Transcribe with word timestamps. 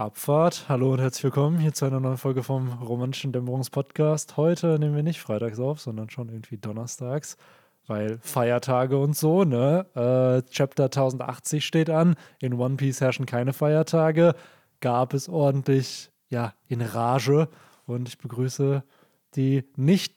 Abfahrt. 0.00 0.64
Hallo 0.70 0.94
und 0.94 0.98
herzlich 0.98 1.24
willkommen 1.24 1.58
hier 1.58 1.74
zu 1.74 1.84
einer 1.84 2.00
neuen 2.00 2.16
Folge 2.16 2.42
vom 2.42 2.72
Romantischen 2.72 3.32
Dämmerungspodcast. 3.32 4.38
Heute 4.38 4.78
nehmen 4.78 4.96
wir 4.96 5.02
nicht 5.02 5.20
freitags 5.20 5.60
auf, 5.60 5.78
sondern 5.78 6.08
schon 6.08 6.30
irgendwie 6.30 6.56
donnerstags, 6.56 7.36
weil 7.86 8.18
Feiertage 8.22 8.96
und 8.96 9.14
so, 9.14 9.44
ne? 9.44 9.84
Äh, 9.94 10.50
Chapter 10.50 10.84
1080 10.84 11.66
steht 11.66 11.90
an. 11.90 12.14
In 12.40 12.54
One 12.54 12.76
Piece 12.76 13.02
herrschen 13.02 13.26
keine 13.26 13.52
Feiertage. 13.52 14.34
Gab 14.80 15.12
es 15.12 15.28
ordentlich, 15.28 16.10
ja, 16.30 16.54
in 16.66 16.80
Rage. 16.80 17.48
Und 17.84 18.08
ich 18.08 18.16
begrüße 18.16 18.82
die 19.36 19.64
nicht 19.76 20.14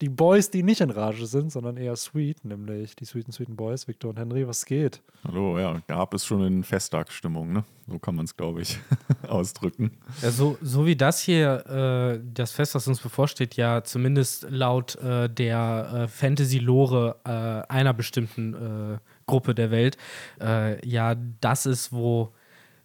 die 0.00 0.08
Boys, 0.08 0.50
die 0.50 0.62
nicht 0.62 0.80
in 0.80 0.90
Rage 0.90 1.26
sind, 1.26 1.52
sondern 1.52 1.76
eher 1.76 1.94
sweet, 1.94 2.44
nämlich 2.44 2.96
die 2.96 3.04
sweeten, 3.04 3.32
sweeten 3.32 3.54
Boys, 3.54 3.86
Victor 3.86 4.10
und 4.10 4.18
Henry, 4.18 4.48
was 4.48 4.64
geht? 4.64 5.02
Hallo, 5.24 5.58
ja, 5.58 5.82
gab 5.86 6.14
es 6.14 6.24
schon 6.24 6.42
in 6.44 6.64
Festtagsstimmung, 6.64 7.52
ne? 7.52 7.64
So 7.86 7.98
kann 7.98 8.14
man 8.14 8.24
es, 8.24 8.34
glaube 8.34 8.62
ich, 8.62 8.78
ausdrücken. 9.28 9.98
Ja, 10.22 10.30
so, 10.30 10.56
so 10.62 10.86
wie 10.86 10.96
das 10.96 11.20
hier, 11.20 11.66
äh, 11.66 12.20
das 12.32 12.52
Fest, 12.52 12.74
was 12.74 12.88
uns 12.88 13.00
bevorsteht, 13.00 13.56
ja 13.56 13.84
zumindest 13.84 14.46
laut 14.48 14.96
äh, 14.96 15.28
der 15.28 15.90
äh, 15.92 16.08
Fantasy-Lore 16.08 17.16
äh, 17.24 17.72
einer 17.72 17.92
bestimmten 17.92 18.54
äh, 18.54 18.98
Gruppe 19.26 19.54
der 19.54 19.70
Welt, 19.70 19.98
äh, 20.40 20.86
ja, 20.88 21.14
das 21.40 21.66
ist, 21.66 21.92
wo 21.92 22.32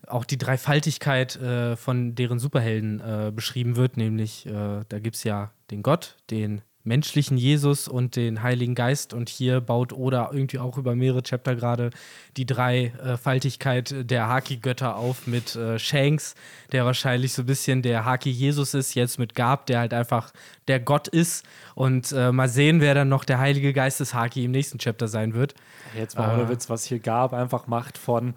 auch 0.07 0.25
die 0.25 0.37
Dreifaltigkeit 0.37 1.39
von 1.77 2.13
deren 2.13 2.37
Superhelden 2.37 3.33
beschrieben 3.35 3.75
wird, 3.75 3.97
nämlich 3.97 4.47
da 4.47 4.99
gibt 4.99 5.15
es 5.15 5.23
ja 5.23 5.49
den 5.71 5.81
Gott, 5.81 6.17
den 6.29 6.61
menschlichen 6.85 7.37
Jesus 7.37 7.87
und 7.87 8.15
den 8.15 8.41
Heiligen 8.41 8.75
Geist. 8.75 9.13
Und 9.13 9.29
hier 9.29 9.59
baut 9.59 9.91
Oda 9.91 10.29
irgendwie 10.31 10.59
auch 10.59 10.77
über 10.77 10.95
mehrere 10.95 11.23
Chapter 11.23 11.55
gerade 11.55 11.89
die 12.37 12.45
Dreifaltigkeit 12.45 14.09
der 14.09 14.27
Haki-Götter 14.27 14.95
auf 14.95 15.27
mit 15.27 15.55
äh, 15.55 15.79
Shanks, 15.79 16.35
der 16.71 16.85
wahrscheinlich 16.85 17.33
so 17.33 17.41
ein 17.41 17.47
bisschen 17.47 17.81
der 17.81 18.05
Haki-Jesus 18.05 18.73
ist, 18.73 18.93
jetzt 18.93 19.19
mit 19.19 19.35
Gab, 19.35 19.65
der 19.65 19.79
halt 19.79 19.93
einfach 19.93 20.31
der 20.67 20.79
Gott 20.79 21.07
ist. 21.07 21.45
Und 21.73 22.11
äh, 22.11 22.31
mal 22.31 22.49
sehen, 22.49 22.81
wer 22.81 22.93
dann 22.93 23.09
noch 23.09 23.25
der 23.25 23.39
Heilige 23.39 23.73
Geist 23.73 23.99
des 23.99 24.13
Haki 24.13 24.45
im 24.45 24.51
nächsten 24.51 24.77
Chapter 24.77 25.07
sein 25.07 25.33
wird. 25.33 25.55
Jetzt 25.97 26.17
mal 26.17 26.33
ohne 26.33 26.43
äh, 26.43 26.49
Witz, 26.49 26.69
was 26.69 26.85
hier 26.85 26.99
gab, 26.99 27.33
einfach 27.33 27.67
Macht 27.67 27.97
von 27.97 28.33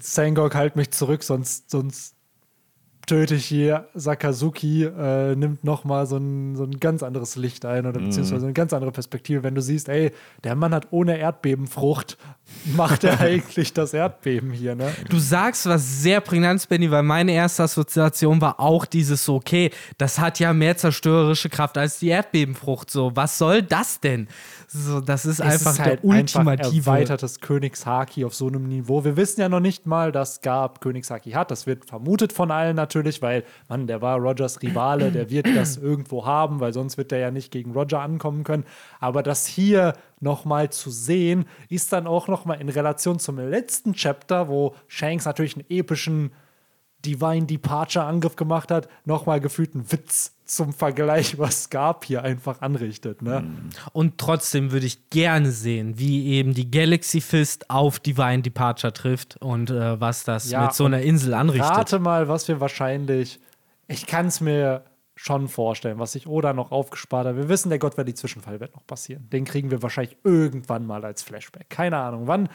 Sangok, 0.00 0.54
halt 0.54 0.76
mich 0.76 0.90
zurück, 0.90 1.22
sonst, 1.22 1.70
sonst 1.70 2.14
töte 3.06 3.34
ich 3.34 3.46
hier 3.46 3.88
Sakazuki, 3.94 4.84
äh, 4.84 5.34
nimmt 5.34 5.64
nochmal 5.64 6.06
so 6.06 6.16
ein, 6.16 6.56
so 6.56 6.64
ein 6.64 6.78
ganz 6.78 7.02
anderes 7.02 7.36
Licht 7.36 7.64
ein 7.64 7.86
oder 7.86 8.00
mhm. 8.00 8.06
beziehungsweise 8.06 8.46
eine 8.46 8.52
ganz 8.52 8.72
andere 8.72 8.92
Perspektive. 8.92 9.42
Wenn 9.42 9.54
du 9.54 9.62
siehst, 9.62 9.88
ey, 9.88 10.12
der 10.44 10.54
Mann 10.54 10.74
hat 10.74 10.88
ohne 10.90 11.18
Erdbebenfrucht, 11.18 12.16
macht 12.76 13.04
er 13.04 13.20
eigentlich 13.20 13.72
das 13.72 13.94
Erdbeben 13.94 14.52
hier, 14.52 14.74
ne? 14.74 14.92
Du 15.08 15.18
sagst 15.18 15.66
was 15.66 16.02
sehr 16.02 16.20
prägnant, 16.20 16.68
Benny, 16.68 16.90
weil 16.90 17.02
meine 17.02 17.32
erste 17.32 17.64
Assoziation 17.64 18.40
war 18.40 18.60
auch 18.60 18.84
dieses 18.84 19.24
so, 19.24 19.36
okay, 19.36 19.70
das 19.98 20.18
hat 20.18 20.38
ja 20.38 20.52
mehr 20.52 20.76
zerstörerische 20.76 21.48
Kraft 21.48 21.78
als 21.78 21.98
die 21.98 22.08
Erdbebenfrucht. 22.08 22.90
So, 22.90 23.12
was 23.14 23.38
soll 23.38 23.62
das 23.62 24.00
denn? 24.00 24.28
So, 24.74 25.00
das 25.00 25.26
ist 25.26 25.34
es 25.34 25.40
einfach 25.42 25.72
ist 25.72 25.80
halt 25.80 26.02
der 26.02 26.04
ultimative. 26.04 26.76
Einfach 26.76 26.92
erweitertes 26.92 27.40
Königshaki 27.40 28.24
auf 28.24 28.34
so 28.34 28.46
einem 28.46 28.68
Niveau. 28.68 29.04
Wir 29.04 29.18
wissen 29.18 29.42
ja 29.42 29.50
noch 29.50 29.60
nicht 29.60 29.84
mal, 29.84 30.12
dass 30.12 30.40
Gab 30.40 30.80
Königshaki 30.80 31.32
hat. 31.32 31.50
Das 31.50 31.66
wird 31.66 31.84
vermutet 31.84 32.32
von 32.32 32.50
allen 32.50 32.74
natürlich, 32.74 33.20
weil, 33.20 33.44
Mann, 33.68 33.86
der 33.86 34.00
war 34.00 34.16
Rogers 34.16 34.62
Rivale, 34.62 35.12
der 35.12 35.28
wird 35.28 35.46
das 35.56 35.76
irgendwo 35.76 36.24
haben, 36.24 36.60
weil 36.60 36.72
sonst 36.72 36.96
wird 36.96 37.10
der 37.10 37.18
ja 37.18 37.30
nicht 37.30 37.50
gegen 37.50 37.72
Roger 37.72 38.00
ankommen 38.00 38.44
können. 38.44 38.64
Aber 38.98 39.22
das 39.22 39.46
hier 39.46 39.92
nochmal 40.20 40.70
zu 40.70 40.90
sehen, 40.90 41.44
ist 41.68 41.92
dann 41.92 42.06
auch 42.06 42.26
nochmal 42.28 42.58
in 42.58 42.70
Relation 42.70 43.18
zum 43.18 43.38
letzten 43.38 43.92
Chapter, 43.92 44.48
wo 44.48 44.74
Shanks 44.88 45.26
natürlich 45.26 45.56
einen 45.56 45.66
epischen 45.68 46.32
Divine 47.04 47.46
Departure 47.46 48.04
Angriff 48.04 48.36
gemacht 48.36 48.70
hat, 48.70 48.88
nochmal 49.04 49.40
gefühlt 49.40 49.74
einen 49.74 49.90
Witz 49.90 50.32
zum 50.44 50.72
Vergleich, 50.72 51.38
was 51.38 51.64
Scarp 51.64 52.04
hier 52.04 52.22
einfach 52.22 52.60
anrichtet. 52.60 53.22
Ne? 53.22 53.40
Mhm. 53.40 53.70
Und 53.92 54.18
trotzdem 54.18 54.70
würde 54.70 54.86
ich 54.86 55.10
gerne 55.10 55.50
sehen, 55.50 55.98
wie 55.98 56.28
eben 56.28 56.54
die 56.54 56.70
Galaxy 56.70 57.20
Fist 57.20 57.70
auf 57.70 57.98
Divine 57.98 58.42
Departure 58.42 58.92
trifft 58.92 59.36
und 59.38 59.70
äh, 59.70 60.00
was 60.00 60.24
das 60.24 60.50
ja, 60.50 60.64
mit 60.64 60.74
so 60.74 60.84
einer 60.84 61.00
Insel 61.00 61.34
anrichtet. 61.34 61.70
Rate 61.70 61.98
mal, 61.98 62.28
was 62.28 62.48
wir 62.48 62.60
wahrscheinlich, 62.60 63.40
ich 63.88 64.06
kann 64.06 64.26
es 64.26 64.40
mir 64.40 64.84
schon 65.14 65.48
vorstellen, 65.48 65.98
was 65.98 66.12
sich 66.12 66.26
Oda 66.26 66.52
noch 66.52 66.72
aufgespart 66.72 67.26
hat. 67.26 67.36
Wir 67.36 67.48
wissen, 67.48 67.68
der 67.68 67.78
Gott 67.78 67.96
wird 67.96 68.08
die 68.08 68.14
Zwischenfall 68.14 68.60
wird 68.60 68.74
noch 68.74 68.86
passieren. 68.86 69.28
Den 69.30 69.44
kriegen 69.44 69.70
wir 69.70 69.82
wahrscheinlich 69.82 70.16
irgendwann 70.24 70.86
mal 70.86 71.04
als 71.04 71.22
Flashback. 71.22 71.70
Keine 71.70 71.96
Ahnung 71.98 72.26
wann. 72.26 72.48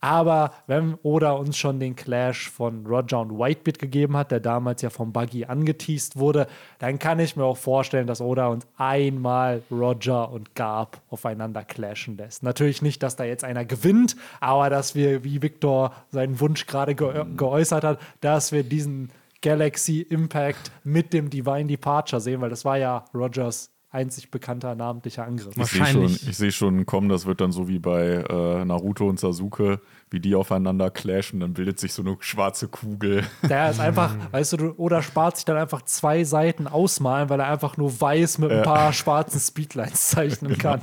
Aber 0.00 0.52
wenn 0.66 0.96
Oda 1.02 1.32
uns 1.32 1.56
schon 1.56 1.80
den 1.80 1.96
Clash 1.96 2.48
von 2.48 2.86
Roger 2.86 3.20
und 3.20 3.38
Whitebeard 3.38 3.78
gegeben 3.78 4.16
hat, 4.16 4.30
der 4.30 4.38
damals 4.40 4.82
ja 4.82 4.90
vom 4.90 5.12
Buggy 5.12 5.46
angeteased 5.46 6.16
wurde, 6.16 6.46
dann 6.78 6.98
kann 6.98 7.18
ich 7.18 7.34
mir 7.34 7.44
auch 7.44 7.56
vorstellen, 7.56 8.06
dass 8.06 8.20
Oda 8.20 8.46
uns 8.46 8.66
einmal 8.76 9.62
Roger 9.70 10.30
und 10.30 10.54
Garb 10.54 11.00
aufeinander 11.10 11.64
clashen 11.64 12.16
lässt. 12.16 12.44
Natürlich 12.44 12.80
nicht, 12.80 13.02
dass 13.02 13.16
da 13.16 13.24
jetzt 13.24 13.42
einer 13.42 13.64
gewinnt, 13.64 14.14
aber 14.40 14.70
dass 14.70 14.94
wir, 14.94 15.24
wie 15.24 15.42
Victor 15.42 15.92
seinen 16.10 16.38
Wunsch 16.38 16.66
gerade 16.66 16.94
ge 16.94 17.24
geäußert 17.36 17.82
hat, 17.82 17.98
dass 18.20 18.52
wir 18.52 18.62
diesen 18.62 19.10
Galaxy 19.42 20.00
Impact 20.00 20.70
mit 20.84 21.12
dem 21.12 21.30
Divine 21.30 21.66
Departure 21.66 22.20
sehen, 22.20 22.40
weil 22.40 22.50
das 22.50 22.64
war 22.64 22.76
ja 22.76 23.04
Rogers 23.14 23.70
einzig 23.90 24.30
bekannter 24.30 24.74
namentlicher 24.74 25.24
Angriff. 25.24 25.56
Ich 25.56 25.66
sehe 25.66 25.86
schon, 25.86 26.08
seh 26.08 26.50
schon 26.50 26.86
kommen, 26.86 27.08
das 27.08 27.24
wird 27.24 27.40
dann 27.40 27.52
so 27.52 27.68
wie 27.68 27.78
bei 27.78 28.24
äh, 28.28 28.64
Naruto 28.64 29.08
und 29.08 29.18
Sasuke, 29.18 29.80
wie 30.10 30.20
die 30.20 30.34
aufeinander 30.34 30.90
clashen, 30.90 31.40
dann 31.40 31.54
bildet 31.54 31.78
sich 31.78 31.94
so 31.94 32.02
eine 32.02 32.16
schwarze 32.20 32.68
Kugel. 32.68 33.24
Der 33.48 33.70
ist 33.70 33.80
einfach, 33.80 34.14
weißt 34.30 34.54
du, 34.54 34.72
oder 34.76 35.02
spart 35.02 35.36
sich 35.36 35.46
dann 35.46 35.56
einfach 35.56 35.82
zwei 35.82 36.24
Seiten 36.24 36.66
ausmalen, 36.66 37.30
weil 37.30 37.40
er 37.40 37.48
einfach 37.48 37.76
nur 37.76 37.98
weiß 37.98 38.38
mit 38.38 38.52
ein 38.52 38.62
paar 38.62 38.92
schwarzen 38.92 39.40
Speedlines 39.40 40.08
zeichnen 40.08 40.52
genau. 40.58 40.62
kann. 40.62 40.82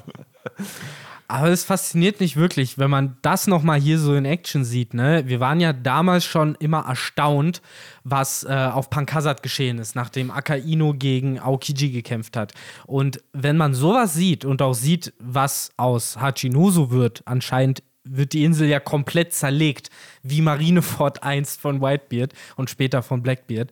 Aber 1.28 1.50
es 1.50 1.64
fasziniert 1.64 2.20
mich 2.20 2.38
wirklich, 2.38 2.78
wenn 2.78 2.92
man 2.92 3.18
das 3.24 3.48
nochmal 3.48 3.80
hier 3.80 3.98
so 3.98 4.14
in 4.16 4.26
Action 4.26 4.64
sieht. 4.64 4.94
Ne? 4.94 5.24
Wir 5.26 5.40
waren 5.40 5.60
ja 5.60 5.74
damals 5.74 6.26
schon 6.26 6.56
immer 6.56 6.86
erstaunt, 6.86 7.62
was 8.04 8.44
äh, 8.44 8.54
auf 8.54 8.90
Pankasat 8.92 9.42
geschehen 9.42 9.80
ist, 9.80 9.96
nachdem 9.96 10.30
Akaino 10.30 10.94
gegen 10.94 11.40
Aokiji 11.40 11.90
gekämpft 11.90 12.38
hat. 12.38 12.54
Und 12.86 13.24
wenn 13.34 13.58
man 13.58 13.74
sowas 13.74 14.14
sieht 14.14 14.46
und 14.46 14.62
auch 14.62 14.74
sieht, 14.74 15.14
was 15.20 15.72
aus 15.78 16.18
Hachinoso 16.18 16.92
wird, 16.92 17.24
anscheinend 17.26 17.82
wird 18.04 18.34
die 18.34 18.44
Insel 18.44 18.68
ja 18.68 18.80
komplett 18.80 19.34
zerlegt, 19.34 19.90
wie 20.22 20.42
Marineford 20.42 21.24
einst 21.24 21.60
von 21.60 21.82
Whitebeard 21.82 22.34
und 22.56 22.70
später 22.70 23.02
von 23.02 23.24
Blackbeard. 23.24 23.72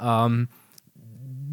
Ähm, 0.00 0.48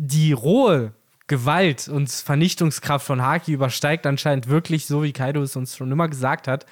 die 0.03 0.31
rohe 0.31 0.93
Gewalt 1.31 1.87
und 1.87 2.11
Vernichtungskraft 2.11 3.05
von 3.07 3.21
Haki 3.21 3.53
übersteigt 3.53 4.05
anscheinend 4.05 4.49
wirklich, 4.49 4.85
so 4.85 5.01
wie 5.01 5.13
Kaido 5.13 5.41
es 5.41 5.55
uns 5.55 5.77
schon 5.77 5.89
immer 5.89 6.09
gesagt 6.09 6.45
hat, 6.49 6.65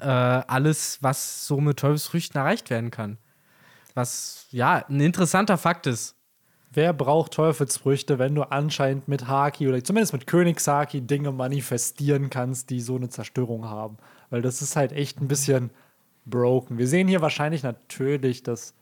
äh, 0.00 0.06
alles, 0.06 0.96
was 1.02 1.46
so 1.46 1.60
mit 1.60 1.78
Teufelsfrüchten 1.80 2.40
erreicht 2.40 2.70
werden 2.70 2.90
kann. 2.90 3.18
Was 3.92 4.46
ja 4.52 4.86
ein 4.88 5.00
interessanter 5.00 5.58
Fakt 5.58 5.86
ist. 5.86 6.14
Wer 6.72 6.94
braucht 6.94 7.32
Teufelsfrüchte, 7.32 8.18
wenn 8.18 8.34
du 8.34 8.44
anscheinend 8.44 9.06
mit 9.06 9.28
Haki 9.28 9.68
oder 9.68 9.84
zumindest 9.84 10.14
mit 10.14 10.26
Königshaki 10.26 11.02
Dinge 11.02 11.30
manifestieren 11.30 12.30
kannst, 12.30 12.70
die 12.70 12.80
so 12.80 12.96
eine 12.96 13.10
Zerstörung 13.10 13.66
haben? 13.66 13.98
Weil 14.30 14.40
das 14.40 14.62
ist 14.62 14.76
halt 14.76 14.92
echt 14.92 15.20
ein 15.20 15.28
bisschen 15.28 15.68
broken. 16.24 16.78
Wir 16.78 16.88
sehen 16.88 17.06
hier 17.06 17.20
wahrscheinlich 17.20 17.62
natürlich, 17.62 18.42
dass 18.42 18.72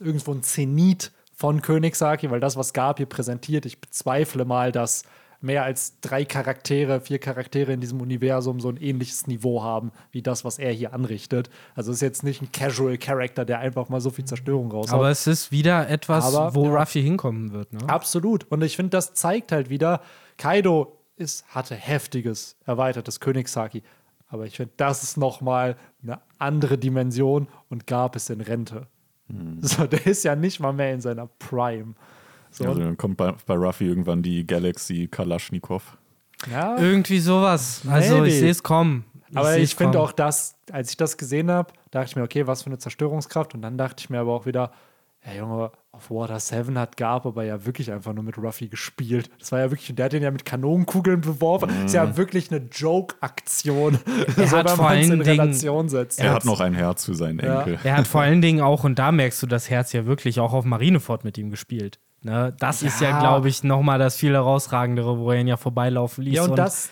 irgendwo 0.00 0.32
ein 0.32 0.42
Zenit 0.42 1.12
von 1.34 1.62
Königssaki, 1.62 2.30
weil 2.30 2.40
das, 2.40 2.56
was 2.56 2.72
Gab 2.72 2.98
hier 2.98 3.06
präsentiert, 3.06 3.66
ich 3.66 3.80
bezweifle 3.80 4.44
mal, 4.44 4.72
dass 4.72 5.04
mehr 5.42 5.64
als 5.64 5.98
drei 6.00 6.24
Charaktere, 6.24 7.00
vier 7.00 7.18
Charaktere 7.18 7.72
in 7.72 7.80
diesem 7.80 8.00
Universum 8.00 8.60
so 8.60 8.68
ein 8.68 8.76
ähnliches 8.76 9.26
Niveau 9.26 9.62
haben, 9.62 9.90
wie 10.12 10.22
das, 10.22 10.44
was 10.44 10.58
er 10.58 10.72
hier 10.72 10.94
anrichtet. 10.94 11.50
Also 11.74 11.90
es 11.90 11.96
ist 11.96 12.02
jetzt 12.02 12.22
nicht 12.22 12.42
ein 12.42 12.52
Casual 12.52 12.96
Character, 12.96 13.44
der 13.44 13.58
einfach 13.58 13.88
mal 13.88 14.00
so 14.00 14.10
viel 14.10 14.24
Zerstörung 14.24 14.70
raushaut. 14.70 14.94
Aber 14.94 15.10
es 15.10 15.26
ist 15.26 15.50
wieder 15.50 15.88
etwas, 15.88 16.34
Aber, 16.34 16.54
wo 16.54 16.66
ja, 16.66 16.78
Ruffy 16.78 17.02
hinkommen 17.02 17.52
wird. 17.52 17.72
Ne? 17.72 17.88
Absolut. 17.88 18.50
Und 18.50 18.62
ich 18.62 18.76
finde, 18.76 18.90
das 18.90 19.14
zeigt 19.14 19.52
halt 19.52 19.68
wieder, 19.68 20.00
Kaido 20.38 20.96
ist, 21.16 21.44
hatte 21.48 21.74
heftiges, 21.74 22.56
erweitertes 22.64 23.20
Königssaki. 23.20 23.82
Aber 24.28 24.46
ich 24.46 24.56
finde, 24.56 24.72
das 24.76 25.02
ist 25.02 25.16
nochmal 25.16 25.76
eine 26.02 26.20
andere 26.38 26.78
Dimension 26.78 27.48
und 27.68 27.86
gab 27.86 28.16
es 28.16 28.30
in 28.30 28.40
Rente. 28.40 28.86
Mhm. 29.28 29.58
So, 29.62 29.86
der 29.86 30.06
ist 30.06 30.24
ja 30.24 30.36
nicht 30.36 30.60
mal 30.60 30.72
mehr 30.72 30.92
in 30.92 31.00
seiner 31.00 31.26
Prime. 31.26 31.94
So. 32.50 32.64
Also 32.64 32.80
dann 32.82 32.96
kommt 32.96 33.16
bei, 33.16 33.32
bei 33.46 33.54
Ruffy 33.54 33.86
irgendwann 33.86 34.22
die 34.22 34.46
Galaxy 34.46 35.08
Kalaschnikow. 35.10 35.96
Ja. 36.50 36.76
Irgendwie 36.76 37.18
sowas. 37.18 37.82
Also 37.88 38.16
Maybe. 38.16 38.28
ich 38.28 38.38
sehe 38.38 38.50
es 38.50 38.62
kommen. 38.62 39.04
Ich 39.30 39.36
aber 39.36 39.56
ich 39.56 39.74
finde 39.74 39.98
auch 40.00 40.12
das, 40.12 40.56
als 40.70 40.90
ich 40.90 40.96
das 40.98 41.16
gesehen 41.16 41.50
habe, 41.50 41.72
dachte 41.90 42.08
ich 42.08 42.16
mir, 42.16 42.22
okay, 42.22 42.46
was 42.46 42.62
für 42.62 42.66
eine 42.66 42.78
Zerstörungskraft. 42.78 43.54
Und 43.54 43.62
dann 43.62 43.78
dachte 43.78 44.00
ich 44.00 44.10
mir 44.10 44.20
aber 44.20 44.32
auch 44.32 44.44
wieder, 44.44 44.72
ja 45.24 45.34
Junge, 45.34 45.70
auf 45.92 46.10
Water 46.10 46.40
7 46.40 46.78
hat 46.78 46.96
Garb 46.96 47.26
aber 47.26 47.44
ja 47.44 47.64
wirklich 47.64 47.92
einfach 47.92 48.12
nur 48.12 48.24
mit 48.24 48.38
Ruffy 48.38 48.68
gespielt. 48.68 49.30
Das 49.38 49.52
war 49.52 49.60
ja 49.60 49.70
wirklich, 49.70 49.94
der 49.94 50.06
hat 50.06 50.12
den 50.12 50.22
ja 50.22 50.30
mit 50.30 50.44
Kanonenkugeln 50.44 51.20
beworfen. 51.20 51.68
Das 51.68 51.84
ist 51.86 51.94
ja 51.94 52.16
wirklich 52.16 52.50
eine 52.50 52.66
Joke-Aktion, 53.16 53.98
Er 54.36 54.50
hat 54.50 54.70
vor 54.70 54.88
allen 54.88 55.02
in 55.04 55.10
Dingen- 55.10 55.22
Relation 55.22 55.88
setzt. 55.88 56.18
Er 56.20 56.32
hat 56.32 56.44
noch 56.44 56.60
ein 56.60 56.74
Herz 56.74 57.04
für 57.04 57.14
seinen 57.14 57.38
Ja. 57.40 57.60
Enkel. 57.60 57.78
Er 57.84 57.96
hat 57.98 58.06
vor 58.06 58.22
allen 58.22 58.40
Dingen 58.40 58.60
auch, 58.60 58.84
und 58.84 58.98
da 58.98 59.12
merkst 59.12 59.42
du 59.42 59.46
das 59.46 59.70
Herz 59.70 59.92
ja 59.92 60.06
wirklich, 60.06 60.40
auch 60.40 60.52
auf 60.52 60.64
Marineford 60.64 61.24
mit 61.24 61.38
ihm 61.38 61.50
gespielt. 61.50 61.98
Ne? 62.22 62.54
Das 62.58 62.82
ist 62.82 63.00
ja, 63.00 63.10
Ja. 63.10 63.20
glaube 63.20 63.48
ich, 63.48 63.62
nochmal 63.64 63.98
das 63.98 64.16
viel 64.16 64.32
herausragendere, 64.32 65.18
wo 65.18 65.30
er 65.32 65.40
ihn 65.40 65.48
ja 65.48 65.56
vorbeilaufen 65.56 66.24
ließ. 66.24 66.34
Ja, 66.34 66.44
und 66.44 66.56
das, 66.56 66.90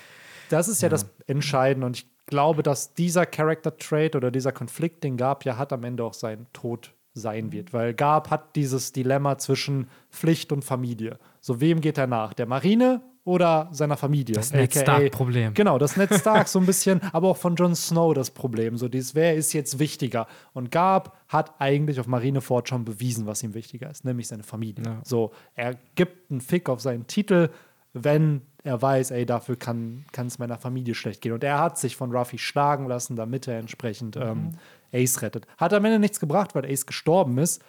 das 0.50 0.68
ist 0.68 0.82
ja, 0.82 0.88
das 0.88 1.08
Entscheidende. 1.26 1.86
Und 1.86 1.96
ich 1.96 2.06
glaube, 2.26 2.62
dass 2.62 2.94
dieser 2.94 3.26
Character 3.26 3.76
Trait 3.76 4.14
oder 4.16 4.30
dieser 4.30 4.52
Konflikt, 4.52 5.04
den 5.04 5.16
Gab 5.16 5.44
ja 5.44 5.56
hat, 5.56 5.72
am 5.72 5.84
Ende 5.84 6.04
auch 6.04 6.14
sein 6.14 6.46
Tod 6.52 6.92
sein 7.20 7.52
wird. 7.52 7.72
Weil 7.72 7.94
Gab 7.94 8.30
hat 8.30 8.56
dieses 8.56 8.92
Dilemma 8.92 9.38
zwischen 9.38 9.88
Pflicht 10.10 10.50
und 10.50 10.64
Familie. 10.64 11.18
So, 11.40 11.60
wem 11.60 11.80
geht 11.80 11.98
er 11.98 12.08
nach? 12.08 12.34
Der 12.34 12.46
Marine 12.46 13.02
oder 13.24 13.68
seiner 13.70 13.96
Familie? 13.96 14.34
Das 14.34 14.52
Ned 14.52 14.74
Stark-Problem. 14.74 15.54
Genau, 15.54 15.78
das 15.78 15.96
Ned 15.96 16.12
Stark 16.18 16.48
so 16.48 16.58
ein 16.58 16.66
bisschen, 16.66 17.00
aber 17.12 17.28
auch 17.28 17.36
von 17.36 17.54
Jon 17.54 17.76
Snow 17.76 18.12
das 18.14 18.30
Problem. 18.30 18.76
So 18.76 18.88
dieses, 18.88 19.14
wer 19.14 19.36
ist 19.36 19.52
jetzt 19.52 19.78
wichtiger? 19.78 20.26
Und 20.52 20.70
Gab 20.70 21.16
hat 21.28 21.60
eigentlich 21.60 22.00
auf 22.00 22.06
Marineford 22.06 22.68
schon 22.68 22.84
bewiesen, 22.84 23.26
was 23.26 23.42
ihm 23.42 23.54
wichtiger 23.54 23.90
ist, 23.90 24.04
nämlich 24.04 24.28
seine 24.28 24.42
Familie. 24.42 25.00
So, 25.04 25.32
er 25.54 25.76
gibt 25.94 26.30
einen 26.30 26.40
Fick 26.40 26.68
auf 26.68 26.80
seinen 26.80 27.06
Titel, 27.06 27.50
wenn 27.92 28.42
er 28.62 28.80
weiß, 28.80 29.10
ey, 29.10 29.24
dafür 29.26 29.56
kann 29.56 30.04
es 30.14 30.38
meiner 30.38 30.58
Familie 30.58 30.94
schlecht 30.94 31.22
gehen. 31.22 31.32
Und 31.32 31.44
er 31.44 31.58
hat 31.58 31.78
sich 31.78 31.96
von 31.96 32.14
Ruffy 32.14 32.38
schlagen 32.38 32.86
lassen, 32.86 33.16
damit 33.16 33.48
er 33.48 33.58
entsprechend 33.58 34.16
ähm, 34.16 34.52
Ace 34.92 35.22
rettet. 35.22 35.46
Hat 35.56 35.72
am 35.72 35.84
Ende 35.84 35.98
nichts 35.98 36.20
gebracht, 36.20 36.54
weil 36.54 36.66
Ace 36.66 36.86
gestorben 36.86 37.38
ist. 37.38 37.62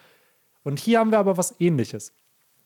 Und 0.63 0.79
hier 0.79 1.00
haben 1.00 1.12
wir 1.12 1.19
aber 1.19 1.38
was 1.38 1.56
ähnliches. 1.59 2.13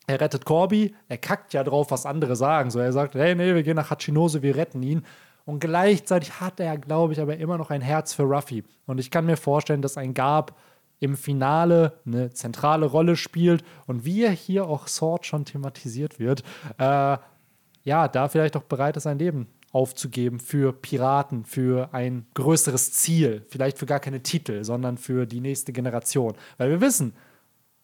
Er 0.06 0.20
rettet 0.20 0.44
Corby, 0.44 0.94
er 1.08 1.18
kackt 1.18 1.52
ja 1.52 1.64
drauf, 1.64 1.90
was 1.90 2.06
andere 2.06 2.36
sagen. 2.36 2.70
So, 2.70 2.78
er 2.78 2.92
sagt, 2.92 3.14
hey, 3.14 3.34
nee, 3.34 3.54
wir 3.54 3.62
gehen 3.62 3.76
nach 3.76 3.90
Hachinose, 3.90 4.42
wir 4.42 4.56
retten 4.56 4.82
ihn. 4.82 5.04
Und 5.44 5.60
gleichzeitig 5.60 6.40
hat 6.40 6.60
er, 6.60 6.76
glaube 6.78 7.12
ich, 7.12 7.20
aber 7.20 7.36
immer 7.36 7.58
noch 7.58 7.70
ein 7.70 7.80
Herz 7.80 8.14
für 8.14 8.24
Ruffy. 8.24 8.64
Und 8.86 8.98
ich 8.98 9.10
kann 9.10 9.26
mir 9.26 9.36
vorstellen, 9.36 9.82
dass 9.82 9.96
ein 9.96 10.14
Gab 10.14 10.56
im 10.98 11.16
Finale 11.16 12.00
eine 12.06 12.30
zentrale 12.30 12.86
Rolle 12.86 13.16
spielt 13.16 13.64
und 13.86 14.04
wie 14.04 14.24
er 14.24 14.30
hier 14.30 14.66
auch 14.66 14.88
Sword 14.88 15.26
schon 15.26 15.44
thematisiert 15.44 16.18
wird, 16.18 16.42
äh, 16.78 17.18
ja, 17.82 18.08
da 18.08 18.28
vielleicht 18.28 18.56
auch 18.56 18.62
bereit 18.62 18.96
ist, 18.96 19.04
sein 19.04 19.18
Leben 19.18 19.46
aufzugeben 19.72 20.40
für 20.40 20.72
Piraten, 20.72 21.44
für 21.44 21.92
ein 21.92 22.26
größeres 22.34 22.92
Ziel, 22.92 23.44
vielleicht 23.48 23.78
für 23.78 23.86
gar 23.86 24.00
keine 24.00 24.22
Titel, 24.22 24.64
sondern 24.64 24.98
für 24.98 25.26
die 25.26 25.40
nächste 25.40 25.72
Generation. 25.72 26.34
Weil 26.58 26.70
wir 26.70 26.80
wissen, 26.80 27.14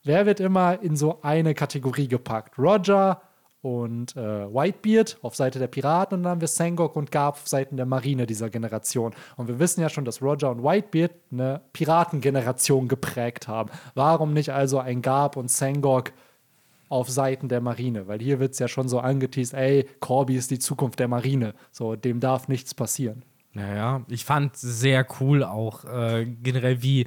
wer 0.04 0.26
wird 0.26 0.40
immer 0.40 0.80
in 0.82 0.96
so 0.96 1.20
eine 1.22 1.54
Kategorie 1.54 2.08
gepackt? 2.08 2.58
Roger 2.58 3.22
und 3.62 4.16
äh, 4.16 4.52
Whitebeard 4.52 5.18
auf 5.22 5.36
Seite 5.36 5.60
der 5.60 5.68
Piraten 5.68 6.18
und 6.18 6.22
dann 6.24 6.32
haben 6.32 6.40
wir 6.40 6.48
Sangok 6.48 6.96
und 6.96 7.12
Garp 7.12 7.36
auf 7.36 7.48
Seiten 7.48 7.76
der 7.76 7.86
Marine 7.86 8.26
dieser 8.26 8.50
Generation. 8.50 9.14
Und 9.36 9.46
wir 9.46 9.60
wissen 9.60 9.80
ja 9.80 9.88
schon, 9.88 10.04
dass 10.04 10.20
Roger 10.20 10.50
und 10.50 10.64
Whitebeard 10.64 11.12
eine 11.30 11.60
Piratengeneration 11.72 12.88
geprägt 12.88 13.46
haben. 13.46 13.70
Warum 13.94 14.32
nicht 14.32 14.50
also 14.50 14.80
ein 14.80 15.00
Garp 15.00 15.36
und 15.36 15.50
Sangok 15.50 16.12
auf 16.92 17.08
Seiten 17.08 17.48
der 17.48 17.60
Marine? 17.60 18.06
Weil 18.06 18.20
hier 18.20 18.38
wird 18.38 18.52
es 18.52 18.58
ja 18.58 18.68
schon 18.68 18.88
so 18.88 19.00
angeteased, 19.00 19.54
ey, 19.54 19.88
Corby 20.00 20.36
ist 20.36 20.50
die 20.50 20.58
Zukunft 20.58 20.98
der 20.98 21.08
Marine. 21.08 21.54
So, 21.70 21.96
dem 21.96 22.20
darf 22.20 22.48
nichts 22.48 22.74
passieren. 22.74 23.24
Naja, 23.54 24.04
ich 24.08 24.24
fand 24.24 24.56
sehr 24.56 25.06
cool 25.20 25.42
auch 25.44 25.84
äh, 25.84 26.24
generell, 26.24 26.82
wie 26.82 27.06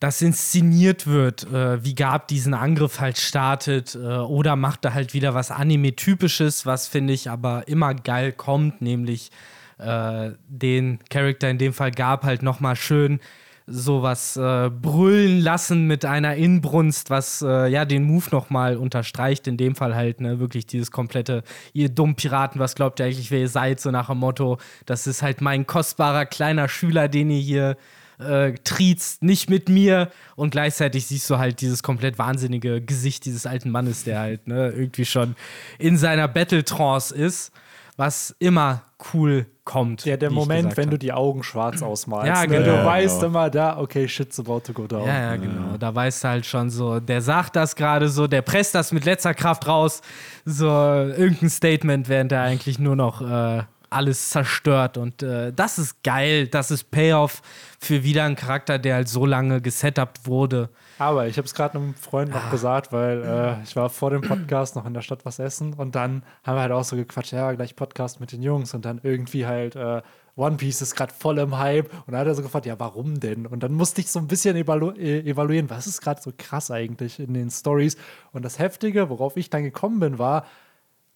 das 0.00 0.20
inszeniert 0.20 1.06
wird, 1.06 1.44
äh, 1.44 1.84
wie 1.84 1.94
Gab 1.94 2.26
diesen 2.28 2.54
Angriff 2.54 3.00
halt 3.00 3.18
startet 3.18 3.94
äh, 3.94 3.98
oder 3.98 4.56
macht 4.56 4.84
da 4.84 4.94
halt 4.94 5.14
wieder 5.14 5.34
was 5.34 5.50
Anime-typisches, 5.50 6.66
was 6.66 6.88
finde 6.88 7.12
ich 7.12 7.30
aber 7.30 7.68
immer 7.68 7.94
geil 7.94 8.32
kommt, 8.32 8.82
nämlich 8.82 9.30
äh, 9.78 10.30
den 10.48 10.98
Charakter, 11.08 11.50
in 11.50 11.58
dem 11.58 11.72
Fall 11.72 11.92
Gab 11.92 12.24
halt 12.24 12.42
nochmal 12.42 12.76
schön 12.76 13.20
sowas 13.66 14.36
äh, 14.36 14.70
brüllen 14.70 15.40
lassen 15.40 15.86
mit 15.86 16.04
einer 16.04 16.34
Inbrunst, 16.36 17.10
was 17.10 17.42
äh, 17.42 17.68
ja 17.68 17.84
den 17.84 18.04
Move 18.04 18.26
nochmal 18.30 18.76
unterstreicht. 18.76 19.46
In 19.46 19.56
dem 19.56 19.74
Fall 19.74 19.94
halt 19.94 20.20
ne, 20.20 20.40
wirklich 20.40 20.66
dieses 20.66 20.90
komplette, 20.90 21.42
ihr 21.72 21.88
dummen 21.88 22.16
Piraten, 22.16 22.60
was 22.60 22.74
glaubt 22.74 23.00
ihr 23.00 23.06
eigentlich, 23.06 23.30
wer 23.30 23.40
ihr 23.40 23.48
seid, 23.48 23.80
so 23.80 23.90
nach 23.90 24.08
dem 24.08 24.18
Motto, 24.18 24.58
das 24.86 25.06
ist 25.06 25.22
halt 25.22 25.40
mein 25.40 25.66
kostbarer 25.66 26.26
kleiner 26.26 26.68
Schüler, 26.68 27.08
den 27.08 27.30
ihr 27.30 27.40
hier 27.40 27.76
äh, 28.18 28.52
triezt, 28.64 29.22
nicht 29.22 29.50
mit 29.50 29.68
mir. 29.68 30.10
Und 30.36 30.50
gleichzeitig 30.50 31.06
siehst 31.06 31.28
du 31.30 31.38
halt 31.38 31.60
dieses 31.60 31.82
komplett 31.82 32.18
wahnsinnige 32.18 32.80
Gesicht 32.80 33.24
dieses 33.24 33.46
alten 33.46 33.70
Mannes, 33.70 34.04
der 34.04 34.20
halt 34.20 34.48
ne, 34.48 34.70
irgendwie 34.70 35.04
schon 35.04 35.36
in 35.78 35.96
seiner 35.96 36.28
Battle-Trance 36.28 37.14
ist, 37.14 37.52
was 37.96 38.34
immer 38.38 38.82
cool 39.12 39.46
kommt. 39.64 40.04
Ja, 40.04 40.16
der 40.16 40.30
Moment, 40.30 40.76
wenn 40.76 40.86
hab. 40.86 40.90
du 40.90 40.98
die 40.98 41.12
Augen 41.12 41.42
schwarz 41.42 41.82
ausmalst. 41.82 42.26
Ja, 42.26 42.42
ne? 42.42 42.48
genau. 42.48 42.64
Du 42.64 42.70
Ja, 42.78 42.84
weißt 42.84 43.20
genau. 43.20 43.26
immer 43.26 43.50
da, 43.50 43.78
okay, 43.78 44.08
shit's 44.08 44.38
about 44.40 44.60
to 44.60 44.72
go 44.72 44.86
down. 44.86 45.06
Ja, 45.06 45.20
ja, 45.20 45.36
genau. 45.36 45.76
Da 45.78 45.94
weißt 45.94 46.24
du 46.24 46.28
halt 46.28 46.46
schon 46.46 46.70
so, 46.70 47.00
der 47.00 47.20
sagt 47.20 47.56
das 47.56 47.76
gerade 47.76 48.08
so, 48.08 48.26
der 48.26 48.42
presst 48.42 48.74
das 48.74 48.92
mit 48.92 49.04
letzter 49.04 49.34
Kraft 49.34 49.66
raus, 49.68 50.02
so 50.44 50.66
irgendein 50.66 51.50
Statement, 51.50 52.08
während 52.08 52.32
er 52.32 52.42
eigentlich 52.42 52.78
nur 52.78 52.96
noch 52.96 53.22
äh, 53.22 53.62
alles 53.92 54.30
zerstört. 54.30 54.96
Und 54.96 55.22
äh, 55.22 55.52
das 55.52 55.78
ist 55.78 56.02
geil, 56.02 56.48
das 56.48 56.70
ist 56.70 56.90
Payoff 56.90 57.42
für 57.80 58.02
wieder 58.04 58.24
einen 58.24 58.36
Charakter, 58.36 58.78
der 58.78 58.96
halt 58.96 59.08
so 59.08 59.26
lange 59.26 59.60
gesetupt 59.60 60.26
wurde. 60.26 60.68
Aber 60.98 61.26
ich 61.26 61.36
habe 61.36 61.46
es 61.46 61.54
gerade 61.54 61.78
einem 61.78 61.94
Freund 61.94 62.32
Ah. 62.34 62.38
noch 62.38 62.50
gesagt, 62.50 62.92
weil 62.92 63.22
äh, 63.22 63.62
ich 63.64 63.74
war 63.76 63.90
vor 63.90 64.10
dem 64.10 64.20
Podcast 64.20 64.76
noch 64.76 64.86
in 64.86 64.94
der 64.94 65.00
Stadt 65.00 65.24
was 65.24 65.38
essen 65.38 65.74
und 65.74 65.94
dann 65.94 66.22
haben 66.44 66.56
wir 66.56 66.62
halt 66.62 66.72
auch 66.72 66.84
so 66.84 66.94
gequatscht, 66.96 67.32
ja, 67.32 67.50
gleich 67.52 67.74
Podcast 67.74 68.20
mit 68.20 68.30
den 68.32 68.42
Jungs 68.42 68.72
und 68.74 68.84
dann 68.84 69.00
irgendwie 69.02 69.46
halt 69.46 69.74
äh, 69.76 70.02
One 70.36 70.56
Piece 70.56 70.80
ist 70.80 70.94
gerade 70.94 71.12
voll 71.12 71.38
im 71.38 71.58
Hype 71.58 71.92
und 71.92 72.12
dann 72.12 72.20
hat 72.20 72.26
er 72.26 72.34
so 72.34 72.42
gefragt, 72.42 72.64
ja, 72.66 72.78
warum 72.78 73.20
denn? 73.20 73.46
Und 73.46 73.62
dann 73.62 73.72
musste 73.72 74.00
ich 74.00 74.10
so 74.10 74.18
ein 74.18 74.28
bisschen 74.28 74.56
evalu 74.56 74.92
äh, 74.92 75.20
evaluieren, 75.28 75.68
was 75.68 75.86
ist 75.86 76.00
gerade 76.00 76.22
so 76.22 76.32
krass 76.38 76.70
eigentlich 76.70 77.18
in 77.20 77.34
den 77.34 77.50
Stories 77.50 77.96
und 78.32 78.42
das 78.44 78.58
Heftige, 78.58 79.10
worauf 79.10 79.36
ich 79.36 79.50
dann 79.50 79.62
gekommen 79.64 79.98
bin, 80.00 80.18
war, 80.18 80.46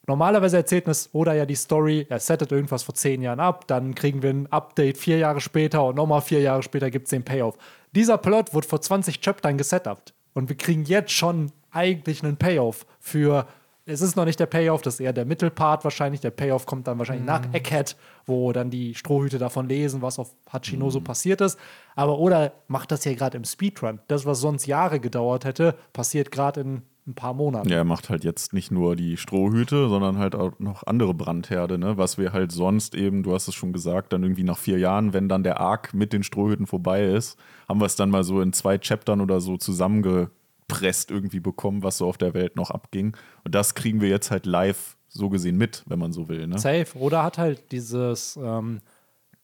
Normalerweise 0.06 0.56
erzählt 0.56 0.86
es 0.86 1.10
oder 1.12 1.34
ja 1.34 1.46
die 1.46 1.56
Story, 1.56 2.06
er 2.08 2.20
settet 2.20 2.52
irgendwas 2.52 2.84
vor 2.84 2.94
zehn 2.94 3.22
Jahren 3.22 3.40
ab, 3.40 3.66
dann 3.66 3.94
kriegen 3.94 4.22
wir 4.22 4.30
ein 4.30 4.46
Update 4.52 4.98
vier 4.98 5.18
Jahre 5.18 5.40
später 5.40 5.84
und 5.84 5.96
nochmal 5.96 6.20
vier 6.20 6.40
Jahre 6.40 6.62
später 6.62 6.90
gibt 6.90 7.06
es 7.06 7.10
den 7.10 7.24
Payoff. 7.24 7.56
Dieser 7.92 8.16
Plot 8.16 8.54
wurde 8.54 8.68
vor 8.68 8.80
20 8.80 9.20
Chaptern 9.20 9.58
gesetupt 9.58 10.14
und 10.34 10.48
wir 10.48 10.56
kriegen 10.56 10.84
jetzt 10.84 11.12
schon 11.12 11.50
eigentlich 11.72 12.22
einen 12.22 12.36
Payoff 12.36 12.86
für. 13.00 13.46
Es 13.88 14.00
ist 14.00 14.16
noch 14.16 14.24
nicht 14.24 14.40
der 14.40 14.46
Payoff, 14.46 14.82
das 14.82 14.94
ist 14.94 15.00
eher 15.00 15.12
der 15.12 15.24
Mittelpart 15.24 15.84
wahrscheinlich. 15.84 16.20
Der 16.20 16.30
Payoff 16.30 16.66
kommt 16.66 16.88
dann 16.88 16.98
wahrscheinlich 16.98 17.24
nach 17.24 17.42
Egghead, 17.52 17.96
wo 18.26 18.52
dann 18.52 18.68
die 18.68 18.96
Strohhüte 18.96 19.38
davon 19.38 19.68
lesen, 19.68 20.02
was 20.02 20.18
auf 20.18 20.34
Hachinoso 20.52 21.00
passiert 21.00 21.40
ist. 21.40 21.56
Aber 21.94 22.18
oder 22.18 22.52
macht 22.66 22.90
das 22.90 23.04
hier 23.04 23.14
gerade 23.14 23.36
im 23.36 23.44
Speedrun. 23.44 24.00
Das, 24.08 24.26
was 24.26 24.40
sonst 24.40 24.66
Jahre 24.66 24.98
gedauert 24.98 25.44
hätte, 25.44 25.76
passiert 25.92 26.32
gerade 26.32 26.62
in 26.62 26.82
ein 27.06 27.14
paar 27.14 27.34
Monaten. 27.34 27.68
Ja, 27.68 27.76
er 27.76 27.84
macht 27.84 28.08
halt 28.10 28.24
jetzt 28.24 28.52
nicht 28.52 28.70
nur 28.72 28.96
die 28.96 29.16
Strohhüte, 29.16 29.88
sondern 29.88 30.18
halt 30.18 30.34
auch 30.34 30.58
noch 30.58 30.82
andere 30.86 31.14
Brandherde, 31.14 31.78
ne? 31.78 31.96
Was 31.96 32.18
wir 32.18 32.32
halt 32.32 32.50
sonst 32.52 32.94
eben, 32.94 33.22
du 33.22 33.32
hast 33.32 33.46
es 33.48 33.54
schon 33.54 33.72
gesagt, 33.72 34.12
dann 34.12 34.22
irgendwie 34.22 34.42
nach 34.44 34.58
vier 34.58 34.78
Jahren, 34.78 35.12
wenn 35.12 35.28
dann 35.28 35.42
der 35.44 35.60
Arc 35.60 35.94
mit 35.94 36.12
den 36.12 36.22
Strohhüten 36.22 36.66
vorbei 36.66 37.04
ist, 37.04 37.38
haben 37.68 37.80
wir 37.80 37.86
es 37.86 37.94
dann 37.96 38.10
mal 38.10 38.24
so 38.24 38.40
in 38.40 38.52
zwei 38.52 38.78
Chaptern 38.78 39.20
oder 39.20 39.40
so 39.40 39.56
zusammengepresst 39.56 41.10
irgendwie 41.10 41.40
bekommen, 41.40 41.82
was 41.82 41.98
so 41.98 42.06
auf 42.08 42.18
der 42.18 42.34
Welt 42.34 42.56
noch 42.56 42.70
abging. 42.70 43.16
Und 43.44 43.54
das 43.54 43.74
kriegen 43.74 44.00
wir 44.00 44.08
jetzt 44.08 44.30
halt 44.30 44.46
live 44.46 44.96
so 45.08 45.28
gesehen 45.30 45.56
mit, 45.56 45.84
wenn 45.86 45.98
man 45.98 46.12
so 46.12 46.28
will, 46.28 46.46
ne? 46.46 46.58
Safe. 46.58 46.86
Oder 46.98 47.22
hat 47.22 47.38
halt 47.38 47.72
dieses 47.72 48.36
ähm, 48.42 48.80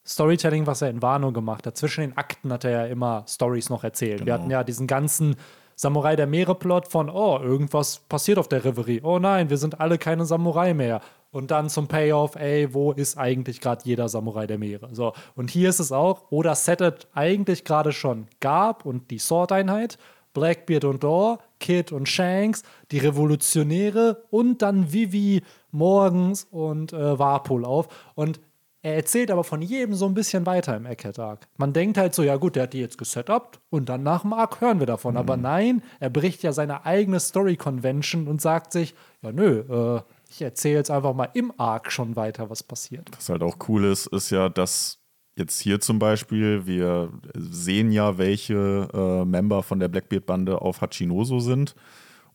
Storytelling, 0.04 0.66
was 0.66 0.82
er 0.82 0.90
in 0.90 1.00
Wano 1.00 1.32
gemacht 1.32 1.66
hat. 1.66 1.76
Zwischen 1.76 2.00
den 2.00 2.16
Akten 2.16 2.52
hat 2.52 2.64
er 2.64 2.70
ja 2.72 2.86
immer 2.86 3.24
Stories 3.28 3.70
noch 3.70 3.84
erzählt. 3.84 4.18
Wir 4.20 4.24
Genau. 4.26 4.38
hatten 4.40 4.50
ja 4.50 4.64
diesen 4.64 4.86
ganzen 4.88 5.36
Samurai 5.82 6.14
der 6.14 6.28
Meere-Plot 6.28 6.86
von, 6.86 7.10
oh, 7.10 7.40
irgendwas 7.42 7.98
passiert 8.08 8.38
auf 8.38 8.46
der 8.46 8.64
Reverie. 8.64 9.00
Oh 9.02 9.18
nein, 9.18 9.50
wir 9.50 9.56
sind 9.56 9.80
alle 9.80 9.98
keine 9.98 10.24
Samurai 10.24 10.74
mehr. 10.74 11.00
Und 11.32 11.50
dann 11.50 11.68
zum 11.68 11.88
Payoff, 11.88 12.36
ey, 12.36 12.72
wo 12.72 12.92
ist 12.92 13.18
eigentlich 13.18 13.60
gerade 13.60 13.82
jeder 13.84 14.08
Samurai 14.08 14.46
der 14.46 14.58
Meere? 14.58 14.94
So, 14.94 15.12
und 15.34 15.50
hier 15.50 15.68
ist 15.68 15.80
es 15.80 15.90
auch, 15.90 16.30
oder 16.30 16.54
settet 16.54 17.08
eigentlich 17.14 17.64
gerade 17.64 17.90
schon 17.90 18.28
Garb 18.38 18.86
und 18.86 19.10
die 19.10 19.18
Sword-Einheit, 19.18 19.98
Blackbeard 20.34 20.84
und 20.84 21.02
Dor, 21.02 21.40
Kid 21.58 21.90
und 21.90 22.08
Shanks, 22.08 22.62
die 22.92 22.98
Revolutionäre 22.98 24.22
und 24.30 24.62
dann 24.62 24.92
Vivi 24.92 25.42
morgens 25.72 26.44
und 26.44 26.92
äh, 26.92 27.18
Warpol 27.18 27.64
auf. 27.64 27.88
Und 28.14 28.38
er 28.82 28.96
erzählt 28.96 29.30
aber 29.30 29.44
von 29.44 29.62
jedem 29.62 29.94
so 29.94 30.06
ein 30.06 30.14
bisschen 30.14 30.44
weiter 30.44 30.76
im 30.76 30.86
Egghead 30.86 31.18
Arc. 31.18 31.46
Man 31.56 31.72
denkt 31.72 31.98
halt 31.98 32.14
so, 32.14 32.24
ja 32.24 32.36
gut, 32.36 32.56
der 32.56 32.64
hat 32.64 32.72
die 32.72 32.80
jetzt 32.80 32.98
gesetupt 32.98 33.60
und 33.70 33.88
dann 33.88 34.02
nach 34.02 34.22
dem 34.22 34.32
Arc 34.32 34.60
hören 34.60 34.80
wir 34.80 34.86
davon. 34.86 35.16
Aber 35.16 35.36
nein, 35.36 35.82
er 36.00 36.10
bricht 36.10 36.42
ja 36.42 36.52
seine 36.52 36.84
eigene 36.84 37.20
Story-Convention 37.20 38.26
und 38.26 38.40
sagt 38.40 38.72
sich, 38.72 38.94
ja 39.22 39.30
nö, 39.30 39.60
äh, 39.60 40.02
ich 40.28 40.42
erzähle 40.42 40.78
jetzt 40.78 40.90
einfach 40.90 41.14
mal 41.14 41.28
im 41.34 41.52
Arc 41.58 41.92
schon 41.92 42.16
weiter, 42.16 42.50
was 42.50 42.62
passiert. 42.62 43.08
Was 43.16 43.28
halt 43.28 43.42
auch 43.42 43.56
cool 43.68 43.84
ist, 43.84 44.06
ist 44.08 44.30
ja, 44.30 44.48
dass 44.48 44.98
jetzt 45.36 45.60
hier 45.60 45.80
zum 45.80 45.98
Beispiel, 45.98 46.66
wir 46.66 47.12
sehen 47.34 47.92
ja, 47.92 48.18
welche 48.18 48.88
äh, 48.92 49.24
Member 49.24 49.62
von 49.62 49.78
der 49.78 49.88
Blackbeard-Bande 49.88 50.60
auf 50.60 50.80
Hachinoso 50.80 51.38
sind. 51.38 51.76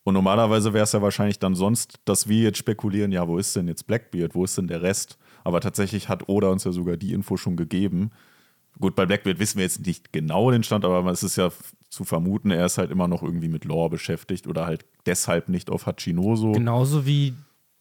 Und 0.04 0.14
normalerweise 0.14 0.74
wäre 0.74 0.86
es 0.86 0.94
ja 0.94 1.02
wahrscheinlich 1.02 1.40
dann 1.40 1.56
sonst, 1.56 2.00
dass 2.06 2.30
wir 2.30 2.44
jetzt 2.44 2.60
spekulieren, 2.60 3.12
ja, 3.12 3.28
wo 3.28 3.38
ist 3.38 3.54
denn 3.56 3.68
jetzt 3.68 3.86
Blackbeard, 3.88 4.36
wo 4.36 4.46
ist 4.46 4.58
denn 4.58 4.68
der 4.68 4.82
Rest? 4.82 5.18
Aber 5.48 5.62
tatsächlich 5.62 6.10
hat 6.10 6.28
Oda 6.28 6.50
uns 6.50 6.66
ja 6.66 6.74
sogar 6.74 6.98
die 6.98 7.14
Info 7.14 7.38
schon 7.38 7.56
gegeben. 7.56 8.12
Gut, 8.82 8.96
bei 8.98 9.06
Blackbeard 9.06 9.40
wissen 9.40 9.58
wir 9.60 9.64
jetzt 9.64 9.86
nicht 9.86 10.12
genau 10.12 10.52
den 10.52 10.62
Stand, 10.62 10.84
aber 10.84 11.10
es 11.10 11.24
ist 11.24 11.38
ja 11.38 11.52
zu 11.90 12.04
vermuten, 12.04 12.52
er 12.52 12.66
ist 12.66 12.78
halt 12.78 12.92
immer 12.92 13.08
noch 13.08 13.24
irgendwie 13.24 13.48
mit 13.48 13.64
Lore 13.64 13.90
beschäftigt 13.90 14.46
oder 14.46 14.66
halt 14.66 14.86
deshalb 15.06 15.48
nicht 15.48 15.70
auf 15.70 15.86
Hachinoso. 15.86 16.52
Genauso 16.52 17.06
wie 17.06 17.34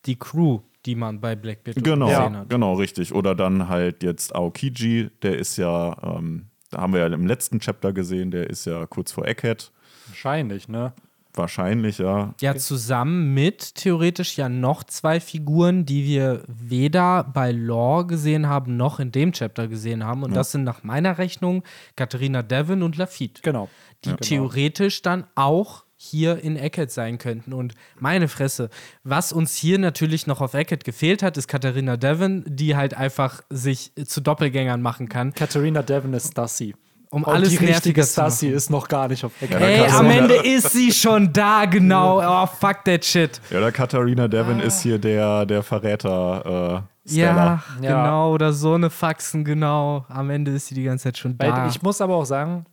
die 0.04 0.14
Crew, 0.16 0.61
die 0.87 0.94
man 0.94 1.20
bei 1.20 1.35
Blackbeard 1.35 1.82
Genau, 1.82 2.06
gesehen 2.06 2.37
hat. 2.37 2.49
genau, 2.50 2.75
richtig. 2.75 3.12
Oder 3.12 3.35
dann 3.35 3.68
halt 3.68 4.04
jetzt 4.04 4.32
Aokiji, 4.35 5.11
der 5.23 5.37
ist 5.37 5.56
ja, 5.56 5.96
ähm, 6.16 6.46
da 6.70 6.82
haben 6.82 6.92
wir 6.92 7.00
ja 7.00 7.06
im 7.08 7.26
letzten 7.26 7.58
Chapter 7.58 7.92
gesehen, 7.92 8.30
der 8.30 8.49
ist 8.49 8.64
ja 8.64 8.87
kurz 8.87 9.11
vor 9.11 9.26
Egghead. 9.26 9.73
Wahrscheinlich, 10.06 10.68
ne? 10.68 10.92
Wahrscheinlich, 11.37 11.99
ja. 11.99 12.35
Ja, 12.40 12.57
zusammen 12.57 13.35
mit 13.35 13.75
theoretisch 13.75 14.37
ja 14.37 14.49
noch 14.49 14.85
zwei 14.85 15.21
Figuren, 15.21 15.85
die 15.85 16.05
wir 16.05 16.43
weder 16.49 17.25
bei 17.25 17.52
Lore 17.52 18.07
gesehen 18.07 18.49
haben, 18.49 18.76
noch 18.76 19.00
in 19.00 19.12
dem 19.12 19.33
Chapter 19.33 19.69
gesehen 19.69 20.05
haben. 20.05 20.23
Und 20.23 20.35
das 20.35 20.52
sind 20.52 20.64
nach 20.64 20.83
meiner 20.83 21.19
Rechnung 21.19 21.62
Katharina 21.95 22.43
Devon 22.43 22.83
und 22.83 22.97
Lafitte. 22.97 23.43
Genau. 23.43 23.69
Die 24.05 24.14
theoretisch 24.14 25.02
dann 25.02 25.26
auch 25.35 25.85
hier 25.97 26.43
in 26.43 26.57
Eckert 26.57 26.90
sein 26.90 27.19
könnten. 27.19 27.52
Und 27.52 27.75
meine 27.99 28.28
Fresse, 28.28 28.69
was 29.02 29.33
uns 29.33 29.57
hier 29.57 29.78
natürlich 29.78 30.26
noch 30.26 30.40
auf 30.40 30.55
Eckert 30.55 30.85
gefehlt 30.85 31.23
hat, 31.23 31.37
ist 31.37 31.49
Katharina 31.49 31.97
Devon, 31.97 32.45
die 32.47 32.76
halt 32.76 32.95
einfach 32.95 33.43
sich 33.50 33.93
zu 34.05 34.21
Doppelgängern 34.21 34.83
machen 34.83 35.09
kann, 35.09 35.33
Katharina 35.33 35.83
Devon 35.83 36.12
ist 36.12 36.33
Stassi. 36.33 36.75
Um 37.10 37.22
Und 37.25 37.32
alles 37.32 37.50
die 37.50 37.56
richtige 37.64 38.00
machen. 38.16 38.52
ist 38.52 38.70
noch 38.70 38.88
gar 38.88 39.08
nicht 39.08 39.25
auf 39.25 39.32
Eckert. 39.40 39.60
Ja, 39.60 39.66
Ey, 39.66 39.86
am 39.90 40.10
Ende 40.10 40.34
ist 40.34 40.70
sie 40.70 40.92
schon 40.92 41.32
da, 41.32 41.64
genau. 41.64 42.20
Oh, 42.20 42.46
fuck 42.46 42.84
that 42.84 43.04
shit. 43.04 43.40
Ja, 43.50 43.60
der 43.60 43.72
Katharina 43.72 44.28
Devon 44.28 44.60
ist 44.60 44.80
hier 44.82 44.98
der, 44.98 45.46
der 45.46 45.62
Verräter. 45.62 46.84
Äh, 47.06 47.14
Ja. 47.14 47.62
Ja. 47.80 48.02
genau. 48.02 48.32
Oder 48.32 48.52
so 48.52 48.75
eine 48.75 48.90
Faxen, 48.90 49.44
genau. 49.44 50.04
Am 50.08 50.28
Ende 50.30 50.50
ist 50.52 50.66
sie 50.66 50.75
die 50.75 50.82
ganze 50.84 51.04
Zeit 51.04 51.18
schon 51.18 51.38
Weil 51.38 51.50
da. 51.50 51.68
ich 51.68 51.80
muss 51.82 52.00
aber 52.00 52.16
auch 52.16 52.25
sagen, 52.25 52.66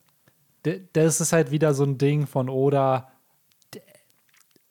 das 0.93 1.21
ist 1.21 1.33
halt 1.33 1.51
wieder 1.51 1.73
so 1.73 1.83
ein 1.83 1.97
Ding 1.97 2.25
von 2.25 2.49
Oda. 2.49 3.09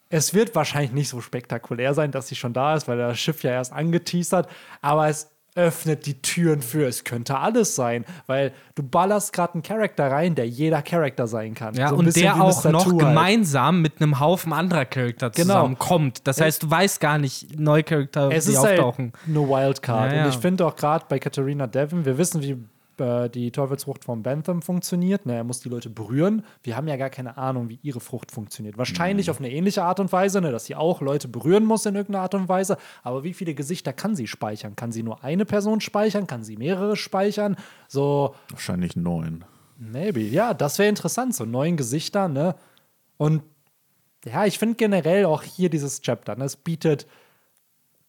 Es 0.09 0.35
wird 0.35 0.55
wahrscheinlich 0.55 0.93
nicht 0.93 1.09
so 1.09 1.21
spektakulär 1.21 1.95
sein, 1.95 2.11
dass 2.11 2.29
sie 2.29 2.35
schon 2.35 2.53
da 2.53 2.75
ist, 2.75 2.87
weil 2.89 2.99
das 2.99 3.19
Schiff 3.19 3.43
ja 3.43 3.53
erst 3.53 3.73
angeteasert, 3.73 4.47
aber 4.83 5.09
es 5.09 5.31
öffnet 5.55 6.07
die 6.07 6.21
Türen 6.23 6.63
für, 6.63 6.87
es 6.87 7.05
könnte 7.05 7.39
alles 7.39 7.75
sein, 7.77 8.05
weil 8.27 8.53
du 8.75 8.83
ballerst 8.83 9.33
gerade 9.35 9.55
einen 9.55 9.63
Charakter 9.63 10.11
rein, 10.11 10.35
der 10.35 10.49
jeder 10.49 10.81
Charakter 10.83 11.27
sein 11.27 11.55
kann. 11.55 11.75
ja, 11.75 11.91
So 11.91 11.97
und 11.97 12.17
der 12.17 12.43
auch 12.43 12.65
noch 12.65 12.87
halt. 12.87 12.99
gemeinsam 12.99 13.83
mit 13.83 14.01
einem 14.01 14.19
Haufen 14.19 14.53
anderer 14.53 14.85
Charakter 14.87 15.31
Genau. 15.31 15.55
zusammenkommt. 15.55 16.27
Das 16.27 16.39
Ja. 16.39 16.47
heißt, 16.47 16.63
du 16.63 16.71
weißt 16.71 17.01
gar 17.01 17.19
nicht, 17.19 17.59
neue 17.59 17.83
Charakter, 17.83 18.31
Es 18.33 18.47
die 18.47 18.53
ist 18.53 18.59
auftauchen. 18.59 19.13
halt 19.27 19.37
eine 19.37 19.49
Wildcard. 19.49 20.11
Ja, 20.13 20.17
ja. 20.19 20.25
Und 20.25 20.31
ich 20.31 20.39
finde 20.39 20.65
auch 20.67 20.77
gerade 20.77 21.05
bei 21.09 21.19
Katharina 21.19 21.67
Devon, 21.67 22.05
wir 22.05 22.17
wissen, 22.17 22.43
wie 22.43 22.57
äh, 23.03 23.29
die 23.29 23.51
Teufelsfrucht 23.51 24.05
von 24.05 24.23
Bantham 24.23 24.63
funktioniert. 24.63 25.27
Ne, 25.27 25.35
er 25.35 25.45
muss 25.45 25.61
die 25.61 25.69
Leute 25.69 25.91
berühren. 25.91 26.45
Wir 26.63 26.77
haben 26.77 26.89
ja 26.89 26.97
gar 26.97 27.11
keine 27.11 27.37
Ahnung, 27.37 27.69
wie 27.69 27.79
ihre 27.83 28.01
Frucht 28.01 28.31
funktioniert. 28.31 28.79
Wahrscheinlich 28.79 29.31
auf 29.31 29.39
eine 29.39 29.51
ähnliche 29.51 29.83
Art 29.83 30.01
und 30.01 30.13
Weise, 30.13 30.41
ne, 30.41 30.53
dass 30.53 30.65
sie 30.67 30.77
auch 30.77 31.01
Leute 31.01 31.29
berühren 31.29 31.65
muss 31.65 31.85
in 31.85 31.95
irgendeiner 31.95 32.23
Art 32.23 32.35
und 32.35 32.49
Weise. 32.49 32.79
Aber 33.03 33.25
wie 33.25 33.35
viele 33.35 33.55
Gesichter 33.55 33.93
kann 33.93 34.17
sie 34.17 34.27
speichern? 34.27 34.77
Kann 34.77 34.93
sie 34.93 35.03
nur 35.03 35.25
eine 35.25 35.45
Person 35.45 35.81
speichern? 35.81 36.27
Kann 36.27 36.45
sie 36.45 36.57
mehrere 36.57 36.97
speichern? 36.97 37.57
So, 37.89 38.35
Wahrscheinlich 38.51 38.97
neun. 38.97 39.45
Maybe. 39.79 40.21
Ja, 40.21 40.55
das 40.55 40.79
wäre 40.79 40.89
interessant. 40.89 41.35
So 41.35 41.45
neun 41.45 41.77
Gesichter, 41.77 42.29
ne? 42.29 42.55
Und 43.17 43.43
ja, 44.25 44.47
ich 44.47 44.59
finde 44.59 44.77
generell 44.77 45.25
auch 45.25 45.43
hier 45.43 45.69
dieses 45.69 46.01
Chapter, 46.01 46.37
ne? 46.37 46.45
Es 46.45 46.57
bietet 46.57 47.07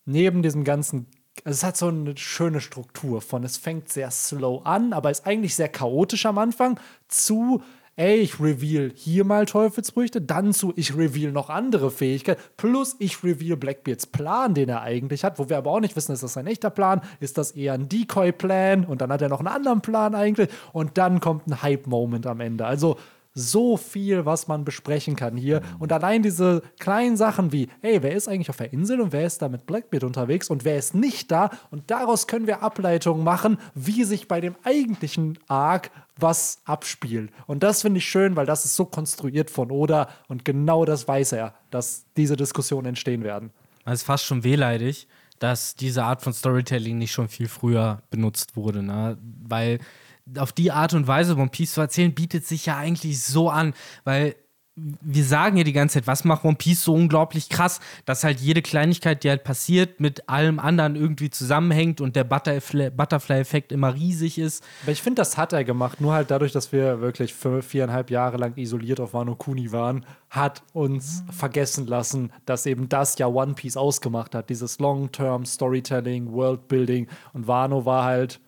neben 0.05 0.43
diesem 0.43 0.63
ganzen. 0.63 1.07
Also 1.43 1.57
Es 1.57 1.63
hat 1.63 1.77
so 1.77 1.87
eine 1.87 2.15
schöne 2.17 2.61
Struktur 2.61 3.21
von, 3.21 3.43
es 3.43 3.57
fängt 3.57 3.89
sehr 3.89 4.11
slow 4.11 4.61
an, 4.63 4.93
aber 4.93 5.11
ist 5.11 5.25
eigentlich 5.25 5.55
sehr 5.55 5.69
chaotisch 5.69 6.25
am 6.25 6.37
Anfang, 6.37 6.79
zu, 7.07 7.61
ey, 7.95 8.17
ich 8.17 8.39
reveal 8.39 8.91
hier 8.95 9.25
mal 9.25 9.45
Teufelsfrüchte, 9.45 10.21
dann 10.21 10.53
zu, 10.53 10.73
ich 10.75 10.95
reveal 10.95 11.31
noch 11.31 11.49
andere 11.49 11.91
Fähigkeiten, 11.91 12.41
plus 12.55 12.95
ich 12.99 13.23
reveal 13.23 13.57
Blackbeards 13.57 14.07
Plan, 14.07 14.53
den 14.53 14.69
er 14.69 14.81
eigentlich 14.81 15.23
hat, 15.23 15.37
wo 15.37 15.49
wir 15.49 15.57
aber 15.57 15.71
auch 15.71 15.79
nicht 15.79 15.95
wissen, 15.95 16.13
ist 16.13 16.23
das 16.23 16.37
ein 16.37 16.47
echter 16.47 16.69
Plan, 16.69 17.01
ist 17.19 17.37
das 17.37 17.51
eher 17.51 17.73
ein 17.73 17.89
Decoy-Plan 17.89 18.85
und 18.85 19.01
dann 19.01 19.11
hat 19.11 19.21
er 19.21 19.29
noch 19.29 19.39
einen 19.39 19.49
anderen 19.49 19.81
Plan 19.81 20.15
eigentlich 20.15 20.49
und 20.71 20.97
dann 20.97 21.19
kommt 21.19 21.47
ein 21.47 21.61
Hype-Moment 21.61 22.25
am 22.25 22.39
Ende. 22.39 22.65
Also 22.65 22.97
so 23.33 23.77
viel, 23.77 24.25
was 24.25 24.47
man 24.47 24.63
besprechen 24.63 25.15
kann 25.15 25.35
hier. 25.35 25.61
Und 25.79 25.91
allein 25.91 26.21
diese 26.21 26.61
kleinen 26.79 27.17
Sachen 27.17 27.51
wie, 27.51 27.69
hey, 27.81 28.03
wer 28.03 28.13
ist 28.13 28.27
eigentlich 28.27 28.49
auf 28.49 28.57
der 28.57 28.73
Insel 28.73 29.01
und 29.01 29.11
wer 29.11 29.25
ist 29.25 29.41
da 29.41 29.49
mit 29.49 29.65
Blackbeard 29.65 30.03
unterwegs 30.03 30.49
und 30.49 30.65
wer 30.65 30.77
ist 30.77 30.93
nicht 30.93 31.31
da? 31.31 31.49
Und 31.71 31.89
daraus 31.89 32.27
können 32.27 32.47
wir 32.47 32.61
Ableitungen 32.61 33.23
machen, 33.23 33.57
wie 33.73 34.03
sich 34.03 34.27
bei 34.27 34.39
dem 34.41 34.55
eigentlichen 34.63 35.39
Arc 35.47 35.89
was 36.17 36.61
abspielt. 36.65 37.31
Und 37.47 37.63
das 37.63 37.81
finde 37.81 37.97
ich 37.97 38.05
schön, 38.05 38.35
weil 38.35 38.45
das 38.45 38.65
ist 38.65 38.75
so 38.75 38.85
konstruiert 38.85 39.49
von 39.49 39.71
Oda 39.71 40.09
und 40.27 40.45
genau 40.45 40.85
das 40.85 41.07
weiß 41.07 41.31
er, 41.31 41.55
dass 41.71 42.05
diese 42.15 42.37
Diskussionen 42.37 42.87
entstehen 42.87 43.23
werden. 43.23 43.51
Es 43.85 44.01
ist 44.01 44.03
fast 44.03 44.25
schon 44.25 44.43
wehleidig, 44.43 45.07
dass 45.39 45.75
diese 45.75 46.03
Art 46.03 46.21
von 46.21 46.33
Storytelling 46.33 46.97
nicht 46.97 47.11
schon 47.11 47.27
viel 47.27 47.47
früher 47.47 48.01
benutzt 48.11 48.55
wurde, 48.55 48.83
ne? 48.83 49.17
Weil 49.45 49.79
auf 50.37 50.51
die 50.51 50.71
Art 50.71 50.93
und 50.93 51.07
Weise 51.07 51.35
One 51.35 51.49
Piece 51.49 51.73
zu 51.73 51.81
erzählen, 51.81 52.13
bietet 52.13 52.45
sich 52.45 52.65
ja 52.65 52.77
eigentlich 52.77 53.21
so 53.21 53.49
an, 53.49 53.73
weil 54.03 54.35
wir 54.75 55.23
sagen 55.23 55.57
ja 55.57 55.63
die 55.63 55.73
ganze 55.73 55.99
Zeit, 55.99 56.07
was 56.07 56.23
macht 56.23 56.43
One 56.43 56.55
Piece 56.55 56.83
so 56.83 56.95
unglaublich 56.95 57.49
krass, 57.49 57.79
dass 58.05 58.23
halt 58.23 58.39
jede 58.39 58.63
Kleinigkeit, 58.63 59.23
die 59.23 59.29
halt 59.29 59.43
passiert, 59.43 59.99
mit 59.99 60.27
allem 60.29 60.59
anderen 60.59 60.95
irgendwie 60.95 61.29
zusammenhängt 61.29 62.01
und 62.01 62.15
der 62.15 62.27
Butterfly- 62.27 62.89
Butterfly-Effekt 62.89 63.71
immer 63.71 63.93
riesig 63.93 64.39
ist. 64.39 64.63
Aber 64.81 64.91
ich 64.91 65.03
finde, 65.03 65.21
das 65.21 65.37
hat 65.37 65.53
er 65.53 65.63
gemacht. 65.63 66.01
Nur 66.01 66.13
halt 66.13 66.31
dadurch, 66.31 66.53
dass 66.53 66.71
wir 66.71 67.01
wirklich 67.01 67.35
für 67.35 67.61
viereinhalb 67.61 68.09
Jahre 68.09 68.37
lang 68.37 68.57
isoliert 68.57 68.99
auf 68.99 69.13
Wano 69.13 69.35
Kuni 69.35 69.71
waren, 69.71 70.07
hat 70.31 70.63
uns 70.73 71.23
vergessen 71.29 71.85
lassen, 71.85 72.31
dass 72.47 72.65
eben 72.65 72.89
das 72.89 73.19
ja 73.19 73.27
One 73.27 73.53
Piece 73.53 73.77
ausgemacht 73.77 74.33
hat. 74.33 74.49
Dieses 74.49 74.79
Long-Term 74.79 75.45
Storytelling, 75.45 76.31
Worldbuilding. 76.31 77.07
Und 77.33 77.47
Wano 77.47 77.85
war 77.85 78.05
halt 78.05 78.39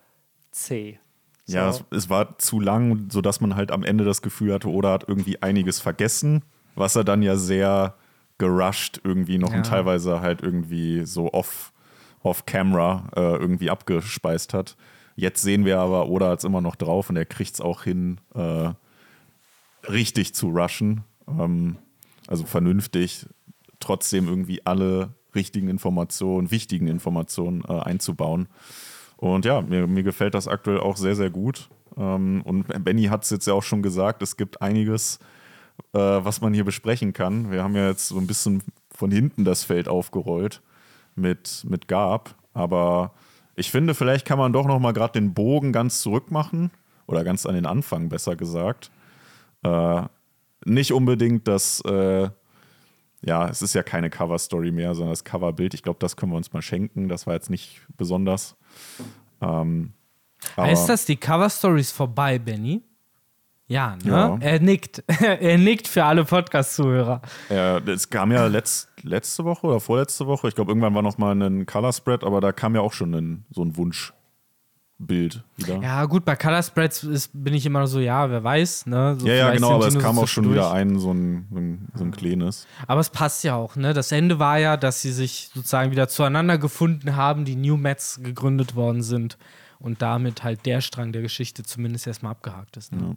zäh. 0.50 0.98
Ja, 1.48 1.72
So. 1.72 1.86
es, 1.92 1.98
es 2.06 2.10
war 2.10 2.38
zu 2.40 2.60
lang, 2.60 3.10
sodass 3.12 3.40
man 3.42 3.56
halt 3.56 3.72
am 3.72 3.84
Ende 3.84 4.04
das 4.04 4.22
Gefühl 4.22 4.54
hatte, 4.54 4.70
oder 4.70 4.92
hat 4.92 5.06
irgendwie 5.08 5.42
einiges 5.42 5.80
vergessen, 5.80 6.44
was 6.76 6.96
er 6.96 7.04
dann 7.04 7.22
ja 7.22 7.36
sehr 7.36 7.96
gerusht 8.38 9.00
irgendwie 9.04 9.38
noch 9.38 9.52
Ja. 9.52 9.58
und 9.58 9.66
teilweise 9.66 10.22
halt 10.22 10.42
irgendwie 10.42 11.06
so 11.06 11.32
off, 11.34 11.72
off 12.24 12.46
camera 12.46 13.08
äh, 13.16 13.36
irgendwie 13.38 13.70
abgespeist 13.70 14.54
hat. 14.54 14.76
Jetzt 15.16 15.42
sehen 15.42 15.64
wir 15.66 15.80
aber, 15.80 16.10
Oda 16.10 16.30
hat 16.32 16.40
es 16.40 16.46
immer 16.46 16.60
noch 16.62 16.76
drauf 16.76 17.10
und 17.10 17.16
er 17.16 17.26
kriegt 17.26 17.54
es 17.54 17.62
auch 17.62 17.84
hin, 17.84 18.20
äh, 18.34 18.72
richtig 19.90 20.34
zu 20.36 20.50
rushen. 20.50 21.04
Ähm, 21.28 21.78
also 22.28 22.46
vernünftig, 22.46 23.28
trotzdem 23.80 24.28
irgendwie 24.28 24.66
alle 24.66 25.14
richtigen 25.36 25.68
Informationen, 25.70 26.50
wichtigen 26.52 26.88
Informationen 26.88 27.64
äh, 27.68 27.74
einzubauen. 27.80 28.48
Und 29.18 29.46
ja, 29.46 29.62
mir, 29.62 29.88
mir 29.88 30.04
gefällt 30.04 30.34
das 30.34 30.48
aktuell 30.48 30.80
auch 30.80 30.98
sehr, 30.98 31.16
sehr 31.16 31.30
gut. 31.30 31.70
Ähm, 31.98 32.42
und 32.44 32.68
Benny 32.84 33.06
hat 33.06 33.24
es 33.24 33.30
jetzt 33.30 33.48
ja 33.48 33.54
auch 33.54 33.64
schon 33.64 33.82
gesagt, 33.82 34.22
es 34.22 34.38
gibt 34.38 34.62
einiges, 34.62 35.20
äh, 35.94 36.00
was 36.00 36.42
man 36.42 36.54
hier 36.54 36.66
besprechen 36.66 37.14
kann. 37.14 37.52
Wir 37.52 37.64
haben 37.64 37.76
ja 37.76 37.88
jetzt 37.88 38.10
so 38.10 38.18
ein 38.18 38.28
bisschen 38.28 38.64
von 38.94 39.12
hinten 39.12 39.46
das 39.46 39.64
Feld 39.64 39.88
aufgerollt 39.88 40.62
mit, 41.16 41.66
mit 41.68 41.88
Gab. 41.88 42.36
Aber 42.54 43.14
ich 43.56 43.72
finde, 43.72 43.94
vielleicht 43.94 44.26
kann 44.26 44.38
man 44.38 44.54
doch 44.54 44.66
noch 44.66 44.80
mal 44.80 44.94
gerade 44.94 45.20
den 45.20 45.34
Bogen 45.34 45.72
ganz 45.72 46.02
zurück 46.02 46.32
machen. 46.32 46.72
Oder 47.08 47.24
ganz 47.24 47.46
an 47.46 47.56
den 47.56 47.66
Anfang, 47.66 48.10
besser 48.10 48.36
gesagt. 48.36 48.92
Äh, 49.64 50.04
nicht 50.66 50.92
unbedingt 50.92 51.48
das, 51.48 51.82
äh, 51.82 52.30
ja, 53.22 53.48
es 53.48 53.62
ist 53.62 53.76
ja 53.76 53.84
keine 53.84 54.10
Cover-Story 54.10 54.72
mehr, 54.72 54.96
sondern 54.96 55.12
das 55.12 55.24
Coverbild. 55.24 55.74
Ich 55.74 55.84
glaube, 55.84 56.00
das 56.00 56.16
können 56.16 56.32
wir 56.32 56.38
uns 56.38 56.54
mal 56.54 56.62
schenken. 56.62 57.08
Das 57.08 57.28
war 57.28 57.36
jetzt 57.36 57.50
nicht 57.50 57.82
besonders. 57.98 58.56
Ähm, 59.42 59.94
Heißt 60.58 60.90
das, 60.90 61.06
die 61.06 61.16
Cover-Story 61.16 61.82
ist 61.82 61.92
vorbei, 61.92 62.40
Benny? 62.40 62.84
Ja, 63.68 63.96
ne? 64.04 64.12
Ja. 64.12 64.38
Er 64.42 64.60
nickt. 64.60 65.04
er 65.22 65.58
nickt 65.58 65.88
für 65.88 66.04
alle 66.04 66.24
Podcast-Zuhörer. 66.24 67.22
Ja, 67.50 67.80
es 67.80 68.10
kam 68.10 68.32
ja 68.32 68.46
letzt, 68.46 68.90
letzte 69.02 69.44
Woche 69.44 69.66
oder 69.66 69.80
vorletzte 69.80 70.28
Woche. 70.28 70.48
Ich 70.48 70.56
glaube, 70.56 70.72
irgendwann 70.72 70.94
war 70.94 71.02
noch 71.02 71.18
mal 71.18 71.32
ein 71.42 71.66
Color 71.66 71.94
Spread, 71.94 72.24
aber 72.24 72.42
da 72.42 72.52
kam 72.52 72.76
ja 72.76 72.82
auch 72.82 72.94
schon 72.94 73.14
ein, 73.16 73.46
so 73.50 73.64
ein 73.64 73.76
Wunschbild 74.98 75.44
wieder. 75.58 75.82
Ja, 75.82 76.06
gut, 76.06 76.26
bei 76.26 76.36
Color 76.36 76.64
Spreads 76.64 77.04
ist, 77.04 77.32
bin 77.34 77.54
ich 77.54 77.66
immer 77.66 77.88
so, 77.88 78.00
ja, 78.00 78.30
wer 78.30 78.44
weiß, 78.44 78.86
ne? 78.88 79.16
So 79.20 79.28
ja, 79.28 79.34
ja, 79.34 79.52
genau, 79.52 79.76
aber 79.76 79.88
es 79.88 79.98
kam 79.98 80.16
so 80.16 80.22
auch 80.24 80.28
schon 80.28 80.46
zwischendurch. 80.46 80.56
wieder 80.56 80.72
ein, 80.72 81.00
so 81.00 81.14
ein, 81.14 81.48
so 81.52 81.60
ein, 81.60 81.88
so 81.94 82.04
ein 82.04 82.12
kleines. 82.12 82.68
Aber 82.88 83.02
es 83.02 83.10
passt 83.10 83.44
ja 83.44 83.56
auch, 83.56 83.76
ne? 83.76 83.94
Das 83.94 84.12
Ende 84.12 84.40
war 84.40 84.58
ja, 84.58 84.78
dass 84.78 85.02
sie 85.02 85.12
sich 85.12 85.50
sozusagen 85.54 85.92
wieder 85.92 86.08
zueinander 86.08 86.58
gefunden 86.58 87.16
haben, 87.16 87.46
die 87.46 87.56
New 87.56 87.78
Mets 87.78 88.20
gegründet 88.24 88.76
worden 88.76 89.02
sind 89.02 89.38
und 89.80 90.02
damit 90.02 90.44
halt 90.44 90.66
der 90.66 90.82
Strang 90.82 91.12
der 91.12 91.22
Geschichte 91.22 91.64
zumindest 91.64 92.08
erstmal 92.08 92.32
abgehakt 92.32 92.78
ist. 92.78 92.92
Ne? 92.92 93.02
Ja. 93.02 93.16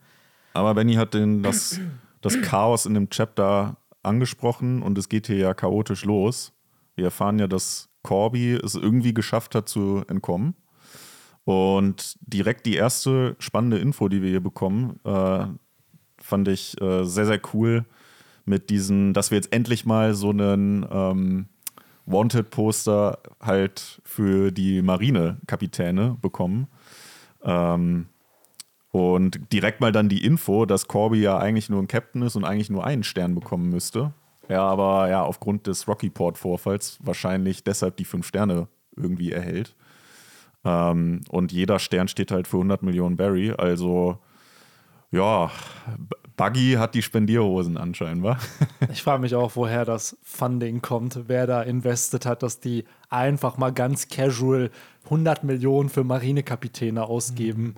Aber 0.55 0.75
Benny 0.75 0.95
hat 0.95 1.15
den, 1.15 1.43
das, 1.43 1.81
das 2.21 2.41
Chaos 2.43 2.87
in 2.87 2.95
dem 2.95 3.11
Chapter 3.11 3.77
angesprochen 4.03 4.83
und 4.83 4.99
es 4.99 5.09
geht 5.09 5.27
hier 5.27 5.37
ja 5.37 5.55
chaotisch 5.55 6.05
los. 6.05 6.53
Wir 6.97 7.07
erfahren 7.07 7.39
ja, 7.39 7.47
dass 7.47 7.89
Corby 8.03 8.55
es 8.55 8.75
irgendwie 8.75 9.15
geschafft 9.15 9.55
hat 9.55 9.69
zu 9.69 10.03
entkommen. 10.09 10.55
Und 11.49 12.19
direkt 12.21 12.67
die 12.67 12.75
erste 12.75 13.35
spannende 13.39 13.79
Info, 13.79 14.11
die 14.11 14.21
wir 14.21 14.29
hier 14.29 14.43
bekommen, 14.43 15.01
äh, 15.05 15.47
fand 16.19 16.47
ich 16.47 16.79
äh, 16.79 17.05
sehr, 17.05 17.25
sehr 17.25 17.41
cool 17.55 17.87
mit 18.45 18.69
diesen, 18.69 19.15
dass 19.15 19.31
wir 19.31 19.37
jetzt 19.37 19.51
endlich 19.51 19.87
mal 19.87 20.13
so 20.13 20.29
einen 20.29 20.87
ähm, 20.93 21.47
Wanted-Poster 22.05 23.21
halt 23.41 24.03
für 24.05 24.51
die 24.51 24.83
Marinekapitäne 24.83 26.19
bekommen. 26.21 26.67
Ähm, 27.43 28.09
und 28.91 29.51
direkt 29.51 29.81
mal 29.81 29.91
dann 29.91 30.11
die 30.11 30.27
Info, 30.27 30.67
dass 30.67 30.87
Corby 30.87 31.23
ja 31.23 31.39
eigentlich 31.39 31.71
nur 31.71 31.81
ein 31.81 31.89
Captain 31.89 32.21
ist 32.21 32.37
und 32.37 32.45
eigentlich 32.45 32.69
nur 32.69 32.85
einen 32.85 33.05
Stern 33.05 33.35
bekommen 33.35 33.71
müsste. 33.71 34.13
Ja, 34.51 34.65
aber 34.65 35.09
ja, 35.09 35.23
aufgrund 35.25 35.67
des 35.67 35.89
Rocky-Port-Vorfalls 35.89 36.99
wahrscheinlich 37.01 37.65
deshalb 37.65 37.97
die 37.97 38.05
fünf 38.05 38.27
Sterne 38.27 38.69
irgendwie 38.97 39.33
erhält. 39.33 39.75
Ähm, 40.65 41.21
und 41.29 41.53
jeder 41.53 41.79
Stern 41.79 42.09
steht 42.09 42.31
halt 42.31 42.49
für 42.49 42.57
100 42.57 42.83
Millionen 42.83 43.17
Barry. 43.17 43.53
Also, 43.57 44.19
ja, 45.11 45.51
Buggy 46.37 46.75
hat 46.79 46.95
die 46.95 47.03
Spendierhosen 47.03 47.77
anscheinend, 47.77 48.23
wa? 48.23 48.39
Ich 48.93 49.03
frage 49.03 49.21
mich 49.21 49.35
auch, 49.35 49.57
woher 49.57 49.85
das 49.85 50.17
Funding 50.23 50.81
kommt, 50.83 51.29
wer 51.29 51.47
da 51.47 51.63
investet 51.63 52.27
hat, 52.27 52.43
dass 52.43 52.61
die 52.61 52.85
einfach 53.11 53.59
mal 53.59 53.73
ganz 53.73 54.09
casual 54.09 54.71
100 55.05 55.45
Millionen 55.45 55.89
für 55.89 56.05
Marinekapitäne 56.05 57.03
ausgeben. 57.03 57.75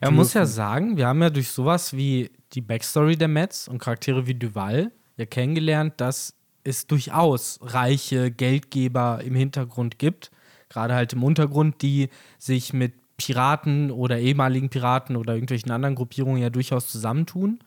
Er 0.00 0.10
muss 0.10 0.34
ja 0.34 0.46
sagen, 0.46 0.96
wir 0.96 1.06
haben 1.06 1.22
ja 1.22 1.30
durch 1.30 1.48
sowas 1.48 1.96
wie 1.96 2.30
die 2.52 2.60
Backstory 2.60 3.16
der 3.16 3.28
Mets 3.28 3.68
und 3.68 3.78
Charaktere 3.78 4.26
wie 4.26 4.34
Duval 4.34 4.92
ja 5.16 5.26
kennengelernt, 5.26 5.94
dass 5.98 6.34
es 6.64 6.86
durchaus 6.86 7.58
reiche 7.62 8.30
Geldgeber 8.30 9.20
im 9.24 9.34
Hintergrund 9.34 9.98
gibt, 9.98 10.30
gerade 10.68 10.94
halt 10.94 11.12
im 11.12 11.22
Untergrund, 11.22 11.82
die 11.82 12.08
sich 12.38 12.72
mit 12.72 12.94
Piraten 13.16 13.90
oder 13.90 14.18
ehemaligen 14.18 14.70
Piraten 14.70 15.16
oder 15.16 15.34
irgendwelchen 15.34 15.70
anderen 15.70 15.94
Gruppierungen 15.94 16.42
ja 16.42 16.50
durchaus 16.50 16.88
zusammentun. 16.88 17.60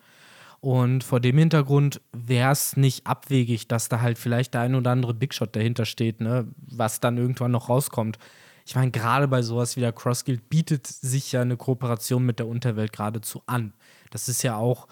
Und 0.59 1.03
vor 1.03 1.19
dem 1.19 1.37
Hintergrund 1.37 2.01
wäre 2.13 2.51
es 2.51 2.75
nicht 2.77 3.05
abwegig, 3.05 3.67
dass 3.67 3.89
da 3.89 4.01
halt 4.01 4.17
vielleicht 4.17 4.53
der 4.53 4.61
ein 4.61 4.75
oder 4.75 4.91
andere 4.91 5.13
Big 5.13 5.33
Shot 5.33 5.55
dahinter 5.55 5.85
steht, 5.85 6.19
ne? 6.19 6.47
was 6.57 6.99
dann 6.99 7.17
irgendwann 7.17 7.51
noch 7.51 7.69
rauskommt. 7.69 8.17
Ich 8.65 8.75
meine, 8.75 8.91
gerade 8.91 9.27
bei 9.27 9.41
sowas 9.43 9.77
wie 9.77 9.81
der 9.81 9.93
Cross 9.93 10.25
Guild 10.25 10.49
bietet 10.49 10.87
sich 10.87 11.31
ja 11.31 11.41
eine 11.41 11.55
Kooperation 11.55 12.25
mit 12.25 12.39
der 12.39 12.47
Unterwelt 12.47 12.91
geradezu 12.91 13.41
an. 13.45 13.73
Das 14.09 14.27
ist 14.27 14.43
ja 14.43 14.57
auch 14.57 14.87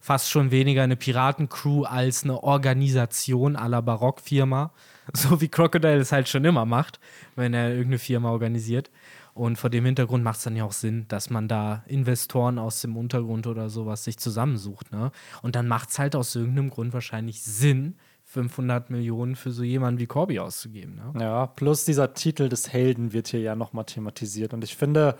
fast 0.00 0.30
schon 0.30 0.50
weniger 0.50 0.82
eine 0.82 0.96
Piratencrew 0.96 1.84
als 1.84 2.24
eine 2.24 2.42
Organisation 2.42 3.52
la 3.52 3.80
Barockfirma. 3.80 4.72
So 5.12 5.40
wie 5.40 5.48
Crocodile 5.48 5.96
es 5.96 6.12
halt 6.12 6.28
schon 6.28 6.44
immer 6.44 6.64
macht, 6.64 7.00
wenn 7.34 7.52
er 7.52 7.70
irgendeine 7.70 7.98
Firma 7.98 8.30
organisiert. 8.30 8.92
Und 9.34 9.56
vor 9.56 9.68
dem 9.68 9.84
Hintergrund 9.84 10.22
macht 10.22 10.38
es 10.38 10.44
dann 10.44 10.54
ja 10.54 10.64
auch 10.64 10.72
Sinn, 10.72 11.06
dass 11.08 11.30
man 11.30 11.48
da 11.48 11.82
Investoren 11.88 12.60
aus 12.60 12.80
dem 12.80 12.96
Untergrund 12.96 13.48
oder 13.48 13.70
sowas 13.70 14.04
sich 14.04 14.18
zusammensucht. 14.18 14.92
Ne? 14.92 15.10
Und 15.42 15.56
dann 15.56 15.66
macht 15.66 15.90
es 15.90 15.98
halt 15.98 16.14
aus 16.14 16.36
irgendeinem 16.36 16.70
Grund 16.70 16.92
wahrscheinlich 16.92 17.42
Sinn, 17.42 17.96
500 18.24 18.90
Millionen 18.90 19.34
für 19.34 19.50
so 19.50 19.64
jemanden 19.64 19.98
wie 19.98 20.06
Corby 20.06 20.38
auszugeben. 20.38 20.94
Ne? 20.94 21.20
Ja, 21.20 21.46
plus 21.46 21.84
dieser 21.84 22.14
Titel 22.14 22.48
des 22.48 22.72
Helden 22.72 23.12
wird 23.12 23.26
hier 23.26 23.40
ja 23.40 23.56
nochmal 23.56 23.86
thematisiert. 23.86 24.54
Und 24.54 24.62
ich 24.62 24.76
finde, 24.76 25.16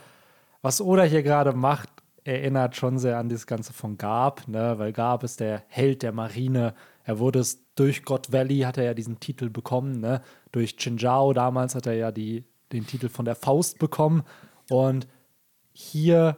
was 0.62 0.80
Oda 0.80 1.02
hier 1.02 1.24
gerade 1.24 1.52
macht, 1.52 1.88
erinnert 2.24 2.76
schon 2.76 2.98
sehr 2.98 3.18
an 3.18 3.28
das 3.28 3.46
Ganze 3.46 3.72
von 3.72 3.98
Garb, 3.98 4.46
ne? 4.48 4.78
weil 4.78 4.92
Garb 4.92 5.22
ist 5.24 5.40
der 5.40 5.62
Held 5.68 6.02
der 6.02 6.12
Marine. 6.12 6.74
Er 7.04 7.18
wurde 7.18 7.40
es 7.40 7.64
durch 7.74 8.04
God 8.04 8.32
Valley, 8.32 8.60
hat 8.60 8.78
er 8.78 8.84
ja 8.84 8.94
diesen 8.94 9.20
Titel 9.20 9.50
bekommen. 9.50 10.00
Ne? 10.00 10.22
Durch 10.52 10.76
Chinjao 10.76 11.32
damals 11.32 11.74
hat 11.74 11.86
er 11.86 11.94
ja 11.94 12.12
die, 12.12 12.44
den 12.72 12.86
Titel 12.86 13.08
von 13.08 13.24
der 13.24 13.34
Faust 13.34 13.78
bekommen. 13.78 14.22
Und 14.68 15.06
hier 15.72 16.36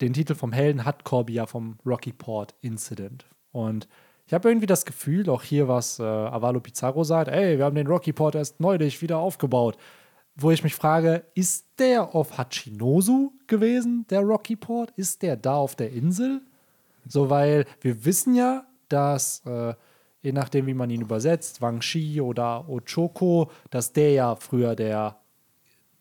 den 0.00 0.12
Titel 0.12 0.34
vom 0.34 0.52
Helden 0.52 0.84
hat 0.84 1.04
Corby 1.04 1.34
ja 1.34 1.46
vom 1.46 1.78
Rocky 1.84 2.12
Port 2.12 2.54
Incident. 2.60 3.26
Und 3.52 3.88
ich 4.26 4.32
habe 4.32 4.48
irgendwie 4.48 4.66
das 4.66 4.84
Gefühl, 4.84 5.28
auch 5.28 5.42
hier, 5.42 5.68
was 5.68 5.98
äh, 5.98 6.02
Avalo 6.02 6.60
Pizarro 6.60 7.04
sagt, 7.04 7.28
ey, 7.28 7.58
wir 7.58 7.64
haben 7.64 7.76
den 7.76 7.86
Rocky 7.86 8.12
Port 8.12 8.34
erst 8.34 8.58
neulich 8.58 9.02
wieder 9.02 9.18
aufgebaut 9.18 9.76
wo 10.36 10.50
ich 10.50 10.64
mich 10.64 10.74
frage, 10.74 11.24
ist 11.34 11.66
der 11.78 12.14
auf 12.14 12.38
Hachinosu 12.38 13.32
gewesen, 13.46 14.06
der 14.10 14.20
Rocky 14.20 14.56
Port? 14.56 14.92
Ist 14.96 15.22
der 15.22 15.36
da 15.36 15.56
auf 15.56 15.76
der 15.76 15.92
Insel? 15.92 16.42
So, 17.06 17.30
weil 17.30 17.66
wir 17.80 18.04
wissen 18.04 18.34
ja, 18.34 18.66
dass, 18.88 19.42
äh, 19.46 19.74
je 20.22 20.32
nachdem, 20.32 20.66
wie 20.66 20.74
man 20.74 20.90
ihn 20.90 21.02
übersetzt, 21.02 21.60
Wang 21.60 21.82
Shi 21.82 22.20
oder 22.20 22.68
Ochoko, 22.68 23.50
dass 23.70 23.92
der 23.92 24.12
ja 24.12 24.36
früher 24.36 24.74
der 24.74 25.18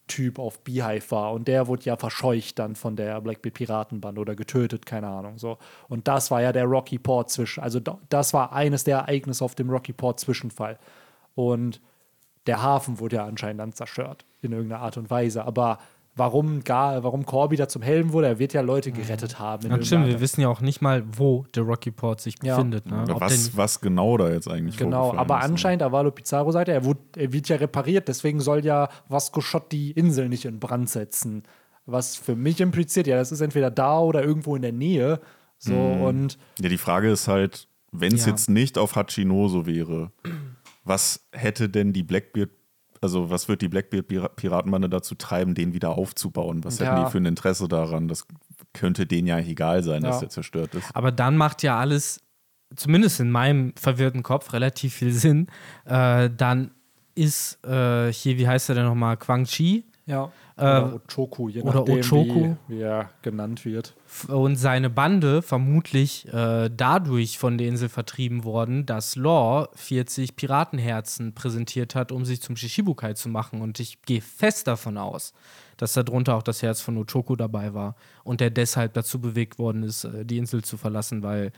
Typ 0.08 0.38
auf 0.38 0.60
Beehive 0.62 1.12
war 1.12 1.32
und 1.32 1.48
der 1.48 1.68
wurde 1.68 1.86
ja 1.86 1.96
verscheucht 1.96 2.60
dann 2.60 2.76
von 2.76 2.96
der 2.96 3.22
Blackbeard 3.22 3.54
Piratenbande 3.54 4.20
oder 4.20 4.36
getötet, 4.36 4.86
keine 4.86 5.08
Ahnung 5.08 5.38
so. 5.38 5.58
Und 5.88 6.08
das 6.08 6.30
war 6.30 6.42
ja 6.42 6.52
der 6.52 6.66
Rocky 6.66 7.00
Port 7.00 7.30
zwischen, 7.30 7.64
also 7.64 7.80
das 8.10 8.34
war 8.34 8.52
eines 8.52 8.84
der 8.84 8.98
Ereignisse 8.98 9.46
auf 9.46 9.56
dem 9.56 9.70
Rocky 9.70 9.94
Port 9.94 10.20
Zwischenfall. 10.20 10.78
Und 11.36 11.80
der 12.48 12.62
Hafen 12.62 13.00
wurde 13.00 13.18
ja 13.18 13.26
anscheinend 13.26 13.60
dann 13.60 13.74
zerstört 13.74 14.26
in 14.42 14.52
irgendeiner 14.52 14.82
Art 14.82 14.98
und 14.98 15.10
Weise. 15.10 15.46
Aber 15.46 15.80
warum 16.16 16.64
gar, 16.64 17.04
warum 17.04 17.26
Corby 17.26 17.56
da 17.56 17.68
zum 17.68 17.82
Helden 17.82 18.14
wurde, 18.14 18.28
er 18.28 18.40
wird 18.40 18.54
ja 18.54 18.62
Leute 18.62 18.92
mhm. 18.92 18.96
gerettet 18.96 19.40
haben. 19.40 19.70
Ja, 19.70 19.82
stimmt, 19.82 20.08
wir 20.08 20.20
wissen 20.20 20.42
ja 20.42 20.50
auch 20.50 20.62
nicht 20.62 20.82
mal, 20.82 21.04
wo 21.18 21.46
der 21.56 21.64
Rocky 21.64 21.92
Port 21.92 22.22
sich 22.22 22.36
ja. 22.44 22.56
befindet. 22.56 22.86
Ne? 22.86 23.06
Was, 23.08 23.56
was 23.58 23.82
genau 23.82 24.18
da 24.18 24.30
jetzt 24.30 24.48
eigentlich 24.48 24.78
Genau, 24.78 25.14
aber 25.16 25.38
ist, 25.38 25.44
ne? 25.44 25.52
anscheinend, 25.52 25.82
ne? 25.82 25.88
Avalo 25.88 26.12
Pizarro 26.12 26.52
sagte, 26.52 26.72
er, 26.72 26.86
wurde, 26.86 27.00
er 27.16 27.34
wird 27.34 27.50
ja 27.50 27.56
repariert, 27.56 28.08
deswegen 28.08 28.40
soll 28.40 28.64
ja 28.66 28.90
Vasco 29.08 29.42
Schott 29.42 29.72
die 29.72 29.92
Insel 29.92 30.30
nicht 30.30 30.46
in 30.46 30.60
Brand 30.60 30.90
setzen. 30.90 31.44
Was 31.86 32.16
für 32.16 32.36
mich 32.36 32.62
impliziert, 32.62 33.08
ja, 33.08 33.18
das 33.18 33.32
ist 33.32 33.42
entweder 33.42 33.70
da 33.70 34.00
oder 34.00 34.24
irgendwo 34.24 34.56
in 34.56 34.62
der 34.62 34.72
Nähe. 34.72 35.20
So 35.58 35.74
mhm. 35.74 36.02
und. 36.02 36.38
Ja, 36.60 36.70
die 36.70 36.78
Frage 36.78 37.10
ist 37.10 37.28
halt, 37.28 37.68
wenn 37.92 38.14
es 38.14 38.26
ja. 38.26 38.32
jetzt 38.32 38.50
nicht 38.50 38.78
auf 38.78 38.96
Hachinoso 38.96 39.66
wäre, 39.66 40.12
was 40.84 41.28
hätte 41.32 41.70
denn 41.70 41.94
die 41.94 42.04
Blackbeard, 42.04 42.50
also 43.02 43.30
was 43.30 43.48
wird 43.48 43.62
die 43.62 43.70
Blackbeard-Piratenbande 43.70 44.90
dazu 44.90 45.16
treiben, 45.16 45.56
den 45.56 45.74
wieder 45.74 45.92
aufzubauen? 45.92 46.64
Was 46.64 46.80
ja. 46.80 46.86
hätten 46.86 47.06
die 47.06 47.12
für 47.12 47.18
ein 47.18 47.26
Interesse 47.26 47.68
daran? 47.68 48.08
Das 48.08 48.26
könnte 48.74 49.06
denen 49.06 49.28
ja 49.28 49.40
egal 49.40 49.84
sein, 49.84 50.04
ja. 50.04 50.10
dass 50.10 50.20
der 50.20 50.30
zerstört 50.30 50.74
ist. 50.76 50.96
Aber 50.96 51.12
dann 51.12 51.38
macht 51.38 51.64
ja 51.64 51.80
alles, 51.80 52.22
zumindest 52.76 53.20
in 53.20 53.32
meinem 53.32 53.74
verwirrten 53.76 54.24
Kopf, 54.24 54.54
relativ 54.54 54.94
viel 54.96 55.12
Sinn. 55.12 55.48
Äh, 55.86 56.30
dann 56.36 56.72
ist 57.16 57.64
äh, 57.66 58.12
hier, 58.12 58.38
wie 58.38 58.48
heißt 58.48 58.70
er 58.70 58.76
denn 58.76 58.86
nochmal, 58.86 59.18
Quang 59.18 59.46
Chi? 59.46 59.86
Ja. 60.06 60.32
Oder 60.58 60.94
äh, 60.94 61.14
Ochoku, 61.14 61.50
je 61.50 61.62
oder 61.62 61.80
nachdem, 61.80 62.00
Ochoku. 62.00 62.56
Wie, 62.68 62.76
wie, 62.76 62.82
er 62.82 63.10
genannt 63.22 63.66
wird. 63.66 63.96
Und 64.28 64.58
seine 64.58 64.90
Bande 64.90 65.42
vermutlich 65.42 66.28
äh, 66.32 66.70
dadurch 66.70 67.40
von 67.40 67.58
der 67.58 67.68
Insel 67.68 67.90
vertrieben 67.90 68.44
worden, 68.44 68.86
dass 68.86 69.16
Law 69.16 69.70
40 69.76 70.36
Piratenherzen 70.36 71.34
präsentiert 71.34 71.96
hat, 71.96 72.12
um 72.12 72.26
sich 72.26 72.42
zum 72.42 72.56
Shishibukai 72.56 73.14
zu 73.14 73.30
machen. 73.30 73.62
Und 73.62 73.80
ich 73.80 74.02
gehe 74.02 74.22
fest 74.22 74.68
davon 74.68 74.98
aus, 74.98 75.34
dass 75.78 75.94
darunter 75.94 76.36
auch 76.36 76.44
das 76.44 76.62
Herz 76.62 76.82
von 76.82 76.98
Ochoku 76.98 77.36
dabei 77.36 77.74
war 77.74 77.96
und 78.24 78.42
der 78.42 78.50
deshalb 78.50 78.94
dazu 78.94 79.20
bewegt 79.20 79.58
worden 79.58 79.84
ist, 79.84 80.04
äh, 80.04 80.26
die 80.26 80.38
Insel 80.38 80.64
zu 80.64 80.78
verlassen, 80.78 81.24
weil 81.24 81.52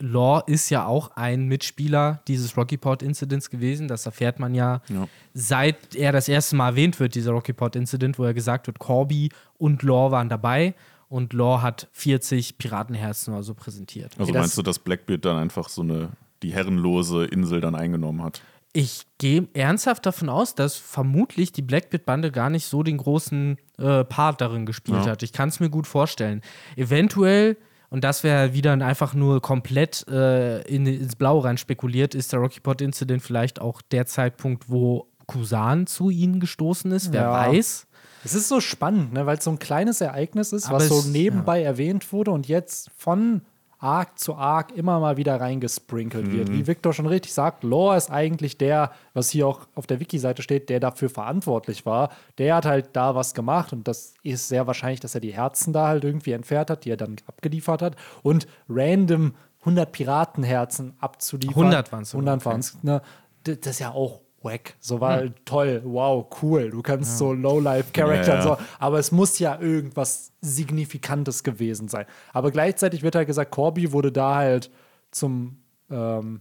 Law 0.00 0.42
ist 0.46 0.70
ja 0.70 0.86
auch 0.86 1.12
ein 1.16 1.46
Mitspieler 1.46 2.20
dieses 2.28 2.56
Rocky 2.56 2.76
Port 2.76 3.02
Incidents 3.02 3.48
gewesen. 3.48 3.88
Das 3.88 4.04
erfährt 4.06 4.38
man 4.38 4.54
ja, 4.54 4.82
ja, 4.88 5.08
seit 5.32 5.94
er 5.94 6.12
das 6.12 6.28
erste 6.28 6.56
Mal 6.56 6.70
erwähnt 6.70 7.00
wird, 7.00 7.14
dieser 7.14 7.32
Rocky 7.32 7.52
Port 7.52 7.76
Incident, 7.76 8.18
wo 8.18 8.24
er 8.24 8.34
gesagt 8.34 8.66
wird, 8.66 8.78
Corby 8.78 9.30
und 9.58 9.82
Law 9.82 10.10
waren 10.10 10.28
dabei 10.28 10.74
und 11.08 11.32
Law 11.32 11.62
hat 11.62 11.88
40 11.92 12.58
Piratenherzen 12.58 13.32
oder 13.32 13.42
so 13.42 13.54
präsentiert. 13.54 14.12
Also 14.18 14.30
okay, 14.30 14.40
meinst 14.40 14.58
du, 14.58 14.62
dass 14.62 14.78
Blackbeard 14.78 15.24
dann 15.24 15.38
einfach 15.38 15.68
so 15.68 15.82
eine 15.82 16.10
die 16.42 16.52
herrenlose 16.52 17.24
Insel 17.24 17.60
dann 17.60 17.74
eingenommen 17.74 18.22
hat? 18.22 18.42
Ich 18.72 19.06
gehe 19.16 19.48
ernsthaft 19.54 20.04
davon 20.04 20.28
aus, 20.28 20.54
dass 20.54 20.76
vermutlich 20.76 21.50
die 21.50 21.62
Blackbeard-Bande 21.62 22.30
gar 22.30 22.50
nicht 22.50 22.66
so 22.66 22.82
den 22.82 22.98
großen 22.98 23.56
äh, 23.78 24.04
Part 24.04 24.42
darin 24.42 24.66
gespielt 24.66 25.06
ja. 25.06 25.12
hat. 25.12 25.22
Ich 25.22 25.32
kann 25.32 25.48
es 25.48 25.60
mir 25.60 25.70
gut 25.70 25.86
vorstellen. 25.86 26.42
Eventuell 26.76 27.56
und 27.96 28.04
das 28.04 28.22
wäre 28.22 28.52
wieder 28.52 28.74
einfach 28.74 29.14
nur 29.14 29.40
komplett 29.40 30.06
äh, 30.06 30.60
in, 30.68 30.84
ins 30.84 31.16
Blaue 31.16 31.44
rein 31.44 31.56
spekuliert, 31.56 32.14
ist 32.14 32.30
der 32.30 32.40
Rocky 32.40 32.60
Pot 32.60 32.82
Incident 32.82 33.22
vielleicht 33.22 33.58
auch 33.58 33.80
der 33.80 34.04
Zeitpunkt, 34.04 34.68
wo 34.68 35.06
Kusan 35.24 35.86
zu 35.86 36.10
ihnen 36.10 36.38
gestoßen 36.38 36.92
ist, 36.92 37.14
wer 37.14 37.22
ja. 37.22 37.32
weiß. 37.32 37.86
Es 38.22 38.34
ist 38.34 38.48
so 38.48 38.60
spannend, 38.60 39.14
ne, 39.14 39.24
weil 39.24 39.38
es 39.38 39.44
so 39.44 39.50
ein 39.50 39.58
kleines 39.58 40.02
Ereignis 40.02 40.52
ist, 40.52 40.66
Aber 40.66 40.76
was 40.76 40.88
so 40.88 41.08
nebenbei 41.08 41.60
ja. 41.60 41.68
erwähnt 41.68 42.12
wurde 42.12 42.32
und 42.32 42.48
jetzt 42.48 42.90
von 42.98 43.40
Arc 43.86 44.18
zu 44.18 44.34
Arc 44.34 44.72
immer 44.72 44.98
mal 44.98 45.16
wieder 45.16 45.40
reingesprinkelt 45.40 46.32
wird. 46.32 46.50
Wie 46.50 46.66
Victor 46.66 46.92
schon 46.92 47.06
richtig 47.06 47.32
sagt, 47.32 47.62
Lore 47.62 47.96
ist 47.96 48.10
eigentlich 48.10 48.58
der, 48.58 48.90
was 49.14 49.30
hier 49.30 49.46
auch 49.46 49.60
auf 49.76 49.86
der 49.86 50.00
Wiki-Seite 50.00 50.42
steht, 50.42 50.68
der 50.70 50.80
dafür 50.80 51.08
verantwortlich 51.08 51.86
war. 51.86 52.10
Der 52.38 52.56
hat 52.56 52.66
halt 52.66 52.88
da 52.94 53.14
was 53.14 53.32
gemacht 53.32 53.72
und 53.72 53.86
das 53.86 54.14
ist 54.24 54.48
sehr 54.48 54.66
wahrscheinlich, 54.66 54.98
dass 54.98 55.14
er 55.14 55.20
die 55.20 55.32
Herzen 55.32 55.72
da 55.72 55.86
halt 55.86 56.02
irgendwie 56.02 56.32
entfernt 56.32 56.68
hat, 56.68 56.84
die 56.84 56.90
er 56.90 56.96
dann 56.96 57.14
abgeliefert 57.28 57.80
hat 57.80 57.94
und 58.24 58.48
random 58.68 59.34
100 59.60 59.92
Piratenherzen 59.92 60.94
abzuliefern. 60.98 61.62
100 61.62 61.92
waren's 61.92 62.10
sogar, 62.10 62.26
100 62.26 62.44
waren 62.44 62.60
es. 62.60 62.82
Ne? 62.82 63.02
Das 63.44 63.58
ist 63.74 63.78
ja 63.78 63.92
auch 63.92 64.20
wack. 64.46 64.74
So 64.80 65.00
war 65.00 65.12
halt 65.12 65.44
toll, 65.44 65.82
wow, 65.84 66.26
cool. 66.40 66.70
Du 66.70 66.80
kannst 66.80 67.18
so 67.18 67.32
Low-Life-Charakter 67.34 68.34
Ja, 68.34 68.38
ja. 68.38 68.42
so, 68.42 68.56
aber 68.78 68.98
es 68.98 69.12
muss 69.12 69.38
ja 69.38 69.60
irgendwas 69.60 70.32
Signifikantes 70.40 71.42
gewesen 71.42 71.88
sein. 71.88 72.06
Aber 72.32 72.50
gleichzeitig 72.50 73.02
wird 73.02 73.14
halt 73.14 73.26
gesagt, 73.26 73.50
Corby 73.50 73.92
wurde 73.92 74.10
da 74.10 74.36
halt 74.36 74.70
zum, 75.10 75.58
ähm, 75.90 76.40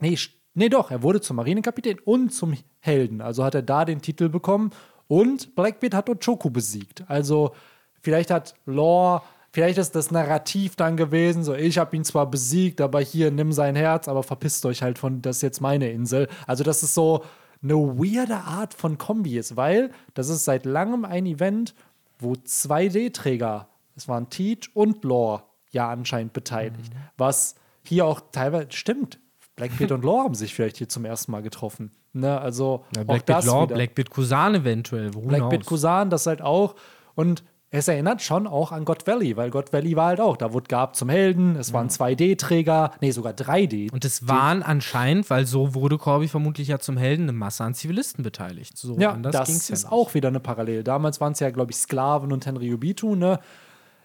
nee, 0.00 0.16
nee, 0.54 0.68
doch, 0.68 0.90
er 0.90 1.02
wurde 1.02 1.20
zum 1.20 1.36
Marinekapitän 1.36 1.98
und 2.04 2.30
zum 2.30 2.54
Helden. 2.78 3.20
Also 3.20 3.42
hat 3.42 3.54
er 3.54 3.62
da 3.62 3.84
den 3.84 4.00
Titel 4.02 4.28
bekommen 4.28 4.70
und 5.08 5.54
Blackbeard 5.56 5.94
hat 5.94 6.08
Ochoku 6.08 6.50
besiegt. 6.50 7.04
Also 7.08 7.52
vielleicht 8.00 8.30
hat 8.30 8.54
Law, 8.66 9.22
vielleicht 9.52 9.78
ist 9.78 9.94
das 9.94 10.10
Narrativ 10.10 10.76
dann 10.76 10.96
gewesen, 10.96 11.44
so 11.44 11.54
ich 11.54 11.78
habe 11.78 11.94
ihn 11.96 12.04
zwar 12.04 12.30
besiegt, 12.30 12.80
aber 12.80 13.00
hier 13.00 13.30
nimm 13.30 13.52
sein 13.52 13.76
Herz, 13.76 14.08
aber 14.08 14.22
verpisst 14.22 14.64
euch 14.66 14.82
halt 14.82 14.98
von, 14.98 15.22
das 15.22 15.36
ist 15.36 15.42
jetzt 15.42 15.60
meine 15.60 15.90
Insel. 15.90 16.28
Also 16.46 16.64
das 16.64 16.82
ist 16.82 16.94
so 16.94 17.24
eine 17.62 17.74
weirde 17.74 18.38
Art 18.38 18.74
von 18.74 18.98
Kombi 18.98 19.38
ist, 19.38 19.56
weil 19.56 19.90
das 20.14 20.28
ist 20.28 20.44
seit 20.44 20.64
langem 20.64 21.04
ein 21.04 21.26
Event, 21.26 21.74
wo 22.18 22.34
zwei 22.36 22.88
D-Träger, 22.88 23.68
es 23.94 24.08
waren 24.08 24.30
Teach 24.30 24.70
und 24.74 25.04
Law, 25.04 25.42
ja 25.70 25.88
anscheinend 25.90 26.32
beteiligt. 26.32 26.92
Was 27.16 27.54
hier 27.84 28.06
auch 28.06 28.20
teilweise 28.32 28.68
stimmt. 28.70 29.18
Blackbeard 29.56 29.92
und 29.92 30.04
Law 30.04 30.24
haben 30.24 30.34
sich 30.34 30.54
vielleicht 30.54 30.78
hier 30.78 30.88
zum 30.88 31.04
ersten 31.04 31.30
Mal 31.30 31.42
getroffen. 31.42 31.92
Ne, 32.14 32.40
also 32.40 32.84
Ja, 32.94 33.02
auch 33.02 33.06
Blackbeard 33.06 33.38
das 33.38 33.46
Law, 33.46 33.62
wieder. 33.64 33.74
Blackbeard 33.74 34.10
Kusan 34.10 34.54
eventuell. 34.54 35.10
Blackbeard? 35.10 35.64
Kusan, 35.66 36.10
das 36.10 36.26
halt 36.26 36.42
auch. 36.42 36.74
Und 37.14 37.42
es 37.74 37.88
erinnert 37.88 38.20
schon 38.20 38.46
auch 38.46 38.70
an 38.70 38.84
God 38.84 39.06
Valley, 39.06 39.36
weil 39.36 39.50
God 39.50 39.72
Valley 39.72 39.96
war 39.96 40.08
halt 40.08 40.20
auch. 40.20 40.36
Da 40.36 40.52
wurde 40.52 40.68
Gab 40.68 40.94
zum 40.94 41.08
Helden, 41.08 41.56
es 41.56 41.72
waren 41.72 41.88
2D-Träger, 41.88 42.92
nee, 43.00 43.10
sogar 43.12 43.32
3D. 43.32 43.90
Und 43.90 44.04
es 44.04 44.28
waren 44.28 44.62
anscheinend, 44.62 45.30
weil 45.30 45.46
so 45.46 45.74
wurde 45.74 45.96
Corby 45.96 46.28
vermutlich 46.28 46.68
ja 46.68 46.78
zum 46.78 46.98
Helden, 46.98 47.22
eine 47.22 47.32
Masse 47.32 47.64
an 47.64 47.74
Zivilisten 47.74 48.22
beteiligt. 48.22 48.76
So 48.76 48.98
ja, 48.98 49.12
anders 49.12 49.32
das 49.32 49.48
ging's 49.48 49.68
ja 49.68 49.72
ist 49.72 49.84
nicht. 49.84 49.92
auch 49.92 50.12
wieder 50.12 50.28
eine 50.28 50.40
Parallele. 50.40 50.84
Damals 50.84 51.20
waren 51.22 51.32
es 51.32 51.40
ja, 51.40 51.50
glaube 51.50 51.72
ich, 51.72 51.78
Sklaven 51.78 52.30
und 52.30 52.44
Henry 52.44 52.72
Ubitu, 52.74 53.16
ne? 53.16 53.40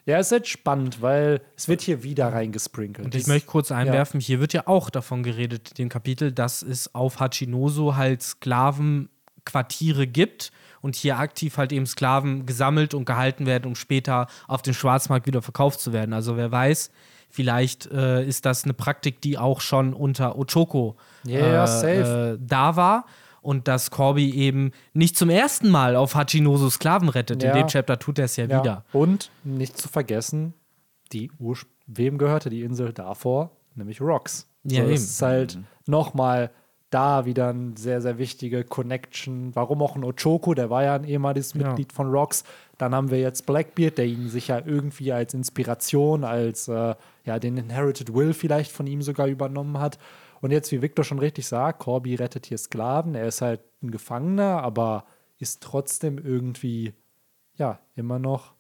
Ja, 0.06 0.18
ist 0.20 0.32
jetzt 0.32 0.48
spannend, 0.48 1.02
weil 1.02 1.42
es 1.58 1.68
wird 1.68 1.82
hier 1.82 2.02
wieder 2.04 2.32
reingesprinkelt. 2.32 3.06
Und 3.06 3.16
ich 3.16 3.28
möchte 3.28 3.48
kurz 3.48 3.74
einwerfen, 3.74 4.22
hier 4.22 4.40
wird 4.40 4.54
ja 4.54 4.66
auch 4.66 4.90
davon 4.90 5.22
geredet, 5.22 5.78
dem 5.78 5.90
Kapitel, 5.90 6.32
dass 6.32 6.62
es 6.62 6.96
auf 6.96 7.20
Hachinoso 7.20 7.98
halt 7.98 8.40
Sklavenquartiere 9.48 10.08
gibt 10.08 10.52
und 10.82 10.96
hier 10.96 11.18
aktiv 11.18 11.58
halt 11.58 11.72
eben 11.72 11.86
Sklaven 11.86 12.46
gesammelt 12.46 12.94
und 12.94 13.06
gehalten 13.06 13.46
werden, 13.46 13.66
um 13.66 13.76
später 13.76 14.28
auf 14.48 14.62
dem 14.62 14.74
Schwarzmarkt 14.74 15.26
wieder 15.28 15.42
verkauft 15.42 15.80
zu 15.80 15.94
werden. 15.94 16.14
Also 16.14 16.38
wer 16.38 16.52
weiß, 16.52 16.92
vielleicht 17.30 17.88
äh, 17.92 18.24
ist 18.26 18.46
das 18.46 18.64
eine 18.64 18.74
Praktik, 18.74 19.22
die 19.22 19.38
auch 19.38 19.62
schon 19.62 19.94
unter 19.94 20.38
Ochoko 20.38 20.96
ja, 21.26 21.64
äh, 21.64 21.68
safe. 21.68 22.38
äh, 22.40 22.46
da 22.46 22.76
war. 22.76 23.06
Und 23.42 23.70
dass 23.70 23.92
Corby 23.92 24.32
eben 24.32 24.72
nicht 24.94 25.16
zum 25.16 25.30
ersten 25.30 25.70
Mal 25.70 25.96
auf 25.96 26.16
Hachinoso 26.16 26.70
Sklaven 26.70 27.08
rettet. 27.08 27.44
Ja. 27.44 27.52
In 27.52 27.60
dem 27.60 27.68
Chapter 27.68 27.98
tut 27.98 28.20
er 28.20 28.26
es 28.26 28.36
ja, 28.36 28.46
Ja. 28.46 28.60
wieder. 28.62 28.84
Und 28.92 29.32
nicht 29.46 29.78
zu 29.78 29.88
vergessen, 29.88 30.54
die 31.14 31.32
Ursch 31.40 31.66
wem 31.86 32.18
gehörte 32.18 32.50
die 32.50 32.64
Insel 32.64 32.92
davor? 32.92 33.52
Nämlich 33.76 34.02
Rocks. 34.02 34.50
Ja, 34.64 34.78
so, 34.78 34.82
eben. 34.82 34.92
das 34.92 35.02
ist 35.04 35.22
halt 35.22 35.60
nochmal 35.86 36.52
da 36.90 37.26
wieder 37.26 37.50
eine 37.50 37.74
sehr, 37.78 38.02
sehr 38.02 38.18
wichtige 38.18 38.64
Connection. 38.64 39.56
Warum 39.56 39.82
auch 39.82 39.96
ein 39.96 40.04
Ochoko, 40.04 40.54
der 40.54 40.70
war 40.70 40.84
ja 40.84 40.96
ein 40.96 41.04
ehemaliges 41.04 41.54
Ja. 41.54 41.68
Mitglied 41.68 41.92
von 41.92 42.10
Rocks. 42.10 42.44
Dann 42.78 42.96
haben 42.96 43.12
wir 43.12 43.20
jetzt 43.20 43.46
Blackbeard, 43.46 43.98
der 43.98 44.06
ihn 44.06 44.30
sich 44.30 44.48
ja 44.48 44.62
irgendwie 44.66 45.12
als 45.12 45.34
Inspiration, 45.34 46.24
als 46.24 46.68
äh, 46.68 46.96
ja, 47.26 47.40
den 47.40 47.58
Inherited 47.58 48.14
Will 48.14 48.34
vielleicht 48.34 48.72
von 48.72 48.88
ihm 48.88 49.02
sogar 49.02 49.28
übernommen 49.28 49.80
hat. 49.80 49.98
Und 50.40 50.52
jetzt, 50.52 50.72
wie 50.72 50.82
Victor 50.82 51.04
schon 51.04 51.20
richtig 51.20 51.48
sagt, 51.48 51.80
Corby 51.80 52.16
rettet 52.16 52.46
hier 52.46 52.58
Sklaven. 52.58 53.16
Er 53.16 53.28
ist 53.28 53.42
halt 53.42 53.62
ein 53.82 53.92
Gefangener, 53.92 54.62
aber 54.64 55.06
ist 55.40 55.62
trotzdem 55.62 56.18
irgendwie, 56.18 56.94
ja, 57.56 57.80
immer 57.96 58.20
noch 58.20 58.54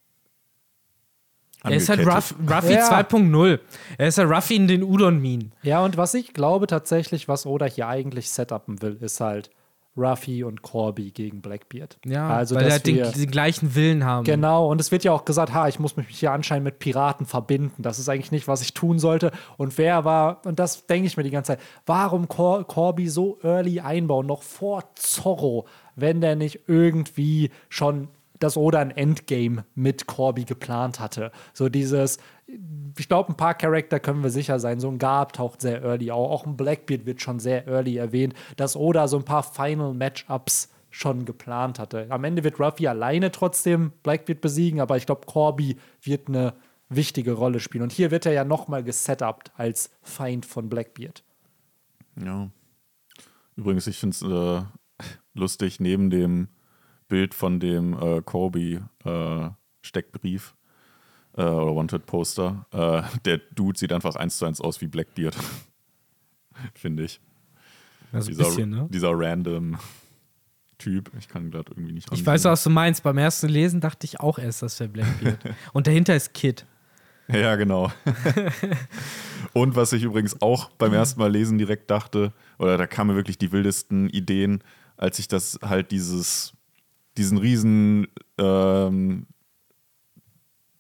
Er 1.63 1.72
ist 1.72 1.89
halt 1.89 2.06
Ruff. 2.06 2.36
Ruffy 2.50 2.74
Ja. 2.74 2.88
2.0. 2.89 3.60
Er 3.98 4.08
ist 4.08 4.17
halt 4.17 4.30
Ruffy 4.30 4.56
in 4.56 4.67
den 4.67 4.84
Udon-Minen. 4.84 5.54
Ja, 5.63 5.84
und 5.84 5.98
was 5.98 6.13
ich 6.13 6.34
glaube 6.34 6.67
tatsächlich, 6.67 7.28
was 7.28 7.46
Oda 7.46 7.65
hier 7.65 7.88
eigentlich 7.88 8.30
setupen 8.30 8.82
will, 8.82 8.98
ist 9.02 9.20
halt 9.20 9.50
Ruffy 9.98 10.43
und 10.43 10.62
Corby 10.62 11.10
gegen 11.12 11.41
Blackbeard. 11.41 11.98
Ja, 12.06 12.30
also 12.30 12.54
weil 12.56 12.65
dass 12.65 12.74
er 12.86 13.04
halt 13.04 13.15
den, 13.15 13.22
den 13.24 13.32
gleichen 13.32 13.74
Willen 13.74 14.06
haben. 14.06 14.24
Genau, 14.26 14.70
und 14.70 14.80
es 14.80 14.91
wird 14.91 15.04
ja 15.04 15.12
auch 15.12 15.26
gesagt, 15.26 15.54
ha, 15.54 15.67
ich 15.67 15.80
muss 15.80 15.98
mich 15.98 16.08
hier 16.10 16.32
anscheinend 16.32 16.65
mit 16.65 16.78
Piraten 16.80 17.26
verbinden. 17.26 17.82
Das 17.82 17.98
ist 17.98 18.08
eigentlich 18.08 18.32
nicht, 18.32 18.48
was 18.48 18.62
ich 18.62 18.76
tun 18.76 19.00
sollte. 19.00 19.32
Und 19.58 19.78
wer 19.80 20.06
war, 20.06 20.46
und 20.46 20.60
das 20.60 20.86
denke 20.86 21.08
ich 21.08 21.17
mir 21.17 21.24
die 21.24 21.32
ganze 21.32 21.54
Zeit, 21.54 21.62
warum 21.88 22.28
Cor 22.28 22.65
Corby 22.67 23.10
so 23.10 23.39
early 23.41 23.80
einbauen, 23.80 24.28
noch 24.28 24.43
vor 24.43 24.84
Zorro, 24.93 25.65
wenn 25.96 26.22
der 26.22 26.36
nicht 26.36 26.62
irgendwie 26.67 27.50
schon 27.70 28.10
das 28.39 28.58
oder 28.58 28.80
ein 28.80 28.91
Endgame 28.91 29.65
mit 29.76 30.08
Corby 30.08 30.45
geplant 30.45 31.00
hatte. 31.00 31.32
So 31.54 31.69
dieses, 31.69 32.17
ich 32.97 33.08
glaube, 33.08 33.34
ein 33.34 33.38
paar 33.38 33.56
Charakter 33.56 34.00
können 34.00 34.23
wir 34.23 34.30
sicher 34.30 34.60
sein. 34.60 34.80
So 34.80 34.89
ein 34.89 34.97
Garb 34.97 35.34
taucht 35.34 35.62
sehr 35.62 35.84
early 35.84 36.12
auf. 36.12 36.30
Auch 36.30 36.45
ein 36.45 36.58
Blackbeard 36.58 37.06
wird 37.06 37.21
schon 37.21 37.39
sehr 37.39 37.67
early 37.67 37.97
erwähnt, 37.97 38.34
dass 38.56 38.76
Oda 38.76 39.08
so 39.08 39.17
ein 39.17 39.26
paar 39.26 39.43
Final 39.43 39.93
Matchups 39.93 40.69
schon 40.89 41.26
geplant 41.26 41.80
hatte. 41.80 42.08
Am 42.10 42.23
Ende 42.23 42.43
wird 42.43 42.60
Ruffy 42.60 42.88
alleine 42.88 43.32
trotzdem 43.32 43.91
Blackbeard 44.04 44.41
besiegen, 44.41 44.80
aber 44.80 44.97
ich 44.97 45.06
glaube, 45.06 45.26
Corby 45.26 45.78
wird 46.02 46.28
eine 46.28 46.54
wichtige 46.89 47.34
Rolle 47.34 47.60
spielen. 47.60 47.84
Und 47.84 47.91
hier 47.91 48.12
wird 48.12 48.26
er 48.26 48.34
ja 48.34 48.45
nochmal 48.45 48.84
gesetupt 48.84 49.52
als 49.56 49.91
Feind 50.02 50.45
von 50.45 50.69
Blackbeard. 50.69 51.23
Ja. 52.23 52.50
Übrigens, 53.56 53.88
ich 53.88 53.97
finde 53.97 54.15
es 54.15 54.21
äh, 54.21 54.65
lustig, 55.34 55.80
neben 55.80 56.10
dem 56.10 56.47
Bild 57.08 57.34
von 57.34 57.60
dem 57.60 57.93
äh, 57.93 58.22
Corby-Steckbrief 58.22 60.56
äh, 61.38 61.41
oder 61.41 61.76
Wanted-Poster, 61.76 62.65
äh, 62.72 63.02
der 63.26 63.39
Dude 63.54 63.78
sieht 63.78 63.93
einfach 63.93 64.15
eins 64.15 64.38
zu 64.38 64.46
eins 64.46 64.62
aus 64.62 64.82
wie 64.82 64.88
Blackbeard. 64.88 65.38
finde 66.74 67.04
ich. 67.04 67.20
Also 68.12 68.30
Dieser, 68.30 68.46
bisschen, 68.46 68.70
ne? 68.70 68.88
dieser 68.89 69.12
random 69.13 69.78
Typ. 70.78 71.12
Ich 71.17 71.28
kann 71.28 71.52
gerade 71.52 71.72
irgendwie 71.72 71.93
nicht 71.93 72.08
Ich 72.13 72.26
weiß, 72.26 72.46
was 72.46 72.63
du 72.63 72.70
meinst. 72.70 73.04
Beim 73.04 73.17
ersten 73.17 73.50
Lesen 73.50 73.82
dachte 73.82 74.06
ich 74.06 74.20
auch 74.20 74.38
erst, 74.38 74.62
das 74.62 74.80
wäre 74.80 74.89
Blackbeard. 74.89 75.39
Und 75.74 75.88
dahinter 75.88 76.15
ist 76.15 76.34
Kid. 76.34 76.65
Ja, 77.28 77.56
genau. 77.56 77.91
Und 79.54 79.76
was 79.76 79.91
ich 79.91 80.04
übrigens 80.04 80.41
auch 80.41 80.70
beim 80.72 80.93
ersten 80.93 81.20
Mal 81.20 81.32
lesen 81.32 81.58
direkt 81.58 81.91
dachte, 81.91 82.32
oder 82.58 82.78
da 82.78 82.88
kamen 82.88 83.12
mir 83.12 83.15
wirklich 83.17 83.38
die 83.38 83.52
wildesten 83.52 84.10
Ideen, 84.10 84.63
als 84.96 85.20
ich 85.20 85.28
das 85.28 85.60
halt 85.62 85.91
dieses, 85.91 86.54
diesen 87.17 87.38
riesen, 87.38 88.08
ähm, 88.38 89.27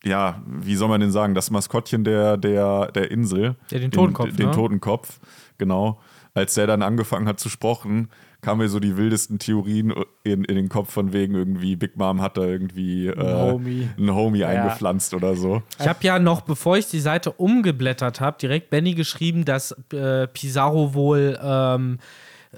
ja, 0.03 0.41
wie 0.45 0.75
soll 0.75 0.87
man 0.89 1.01
denn 1.01 1.11
sagen, 1.11 1.33
das 1.35 1.51
Maskottchen 1.51 2.03
der, 2.03 2.37
der, 2.37 2.91
der 2.93 3.11
Insel. 3.11 3.55
Ja, 3.71 3.79
den 3.79 3.91
Totenkopf, 3.91 4.27
Den, 4.29 4.37
den 4.37 4.45
ne? 4.47 4.51
Totenkopf, 4.53 5.19
genau. 5.57 5.99
Als 6.33 6.53
der 6.53 6.67
dann 6.67 6.83
angefangen 6.83 7.27
hat 7.27 7.39
zu 7.39 7.49
sprechen, 7.49 8.09
kamen 8.41 8.61
mir 8.61 8.69
so 8.69 8.79
die 8.79 8.95
wildesten 8.95 9.39
Theorien 9.39 9.91
in, 10.23 10.43
in 10.43 10.55
den 10.55 10.69
Kopf 10.69 10.93
von 10.93 11.11
wegen 11.11 11.33
irgendwie, 11.33 11.75
Big 11.75 11.97
Mom 11.97 12.21
hat 12.21 12.37
da 12.37 12.43
irgendwie 12.43 13.07
äh, 13.07 13.15
Homie. 13.17 13.89
einen 13.97 14.13
Homie 14.13 14.39
Ja. 14.39 14.49
eingepflanzt 14.49 15.15
oder 15.15 15.35
so. 15.35 15.63
Ich 15.79 15.87
habe 15.87 15.99
ja 16.03 16.19
noch, 16.19 16.41
bevor 16.41 16.77
ich 16.77 16.85
die 16.87 16.99
Seite 16.99 17.31
umgeblättert 17.31 18.21
habe, 18.21 18.37
direkt 18.39 18.69
Benny 18.69 18.93
geschrieben, 18.93 19.45
dass 19.45 19.71
äh, 19.91 20.27
Pizarro 20.27 20.93
wohl 20.93 21.39
ähm, 21.41 21.97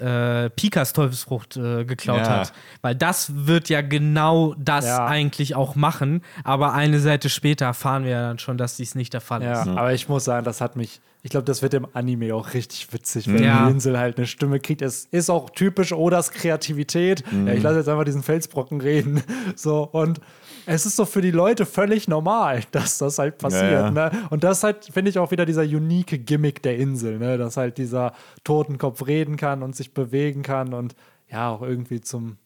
äh, 0.00 0.50
Pikas 0.50 0.92
Teufelsfrucht 0.92 1.56
äh, 1.56 1.84
geklaut 1.84 2.20
Ja. 2.26 2.40
hat. 2.40 2.52
Weil 2.82 2.94
das 2.94 3.46
wird 3.46 3.68
ja 3.68 3.82
genau 3.82 4.54
das 4.58 4.86
Ja. 4.86 5.06
eigentlich 5.06 5.54
auch 5.54 5.74
machen. 5.76 6.22
Aber 6.44 6.72
eine 6.72 6.98
Seite 7.00 7.28
später 7.28 7.66
erfahren 7.66 8.04
wir 8.04 8.10
ja 8.10 8.22
dann 8.28 8.38
schon, 8.38 8.56
dass 8.58 8.76
dies 8.76 8.94
nicht 8.94 9.12
der 9.12 9.20
Fall 9.20 9.42
Ja, 9.42 9.62
ist. 9.62 9.68
aber 9.68 9.92
ich 9.92 10.08
muss 10.08 10.24
sagen, 10.24 10.44
das 10.44 10.60
hat 10.60 10.76
mich. 10.76 11.00
Ich 11.22 11.30
glaube, 11.30 11.44
das 11.44 11.60
wird 11.60 11.74
im 11.74 11.86
Anime 11.92 12.34
auch 12.34 12.54
richtig 12.54 12.92
witzig, 12.94 13.28
wenn 13.28 13.42
Ja. 13.42 13.66
die 13.66 13.72
Insel 13.72 13.98
halt 13.98 14.16
eine 14.16 14.26
Stimme 14.26 14.58
kriegt. 14.58 14.80
Es 14.80 15.04
ist 15.04 15.28
auch 15.28 15.50
typisch 15.50 15.92
Odas 15.92 16.30
Kreativität. 16.30 17.22
Ja, 17.30 17.52
ich 17.52 17.62
lasse 17.62 17.78
jetzt 17.78 17.88
einfach 17.88 18.04
diesen 18.04 18.22
Felsbrocken 18.22 18.80
reden. 18.80 19.22
So, 19.56 19.82
und 19.84 20.20
es 20.66 20.86
ist 20.86 20.96
so 20.96 21.04
für 21.04 21.20
die 21.20 21.30
Leute 21.30 21.66
völlig 21.66 22.08
normal, 22.08 22.62
dass 22.70 22.96
das 22.98 23.18
halt 23.18 23.36
passiert. 23.38 23.70
Ja. 23.72 23.90
Ne? 23.90 24.10
Und 24.30 24.44
das 24.44 24.62
halt, 24.62 24.86
finde 24.92 25.10
ich, 25.10 25.18
auch 25.18 25.30
wieder 25.30 25.44
dieser 25.44 25.62
unique 25.62 26.24
Gimmick 26.26 26.62
der 26.62 26.78
Insel, 26.78 27.18
ne? 27.18 27.36
dass 27.36 27.56
halt 27.58 27.76
dieser 27.76 28.12
Totenkopf 28.44 29.06
reden 29.06 29.36
kann 29.36 29.62
und 29.62 29.76
sich 29.76 29.92
bewegen 29.92 30.42
kann 30.42 30.72
und 30.72 30.94
ja, 31.28 31.50
auch 31.50 31.60
irgendwie 31.62 32.00
zum, 32.00 32.38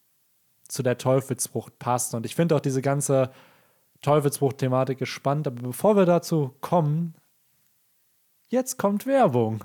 zu 0.69 0.83
der 0.83 0.99
Teufelsfrucht 0.99 1.79
passt. 1.79 2.15
Und 2.15 2.27
ich 2.27 2.35
finde 2.35 2.57
auch 2.57 2.61
diese 2.61 2.83
ganze 2.83 3.31
Teufelsfrucht-Thematik 4.03 5.01
ist 5.01 5.09
spannend. 5.11 5.47
Aber 5.47 5.61
bevor 5.63 5.97
wir 5.97 6.07
dazu 6.07 6.55
kommen, 6.61 7.15
Jetzt 8.49 8.79
kommt 8.79 9.07
Werbung. 9.07 9.65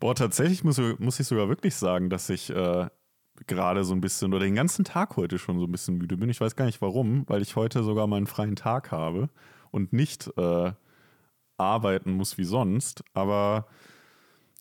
Boah, 0.00 0.14
tatsächlich 0.14 0.64
muss, 0.64 0.80
muss 0.98 1.20
ich 1.20 1.26
sogar 1.26 1.48
wirklich 1.48 1.74
sagen, 1.74 2.10
dass 2.10 2.28
ich 2.28 2.50
äh, 2.50 2.88
gerade 3.46 3.84
so 3.84 3.94
ein 3.94 4.00
bisschen 4.00 4.32
oder 4.32 4.44
den 4.44 4.54
ganzen 4.54 4.84
Tag 4.84 5.16
heute 5.16 5.38
schon 5.38 5.58
so 5.58 5.66
ein 5.66 5.72
bisschen 5.72 5.98
müde 5.98 6.16
bin. 6.16 6.28
Ich 6.28 6.40
weiß 6.40 6.56
gar 6.56 6.66
nicht 6.66 6.82
warum, 6.82 7.24
weil 7.28 7.42
ich 7.42 7.56
heute 7.56 7.82
sogar 7.82 8.06
mal 8.06 8.16
einen 8.16 8.26
freien 8.26 8.56
Tag 8.56 8.90
habe 8.90 9.30
und 9.70 9.92
nicht 9.92 10.30
äh, 10.36 10.72
arbeiten 11.56 12.12
muss 12.12 12.38
wie 12.38 12.44
sonst. 12.44 13.02
Aber 13.14 13.66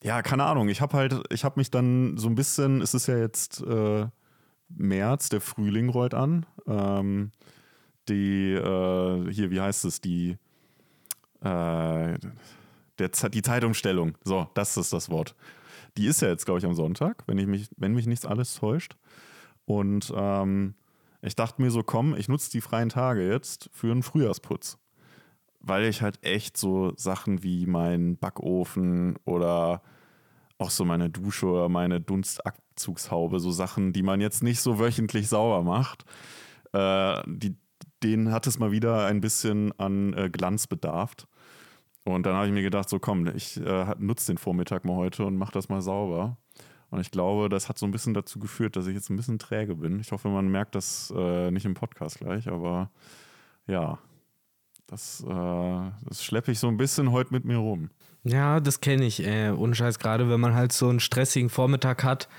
ja, 0.04 0.22
keine 0.22 0.46
Ahnung. 0.46 0.70
Ich 0.70 0.82
habe 0.82 0.98
halt, 0.98 1.22
ich 1.30 1.44
habe 1.44 1.60
mich 1.60 1.70
dann 1.70 2.18
so 2.18 2.28
ein 2.28 2.36
bisschen, 2.36 2.82
es 2.82 2.94
ist 2.94 3.08
ja 3.08 3.18
jetzt 3.18 3.62
äh, 3.62 4.08
März, 4.70 5.30
der 5.30 5.42
Frühling 5.42 5.90
rollt 5.90 6.14
an. 6.14 6.46
Ähm, 6.66 7.32
die, 8.10 8.54
äh, 8.54 9.32
hier, 9.32 9.52
wie 9.52 9.62
heißt 9.62 9.86
es, 9.86 10.02
die, 10.02 10.38
äh, 11.44 12.18
der, 13.02 13.30
die 13.30 13.42
Zeitumstellung, 13.42 14.18
so, 14.24 14.48
das 14.54 14.78
ist 14.78 14.94
das 14.94 15.10
Wort. 15.10 15.36
Die 15.98 16.08
ist 16.08 16.22
ja 16.22 16.30
jetzt, 16.30 16.46
glaube 16.46 16.60
ich, 16.60 16.66
am 16.66 16.74
Sonntag, 16.74 17.24
wenn, 17.28 17.38
ich 17.38 17.48
mich, 17.48 17.70
wenn 17.78 17.94
mich 17.94 18.08
nichts 18.08 18.26
alles 18.26 18.56
täuscht. 18.56 18.96
Und 19.66 20.14
ähm, 20.16 20.76
ich 21.22 21.36
dachte 21.36 21.62
mir 21.62 21.72
so, 21.72 21.84
komm, 21.84 22.16
ich 22.16 22.30
nutze 22.30 22.50
die 22.52 22.62
freien 22.62 22.90
Tage 22.90 23.28
jetzt 23.30 23.70
für 23.74 23.92
einen 23.92 24.04
Frühjahrsputz. 24.04 24.78
Weil 25.60 25.86
ich 25.86 26.02
halt 26.02 26.24
echt 26.24 26.58
so 26.58 26.94
Sachen 26.96 27.44
wie 27.44 27.68
meinen 27.68 28.18
Backofen 28.18 29.16
oder 29.26 29.84
auch 30.58 30.72
so 30.72 30.86
meine 30.86 31.10
Dusche 31.10 31.48
oder 31.48 31.70
meine 31.70 32.00
Dunstabzugshaube, 32.02 33.40
so 33.40 33.52
Sachen, 33.52 33.94
die 33.94 34.04
man 34.04 34.22
jetzt 34.22 34.44
nicht 34.44 34.62
so 34.62 34.80
wöchentlich 34.80 35.28
sauber 35.28 35.64
macht, 35.64 36.06
äh, 36.74 37.22
die, 37.28 37.56
denen 38.04 38.32
hat 38.32 38.48
es 38.48 38.60
mal 38.60 38.72
wieder 38.72 39.06
ein 39.06 39.22
bisschen 39.22 39.78
an 39.80 40.14
äh, 40.14 40.30
Glanz 40.30 40.68
bedarf. 40.68 41.14
Und 42.04 42.26
dann 42.26 42.36
habe 42.36 42.48
ich 42.48 42.54
mir 42.54 42.64
gedacht, 42.64 42.90
so 42.90 43.00
komm, 43.00 43.28
ich 43.28 43.58
äh, 43.58 43.96
nutze 44.00 44.28
den 44.34 44.38
Vormittag 44.38 44.86
mal 44.86 44.96
heute 44.96 45.26
und 45.26 45.38
mache 45.38 45.52
das 45.52 45.70
mal 45.70 45.82
sauber. 45.82 46.38
Und 46.90 47.00
ich 47.00 47.12
glaube, 47.12 47.48
das 47.48 47.70
hat 47.70 47.78
so 47.78 47.86
ein 47.86 47.92
bisschen 47.92 48.14
dazu 48.14 48.40
geführt, 48.40 48.76
dass 48.76 48.88
ich 48.88 48.96
jetzt 48.96 49.10
ein 49.10 49.16
bisschen 49.16 49.40
träge 49.40 49.76
bin. 49.76 50.00
Ich 50.00 50.12
hoffe, 50.12 50.28
man 50.28 50.50
merkt 50.50 50.76
das 50.76 51.14
äh, 51.16 51.50
nicht 51.52 51.66
im 51.66 51.74
Podcast 51.74 52.20
gleich, 52.20 52.48
aber 52.50 52.90
ja, 53.68 54.00
das, 54.88 55.24
äh, 55.24 55.92
das 56.06 56.24
schleppe 56.24 56.52
ich 56.52 56.60
so 56.60 56.68
ein 56.68 56.78
bisschen 56.78 57.12
heute 57.12 57.34
mit 57.34 57.46
mir 57.46 57.58
rum. 57.58 57.92
Ja, 58.24 58.60
das 58.60 58.82
kenne 58.82 59.06
ich. 59.06 59.26
Äh, 59.26 59.50
ohne 59.50 59.74
Scheiß, 59.74 59.98
gerade 59.98 60.30
wenn 60.30 60.40
man 60.40 60.54
halt 60.54 60.72
so 60.74 60.88
einen 60.90 61.00
stressigen 61.00 61.50
Vormittag 61.50 62.04
hat 62.04 62.30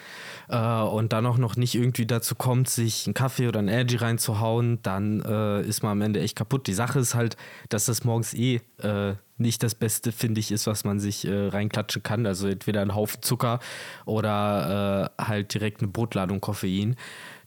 äh, 0.48 0.56
und 0.56 1.12
dann 1.12 1.26
auch 1.26 1.38
noch 1.38 1.56
nicht 1.56 1.74
irgendwie 1.74 2.06
dazu 2.06 2.36
kommt, 2.36 2.68
sich 2.68 3.06
einen 3.06 3.14
Kaffee 3.14 3.48
oder 3.48 3.58
einen 3.58 3.66
Energy 3.68 3.96
reinzuhauen, 3.96 4.80
dann 4.82 5.22
äh, 5.22 5.62
ist 5.62 5.82
man 5.82 5.92
am 5.92 6.02
Ende 6.02 6.20
echt 6.20 6.36
kaputt. 6.36 6.68
Die 6.68 6.72
Sache 6.72 7.00
ist 7.00 7.16
halt, 7.16 7.36
dass 7.68 7.86
das 7.86 8.04
morgens 8.04 8.32
eh 8.32 8.60
äh, 8.80 9.14
nicht 9.38 9.64
das 9.64 9.74
Beste, 9.74 10.12
finde 10.12 10.38
ich, 10.38 10.52
ist, 10.52 10.68
was 10.68 10.84
man 10.84 11.00
sich 11.00 11.26
äh, 11.26 11.48
reinklatschen 11.48 12.04
kann. 12.04 12.26
Also 12.26 12.46
entweder 12.46 12.80
ein 12.82 12.94
Haufen 12.94 13.20
Zucker 13.22 13.58
oder 14.04 15.10
äh, 15.18 15.22
halt 15.24 15.52
direkt 15.52 15.80
eine 15.82 15.90
Brotladung 15.90 16.40
Koffein. 16.40 16.94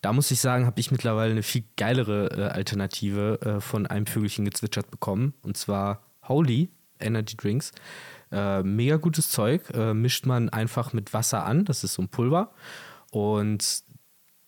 Da 0.02 0.12
muss 0.12 0.30
ich 0.30 0.41
sagen, 0.41 0.65
habe 0.65 0.82
ich 0.82 0.91
mittlerweile 0.91 1.32
eine 1.32 1.41
viel 1.41 1.63
geilere 1.78 2.52
Alternative 2.54 3.60
von 3.60 3.88
einem 3.88 4.06
Vögelchen 4.06 4.45
gezwitschert 4.45 4.91
bekommen. 4.91 5.34
Und 5.41 5.58
zwar 5.58 6.04
Holy 6.28 6.69
Energy 6.99 7.36
Drinks. 7.38 7.71
Äh, 8.31 8.63
mega 8.63 8.97
gutes 8.97 9.29
Zeug. 9.29 9.69
Äh, 9.73 9.93
mischt 9.93 10.25
man 10.25 10.49
einfach 10.49 10.93
mit 10.93 11.13
Wasser 11.13 11.45
an. 11.45 11.65
Das 11.65 11.84
ist 11.84 11.93
so 11.93 12.01
ein 12.01 12.10
Pulver. 12.10 12.51
Und 13.12 13.84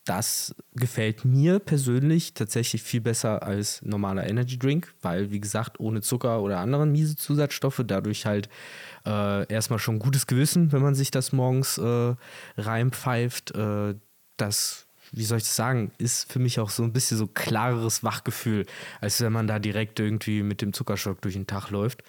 das 0.08 0.56
gefällt 0.74 1.26
mir 1.26 1.60
persönlich 1.60 2.34
tatsächlich 2.34 2.82
viel 2.82 3.02
besser 3.02 3.44
als 3.44 3.82
normaler 3.82 4.30
Energy 4.30 4.58
Drink, 4.58 4.94
weil, 5.02 5.32
wie 5.32 5.42
gesagt, 5.42 5.80
ohne 5.80 6.02
Zucker 6.02 6.42
oder 6.42 6.60
anderen 6.60 6.94
miese 6.94 7.18
Zusatzstoffe, 7.18 7.84
dadurch 7.86 8.26
halt 8.26 8.48
äh, 9.06 9.52
erstmal 9.52 9.80
schon 9.80 10.00
gutes 10.00 10.26
Gewissen, 10.26 10.72
wenn 10.72 10.82
man 10.82 10.96
sich 10.96 11.12
das 11.12 11.34
morgens 11.34 11.78
äh, 11.78 12.16
reinpfeift. 12.58 13.52
Äh, 13.56 13.96
das 14.38 14.87
wie 15.12 15.24
soll 15.24 15.38
ich 15.40 15.44
das 15.44 15.56
sagen, 15.56 15.92
ist 15.98 16.32
für 16.32 16.40
mich 16.40 16.60
auch 16.60 16.70
so 16.70 16.84
ein 16.84 16.94
bisschen 16.94 17.18
so 17.18 17.28
klareres 17.28 18.04
Wachgefühl, 18.04 18.66
als 19.02 19.22
wenn 19.22 19.34
man 19.34 19.48
da 19.48 19.60
direkt 19.60 20.00
irgendwie 20.00 20.44
mit 20.44 20.62
dem 20.62 20.74
Zuckerschock 20.74 21.22
durch 21.22 21.36
den 21.36 21.48
Tag 21.48 21.70
läuft. 21.70 22.04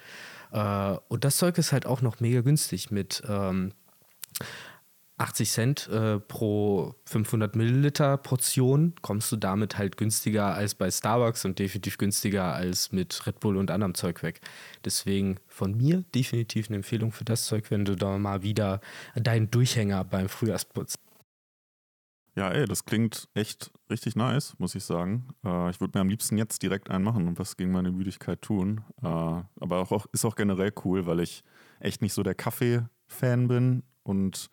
Äh, 0.51 0.95
und 1.07 1.23
das 1.23 1.37
Zeug 1.37 1.57
ist 1.57 1.71
halt 1.71 1.85
auch 1.85 2.01
noch 2.01 2.19
mega 2.19 2.41
günstig 2.41 2.91
mit 2.91 3.23
ähm, 3.27 3.73
80 5.19 5.51
Cent 5.51 5.87
äh, 5.89 6.19
pro 6.19 6.95
500 7.05 7.55
Milliliter 7.55 8.17
Portion 8.17 8.93
kommst 9.01 9.31
du 9.31 9.35
damit 9.35 9.77
halt 9.77 9.97
günstiger 9.97 10.53
als 10.55 10.75
bei 10.75 10.89
Starbucks 10.89 11.43
und 11.43 11.59
definitiv 11.59 11.97
günstiger 11.97 12.53
als 12.53 12.93
mit 12.93 13.27
Red 13.27 13.41
Bull 13.41 13.57
und 13.57 13.69
anderem 13.69 13.95
Zeug 13.95 14.23
weg. 14.23 14.39
Deswegen 14.85 15.37
von 15.47 15.75
mir 15.75 16.05
definitiv 16.15 16.69
eine 16.69 16.77
Empfehlung 16.77 17.11
für 17.11 17.25
das 17.25 17.45
Zeug, 17.45 17.69
wenn 17.69 17.83
du 17.83 17.95
da 17.95 18.17
mal 18.17 18.43
wieder 18.43 18.79
deinen 19.13 19.51
Durchhänger 19.51 20.05
beim 20.05 20.29
Frühjahrsputz 20.29 20.97
ja, 22.35 22.49
ey, 22.51 22.65
das 22.65 22.85
klingt 22.85 23.27
echt 23.33 23.71
richtig 23.89 24.15
nice, 24.15 24.55
muss 24.59 24.75
ich 24.75 24.83
sagen. 24.83 25.27
Äh, 25.43 25.69
ich 25.69 25.81
würde 25.81 25.97
mir 25.97 26.01
am 26.01 26.09
liebsten 26.09 26.37
jetzt 26.37 26.61
direkt 26.61 26.89
einen 26.89 27.03
machen 27.03 27.27
und 27.27 27.39
was 27.39 27.57
gegen 27.57 27.71
meine 27.71 27.91
Müdigkeit 27.91 28.41
tun. 28.41 28.81
Äh, 29.01 29.07
aber 29.07 29.91
auch, 29.91 30.05
ist 30.11 30.25
auch 30.25 30.35
generell 30.35 30.73
cool, 30.85 31.05
weil 31.05 31.19
ich 31.19 31.43
echt 31.79 32.01
nicht 32.01 32.13
so 32.13 32.23
der 32.23 32.35
Kaffee-Fan 32.35 33.47
bin 33.47 33.83
und 34.03 34.49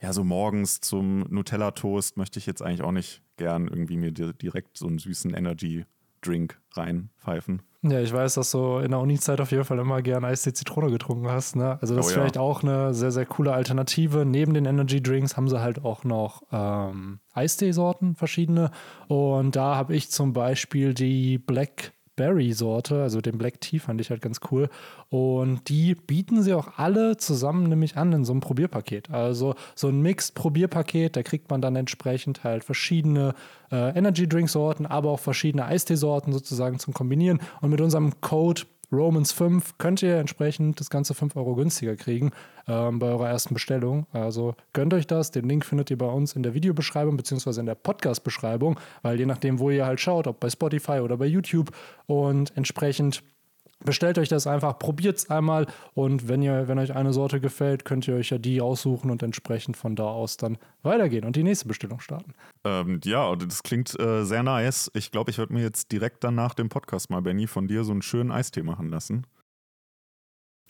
ja, 0.00 0.12
so 0.12 0.24
morgens 0.24 0.80
zum 0.80 1.20
Nutella-Toast 1.30 2.16
möchte 2.16 2.38
ich 2.38 2.46
jetzt 2.46 2.62
eigentlich 2.62 2.82
auch 2.82 2.92
nicht 2.92 3.22
gern 3.36 3.66
irgendwie 3.66 3.96
mir 3.96 4.12
direkt 4.12 4.76
so 4.76 4.86
einen 4.86 4.98
süßen 4.98 5.32
Energy-Drink 5.32 6.60
reinpfeifen. 6.72 7.62
Ja, 7.90 8.00
ich 8.00 8.12
weiß, 8.12 8.34
dass 8.34 8.50
du 8.50 8.78
in 8.78 8.90
der 8.90 9.00
Uni-Zeit 9.00 9.40
auf 9.40 9.50
jeden 9.50 9.64
Fall 9.64 9.78
immer 9.78 10.02
gerne 10.02 10.26
Eistee 10.26 10.52
Zitrone 10.52 10.90
getrunken 10.90 11.28
hast. 11.28 11.56
Ne? 11.56 11.78
Also 11.80 11.94
das 11.94 12.06
oh, 12.06 12.08
ist 12.08 12.14
vielleicht 12.14 12.36
ja. 12.36 12.42
auch 12.42 12.62
eine 12.62 12.94
sehr, 12.94 13.10
sehr 13.10 13.26
coole 13.26 13.52
Alternative. 13.52 14.24
Neben 14.24 14.54
den 14.54 14.64
Energy 14.64 15.02
Drinks 15.02 15.36
haben 15.36 15.48
sie 15.48 15.60
halt 15.60 15.84
auch 15.84 16.04
noch 16.04 16.42
ähm, 16.52 17.20
Eistee-Sorten, 17.32 18.14
verschiedene. 18.14 18.70
Und 19.08 19.56
da 19.56 19.76
habe 19.76 19.94
ich 19.94 20.10
zum 20.10 20.32
Beispiel 20.32 20.94
die 20.94 21.38
Black 21.38 21.92
Berry-Sorte, 22.16 23.02
also 23.02 23.20
den 23.20 23.38
Black 23.38 23.60
Tea 23.60 23.78
fand 23.78 24.00
ich 24.00 24.10
halt 24.10 24.22
ganz 24.22 24.40
cool. 24.50 24.68
Und 25.10 25.68
die 25.68 25.94
bieten 25.94 26.42
sie 26.42 26.54
auch 26.54 26.78
alle 26.78 27.16
zusammen 27.16 27.68
nämlich 27.68 27.96
an 27.96 28.12
in 28.12 28.24
so 28.24 28.32
einem 28.32 28.40
Probierpaket. 28.40 29.10
Also 29.10 29.54
so 29.74 29.88
ein 29.88 30.00
Mixed-Probierpaket, 30.00 31.16
da 31.16 31.22
kriegt 31.22 31.50
man 31.50 31.60
dann 31.60 31.76
entsprechend 31.76 32.42
halt 32.42 32.64
verschiedene 32.64 33.34
äh, 33.70 33.96
Energy-Drink-Sorten, 33.96 34.86
aber 34.86 35.10
auch 35.10 35.20
verschiedene 35.20 35.66
Eistee-Sorten 35.66 36.32
sozusagen 36.32 36.78
zum 36.78 36.94
Kombinieren. 36.94 37.40
Und 37.60 37.70
mit 37.70 37.80
unserem 37.80 38.20
Code 38.20 38.62
Romans 38.92 39.32
5 39.32 39.78
könnt 39.78 40.02
ihr 40.02 40.16
entsprechend 40.16 40.80
das 40.80 40.90
Ganze 40.90 41.14
5 41.14 41.36
Euro 41.36 41.54
günstiger 41.54 41.96
kriegen 41.96 42.30
ähm, 42.68 42.98
bei 42.98 43.06
eurer 43.08 43.28
ersten 43.28 43.54
Bestellung. 43.54 44.06
Also 44.12 44.54
gönnt 44.72 44.94
euch 44.94 45.06
das. 45.06 45.30
Den 45.30 45.48
Link 45.48 45.64
findet 45.64 45.90
ihr 45.90 45.98
bei 45.98 46.06
uns 46.06 46.34
in 46.34 46.42
der 46.42 46.54
Videobeschreibung 46.54 47.16
beziehungsweise 47.16 47.60
in 47.60 47.66
der 47.66 47.74
Podcast-Beschreibung, 47.74 48.78
weil 49.02 49.18
je 49.18 49.26
nachdem, 49.26 49.58
wo 49.58 49.70
ihr 49.70 49.86
halt 49.86 50.00
schaut, 50.00 50.26
ob 50.26 50.40
bei 50.40 50.50
Spotify 50.50 51.00
oder 51.00 51.16
bei 51.16 51.26
YouTube 51.26 51.70
und 52.06 52.56
entsprechend 52.56 53.22
Bestellt 53.84 54.16
euch 54.18 54.28
das 54.28 54.46
einfach, 54.46 54.78
probiert 54.78 55.18
es 55.18 55.30
einmal 55.30 55.66
und 55.92 56.28
wenn, 56.28 56.40
ihr, 56.40 56.66
wenn 56.66 56.78
euch 56.78 56.94
eine 56.96 57.12
Sorte 57.12 57.40
gefällt, 57.40 57.84
könnt 57.84 58.08
ihr 58.08 58.14
euch 58.14 58.30
ja 58.30 58.38
die 58.38 58.62
aussuchen 58.62 59.10
und 59.10 59.22
entsprechend 59.22 59.76
von 59.76 59.94
da 59.94 60.04
aus 60.04 60.38
dann 60.38 60.56
weitergehen 60.82 61.24
und 61.24 61.36
die 61.36 61.42
nächste 61.42 61.68
Bestellung 61.68 62.00
starten. 62.00 62.32
Ähm, 62.64 63.00
ja, 63.04 63.36
das 63.36 63.62
klingt 63.62 63.98
äh, 64.00 64.24
sehr 64.24 64.42
nice. 64.42 64.90
Ich 64.94 65.10
glaube, 65.10 65.30
ich 65.30 65.36
werde 65.36 65.52
mir 65.52 65.62
jetzt 65.62 65.92
direkt 65.92 66.24
dann 66.24 66.34
nach 66.34 66.54
dem 66.54 66.70
Podcast 66.70 67.10
mal, 67.10 67.20
Benny, 67.20 67.46
von 67.46 67.68
dir 67.68 67.84
so 67.84 67.92
einen 67.92 68.02
schönen 68.02 68.32
Eistee 68.32 68.62
machen 68.62 68.88
lassen. 68.88 69.26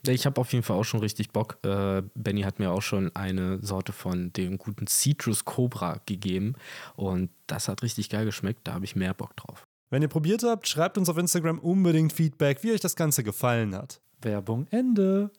Ich 0.08 0.26
habe 0.26 0.40
auf 0.40 0.52
jeden 0.52 0.62
Fall 0.62 0.76
auch 0.76 0.84
schon 0.84 1.00
richtig 1.00 1.30
Bock. 1.30 1.58
Äh, 1.64 2.02
Benny 2.14 2.42
hat 2.42 2.58
mir 2.58 2.70
auch 2.70 2.82
schon 2.82 3.14
eine 3.14 3.58
Sorte 3.62 3.92
von 3.92 4.32
dem 4.32 4.58
guten 4.58 4.86
Citrus 4.86 5.44
Cobra 5.44 6.00
gegeben 6.06 6.54
und 6.96 7.30
das 7.46 7.68
hat 7.68 7.82
richtig 7.82 8.10
geil 8.10 8.24
geschmeckt. 8.24 8.60
Da 8.64 8.74
habe 8.74 8.84
ich 8.84 8.96
mehr 8.96 9.14
Bock 9.14 9.36
drauf. 9.36 9.64
Wenn 9.90 10.02
ihr 10.02 10.08
probiert 10.08 10.42
habt, 10.42 10.66
schreibt 10.66 10.98
uns 10.98 11.08
auf 11.08 11.16
Instagram 11.16 11.58
unbedingt 11.58 12.12
Feedback, 12.12 12.62
wie 12.62 12.72
euch 12.72 12.80
das 12.80 12.96
Ganze 12.96 13.22
gefallen 13.22 13.74
hat. 13.74 14.00
Werbung 14.20 14.66
Ende. 14.70 15.30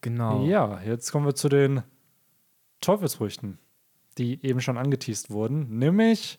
Genau. 0.00 0.44
Ja, 0.44 0.80
jetzt 0.82 1.10
kommen 1.12 1.26
wir 1.26 1.34
zu 1.34 1.48
den 1.48 1.82
Teufelsfrüchten, 2.80 3.58
die 4.18 4.44
eben 4.46 4.60
schon 4.60 4.78
angeteased 4.78 5.30
wurden, 5.30 5.78
nämlich 5.78 6.38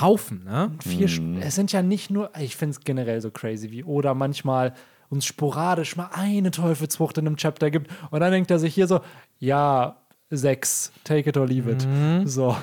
Haufen, 0.00 0.44
ne? 0.44 0.72
Vier 0.80 1.08
mhm. 1.20 1.42
Es 1.42 1.54
sind 1.54 1.72
ja 1.72 1.82
nicht 1.82 2.10
nur, 2.10 2.30
ich 2.38 2.56
finde 2.56 2.70
es 2.70 2.80
generell 2.80 3.20
so 3.20 3.30
crazy, 3.30 3.70
wie 3.70 3.84
oder 3.84 4.14
manchmal 4.14 4.74
uns 5.10 5.26
sporadisch 5.26 5.96
mal 5.96 6.08
eine 6.12 6.50
Teufelsfrucht 6.50 7.18
in 7.18 7.26
einem 7.26 7.36
Chapter 7.36 7.70
gibt 7.70 7.90
und 8.10 8.20
dann 8.20 8.32
denkt 8.32 8.50
er 8.50 8.58
sich 8.58 8.74
hier 8.74 8.86
so, 8.86 9.00
ja, 9.38 9.98
sechs, 10.30 10.90
take 11.04 11.28
it 11.28 11.36
or 11.36 11.46
leave 11.46 11.70
it. 11.70 11.86
Mhm. 11.86 12.26
So. 12.26 12.56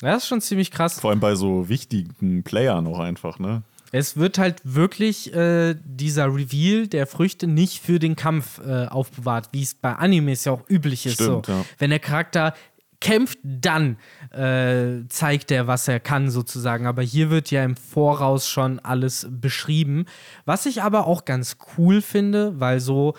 Das 0.00 0.22
ist 0.22 0.28
schon 0.28 0.40
ziemlich 0.40 0.70
krass. 0.70 1.00
Vor 1.00 1.10
allem 1.10 1.20
bei 1.20 1.34
so 1.34 1.68
wichtigen 1.68 2.42
Playern 2.42 2.86
auch 2.86 2.98
einfach, 2.98 3.38
ne? 3.38 3.62
Es 3.92 4.16
wird 4.16 4.38
halt 4.38 4.60
wirklich 4.64 5.32
äh, 5.32 5.76
dieser 5.84 6.26
Reveal 6.26 6.88
der 6.88 7.06
Früchte 7.06 7.46
nicht 7.46 7.80
für 7.80 8.00
den 8.00 8.16
Kampf 8.16 8.60
äh, 8.66 8.86
aufbewahrt, 8.86 9.50
wie 9.52 9.62
es 9.62 9.74
bei 9.74 9.92
Animes 9.92 10.46
ja 10.46 10.52
auch 10.52 10.68
üblich 10.68 11.06
ist. 11.06 11.14
Stimmt, 11.14 11.46
so. 11.46 11.52
ja. 11.52 11.64
Wenn 11.78 11.90
der 11.90 12.00
Charakter 12.00 12.54
kämpft, 13.00 13.38
dann 13.44 13.98
äh, 14.32 15.06
zeigt 15.08 15.52
er, 15.52 15.68
was 15.68 15.86
er 15.86 16.00
kann, 16.00 16.30
sozusagen. 16.30 16.86
Aber 16.86 17.02
hier 17.02 17.30
wird 17.30 17.52
ja 17.52 17.62
im 17.62 17.76
Voraus 17.76 18.48
schon 18.48 18.80
alles 18.80 19.28
beschrieben. 19.30 20.06
Was 20.44 20.66
ich 20.66 20.82
aber 20.82 21.06
auch 21.06 21.24
ganz 21.24 21.56
cool 21.76 22.00
finde, 22.00 22.58
weil 22.58 22.80
so 22.80 23.14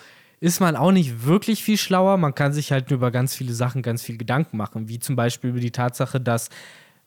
ist 0.46 0.60
man 0.60 0.76
auch 0.76 0.92
nicht 0.92 1.26
wirklich 1.26 1.64
viel 1.64 1.76
schlauer. 1.76 2.18
Man 2.18 2.32
kann 2.32 2.52
sich 2.52 2.70
halt 2.70 2.92
über 2.92 3.10
ganz 3.10 3.34
viele 3.34 3.52
Sachen 3.52 3.82
ganz 3.82 4.02
viel 4.02 4.16
Gedanken 4.16 4.56
machen, 4.56 4.88
wie 4.88 5.00
zum 5.00 5.16
Beispiel 5.16 5.50
über 5.50 5.58
die 5.58 5.72
Tatsache, 5.72 6.20
dass 6.20 6.50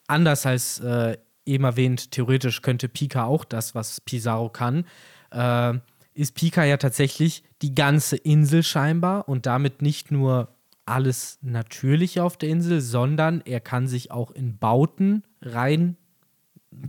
anders 0.08 0.45
als 0.45 0.82
äh, 0.82 1.17
eben 1.45 1.63
erwähnt, 1.63 2.12
theoretisch 2.12 2.62
könnte 2.62 2.89
Pika 2.89 3.23
auch 3.23 3.45
das, 3.45 3.75
was 3.75 4.02
Pizarro 4.02 4.49
kann, 4.49 4.84
äh, 5.32 5.73
ist 6.13 6.36
Pika 6.36 6.65
ja 6.65 6.75
tatsächlich 6.75 7.43
die 7.62 7.73
ganze 7.73 8.17
Insel 8.17 8.62
scheinbar 8.62 9.30
und 9.30 9.45
damit 9.45 9.82
nicht 9.82 10.12
nur 10.12 10.49
alles 10.86 11.39
Natürliche 11.41 12.25
auf 12.25 12.36
der 12.36 12.49
Insel, 12.49 12.82
sondern 12.82 13.39
er 13.45 13.62
kann 13.62 13.88
sich 13.88 14.12
auch 14.12 14.32
in 14.32 14.58
Bauten 14.58 15.23
rein 15.41 15.95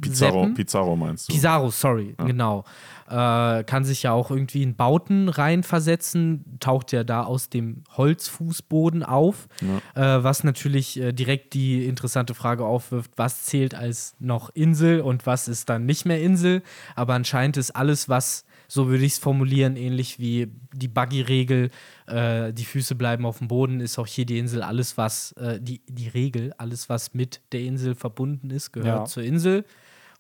Pizarro, 0.01 0.41
Seppen? 0.41 0.55
Pizarro 0.55 0.97
meinst 0.97 1.29
du? 1.29 1.33
Pizarro, 1.33 1.71
sorry, 1.71 2.15
genau. 2.19 2.65
Äh, 3.09 3.65
kann 3.65 3.85
sich 3.85 4.05
ja 4.05 4.13
auch 4.13 4.31
irgendwie 4.31 4.63
in 4.63 4.77
Bauten 4.77 5.29
reinversetzen, 5.29 6.45
taucht 6.61 6.93
ja 6.93 7.03
da 7.03 7.25
aus 7.25 7.49
dem 7.49 7.83
Holzfußboden 7.97 9.03
auf, 9.03 9.49
äh, 9.95 10.01
was 10.01 10.45
natürlich 10.45 11.01
äh, 11.01 11.13
direkt 11.13 11.55
die 11.55 11.87
interessante 11.87 12.35
Frage 12.35 12.65
aufwirft, 12.65 13.11
was 13.17 13.45
zählt 13.45 13.75
als 13.75 14.15
noch 14.21 14.51
Insel 14.51 15.01
und 15.01 15.27
was 15.27 15.49
ist 15.49 15.69
dann 15.69 15.87
nicht 15.87 16.07
mehr 16.07 16.21
Insel. 16.23 16.63
Aber 16.95 17.15
anscheinend 17.15 17.57
ist 17.57 17.73
alles, 17.73 18.09
was, 18.09 18.45
so 18.73 18.87
würde 18.89 19.05
ich 19.05 19.15
es 19.15 19.19
formulieren, 19.19 19.75
ähnlich 19.77 20.21
wie 20.21 20.47
die 20.73 20.87
Buggy-Regel, 20.87 21.71
äh, 22.07 22.53
die 22.53 22.65
Füße 22.65 22.95
bleiben 22.95 23.27
auf 23.27 23.39
dem 23.39 23.49
Boden, 23.49 23.81
ist 23.81 23.99
auch 23.99 24.07
hier 24.07 24.25
die 24.27 24.39
Insel, 24.39 24.63
alles, 24.63 24.97
was, 24.97 25.33
äh, 25.33 25.61
die, 25.61 25.83
die 25.89 26.07
Regel, 26.09 26.53
alles, 26.57 26.89
was 26.89 27.13
mit 27.13 27.41
der 27.51 27.61
Insel 27.63 27.97
verbunden 27.97 28.51
ist, 28.51 28.71
gehört 28.73 29.01
Ja. 29.01 29.05
zur 29.07 29.25
Insel. 29.25 29.65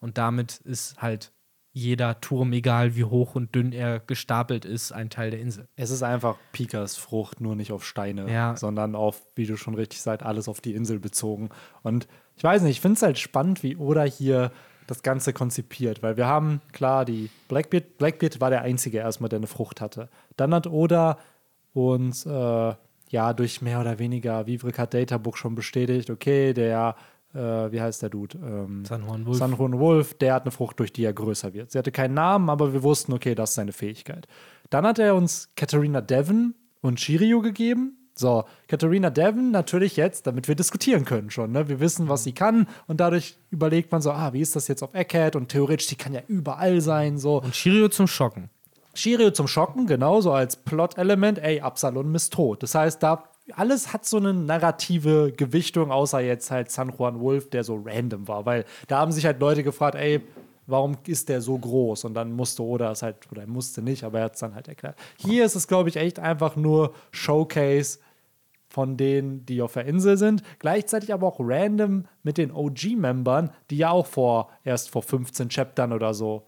Und 0.00 0.18
damit 0.18 0.56
ist 0.64 1.00
halt 1.00 1.32
jeder 1.72 2.20
Turm, 2.20 2.52
egal 2.52 2.96
wie 2.96 3.04
hoch 3.04 3.36
und 3.36 3.54
dünn 3.54 3.70
er 3.72 4.00
gestapelt 4.00 4.64
ist, 4.64 4.90
ein 4.90 5.10
Teil 5.10 5.30
der 5.30 5.38
Insel. 5.38 5.68
Es 5.76 5.90
ist 5.90 6.02
einfach 6.02 6.36
Pikas 6.50 6.96
Frucht, 6.96 7.40
nur 7.40 7.54
nicht 7.54 7.70
auf 7.70 7.86
Steine, 7.86 8.28
Ja. 8.28 8.56
sondern 8.56 8.96
auf, 8.96 9.22
wie 9.36 9.46
du 9.46 9.56
schon 9.56 9.74
richtig 9.76 10.00
sagst, 10.02 10.26
alles 10.26 10.48
auf 10.48 10.60
die 10.60 10.74
Insel 10.74 10.98
bezogen. 10.98 11.50
Und 11.82 12.08
ich 12.34 12.42
weiß 12.42 12.62
nicht, 12.62 12.72
ich 12.72 12.80
finde 12.80 12.96
es 12.96 13.02
halt 13.02 13.20
spannend, 13.20 13.62
wie 13.62 13.76
Oda 13.76 14.02
hier 14.02 14.50
das 14.90 15.02
Ganze 15.04 15.32
konzipiert, 15.32 16.02
weil 16.02 16.16
wir 16.16 16.26
haben, 16.26 16.60
klar, 16.72 17.04
die 17.04 17.30
Blackbeard, 17.46 17.96
Blackbeard 17.96 18.40
war 18.40 18.50
der 18.50 18.62
Einzige 18.62 18.98
erstmal, 18.98 19.28
der 19.28 19.38
eine 19.38 19.46
Frucht 19.46 19.80
hatte. 19.80 20.08
Dann 20.36 20.52
hat 20.52 20.66
Oda 20.66 21.16
uns 21.72 22.26
äh, 22.26 22.74
ja 23.08 23.32
durch 23.32 23.62
mehr 23.62 23.80
oder 23.80 24.00
weniger 24.00 24.48
Vivre 24.48 24.72
Data 24.72 25.16
Book 25.16 25.38
schon 25.38 25.54
bestätigt, 25.54 26.10
okay, 26.10 26.52
der, 26.52 26.96
äh, 27.32 27.38
wie 27.38 27.80
heißt 27.80 28.02
der 28.02 28.08
Dude? 28.08 28.36
Ähm, 28.38 28.84
San 28.84 29.06
Juan 29.06 29.24
Wolf. 29.26 29.38
San 29.38 29.56
Juan 29.56 29.78
Wolf, 29.78 30.14
der 30.14 30.34
hat 30.34 30.42
eine 30.42 30.50
Frucht, 30.50 30.80
durch 30.80 30.92
die 30.92 31.04
er 31.04 31.12
größer 31.12 31.54
wird. 31.54 31.70
Sie 31.70 31.78
hatte 31.78 31.92
keinen 31.92 32.14
Namen, 32.14 32.50
aber 32.50 32.72
wir 32.72 32.82
wussten, 32.82 33.12
okay, 33.12 33.36
das 33.36 33.50
ist 33.50 33.54
seine 33.54 33.72
Fähigkeit. 33.72 34.26
Dann 34.70 34.84
hat 34.84 34.98
er 34.98 35.14
uns 35.14 35.50
Katharina 35.54 36.00
Devon 36.00 36.56
und 36.80 36.98
Shiryu 36.98 37.42
gegeben. 37.42 37.99
So, 38.20 38.44
Katharina 38.68 39.08
Devon 39.08 39.50
natürlich 39.50 39.96
jetzt, 39.96 40.26
damit 40.26 40.46
wir 40.46 40.54
diskutieren 40.54 41.06
können 41.06 41.30
schon. 41.30 41.52
Ne? 41.52 41.68
Wir 41.68 41.80
wissen, 41.80 42.10
was 42.10 42.22
sie 42.22 42.32
kann 42.32 42.68
und 42.86 43.00
dadurch 43.00 43.38
überlegt 43.50 43.90
man 43.90 44.02
so, 44.02 44.12
ah, 44.12 44.34
wie 44.34 44.42
ist 44.42 44.54
das 44.54 44.68
jetzt 44.68 44.82
auf 44.82 44.92
Egghead 44.92 45.36
und 45.36 45.48
theoretisch, 45.48 45.86
die 45.86 45.96
kann 45.96 46.12
ja 46.12 46.20
überall 46.28 46.82
sein. 46.82 47.16
So, 47.16 47.40
Und 47.40 47.56
Shiryu 47.56 47.88
zum 47.88 48.06
Schocken. 48.06 48.50
Shiryu 48.92 49.30
zum 49.30 49.48
Schocken, 49.48 49.86
genauso 49.86 50.32
als 50.32 50.56
Plot-Element, 50.56 51.38
ey, 51.38 51.62
Absalom 51.62 52.14
ist 52.14 52.34
tot. 52.34 52.62
Das 52.62 52.74
heißt, 52.74 53.02
da 53.02 53.24
alles 53.54 53.94
hat 53.94 54.04
so 54.04 54.18
eine 54.18 54.34
narrative 54.34 55.32
Gewichtung, 55.32 55.90
außer 55.90 56.20
jetzt 56.20 56.50
halt 56.50 56.70
San 56.70 56.92
Juan 56.96 57.20
Wolf, 57.20 57.48
der 57.48 57.64
so 57.64 57.82
random 57.82 58.28
war, 58.28 58.44
weil 58.44 58.66
da 58.86 58.98
haben 58.98 59.12
sich 59.12 59.24
halt 59.24 59.40
Leute 59.40 59.62
gefragt, 59.62 59.94
ey, 59.94 60.20
warum 60.70 60.96
ist 61.06 61.28
der 61.28 61.40
so 61.40 61.58
groß? 61.58 62.04
Und 62.04 62.14
dann 62.14 62.32
musste 62.32 62.62
Oda 62.62 62.92
es 62.92 63.02
halt, 63.02 63.16
oder 63.30 63.42
er 63.42 63.48
musste 63.48 63.82
nicht, 63.82 64.04
aber 64.04 64.18
er 64.18 64.24
hat 64.26 64.34
es 64.34 64.40
dann 64.40 64.54
halt 64.54 64.68
erklärt. 64.68 64.96
Hier 65.16 65.44
ist 65.44 65.54
es, 65.54 65.66
glaube 65.66 65.88
ich, 65.88 65.96
echt 65.96 66.18
einfach 66.18 66.56
nur 66.56 66.94
Showcase 67.10 67.98
von 68.70 68.96
denen, 68.96 69.44
die 69.44 69.60
auf 69.60 69.74
der 69.74 69.84
Insel 69.84 70.16
sind. 70.16 70.42
Gleichzeitig 70.58 71.12
aber 71.12 71.26
auch 71.26 71.40
random 71.40 72.04
mit 72.22 72.38
den 72.38 72.52
OG-Membern, 72.52 73.50
die 73.70 73.76
ja 73.76 73.90
auch 73.90 74.06
vor 74.06 74.50
erst 74.64 74.90
vor 74.90 75.02
15 75.02 75.48
Chaptern 75.48 75.92
oder 75.92 76.14
so 76.14 76.46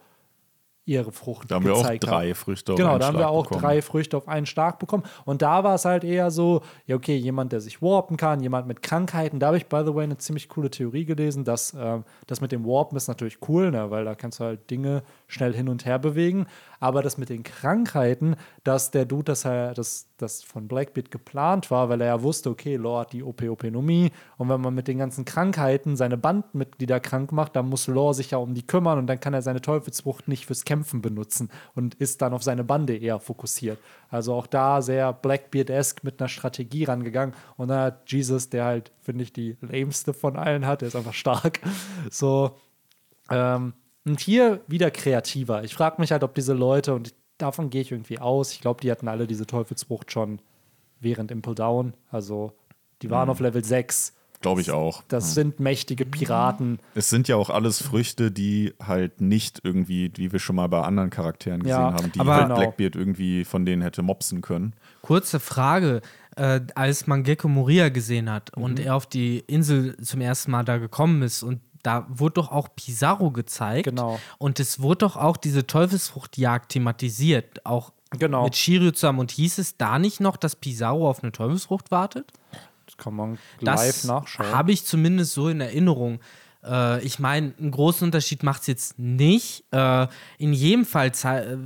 ihre 0.85 1.13
Frucht 1.13 1.51
Da 1.51 1.55
haben 1.57 1.65
wir 1.65 1.75
auch 1.75 1.83
drei 1.99 2.29
haben. 2.29 2.35
Früchte 2.35 2.73
auf 2.73 2.77
Genau, 2.79 2.91
einen 2.93 3.01
da 3.01 3.07
haben 3.07 3.15
wir 3.15 3.19
Schlag 3.21 3.31
auch 3.31 3.43
bekommen. 3.45 3.61
drei 3.63 3.83
Früchte 3.83 4.17
auf 4.17 4.27
einen 4.29 4.47
Schlag 4.47 4.79
bekommen. 4.81 5.05
Und 5.25 5.41
da 5.43 5.63
war 5.63 5.75
es 5.77 5.85
halt 5.85 6.03
eher 6.03 6.31
so, 6.31 6.63
ja, 6.87 6.97
okay, 6.97 7.17
jemand, 7.17 7.53
der 7.53 7.61
sich 7.61 7.81
warpen 7.83 8.17
kann, 8.17 8.41
jemand 8.41 8.67
mit 8.67 8.83
Krankheiten. 8.83 9.39
Da 9.39 9.49
habe 9.49 9.57
ich, 9.59 9.67
by 9.67 9.83
the 9.87 9.95
way, 9.95 10.03
eine 10.05 10.19
ziemlich 10.19 10.49
coole 10.49 10.71
Theorie 10.71 11.05
gelesen, 11.05 11.45
dass 11.45 11.75
ähm, 11.79 12.05
das 12.27 12.41
mit 12.41 12.51
dem 12.53 12.65
Warpen 12.67 12.97
ist 12.97 13.07
natürlich 13.09 13.39
cool, 13.49 13.71
ne, 13.71 13.91
weil 13.91 14.05
da 14.05 14.15
kannst 14.15 14.41
du 14.41 14.45
halt 14.45 14.71
Dinge 14.71 15.03
schnell 15.29 15.55
hin 15.55 15.69
und 15.69 15.85
her 15.85 15.99
bewegen. 16.01 16.47
Aber 16.81 17.01
das 17.03 17.17
mit 17.17 17.29
den 17.29 17.45
Krankheiten, 17.45 18.35
dass 18.65 18.91
der 18.91 19.05
Dude, 19.05 19.25
das, 19.25 19.45
er- 19.45 19.75
das, 19.75 20.09
das 20.19 20.43
von 20.43 20.67
Blackbeard 20.67 21.13
geplant 21.13 21.71
war, 21.71 21.89
weil 21.89 22.01
er 22.01 22.09
ja 22.09 22.23
wusste, 22.23 22.51
okay, 22.51 22.75
Lore 22.75 23.03
hat 23.03 23.13
die 23.13 23.23
OP-Openomie. 23.23 24.11
Und 24.37 24.49
wenn 24.49 24.61
man 24.61 24.75
mit 24.75 24.89
den 24.89 24.99
ganzen 24.99 25.25
Krankheiten 25.25 25.97
seine 25.97 26.17
Bandmitglieder 26.17 26.99
krank 26.99 27.31
macht, 27.31 27.55
dann 27.55 27.69
muss 27.69 27.87
Lore 27.87 28.15
sich 28.15 28.33
ja 28.33 28.39
um 28.39 28.55
die 28.55 28.67
kümmern 28.67 28.99
und 28.99 29.07
dann 29.07 29.21
kann 29.21 29.33
er 29.33 29.43
seine 29.43 29.61
Teufelsfrucht 29.61 30.27
nicht 30.27 30.47
fürs 30.47 30.65
Kämpfen 30.73 31.03
benutzen 31.03 31.51
und 31.75 31.95
ist 31.97 32.23
dann 32.23 32.33
auf 32.33 32.43
seine 32.43 32.65
Bande 32.65 32.97
eher 32.97 33.21
fokussiert. 33.21 33.79
Also 34.09 34.33
auch 34.33 34.47
da 34.47 34.81
sehr 34.81 35.13
Blackbeard-esque 35.13 36.03
mit 36.03 36.19
einer 36.19 36.31
Strategie 36.31 36.85
rangegangen. 36.85 37.35
Und 37.59 37.69
dann 37.69 37.81
hat 37.81 38.11
Jesus, 38.11 38.49
der 38.49 38.65
halt, 38.65 38.91
finde 39.03 39.25
ich, 39.25 39.35
die 39.35 39.59
lameste 39.61 40.15
von 40.15 40.37
allen 40.37 40.67
hat, 40.67 40.81
der 40.81 40.89
ist 40.89 40.97
einfach 40.97 41.13
stark. 41.13 41.61
So, 42.11 42.57
ähm, 43.31 43.75
und 44.05 44.21
hier 44.21 44.61
wieder 44.67 44.91
kreativer. 44.91 45.63
Ich 45.63 45.75
frage 45.75 46.01
mich 46.01 46.11
halt, 46.11 46.25
ob 46.25 46.35
diese 46.35 46.55
Leute, 46.55 46.95
und 46.95 47.15
davon 47.37 47.69
gehe 47.69 47.83
ich 47.83 47.93
irgendwie 47.93 48.19
aus, 48.19 48.53
ich 48.53 48.61
glaube, 48.61 48.81
die 48.81 48.91
hatten 48.91 49.09
alle 49.09 49.27
diese 49.27 49.47
Teufelsfrucht 49.47 50.11
schon 50.11 50.41
während 51.01 51.31
Impel 51.31 51.55
Down. 51.55 51.93
Also 52.11 52.53
die 53.03 53.11
waren 53.11 53.29
auf 53.29 53.41
Level 53.41 53.63
6. 53.63 54.15
Glaube 54.43 54.61
ich 54.61 54.71
auch. 54.71 55.03
Das 55.09 55.35
sind 55.35 55.59
mächtige 55.61 56.05
Piraten. 56.05 56.79
Es 56.95 57.09
sind 57.11 57.29
ja 57.29 57.37
auch 57.37 57.49
alles 57.51 57.83
Früchte, 57.83 58.31
die 58.31 58.75
halt 58.85 59.21
nicht 59.21 59.61
irgendwie, 59.65 60.11
wie 60.17 60.33
wir 60.33 60.39
schon 60.39 60.57
mal 60.57 60.67
bei 60.69 60.83
anderen 60.83 61.11
Charakteren 61.11 61.63
gesehen 61.63 61.79
Ja, 61.79 61.93
haben, 61.95 62.13
die 62.13 62.21
aber- 62.21 62.35
halt 62.35 62.43
Genau. 62.49 62.57
Blackbeard 62.57 62.97
irgendwie 62.97 63.45
von 63.45 63.65
denen 63.65 63.83
hätte 63.83 64.03
mopsen 64.03 64.41
können. 64.43 64.75
Kurze 65.01 65.41
Frage. 65.41 66.03
Äh, 66.37 66.61
als 66.75 67.07
man 67.07 67.25
Gecko 67.25 67.47
Moria 67.49 67.89
gesehen 67.91 68.31
hat 68.31 68.57
und 68.57 68.79
Mhm. 68.79 68.87
er 68.87 68.97
auf 68.97 69.07
die 69.07 69.41
Insel 69.41 69.97
zum 69.99 70.21
ersten 70.23 70.51
Mal 70.51 70.65
da 70.65 70.79
gekommen 70.79 71.21
ist 71.23 71.43
und 71.43 71.61
da 71.83 72.07
wurde 72.09 72.35
doch 72.35 72.51
auch 72.51 72.69
Pizarro 72.75 73.31
gezeigt. 73.33 73.85
Genau. 73.85 74.19
Und 74.39 74.59
es 74.61 74.81
wurde 74.81 74.99
doch 74.99 75.17
auch 75.17 75.37
diese 75.37 75.67
Teufelsfruchtjagd 75.67 76.71
thematisiert, 76.71 77.67
auch 77.67 77.93
Genau. 78.19 78.45
mit 78.45 78.57
Shiryu 78.57 78.93
zusammen. 78.93 79.19
Und 79.19 79.31
hieß 79.33 79.59
es 79.59 79.77
da 79.77 79.99
nicht 79.99 80.21
noch, 80.21 80.37
dass 80.37 80.57
Pizarro 80.57 81.11
auf 81.11 81.23
eine 81.23 81.33
Teufelsfrucht 81.33 81.91
wartet? 81.91 82.33
Das 83.03 83.05
kann 83.05 83.15
man 83.15 83.33
live 83.61 83.87
Das 83.87 84.05
nachschauen. 84.05 84.53
habe 84.53 84.73
ich 84.73 84.85
zumindest 84.85 85.33
so 85.33 85.49
in 85.49 85.61
Erinnerung. 85.61 86.21
Äh, 86.65 87.03
ich 87.05 87.19
meine, 87.19 87.53
einen 87.59 87.71
großen 87.73 88.05
Unterschied 88.05 88.43
macht 88.45 88.61
es 88.63 88.67
jetzt 88.69 88.99
nicht. 88.99 89.65
Äh, 89.73 90.07
in 90.39 90.53
jedem 90.53 90.85
Fall 90.85 91.09
äh, 91.09 91.57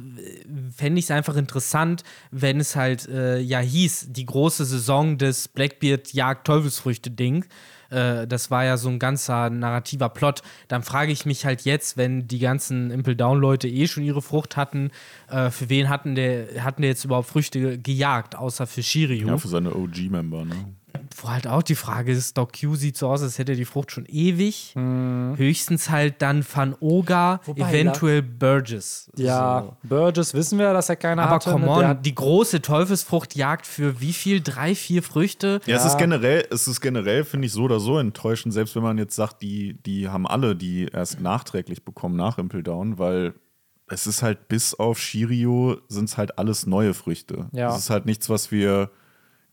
fände 0.74 0.98
ich 0.98 1.04
es 1.06 1.10
einfach 1.10 1.36
interessant, 1.36 2.02
wenn 2.30 2.58
es 2.60 2.76
halt 2.76 3.06
äh, 3.08 3.38
ja 3.38 3.58
hieß, 3.58 4.06
die 4.10 4.24
große 4.26 4.64
Saison 4.64 5.18
des 5.18 5.48
Blackbeard 5.48 6.12
jagt 6.14 6.46
Teufelsfrüchte-Ding. 6.46 7.44
Äh, 7.90 8.26
das 8.26 8.50
war 8.50 8.64
ja 8.64 8.76
so 8.78 8.88
ein 8.88 8.98
ganzer 8.98 9.50
narrativer 9.50 10.08
Plot. 10.08 10.42
Dann 10.68 10.82
frage 10.82 11.12
ich 11.12 11.26
mich 11.26 11.44
halt 11.44 11.62
jetzt, 11.62 11.96
wenn 11.96 12.26
die 12.26 12.38
ganzen 12.38 12.90
Impel 12.90 13.14
Down-Leute 13.16 13.68
eh 13.68 13.86
schon 13.86 14.02
ihre 14.02 14.22
Frucht 14.22 14.56
hatten, 14.56 14.90
äh, 15.28 15.50
für 15.50 15.68
wen 15.68 15.88
hatten 15.88 16.14
der, 16.14 16.64
hatten 16.64 16.82
der 16.82 16.90
jetzt 16.90 17.04
überhaupt 17.04 17.28
Früchte 17.28 17.78
gejagt, 17.78 18.34
außer 18.34 18.66
für 18.66 18.82
Shiryu? 18.82 19.28
Ja, 19.28 19.36
für 19.38 19.48
seine 19.48 19.74
OG-Member, 19.74 20.44
ne? 20.46 20.74
Wo 21.16 21.28
halt 21.28 21.46
auch 21.46 21.62
die 21.62 21.74
Frage 21.74 22.12
ist, 22.12 22.36
Doc 22.36 22.52
Q 22.60 22.74
sieht 22.74 22.96
so 22.96 23.08
aus, 23.08 23.22
als 23.22 23.38
hätte 23.38 23.52
er 23.52 23.56
die 23.56 23.64
Frucht 23.64 23.90
schon 23.92 24.06
ewig. 24.06 24.74
Höchstens 25.36 25.90
halt 25.90 26.22
dann 26.22 26.44
Van 26.50 26.74
Oga, 26.80 27.40
Wobei, 27.44 27.68
eventuell 27.70 28.22
Burgess. 28.22 29.10
ja, 29.16 29.64
So. 29.82 29.88
Burgess 29.88 30.34
wissen 30.34 30.58
wir, 30.58 30.72
dass 30.72 30.88
er 30.88 30.96
keine 30.96 31.22
Aber 31.22 31.36
hatte. 31.36 31.50
come 31.50 31.66
ne? 31.66 31.70
on, 31.70 32.02
die 32.02 32.14
große 32.14 32.62
Teufelsfrucht 32.62 33.34
jagt 33.36 33.66
für 33.66 34.00
wie 34.00 34.12
viel? 34.12 34.40
Drei, 34.40 34.74
vier 34.74 35.02
Früchte? 35.02 35.60
Ja, 35.66 35.76
es 35.76 35.84
ist 35.84 35.98
generell, 35.98 36.46
es 36.50 36.68
ist 36.68 36.80
generell, 36.80 37.24
finde 37.24 37.46
ich, 37.46 37.52
so 37.52 37.62
oder 37.62 37.80
so 37.80 37.98
enttäuschend, 37.98 38.52
selbst 38.54 38.76
wenn 38.76 38.82
man 38.82 38.98
jetzt 38.98 39.16
sagt, 39.16 39.42
die, 39.42 39.74
die 39.84 40.08
haben 40.08 40.26
alle 40.26 40.54
die 40.56 40.86
erst 40.92 41.20
nachträglich 41.20 41.84
bekommen 41.84 42.16
nach 42.16 42.38
Impel 42.38 42.62
Down, 42.62 42.98
weil 42.98 43.34
es 43.88 44.06
ist 44.06 44.22
halt 44.22 44.48
bis 44.48 44.74
auf 44.74 44.98
Shiryu 44.98 45.76
sind 45.88 46.08
es 46.08 46.16
halt 46.16 46.38
alles 46.38 46.66
neue 46.66 46.92
Früchte. 46.94 47.46
Ja. 47.52 47.70
Es 47.70 47.78
ist 47.78 47.90
halt 47.90 48.04
nichts, 48.06 48.28
was 48.28 48.50
wir 48.50 48.90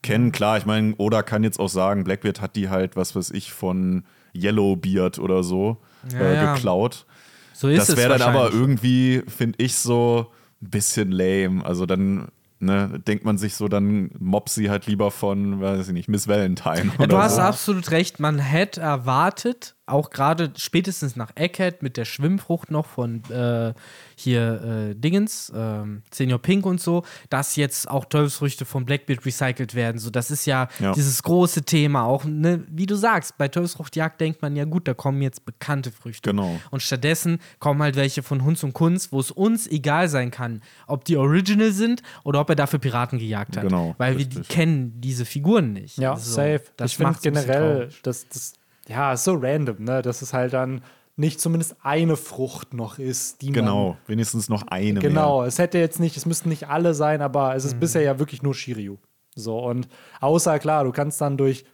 kennen. 0.03 0.31
Klar, 0.31 0.57
ich 0.57 0.65
meine, 0.65 0.93
Oda 0.97 1.23
kann 1.23 1.43
jetzt 1.43 1.59
auch 1.59 1.69
sagen, 1.69 2.03
Blackbeard 2.03 2.41
hat 2.41 2.55
die 2.55 2.69
halt, 2.69 2.95
was 2.95 3.15
weiß 3.15 3.31
ich, 3.31 3.51
von 3.51 4.03
Yellowbeard 4.35 5.17
oder 5.17 5.43
so 5.43 5.77
Ja, 6.11 6.19
äh, 6.19 6.35
ja. 6.35 6.53
geklaut. 6.53 7.05
So 7.53 7.69
ist 7.69 7.89
das 7.89 7.97
wäre 7.97 8.17
dann 8.17 8.21
aber 8.21 8.51
irgendwie, 8.51 9.23
finde 9.27 9.63
ich, 9.63 9.75
so 9.75 10.31
ein 10.61 10.69
bisschen 10.69 11.11
lame. 11.11 11.65
Also 11.65 11.85
dann 11.85 12.27
ne, 12.59 12.99
denkt 13.05 13.25
man 13.25 13.37
sich 13.37 13.55
so, 13.55 13.67
dann 13.67 14.09
mob 14.19 14.49
sie 14.49 14.69
halt 14.69 14.87
lieber 14.87 15.11
von, 15.11 15.61
weiß 15.61 15.87
ich 15.87 15.93
nicht, 15.93 16.09
Miss 16.09 16.27
Valentine. 16.27 16.91
Ja, 16.99 17.07
du 17.07 17.17
hast 17.17 17.35
so. 17.35 17.41
absolut 17.41 17.91
recht. 17.91 18.19
Man 18.19 18.39
hätte 18.39 18.81
erwartet, 18.81 19.75
auch 19.85 20.11
gerade 20.11 20.53
spätestens 20.55 21.15
nach 21.17 21.31
Egghead 21.35 21.83
mit 21.83 21.97
der 21.97 22.05
Schwimmfrucht 22.05 22.71
noch 22.71 22.85
von 22.85 23.21
äh, 23.29 23.73
hier 24.15 24.91
äh, 24.91 24.95
Dingens, 24.95 25.51
ähm, 25.53 26.03
Senior 26.09 26.39
Pink 26.39 26.65
und 26.65 26.79
so, 26.79 27.03
dass 27.29 27.57
jetzt 27.57 27.89
auch 27.89 28.05
Teufelsfrüchte 28.05 28.63
von 28.63 28.85
Blackbeard 28.85 29.25
recycelt 29.25 29.75
werden. 29.75 29.99
So, 29.99 30.09
das 30.09 30.31
ist 30.31 30.45
ja, 30.45 30.69
Ja. 30.79 30.93
dieses 30.93 31.21
große 31.23 31.63
Thema. 31.63 32.03
Auch, 32.05 32.23
ne, 32.23 32.63
wie 32.69 32.85
du 32.85 32.95
sagst, 32.95 33.37
bei 33.37 33.49
Teufelsfruchtjagd 33.49 34.21
denkt 34.21 34.41
man 34.41 34.55
ja, 34.55 34.63
gut, 34.63 34.87
da 34.87 34.93
kommen 34.93 35.21
jetzt 35.21 35.45
bekannte 35.45 35.91
Früchte. 35.91 36.29
Genau. 36.29 36.57
Und 36.71 36.81
stattdessen 36.81 37.39
kommen 37.59 37.81
halt 37.81 37.97
welche 37.97 38.23
von 38.23 38.43
Hunz 38.45 38.63
und 38.63 38.73
Kunz, 38.73 39.11
wo 39.11 39.19
es 39.19 39.31
uns 39.31 39.67
egal 39.67 40.07
sein 40.07 40.31
kann, 40.31 40.61
ob 40.87 41.03
die 41.03 41.17
Original 41.17 41.71
sind 41.73 42.01
oder 42.23 42.39
ob 42.39 42.49
er 42.49 42.55
dafür 42.55 42.79
Piraten 42.79 43.19
gejagt 43.19 43.57
hat. 43.57 43.63
Genau, 43.63 43.95
Weil 43.97 44.13
wir 44.13 44.19
richtig. 44.19 44.47
die 44.47 44.53
kennen 44.53 45.01
diese 45.01 45.25
Figuren 45.25 45.73
nicht. 45.73 45.97
Ja, 45.97 46.13
Also, 46.13 46.31
safe. 46.35 46.61
Das 46.77 46.91
ich 46.91 46.97
finde 46.97 47.17
generell, 47.21 47.89
das, 48.03 48.27
das, 48.29 48.53
ja, 48.87 49.15
so 49.17 49.33
random, 49.35 49.83
ne? 49.83 50.01
Dass 50.01 50.21
es 50.21 50.33
halt 50.33 50.53
dann 50.53 50.81
nicht 51.15 51.39
zumindest 51.39 51.75
eine 51.83 52.15
Frucht 52.17 52.73
noch 52.73 52.97
ist, 52.99 53.41
die 53.41 53.47
man. 53.47 53.53
Genau, 53.53 53.97
wenigstens 54.07 54.49
noch 54.49 54.63
eine 54.67 54.99
Genau, 54.99 55.39
mehr. 55.39 55.47
es 55.47 55.59
hätte 55.59 55.77
jetzt 55.77 55.99
nicht, 55.99 56.17
es 56.17 56.25
müssten 56.25 56.49
nicht 56.49 56.67
alle 56.69 56.93
sein, 56.93 57.21
aber 57.21 57.55
es 57.55 57.65
ist 57.65 57.79
bisher 57.79 58.01
ja 58.01 58.17
wirklich 58.19 58.41
nur 58.41 58.53
Shiryu. 58.55 58.97
So, 59.35 59.59
und 59.59 59.87
außer 60.21 60.57
klar, 60.59 60.83
du 60.83 60.91
kannst 60.91 61.21
dann 61.21 61.37
durch 61.37 61.65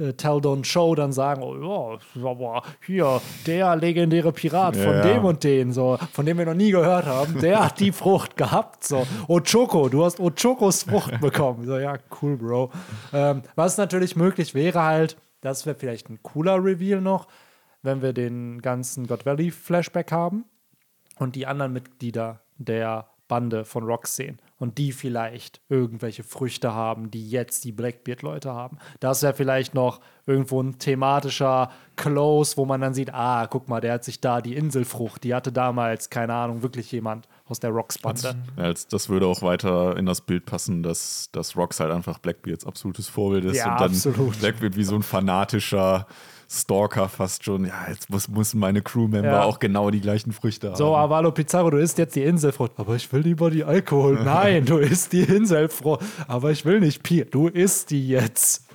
äh, 0.00 0.12
Tell 0.14 0.38
Don't 0.38 0.64
Show 0.64 0.94
dann 0.96 1.12
sagen, 1.12 1.42
oh 1.42 1.98
ja, 2.16 2.28
aber 2.28 2.62
hier, 2.84 3.20
der 3.46 3.74
legendäre 3.76 4.32
Pirat 4.32 4.76
von 4.76 4.84
Ja, 4.94 4.94
ja. 5.06 5.14
dem 5.14 5.24
und 5.24 5.42
den, 5.44 5.72
so, 5.72 5.96
von 6.12 6.26
dem 6.26 6.38
wir 6.38 6.46
noch 6.46 6.54
nie 6.54 6.70
gehört 6.72 7.06
haben, 7.06 7.40
der 7.40 7.64
hat 7.64 7.78
die 7.80 7.92
Frucht 7.92 8.36
gehabt. 8.36 8.84
So, 8.84 9.06
Ochoko, 9.28 9.88
du 9.88 10.04
hast 10.04 10.18
Ochokos 10.20 10.82
Frucht 10.84 11.20
bekommen. 11.20 11.66
So, 11.66 11.78
ja, 11.78 11.94
cool, 12.20 12.36
Bro. 12.36 12.70
Ähm, 13.12 13.42
was 13.56 13.76
natürlich 13.78 14.14
möglich 14.16 14.54
wäre 14.54 14.82
halt, 14.82 15.16
das 15.40 15.66
wäre 15.66 15.76
vielleicht 15.76 16.08
ein 16.10 16.22
cooler 16.22 16.62
Reveal 16.62 17.00
noch, 17.00 17.28
wenn 17.82 18.02
wir 18.02 18.12
den 18.12 18.60
ganzen 18.60 19.06
God 19.06 19.24
Valley 19.26 19.50
Flashback 19.50 20.12
haben 20.12 20.44
und 21.18 21.36
die 21.36 21.46
anderen 21.46 21.72
Mitglieder 21.72 22.40
der 22.56 23.08
Bande 23.28 23.64
von 23.64 23.84
Rock 23.84 24.06
sehen 24.06 24.40
und 24.58 24.78
die 24.78 24.90
vielleicht 24.90 25.60
irgendwelche 25.68 26.24
Früchte 26.24 26.72
haben, 26.74 27.10
die 27.10 27.28
jetzt 27.30 27.64
die 27.64 27.72
Blackbeard-Leute 27.72 28.52
haben. 28.52 28.78
Das 29.00 29.22
wäre 29.22 29.34
vielleicht 29.34 29.74
noch 29.74 30.00
irgendwo 30.26 30.60
ein 30.60 30.78
thematischer 30.78 31.70
Close, 31.94 32.56
wo 32.56 32.64
man 32.64 32.80
dann 32.80 32.94
sieht, 32.94 33.12
ah, 33.12 33.46
guck 33.46 33.68
mal, 33.68 33.80
der 33.80 33.92
hat 33.94 34.04
sich 34.04 34.20
da 34.20 34.40
die 34.40 34.56
Inselfrucht, 34.56 35.22
die 35.24 35.34
hatte 35.34 35.52
damals, 35.52 36.10
keine 36.10 36.34
Ahnung, 36.34 36.62
wirklich 36.62 36.90
jemand 36.90 37.28
aus 37.50 37.60
der 37.60 37.70
Rocks-Bande. 37.70 38.36
Als- 38.56 38.86
das 38.86 39.08
würde 39.08 39.26
auch 39.26 39.42
weiter 39.42 39.96
in 39.96 40.06
das 40.06 40.20
Bild 40.20 40.46
passen, 40.46 40.82
dass, 40.82 41.28
dass 41.32 41.56
Rox 41.56 41.80
halt 41.80 41.90
einfach 41.90 42.18
Blackbeards 42.18 42.66
absolutes 42.66 43.08
Vorbild 43.08 43.44
ist 43.44 43.56
Ja, 43.56 43.72
und 43.72 43.80
dann 43.80 43.90
absolut. 43.92 44.38
Blackbeard 44.38 44.76
wie 44.76 44.84
so 44.84 44.94
ein 44.94 45.02
fanatischer 45.02 46.06
Stalker 46.50 47.10
fast 47.10 47.44
schon. 47.44 47.66
Ja, 47.66 47.74
jetzt 47.90 48.08
muss, 48.08 48.26
müssen 48.28 48.58
meine 48.58 48.80
Crewmember 48.80 49.28
Ja. 49.28 49.42
auch 49.42 49.58
genau 49.58 49.90
die 49.90 50.00
gleichen 50.00 50.32
Früchte 50.32 50.72
So, 50.76 50.96
haben. 50.96 51.04
Avalo 51.04 51.30
Pizarro, 51.30 51.68
du 51.70 51.76
isst 51.76 51.98
jetzt 51.98 52.16
die 52.16 52.22
Inselfrucht. 52.22 52.72
Aber 52.76 52.96
ich 52.96 53.12
will 53.12 53.20
lieber 53.20 53.50
die 53.50 53.64
Alkohol. 53.64 54.18
Nein, 54.24 54.64
du 54.64 54.78
isst 54.78 55.12
die 55.12 55.20
Inselfrucht. 55.22 56.00
Aber 56.26 56.50
ich 56.50 56.64
will 56.64 56.80
nicht 56.80 57.02
Bier. 57.02 57.26
Du 57.26 57.48
isst 57.48 57.90
die 57.90 58.08
jetzt. 58.08 58.66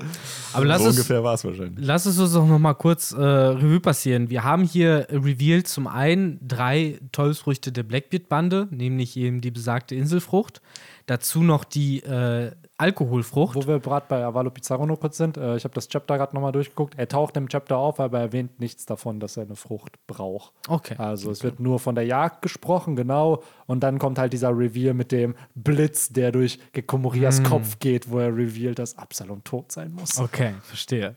Aber 0.54 0.66
lass 0.66 0.84
so 0.84 0.90
es, 0.90 0.96
ungefähr 0.98 1.24
war 1.24 1.34
es 1.34 1.44
wahrscheinlich. 1.44 1.84
Lass 1.84 2.06
es 2.06 2.20
uns 2.20 2.34
doch 2.34 2.46
noch 2.46 2.60
mal 2.60 2.76
kurz 2.76 3.12
äh, 3.12 3.16
Revue 3.20 3.80
passieren. 3.80 4.30
Wir 4.30 4.44
haben 4.44 4.64
hier 4.64 5.08
revealed 5.10 5.68
zum 5.68 5.88
einen 5.88 6.40
drei 6.48 7.00
Teufelsfrüchte 7.12 7.72
der 7.72 7.84
Blackbeard-Bande, 7.84 8.68
nämlich 8.70 9.18
eben 9.18 9.42
die 9.42 9.50
besagte 9.52 9.96
Inselfrucht. 9.96 10.62
Dazu 11.08 11.42
noch 11.42 11.64
die 11.64 12.02
äh, 12.04 12.52
Alkoholfrucht. 12.78 13.56
Wo 13.56 13.68
wir 13.68 13.80
gerade 13.80 14.06
bei 14.10 14.26
Avalo 14.26 14.50
Pizarro 14.50 14.86
noch 14.86 15.00
kurz 15.00 15.18
sind, 15.18 15.38
äh, 15.38 15.56
ich 15.56 15.64
habe 15.64 15.74
das 15.74 15.88
Chapter 15.88 16.18
gerade 16.18 16.34
nochmal 16.36 16.52
durchgeguckt. 16.52 16.96
Er 16.98 17.08
taucht 17.08 17.38
im 17.38 17.48
Chapter 17.48 17.78
auf, 17.78 18.00
aber 18.00 18.18
er 18.18 18.24
erwähnt 18.26 18.60
nichts 18.60 18.86
davon, 18.86 19.20
dass 19.20 19.38
er 19.38 19.44
eine 19.44 19.56
Frucht 19.56 19.98
braucht. 20.08 20.54
Okay. 20.68 20.96
Also 20.98 21.30
es 21.32 21.44
wird 21.44 21.60
nur 21.60 21.80
von 21.80 21.96
der 21.96 22.06
Jagd 22.06 22.42
gesprochen, 22.42 22.96
genau. 22.96 23.44
Und 23.68 23.82
dann 23.82 24.00
kommt 24.00 24.18
halt 24.18 24.34
dieser 24.34 24.50
Reveal 24.58 24.94
mit 24.94 25.12
dem 25.12 25.36
Blitz, 25.56 26.10
der 26.10 26.32
durch 26.32 26.60
Gekomorias 26.72 27.38
Hm. 27.38 27.46
Kopf 27.46 27.80
geht, 27.80 28.10
wo 28.10 28.20
er 28.20 28.36
revealed, 28.36 28.80
dass 28.80 28.98
Absalom 28.98 29.44
tot 29.44 29.72
sein 29.72 29.92
muss. 29.92 30.20
Okay, 30.20 30.54
verstehe. 30.62 31.16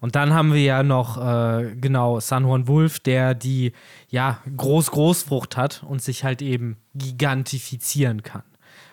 Und 0.00 0.14
dann 0.16 0.32
haben 0.32 0.52
wir 0.52 0.62
ja 0.62 0.82
noch, 0.82 1.16
äh, 1.16 1.74
genau, 1.80 2.20
San 2.20 2.44
Juan 2.44 2.68
Wolf, 2.68 3.00
der 3.00 3.34
die, 3.34 3.72
ja, 4.08 4.38
Groß-Großfrucht 4.56 5.56
hat 5.56 5.82
und 5.86 6.00
sich 6.00 6.24
halt 6.24 6.42
eben 6.42 6.76
gigantifizieren 6.94 8.22
kann. 8.22 8.42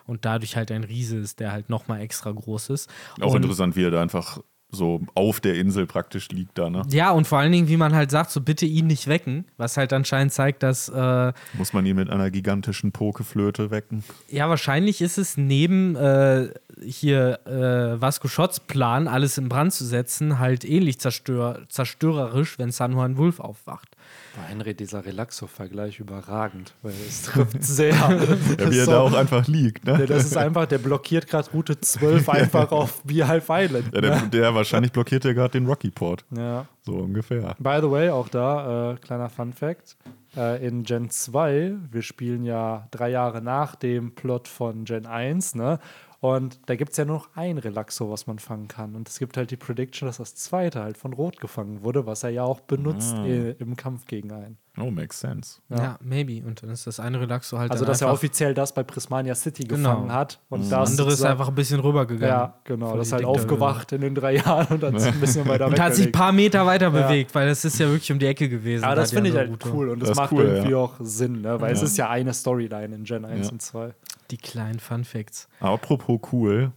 Und 0.05 0.25
dadurch 0.25 0.55
halt 0.55 0.71
ein 0.71 0.83
Riese 0.83 1.17
ist, 1.17 1.39
der 1.39 1.51
halt 1.51 1.69
nochmal 1.69 2.01
extra 2.01 2.31
groß 2.31 2.69
ist. 2.69 2.89
Auch 3.19 3.33
und, 3.33 3.43
interessant, 3.43 3.75
wie 3.75 3.83
er 3.83 3.91
da 3.91 4.01
einfach 4.01 4.39
so 4.71 5.01
auf 5.15 5.39
der 5.39 5.55
Insel 5.55 5.85
praktisch 5.85 6.29
liegt 6.29 6.57
da, 6.57 6.69
ne? 6.69 6.83
Ja, 6.89 7.11
und 7.11 7.27
vor 7.27 7.39
allen 7.39 7.51
Dingen, 7.51 7.67
wie 7.67 7.77
man 7.77 7.93
halt 7.93 8.09
sagt, 8.09 8.31
so 8.31 8.41
bitte 8.41 8.65
ihn 8.65 8.87
nicht 8.87 9.07
wecken, 9.07 9.45
was 9.57 9.77
halt 9.77 9.91
anscheinend 9.93 10.33
zeigt, 10.33 10.63
dass, 10.63 10.89
äh, 10.89 11.33
Muss 11.53 11.73
man 11.73 11.85
ihn 11.85 11.97
mit 11.97 12.09
einer 12.09 12.31
gigantischen 12.31 12.91
Pokeflöte 12.91 13.69
wecken? 13.69 14.03
ja, 14.29 14.49
wahrscheinlich 14.49 15.01
ist 15.01 15.17
es 15.17 15.37
neben 15.37 15.95
äh, 15.95 16.49
hier 16.81 17.39
äh, 17.45 18.01
Vasco 18.01 18.27
Schotts 18.27 18.59
Plan, 18.61 19.07
alles 19.07 19.37
in 19.37 19.49
Brand 19.49 19.73
zu 19.73 19.85
setzen, 19.85 20.39
halt 20.39 20.63
ähnlich 20.63 20.99
zerstör 20.99 21.59
zerstörerisch, 21.67 22.57
wenn 22.57 22.71
San 22.71 22.93
Juan 22.93 23.17
Wolf 23.17 23.39
aufwacht. 23.39 23.90
Bei 24.35 24.43
Henry, 24.43 24.73
dieser 24.73 25.05
Relaxo-Vergleich 25.05 25.99
überragend, 25.99 26.73
weil 26.81 26.93
es 27.07 27.23
trifft 27.23 27.63
sehr. 27.63 27.91
Ja, 28.01 28.71
wie 28.71 28.77
er 28.77 28.85
da 28.85 28.99
auch 28.99 29.13
einfach 29.13 29.47
liegt, 29.47 29.85
ne? 29.85 29.97
Der, 29.97 30.07
das 30.07 30.25
ist 30.25 30.37
einfach, 30.37 30.65
der 30.65 30.77
blockiert 30.77 31.27
gerade 31.27 31.49
Route 31.51 31.79
12 31.79 32.29
einfach 32.29 32.71
auf 32.71 33.01
Beehive 33.03 33.43
Island. 33.49 33.93
Ja, 33.93 34.01
der, 34.01 34.21
der 34.27 34.55
wahrscheinlich 34.55 34.91
blockiert 34.91 35.25
ja 35.25 35.33
gerade 35.33 35.51
den 35.51 35.65
Rocky 35.65 35.89
Port. 35.89 36.23
Ja. 36.35 36.65
So 36.83 36.93
ungefähr. 36.93 37.55
By 37.59 37.79
the 37.81 37.91
way, 37.91 38.09
auch 38.09 38.29
da, 38.29 38.93
äh, 38.93 38.95
kleiner 38.97 39.29
Fun 39.29 39.53
Fact. 39.53 39.97
Äh, 40.35 40.65
in 40.65 40.83
Gen 40.83 41.09
2, 41.09 41.73
wir 41.91 42.01
spielen 42.01 42.43
ja 42.45 42.87
drei 42.91 43.09
Jahre 43.09 43.41
nach 43.41 43.75
dem 43.75 44.15
Plot 44.15 44.47
von 44.47 44.85
Gen 44.85 45.05
1, 45.05 45.55
ne? 45.55 45.79
Und 46.21 46.59
da 46.67 46.75
gibt 46.75 46.91
es 46.91 46.97
ja 46.97 47.05
nur 47.05 47.15
noch 47.17 47.29
ein 47.35 47.57
Relaxo, 47.57 48.11
was 48.11 48.27
man 48.27 48.37
fangen 48.37 48.67
kann. 48.67 48.93
Und 48.95 49.09
es 49.09 49.17
gibt 49.17 49.37
halt 49.37 49.49
die 49.49 49.57
Prediction, 49.57 50.07
dass 50.07 50.17
das 50.17 50.35
zweite 50.35 50.83
halt 50.83 50.95
von 50.95 51.13
Rot 51.13 51.41
gefangen 51.41 51.81
wurde, 51.83 52.05
was 52.05 52.21
er 52.23 52.29
ja 52.29 52.43
auch 52.43 52.59
benutzt 52.59 53.15
äh, 53.15 53.51
im 53.53 53.75
Kampf 53.75 54.05
gegen 54.05 54.31
einen. 54.31 54.57
Oh, 54.79 54.91
makes 54.91 55.19
sense. 55.19 55.59
Ja. 55.69 55.97
maybe. 55.99 56.45
Und 56.47 56.61
dann 56.61 56.69
ist 56.69 56.85
das 56.85 56.99
eine 56.99 57.19
Relaxo 57.19 57.57
halt 57.57 57.71
Also, 57.71 57.85
dass 57.85 58.01
er 58.01 58.11
offiziell 58.13 58.53
das 58.53 58.71
bei 58.71 58.83
Prismania 58.83 59.33
City 59.33 59.63
Genau. 59.63 59.89
gefangen 59.89 60.13
hat. 60.13 60.39
Und 60.49 60.61
das 60.61 60.69
das 60.69 60.91
andere 60.91 61.11
ist 61.11 61.23
einfach 61.23 61.47
ein 61.49 61.55
bisschen 61.55 61.79
rübergegangen. 61.79 62.29
Ja, 62.29 62.53
genau. 62.65 62.95
Das 62.95 63.07
ist 63.07 63.13
halt 63.13 63.25
aufgewacht 63.25 63.91
in 63.91 64.01
den 64.01 64.13
drei 64.13 64.35
Jahren 64.35 64.67
und 64.67 64.83
dann 64.83 64.95
ist 64.95 65.07
ein 65.07 65.19
bisschen 65.19 65.47
weiter 65.47 65.65
Und 65.67 65.79
hat 65.79 65.95
sich 65.95 66.05
ein 66.05 66.11
paar 66.11 66.31
Meter 66.31 66.67
weiter 66.67 66.93
Ja. 66.93 67.07
bewegt, 67.07 67.33
weil 67.33 67.47
das 67.49 67.65
ist 67.65 67.79
ja 67.79 67.87
wirklich 67.87 68.11
um 68.11 68.19
die 68.19 68.27
Ecke 68.27 68.47
gewesen. 68.47 68.83
Aber 68.83 68.93
da 68.95 69.01
das 69.01 69.11
finde 69.11 69.31
ich 69.31 69.35
halt 69.35 69.49
Route. 69.49 69.69
cool 69.73 69.89
und 69.89 69.99
das, 70.01 70.09
Das 70.09 70.17
macht 70.17 70.31
cool, 70.33 70.43
irgendwie 70.45 70.71
ja. 70.71 70.77
auch 70.77 70.93
Sinn, 70.99 71.41
ne? 71.41 71.59
weil 71.59 71.73
es 71.73 71.81
ist 71.81 71.97
ja 71.97 72.09
eine 72.11 72.31
Storyline 72.33 72.93
in 72.95 73.03
Gen 73.05 73.25
1 73.25 73.47
Ja. 73.47 73.51
und 73.51 73.61
2. 73.61 73.93
Die 74.31 74.37
kleinen 74.37 74.79
Fun 74.79 75.03
Facts. 75.03 75.47
Apropos 75.59 76.19
cool, 76.31 76.71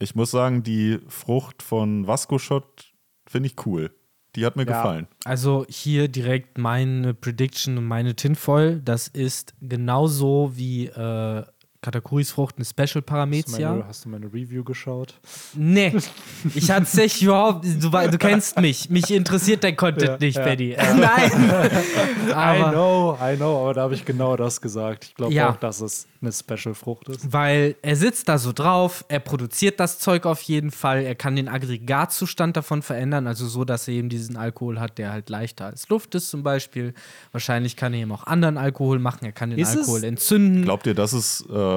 ich 0.00 0.14
muss 0.14 0.30
sagen, 0.30 0.62
die 0.62 0.98
Frucht 1.08 1.62
von 1.62 2.06
Vasco 2.06 2.38
Shot 2.38 2.92
finde 3.26 3.48
ich 3.48 3.66
cool. 3.66 3.90
Die 4.36 4.44
hat 4.44 4.56
mir 4.56 4.64
Ja. 4.66 4.72
gefallen. 4.82 5.08
Also 5.24 5.64
hier 5.68 6.08
direkt 6.08 6.58
meine 6.58 7.14
Prediction 7.14 7.78
und 7.78 7.86
meine 7.86 8.14
Tinfoil. 8.14 8.80
Das 8.84 9.08
ist 9.08 9.54
genauso 9.60 10.52
wie 10.54 10.86
äh, 10.86 11.44
Katakuris 11.80 12.32
Frucht 12.32 12.56
eine 12.56 12.64
Special 12.64 12.86
Hast 12.86 12.94
du, 12.96 13.02
Paramezia. 13.02 13.70
meine, 13.70 13.86
hast 13.86 14.04
du 14.04 14.08
meine 14.08 14.26
Review 14.26 14.64
geschaut? 14.64 15.14
Nee, 15.54 15.94
ich 16.56 16.70
hatte 16.72 17.00
echt 17.02 17.22
überhaupt, 17.22 17.64
du, 17.64 17.88
du 17.90 18.18
kennst 18.18 18.58
mich, 18.60 18.90
mich 18.90 19.12
interessiert 19.12 19.62
dein 19.62 19.76
Content 19.76 20.08
Ja, 20.08 20.16
nicht, 20.18 20.36
ja. 20.38 20.42
Paddy. 20.44 20.76
Nein. 20.76 21.30
I 22.30 22.70
know, 22.72 23.16
I 23.22 23.36
know, 23.36 23.60
aber 23.62 23.74
da 23.74 23.82
habe 23.82 23.94
ich 23.94 24.04
genau 24.04 24.36
das 24.36 24.60
gesagt. 24.60 25.04
Ich 25.04 25.14
glaube 25.14 25.32
Ja. 25.32 25.50
auch, 25.50 25.56
dass 25.56 25.80
es 25.80 26.08
eine 26.20 26.32
Special-Frucht 26.32 27.08
ist. 27.10 27.32
weil 27.32 27.76
er 27.80 27.94
sitzt 27.94 28.28
da 28.28 28.38
so 28.38 28.52
drauf, 28.52 29.04
er 29.06 29.20
produziert 29.20 29.78
das 29.78 30.00
Zeug 30.00 30.26
auf 30.26 30.42
jeden 30.42 30.72
Fall, 30.72 31.02
er 31.04 31.14
kann 31.14 31.36
den 31.36 31.48
Aggregatzustand 31.48 32.56
davon 32.56 32.82
verändern, 32.82 33.28
also 33.28 33.46
so, 33.46 33.64
dass 33.64 33.86
er 33.86 33.94
eben 33.94 34.08
diesen 34.08 34.36
Alkohol 34.36 34.80
hat, 34.80 34.98
der 34.98 35.12
halt 35.12 35.30
leichter 35.30 35.66
als 35.66 35.88
Luft 35.88 36.16
ist 36.16 36.28
zum 36.30 36.42
Beispiel. 36.42 36.92
Wahrscheinlich 37.30 37.76
kann 37.76 37.94
er 37.94 38.00
eben 38.00 38.10
auch 38.10 38.24
anderen 38.26 38.58
Alkohol 38.58 38.98
machen, 38.98 39.24
er 39.26 39.32
kann 39.32 39.50
den 39.50 39.60
Ist 39.60 39.68
es- 39.74 39.78
Alkohol 39.82 40.02
entzünden. 40.02 40.62
Glaubt 40.64 40.88
ihr, 40.88 40.94
das 40.94 41.12
ist, 41.12 41.46
äh, 41.48 41.67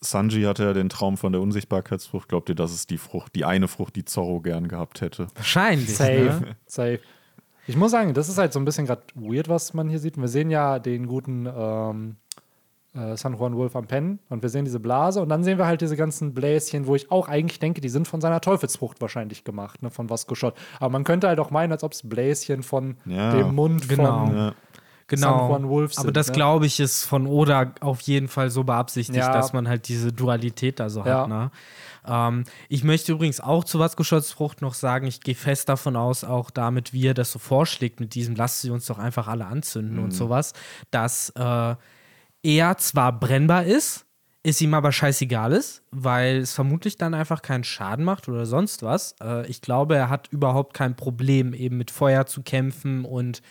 Sanji 0.00 0.42
hatte 0.44 0.64
ja 0.64 0.72
den 0.72 0.88
Traum 0.88 1.16
von 1.16 1.32
der 1.32 1.40
Unsichtbarkeitsfrucht. 1.40 2.28
Glaubt 2.28 2.48
ihr, 2.48 2.54
das 2.54 2.72
ist 2.72 2.90
die 2.90 2.98
Frucht, 2.98 3.34
die 3.34 3.44
eine 3.44 3.66
Frucht, 3.68 3.96
die 3.96 4.04
Zorro 4.04 4.40
gern 4.40 4.68
gehabt 4.68 5.00
hätte? 5.00 5.26
Wahrscheinlich. 5.34 5.96
Safe, 5.96 6.12
Ne? 6.40 6.56
safe. 6.66 7.00
Ich 7.66 7.76
muss 7.76 7.90
sagen, 7.90 8.14
das 8.14 8.28
ist 8.28 8.38
halt 8.38 8.52
so 8.52 8.58
ein 8.60 8.64
bisschen 8.64 8.86
gerade 8.86 9.02
weird, 9.14 9.48
was 9.48 9.74
man 9.74 9.88
hier 9.88 9.98
sieht. 9.98 10.16
Wir 10.16 10.28
sehen 10.28 10.50
ja 10.50 10.78
den 10.78 11.06
guten 11.06 11.46
ähm, 11.54 12.16
äh, 12.94 13.14
San 13.16 13.34
Juan 13.36 13.54
Wolf 13.56 13.76
am 13.76 13.86
Pennen 13.86 14.20
und 14.30 14.40
wir 14.42 14.48
sehen 14.48 14.64
diese 14.64 14.80
Blase 14.80 15.20
und 15.20 15.28
dann 15.28 15.44
sehen 15.44 15.58
wir 15.58 15.66
halt 15.66 15.80
diese 15.82 15.94
ganzen 15.96 16.32
Bläschen, 16.32 16.86
wo 16.86 16.94
ich 16.94 17.10
auch 17.10 17.28
eigentlich 17.28 17.58
denke, 17.58 17.82
die 17.82 17.90
sind 17.90 18.08
von 18.08 18.20
seiner 18.22 18.40
Teufelsfrucht 18.40 19.00
wahrscheinlich 19.02 19.44
gemacht, 19.44 19.82
ne, 19.82 19.90
von 19.90 20.08
Vasco 20.08 20.34
Schott. 20.34 20.54
Aber 20.80 20.88
man 20.90 21.04
könnte 21.04 21.28
halt 21.28 21.40
auch 21.40 21.50
meinen, 21.50 21.70
als 21.72 21.84
ob 21.84 21.92
es 21.92 22.08
Bläschen 22.08 22.62
von 22.62 22.96
Ja, 23.04 23.34
dem 23.36 23.54
Mund 23.54 23.86
genau. 23.88 24.26
von 24.26 24.36
Ja. 24.36 24.54
Genau. 25.08 25.38
San 25.38 25.48
Juan 25.48 25.68
Wolves 25.68 25.96
Aber 25.98 26.08
sind, 26.08 26.16
das 26.16 26.28
ne? 26.28 26.32
glaube 26.34 26.66
ich 26.66 26.80
ist 26.80 27.04
von 27.04 27.26
Oda 27.26 27.72
auf 27.80 28.00
jeden 28.02 28.28
Fall 28.28 28.50
so 28.50 28.62
beabsichtigt, 28.64 29.18
Ja. 29.18 29.32
dass 29.32 29.52
man 29.52 29.66
halt 29.66 29.88
diese 29.88 30.12
Dualität 30.12 30.78
da 30.78 30.90
so 30.90 31.00
Ja. 31.04 31.22
hat. 31.22 31.28
Ne? 31.28 31.50
Ähm, 32.06 32.44
ich 32.68 32.84
möchte 32.84 33.12
übrigens 33.12 33.40
auch 33.40 33.64
zu 33.64 33.78
Watzkoschots 33.78 34.32
Frucht 34.32 34.60
noch 34.62 34.74
sagen, 34.74 35.06
ich 35.06 35.20
gehe 35.20 35.34
fest 35.34 35.68
davon 35.68 35.96
aus, 35.96 36.24
auch 36.24 36.50
damit, 36.50 36.92
wie 36.92 37.06
er 37.06 37.14
das 37.14 37.32
so 37.32 37.38
vorschlägt, 37.38 38.00
mit 38.00 38.14
diesem, 38.14 38.34
lasst 38.36 38.60
sie 38.60 38.70
uns 38.70 38.86
doch 38.86 38.98
einfach 38.98 39.28
alle 39.28 39.46
anzünden 39.46 39.98
und 39.98 40.12
sowas, 40.12 40.52
dass 40.90 41.30
äh, 41.30 41.74
er 42.42 42.76
zwar 42.78 43.12
brennbar 43.18 43.64
ist, 43.64 44.04
ist 44.42 44.60
ihm 44.60 44.72
aber 44.74 44.92
scheißegal 44.92 45.52
ist, 45.52 45.82
weil 45.90 46.36
es 46.38 46.52
vermutlich 46.54 46.96
dann 46.96 47.12
einfach 47.12 47.42
keinen 47.42 47.64
Schaden 47.64 48.04
macht 48.04 48.28
oder 48.28 48.46
sonst 48.46 48.82
was. 48.82 49.14
Äh, 49.22 49.46
ich 49.48 49.60
glaube, 49.60 49.96
er 49.96 50.08
hat 50.10 50.28
überhaupt 50.28 50.74
kein 50.74 50.96
Problem, 50.96 51.52
eben 51.54 51.76
mit 51.76 51.90
Feuer 51.90 52.26
zu 52.26 52.42
kämpfen 52.42 53.04
und 53.04 53.42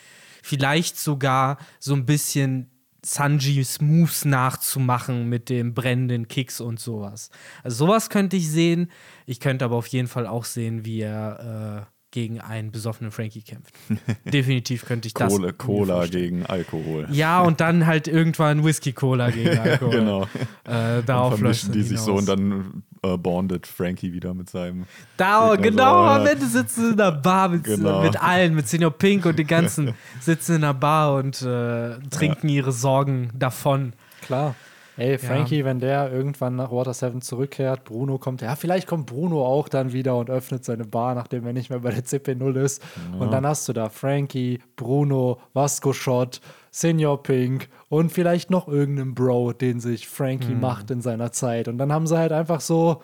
vielleicht 0.44 0.98
sogar 0.98 1.58
so 1.80 1.94
ein 1.94 2.06
bisschen 2.06 2.72
Sanjis 3.04 3.80
Moves 3.80 4.26
nachzumachen 4.26 5.30
mit 5.30 5.50
dem 5.50 5.74
brennenden 5.74 6.28
Kicks 6.28 6.60
und 6.60 6.80
sowas. 6.80 7.30
Also 7.64 7.86
sowas 7.86 8.10
könnte 8.10 8.36
ich 8.36 8.50
sehen. 8.50 8.92
Ich 9.26 9.40
könnte 9.40 9.66
aber 9.66 9.76
auf 9.78 9.88
jeden 9.88 10.08
Fall 10.08 10.28
auch 10.28 10.46
sehen, 10.46 10.84
wie 10.84 11.02
er 11.02 11.88
äh, 11.90 11.97
gegen 12.18 12.41
einen 12.41 12.72
besoffenen 12.72 13.11
Frankie 13.11 13.43
kämpft. 13.43 13.76
Definitiv 14.26 14.86
könnte 14.86 15.07
ich 15.07 15.13
das. 15.13 15.32
Kohle, 15.32 15.53
Cola 15.53 16.07
gegen 16.07 16.47
Alkohol. 16.47 17.07
Ja, 17.11 17.41
und 17.41 17.61
dann 17.61 17.86
halt 17.86 18.07
irgendwann 18.07 18.65
Whisky-Cola 18.65 19.30
gegen 19.38 19.55
Alkohol. 19.55 19.91
genau. 19.91 20.24
Äh, 20.63 21.03
darauf 21.05 21.36
vermischen 21.36 21.74
die 21.74 21.84
sich 21.84 21.99
so 21.99 22.15
und 22.15 22.28
dann 22.28 22.82
äh, 23.03 23.18
bondet 23.18 23.68
Frankie 23.68 24.13
wieder 24.13 24.34
mit 24.34 24.49
seinem. 24.49 24.88
Da, 25.18 25.55
genau, 25.57 25.84
so, 25.84 26.09
am 26.09 26.26
ja. 26.26 26.32
Ende 26.32 26.47
sitzen 26.47 26.86
sie 26.86 26.89
in 26.89 26.97
der 26.97 27.11
Bar 27.11 27.49
mit, 27.49 27.65
Genau. 27.65 28.01
mit 28.01 28.20
allen, 28.20 28.55
mit 28.55 28.68
Senior 28.68 28.89
Pink 28.89 29.28
und 29.28 29.38
den 29.38 29.45
ganzen 29.45 29.93
sitzen 30.20 30.55
in 30.55 30.61
der 30.61 30.74
Bar 30.74 31.13
und 31.18 31.39
äh, 31.43 31.99
trinken 32.09 32.49
ihre 32.49 32.72
Sorgen 32.72 33.30
davon. 33.36 33.93
Klar. 34.24 34.55
Ey, 34.98 35.18
Frankie, 35.20 35.64
wenn 35.64 35.80
der 35.80 36.12
irgendwann 36.12 36.56
nach 36.56 36.72
Water 36.72 36.93
7 36.93 37.22
zurückkehrt, 37.22 37.84
Bruno 37.84 38.18
kommt, 38.18 38.41
ja, 38.41 38.56
vielleicht 38.56 38.88
kommt 38.88 39.06
Bruno 39.06 39.45
auch 39.45 39.70
dann 39.70 39.93
wieder 39.93 40.18
und 40.18 40.30
öffnet 40.30 40.66
seine 40.66 40.86
Bar, 40.86 41.14
nachdem 41.14 41.45
er 41.45 41.54
nicht 41.54 41.70
mehr 41.70 41.80
bei 41.80 41.91
der 41.91 42.04
CP0 42.04 42.56
ist. 42.56 42.84
Und 43.20 43.32
dann 43.32 43.45
hast 43.45 43.70
du 43.70 43.74
da 43.74 43.89
Frankie, 43.89 44.60
Bruno, 44.76 45.39
Vasco 45.54 45.93
Shot, 45.93 46.41
Senior 46.72 47.22
Pink 47.22 47.70
und 47.89 48.12
vielleicht 48.12 48.50
noch 48.50 48.68
irgendeinen 48.68 49.14
Bro, 49.14 49.54
den 49.54 49.80
sich 49.80 50.08
Frankie 50.08 50.56
macht 50.56 50.89
in 50.91 51.02
seiner 51.02 51.32
Zeit. 51.32 51.68
Und 51.68 51.78
dann 51.78 51.93
haben 51.93 52.08
sie 52.08 52.18
halt 52.18 52.32
einfach 52.32 52.62
so, 52.62 53.02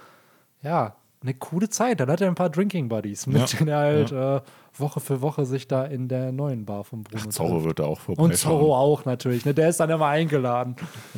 ja, 0.62 0.96
eine 1.24 1.34
coole 1.34 1.70
Zeit. 1.70 2.00
Dann 2.00 2.10
hat 2.12 2.22
er 2.22 2.28
ein 2.28 2.36
paar 2.36 2.50
Drinking 2.50 2.90
Buddies, 2.90 3.26
mit 3.28 3.38
Ja. 3.52 3.58
denen 3.58 3.68
er 3.70 3.78
halt 3.80 4.12
äh, 4.12 4.42
Woche 4.78 5.00
für 5.00 5.22
Woche 5.22 5.46
sich 5.46 5.68
da 5.68 5.86
in 5.86 6.08
der 6.08 6.32
neuen 6.32 6.66
Bar 6.66 6.84
von 6.84 7.04
Bruno 7.04 7.30
Zorro 7.30 7.64
wird 7.64 7.80
da 7.80 7.86
auch 7.86 8.00
vorbei. 8.00 8.22
und 8.24 8.36
Zorro 8.36 8.76
auch 8.76 9.06
natürlich. 9.06 9.46
Ne? 9.46 9.54
Der 9.54 9.70
ist 9.70 9.80
dann 9.80 9.90
immer 9.90 10.08
eingeladen. 10.08 10.76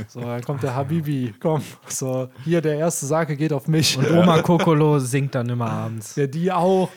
So, 0.08 0.22
dann 0.22 0.41
kommt 0.43 0.62
der 0.64 0.76
Habibi. 0.76 1.34
Komm, 1.39 1.62
so, 1.88 2.28
hier 2.43 2.62
der 2.62 2.78
erste 2.78 3.06
Sake 3.06 3.36
geht 3.36 3.51
auf 3.53 3.68
mich. 3.68 3.97
Und 3.97 4.10
Oma 4.12 4.41
Kokolo 4.41 4.99
singt 4.99 5.36
dann 5.36 5.49
immer 5.49 5.70
abends. 5.72 6.16
Der 6.16 6.28
die 6.28 6.51
auch. 6.51 6.89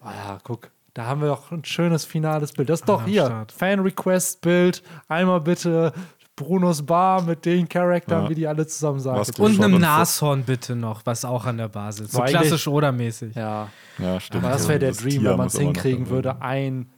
Ah 0.00 0.12
ja, 0.12 0.38
guck. 0.42 0.70
Da 0.94 1.06
haben 1.06 1.20
wir 1.20 1.28
doch 1.28 1.52
ein 1.52 1.64
schönes 1.64 2.04
finales 2.04 2.52
Bild. 2.52 2.68
Das 2.70 2.80
ist 2.80 2.88
doch 2.88 3.04
hier. 3.04 3.46
Fan-Request-Bild. 3.56 4.82
Einmal 5.08 5.40
bitte 5.40 5.92
Brunos 6.38 6.84
Bar 6.84 7.22
mit 7.22 7.44
den 7.44 7.68
Charakteren, 7.68 8.24
Ja. 8.24 8.30
wie 8.30 8.34
die 8.34 8.46
alle 8.46 8.66
zusammen 8.66 9.00
sagen. 9.00 9.20
Und 9.38 9.60
einem 9.62 9.80
Nashorn 9.80 10.42
bitte 10.44 10.74
noch, 10.76 11.02
was 11.04 11.24
auch 11.24 11.44
an 11.44 11.58
der 11.58 11.68
Basis. 11.68 12.12
So 12.12 12.22
klassisch 12.22 12.66
oder 12.68 12.92
mäßig. 12.92 13.34
Ja, 13.36 13.68
Ja, 13.98 14.18
stimmt. 14.20 14.44
aber 14.44 14.52
das 14.54 14.68
wäre 14.68 14.78
der 14.78 14.88
Das 14.90 14.98
Dream, 14.98 15.20
Tier 15.20 15.30
wenn 15.30 15.36
man 15.36 15.46
es 15.48 15.58
hinkriegen 15.58 16.08
würde, 16.10 16.40
ein, 16.40 16.90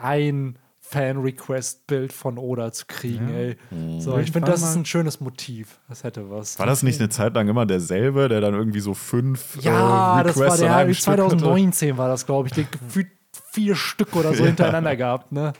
ein 0.00 0.58
Fan-Request-Bild 0.80 2.12
von 2.12 2.38
Oda 2.38 2.72
zu 2.72 2.84
kriegen, 2.86 3.28
ey. 3.34 3.56
So, 3.98 4.18
ich 4.18 4.30
finde, 4.30 4.50
das 4.50 4.62
ist 4.62 4.76
ein 4.76 4.84
schönes 4.84 5.20
Motiv. 5.20 5.80
Das 5.88 6.04
hätte 6.04 6.30
was. 6.30 6.58
War 6.58 6.66
das 6.66 6.82
nicht 6.82 7.00
eine 7.00 7.08
Zeit 7.08 7.34
lang 7.34 7.48
immer 7.48 7.66
derselbe, 7.66 8.28
der 8.28 8.40
dann 8.40 8.54
irgendwie 8.54 8.80
so 8.80 8.94
fünf 8.94 9.58
Ja, 9.62 10.20
äh, 10.20 10.24
das 10.24 10.36
war 10.36 10.44
Requests 10.44 10.60
der 10.60 10.76
einem 10.76 10.94
Stück 10.94 11.08
hatte? 11.08 11.22
2019 11.28 11.96
war 11.98 12.08
das, 12.08 12.24
glaube 12.26 12.48
ich. 12.48 12.54
Der 12.54 12.64
gefühlt 12.64 13.08
vier 13.50 13.74
Stück 13.74 14.14
oder 14.14 14.34
so 14.34 14.44
hintereinander 14.46 14.94
gehabt, 14.96 15.32
ne? 15.32 15.52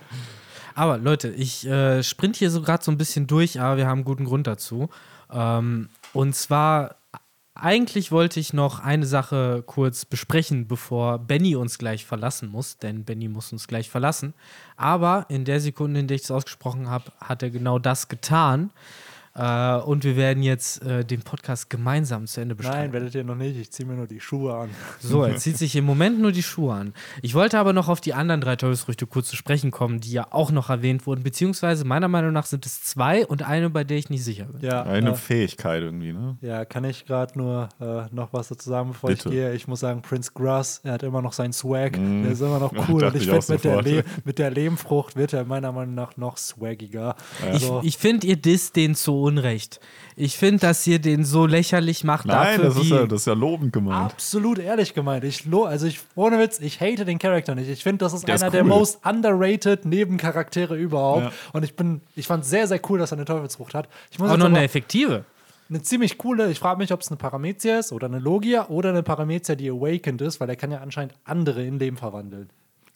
Aber 0.77 0.99
Leute, 0.99 1.29
ich 1.31 1.67
äh, 1.67 2.03
sprint 2.03 2.37
hier 2.37 2.51
so 2.51 2.61
gerade 2.61 2.85
so 2.85 2.91
ein 2.91 2.99
bisschen 2.99 3.27
durch, 3.27 3.59
aber 3.59 3.79
wir 3.79 3.87
haben 3.87 4.05
guten 4.05 4.27
Grund 4.27 4.47
dazu. 4.47 4.91
Ähm, 5.33 5.89
und 6.13 6.37
zwar, 6.37 6.97
eigentlich 7.55 8.13
wollte 8.13 8.39
ich 8.39 8.53
noch 8.53 8.81
eine 8.81 9.07
Sache 9.07 9.63
kurz 9.65 10.05
besprechen, 10.05 10.69
bevor 10.69 11.19
Benny 11.19 11.57
uns 11.57 11.79
gleich 11.79 12.05
verlassen 12.05 12.51
muss, 12.51 12.77
denn 12.77 13.05
Benny 13.05 13.29
muss 13.29 13.53
uns 13.53 13.69
gleich 13.69 13.89
verlassen. 13.89 14.35
Aber 14.77 15.25
in 15.31 15.47
der 15.47 15.61
Sekunde, 15.61 15.99
in 15.99 16.09
der 16.09 16.17
ich 16.17 16.25
es 16.25 16.31
ausgesprochen 16.31 16.91
habe, 16.91 17.11
hat 17.23 17.43
er 17.43 17.49
genau 17.49 17.79
das 17.79 18.09
getan. 18.09 18.71
Äh, 19.37 19.77
und 19.83 20.05
wir 20.05 20.17
werden 20.17 20.43
jetzt 20.43 20.83
äh, 20.83 21.05
den 21.05 21.21
Podcast 21.23 21.69
gemeinsam 21.71 22.27
zu 22.27 22.41
Ende 22.41 22.55
bestreiten. 22.55 22.81
Nein, 22.81 22.93
werdet 22.93 23.15
ihr 23.15 23.25
noch 23.25 23.35
nicht. 23.35 23.57
Ich 23.59 23.71
ziehe 23.71 23.87
mir 23.87 23.95
nur 23.95 24.07
die 24.07 24.21
Schuhe 24.21 24.55
an. 24.55 24.71
So, 25.01 25.23
er 25.25 25.37
zieht 25.37 25.59
sich 25.59 25.77
im 25.77 25.85
Moment 25.85 26.21
nur 26.21 26.33
die 26.33 26.43
Schuhe 26.43 26.75
an. 26.75 26.95
Ich 27.23 27.35
wollte 27.35 27.59
aber 27.59 27.73
noch 27.73 27.89
auf 27.89 28.01
die 28.01 28.15
anderen 28.15 28.41
drei 28.41 28.57
Teufelsfrüchte 28.57 29.07
kurz 29.07 29.29
zu 29.29 29.37
sprechen 29.37 29.71
kommen, 29.71 30.01
die 30.01 30.13
ja 30.13 30.27
auch 30.31 30.51
noch 30.51 30.71
erwähnt 30.71 31.07
wurden, 31.07 31.23
beziehungsweise 31.23 31.85
meiner 31.85 32.09
Meinung 32.09 32.33
nach 32.33 32.47
sind 32.47 32.65
es 32.67 32.83
zwei 32.83 33.27
und 33.27 33.43
eine, 33.43 33.69
bei 33.71 33.85
der 33.85 33.99
ich 33.99 34.09
nicht 34.11 34.25
sicher 34.25 34.47
bin. 34.47 34.63
Ja, 34.63 34.83
Eine 34.85 35.11
äh, 35.11 35.15
Fähigkeit 35.15 35.83
irgendwie, 35.83 36.13
ne? 36.13 36.39
ja 36.41 36.65
kann 36.65 36.85
ich 36.85 37.05
gerade 37.07 37.37
nur 37.39 37.69
äh, 37.81 38.05
noch 38.15 38.33
was 38.33 38.49
dazu 38.49 38.71
sagen, 38.71 38.89
bevor 38.91 39.11
Bitte. 39.11 39.29
ich 39.29 39.35
gehe. 39.35 39.53
Ich 39.55 39.69
muss 39.69 39.81
sagen, 39.81 40.03
Prince 40.03 40.31
Grass, 40.35 40.81
er 40.85 40.93
hat 40.95 41.03
immer 41.03 41.21
noch 41.23 41.33
seinen 41.33 41.53
Swag. 41.53 41.99
Mm. 41.99 42.23
Der 42.23 42.33
ist 42.33 42.41
immer 42.41 42.59
noch 42.59 42.73
Ja, 42.77 42.85
cool. 42.89 43.05
und 43.05 43.15
ich 43.17 43.23
ich 43.29 43.31
finde, 43.31 43.53
mit, 43.53 43.65
der. 43.65 43.83
Le- 43.83 44.05
mit 44.25 44.39
der 44.39 44.51
Lehmfrucht 44.51 45.17
wird 45.17 45.33
er 45.33 45.45
meiner 45.45 45.73
Meinung 45.73 45.95
nach 45.95 46.17
noch 46.17 46.37
swaggiger. 46.39 47.17
Ich, 47.55 47.63
So. 47.65 47.81
ich 47.85 47.99
finde, 47.99 48.27
ihr 48.27 48.37
disst 48.37 48.77
den 48.77 48.95
zu 48.95 49.26
Unrecht. 49.27 49.81
Ich 50.15 50.37
finde, 50.37 50.61
dass 50.61 50.87
ihr 50.87 50.99
den 50.99 51.25
so 51.25 51.47
lächerlich 51.47 52.05
macht 52.05 52.27
Nein, 52.27 52.61
dafür, 52.61 52.65
das 52.65 52.77
ist, 52.77 52.91
ja, 52.91 53.07
das 53.07 53.21
ist 53.23 53.27
ja 53.27 53.33
lobend 53.35 53.73
gemeint. 53.73 54.13
Absolut 54.13 54.59
ehrlich 54.59 54.95
gemeint. 54.95 55.25
Ich 55.25 55.45
lo 55.45 55.65
also 55.65 55.87
ich 55.87 56.01
ohne 56.15 56.39
Witz, 56.39 56.61
ich 56.61 56.81
hate 56.81 57.05
den 57.05 57.19
Charakter 57.19 57.55
nicht. 57.55 57.69
Ich 57.69 57.83
finde, 57.83 58.05
das 58.05 58.13
ist 58.13 58.27
Der 58.27 58.37
ist 58.37 58.43
einer 58.43 58.51
der 58.51 58.63
cool. 58.63 58.69
most 58.69 59.01
underrated 59.05 59.85
Nebencharaktere 59.85 60.77
überhaupt. 60.77 61.25
Ja. 61.25 61.33
Und 61.53 61.65
ich 61.65 61.75
bin, 61.75 62.01
ich 62.15 62.27
fand 62.27 62.45
sehr, 62.45 62.67
sehr 62.67 62.81
cool, 62.89 62.99
dass 62.99 63.13
er 63.13 63.19
eine 63.19 63.25
Teufelsfrucht 63.25 63.75
hat. 63.75 63.89
Ich 64.11 64.19
muss 64.19 64.31
auch 64.31 64.37
noch 64.37 64.47
aber 64.47 64.55
eine 64.57 64.65
effektive. 64.65 65.25
eine 65.69 65.83
ziemlich 65.83 66.17
coole, 66.19 66.51
ich 66.51 66.59
frage 66.61 66.79
mich, 66.79 66.93
ob 66.93 67.01
es 67.01 67.09
eine 67.09 67.17
Paramezia 67.17 67.79
ist 67.79 67.91
oder 67.93 68.07
eine 68.07 68.21
Logia 68.21 68.69
oder 68.69 68.91
eine 68.91 69.03
Paramezia, 69.03 69.55
die 69.57 69.69
awakened 69.71 70.21
ist, 70.23 70.39
weil 70.41 70.49
er 70.49 70.57
kann 70.57 70.71
ja 70.71 70.79
anscheinend 70.79 71.15
andere 71.25 71.65
in 71.65 71.79
Leben 71.79 71.97
verwandeln. 71.97 72.49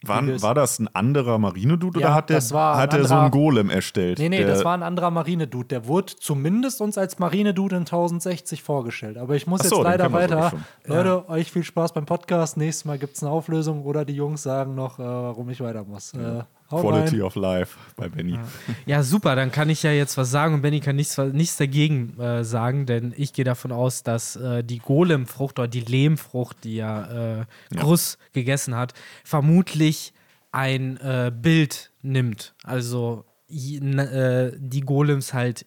Das- 0.03 0.43
war 0.43 0.55
das 0.55 0.79
ein 0.79 0.89
anderer 0.95 1.39
Marinedude 1.39 2.01
Ja, 2.01 2.07
oder 2.07 2.15
hat 2.15 2.31
der, 2.31 2.41
hat 2.41 2.93
der 2.93 3.05
so 3.05 3.15
einen 3.15 3.31
Golem 3.31 3.69
erstellt? 3.69 4.19
Nee, 4.19 4.29
nee, 4.31 4.39
der, 4.39 4.47
das 4.49 4.65
war 4.65 4.75
ein 4.75 4.83
anderer 4.83 5.11
Marinedude. 5.11 5.69
Der 5.69 5.87
wurde 5.87 6.15
zumindest 6.17 6.81
uns 6.81 6.97
als 6.97 7.19
Marinedude 7.19 7.77
in 7.77 7.83
1060 7.83 8.63
vorgehaut. 8.63 9.17
Aber 9.19 9.37
ich 9.37 9.47
muss 9.47 9.61
so, 9.63 9.77
jetzt 9.77 9.85
leider 9.85 10.11
weiter. 10.13 10.53
Leute, 10.87 11.29
euch 11.29 11.53
viel 11.53 11.65
Spaß 11.65 11.93
beim 11.93 12.07
Podcast. 12.07 12.57
Nächstes 12.57 12.85
Mal 12.87 12.99
gibt 12.99 13.17
es 13.17 13.23
eine 13.23 13.31
Auflösung 13.31 13.85
oder 13.85 14.05
die 14.05 14.15
Jungs 14.15 14.43
sagen 14.43 14.75
noch, 14.75 14.99
äh, 14.99 15.03
warum 15.03 15.51
ich 15.51 15.61
weiter 15.61 15.85
muss. 15.85 16.15
Äh, 16.15 16.45
hau 16.71 16.81
Quality 16.81 17.17
rein. 17.17 17.23
of 17.23 17.35
Life 17.35 17.79
bei 17.97 18.09
Benny. 18.09 18.39
Ja, 18.87 19.03
super, 19.03 19.37
dann 19.37 19.51
kann 19.53 19.69
ich 19.71 19.83
ja 19.83 19.93
jetzt 19.93 20.17
was 20.17 20.31
sagen 20.31 20.55
und 20.55 20.63
Benny 20.63 20.81
kann 20.81 20.97
nichts, 20.97 21.19
nichts 21.19 21.57
dagegen 21.57 22.19
äh, 22.19 22.45
sagen, 22.45 22.87
denn 22.87 23.13
ich 23.17 23.33
gehe 23.33 23.45
davon 23.45 23.73
aus, 23.73 24.03
dass 24.03 24.37
äh, 24.37 24.63
die 24.63 24.79
Golemfrucht 24.79 25.59
oder 25.59 25.69
die 25.69 25.81
Lehmfrucht, 25.81 26.65
die 26.65 26.77
ja, 26.77 27.41
äh, 27.41 27.45
Gruss 27.75 28.19
gegessen 28.33 28.77
hat, 28.77 28.95
vermutlich 29.25 30.13
ein 30.53 30.97
äh, 30.99 31.33
Bild 31.35 31.93
nimmt. 32.03 32.55
Also 32.65 33.25
äh, 33.49 34.53
die 34.57 34.81
Golems 34.81 35.35
halt 35.35 35.67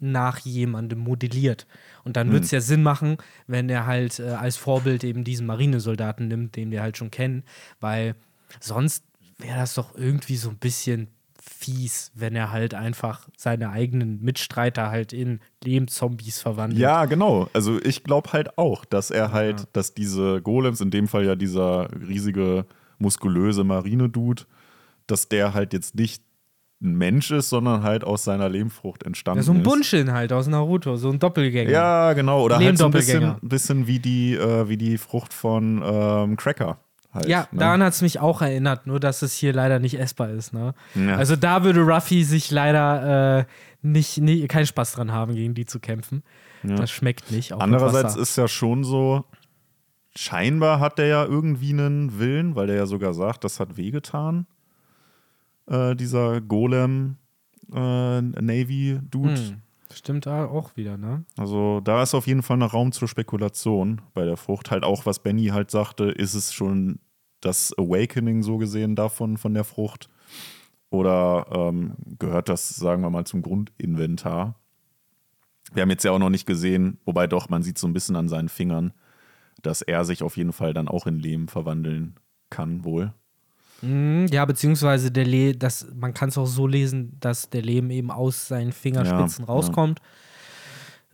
nach 0.00 0.38
jemandem 0.38 0.98
modelliert. 0.98 1.66
Und 2.04 2.16
dann 2.16 2.30
wird 2.30 2.44
es 2.44 2.50
ja 2.50 2.60
Sinn 2.60 2.82
machen, 2.82 3.16
wenn 3.46 3.68
er 3.68 3.86
halt 3.86 4.18
äh, 4.18 4.30
als 4.30 4.56
Vorbild 4.56 5.02
eben 5.04 5.24
diesen 5.24 5.46
Marinesoldaten 5.46 6.28
nimmt, 6.28 6.56
den 6.56 6.70
wir 6.70 6.82
halt 6.82 6.96
schon 6.96 7.10
kennen, 7.10 7.42
weil 7.80 8.14
sonst 8.60 9.04
wäre 9.38 9.58
das 9.58 9.74
doch 9.74 9.96
irgendwie 9.96 10.36
so 10.36 10.50
ein 10.50 10.58
bisschen 10.58 11.08
fies, 11.40 12.10
wenn 12.14 12.36
er 12.36 12.52
halt 12.52 12.74
einfach 12.74 13.28
seine 13.36 13.70
eigenen 13.70 14.20
Mitstreiter 14.22 14.90
halt 14.90 15.12
in 15.12 15.40
Lehmzombies 15.64 16.40
verwandelt. 16.40 16.80
Ja, 16.80 17.06
genau. 17.06 17.48
Also 17.52 17.80
ich 17.82 18.04
glaube 18.04 18.32
halt 18.32 18.58
auch, 18.58 18.84
dass 18.84 19.10
er 19.10 19.32
halt, 19.32 19.66
dass 19.72 19.94
diese 19.94 20.42
Golems, 20.42 20.80
in 20.80 20.90
dem 20.90 21.08
Fall 21.08 21.24
ja 21.24 21.36
dieser 21.36 21.88
riesige, 22.06 22.66
muskulöse 22.98 23.64
Marinedude, 23.64 24.44
dass 25.06 25.28
der 25.28 25.54
halt 25.54 25.72
jetzt 25.72 25.94
nicht 25.94 26.22
ein 26.80 26.96
Mensch 26.96 27.30
ist, 27.30 27.48
sondern 27.48 27.82
halt 27.82 28.04
aus 28.04 28.24
seiner 28.24 28.48
Lehmfrucht 28.48 29.02
entstanden 29.02 29.38
Ja, 29.38 29.42
so 29.42 29.52
ein 29.52 29.58
ist. 29.58 29.64
Bunshin 29.64 30.12
halt 30.12 30.32
aus 30.32 30.46
Naruto, 30.46 30.96
so 30.96 31.10
ein 31.10 31.18
Doppelgänger. 31.18 31.70
Ja, 31.70 32.12
genau. 32.12 32.44
Oder 32.44 32.58
halt 32.58 32.78
so 32.78 32.84
ein 32.84 32.90
bisschen, 32.92 33.36
bisschen 33.42 33.86
wie, 33.86 33.98
die, 33.98 34.34
äh, 34.34 34.68
wie 34.68 34.76
die 34.76 34.98
Frucht 34.98 35.32
von 35.32 35.82
ähm, 35.84 36.36
Cracker. 36.36 36.78
Halt, 37.12 37.26
Ja, 37.26 37.48
ne? 37.52 37.58
daran 37.58 37.82
hat 37.82 37.92
es 37.94 38.02
mich 38.02 38.20
auch 38.20 38.42
erinnert, 38.42 38.86
nur 38.86 39.00
dass 39.00 39.22
es 39.22 39.32
hier 39.34 39.52
leider 39.52 39.78
nicht 39.78 39.98
essbar 39.98 40.30
ist. 40.30 40.52
Ne? 40.52 40.74
Ja. 40.94 41.16
Also 41.16 41.36
da 41.36 41.64
würde 41.64 41.80
Ruffy 41.80 42.24
sich 42.24 42.50
leider 42.50 43.40
äh, 43.40 43.44
nicht, 43.82 44.18
nie, 44.18 44.46
keinen 44.46 44.66
Spaß 44.66 44.92
dran 44.92 45.12
haben, 45.12 45.34
gegen 45.34 45.54
die 45.54 45.64
zu 45.66 45.80
kämpfen. 45.80 46.22
Das 46.62 46.90
schmeckt 46.90 47.30
nicht. 47.30 47.52
Andererseits 47.52 48.16
ist 48.16 48.36
ja 48.36 48.48
schon 48.48 48.82
so, 48.82 49.24
scheinbar 50.16 50.80
hat 50.80 50.98
der 50.98 51.06
ja 51.06 51.24
irgendwie 51.24 51.70
einen 51.70 52.18
Willen, 52.18 52.56
weil 52.56 52.66
der 52.66 52.76
ja 52.76 52.86
sogar 52.86 53.14
sagt, 53.14 53.44
das 53.44 53.60
hat 53.60 53.76
wehgetan, 53.76 54.46
äh, 55.66 55.94
dieser 55.94 56.40
Golem 56.40 57.16
äh, 57.72 58.20
Navy-Dude. 58.20 59.36
Hm. 59.36 59.62
Stimmt 59.98 60.26
da 60.26 60.46
auch 60.46 60.76
wieder, 60.76 60.96
ne? 60.96 61.24
Also 61.36 61.80
da 61.80 62.04
ist 62.04 62.14
auf 62.14 62.28
jeden 62.28 62.44
Fall 62.44 62.56
noch 62.56 62.72
Raum 62.72 62.92
zur 62.92 63.08
Spekulation 63.08 64.00
bei 64.14 64.24
der 64.24 64.36
Frucht. 64.36 64.70
Halt 64.70 64.84
auch, 64.84 65.06
was 65.06 65.18
Benny 65.18 65.46
halt 65.46 65.72
sagte, 65.72 66.04
ist 66.04 66.34
es 66.34 66.52
schon 66.52 67.00
das 67.40 67.76
Awakening 67.76 68.44
so 68.44 68.58
gesehen 68.58 68.94
davon, 68.94 69.38
von 69.38 69.54
der 69.54 69.64
Frucht? 69.64 70.08
Oder 70.90 71.46
ähm, 71.50 71.96
gehört 72.16 72.48
das, 72.48 72.68
sagen 72.68 73.02
wir 73.02 73.10
mal, 73.10 73.24
zum 73.24 73.42
Grundinventar? 73.42 74.54
Wir 75.72 75.82
haben 75.82 75.90
jetzt 75.90 76.04
ja 76.04 76.12
auch 76.12 76.20
noch 76.20 76.30
nicht 76.30 76.46
gesehen, 76.46 77.00
wobei 77.04 77.26
doch, 77.26 77.48
man 77.48 77.64
sieht 77.64 77.76
so 77.76 77.88
ein 77.88 77.92
bisschen 77.92 78.14
an 78.14 78.28
seinen 78.28 78.48
Fingern, 78.48 78.92
dass 79.62 79.82
er 79.82 80.04
sich 80.04 80.22
auf 80.22 80.36
jeden 80.36 80.52
Fall 80.52 80.74
dann 80.74 80.86
auch 80.86 81.08
in 81.08 81.18
Lehm 81.18 81.48
verwandeln 81.48 82.20
kann, 82.50 82.84
wohl. 82.84 83.12
Mm, 83.82 84.26
Ja, 84.30 84.44
beziehungsweise 84.44 85.10
der 85.10 85.24
Le 85.24 85.54
das, 85.54 85.86
man 85.94 86.14
kann 86.14 86.28
es 86.30 86.38
auch 86.38 86.46
so 86.46 86.66
lesen, 86.66 87.16
dass 87.20 87.50
der 87.50 87.62
Lehm 87.62 87.90
eben 87.90 88.10
aus 88.10 88.48
seinen 88.48 88.72
Fingerspitzen 88.72 89.44
Ja, 89.44 89.52
rauskommt. 89.52 90.00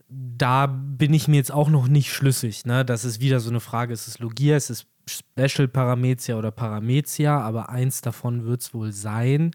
Da 0.07 0.67
bin 0.67 1.13
ich 1.13 1.27
mir 1.27 1.37
jetzt 1.37 1.51
auch 1.51 1.69
noch 1.69 1.87
nicht 1.87 2.11
schlüssig. 2.13 2.65
Ne? 2.65 2.85
Das 2.85 3.05
ist 3.05 3.19
wieder 3.21 3.39
so 3.39 3.49
eine 3.49 3.59
Frage: 3.59 3.93
Ist 3.93 4.07
es 4.07 4.19
Logia, 4.19 4.55
ist 4.55 4.69
es 4.69 4.85
Special 5.07 5.67
Paramezia 5.67 6.37
oder 6.37 6.51
Paramezia? 6.51 7.39
Aber 7.41 7.69
eins 7.69 8.01
davon 8.01 8.45
wird 8.45 8.61
es 8.61 8.73
wohl 8.73 8.91
sein. 8.91 9.51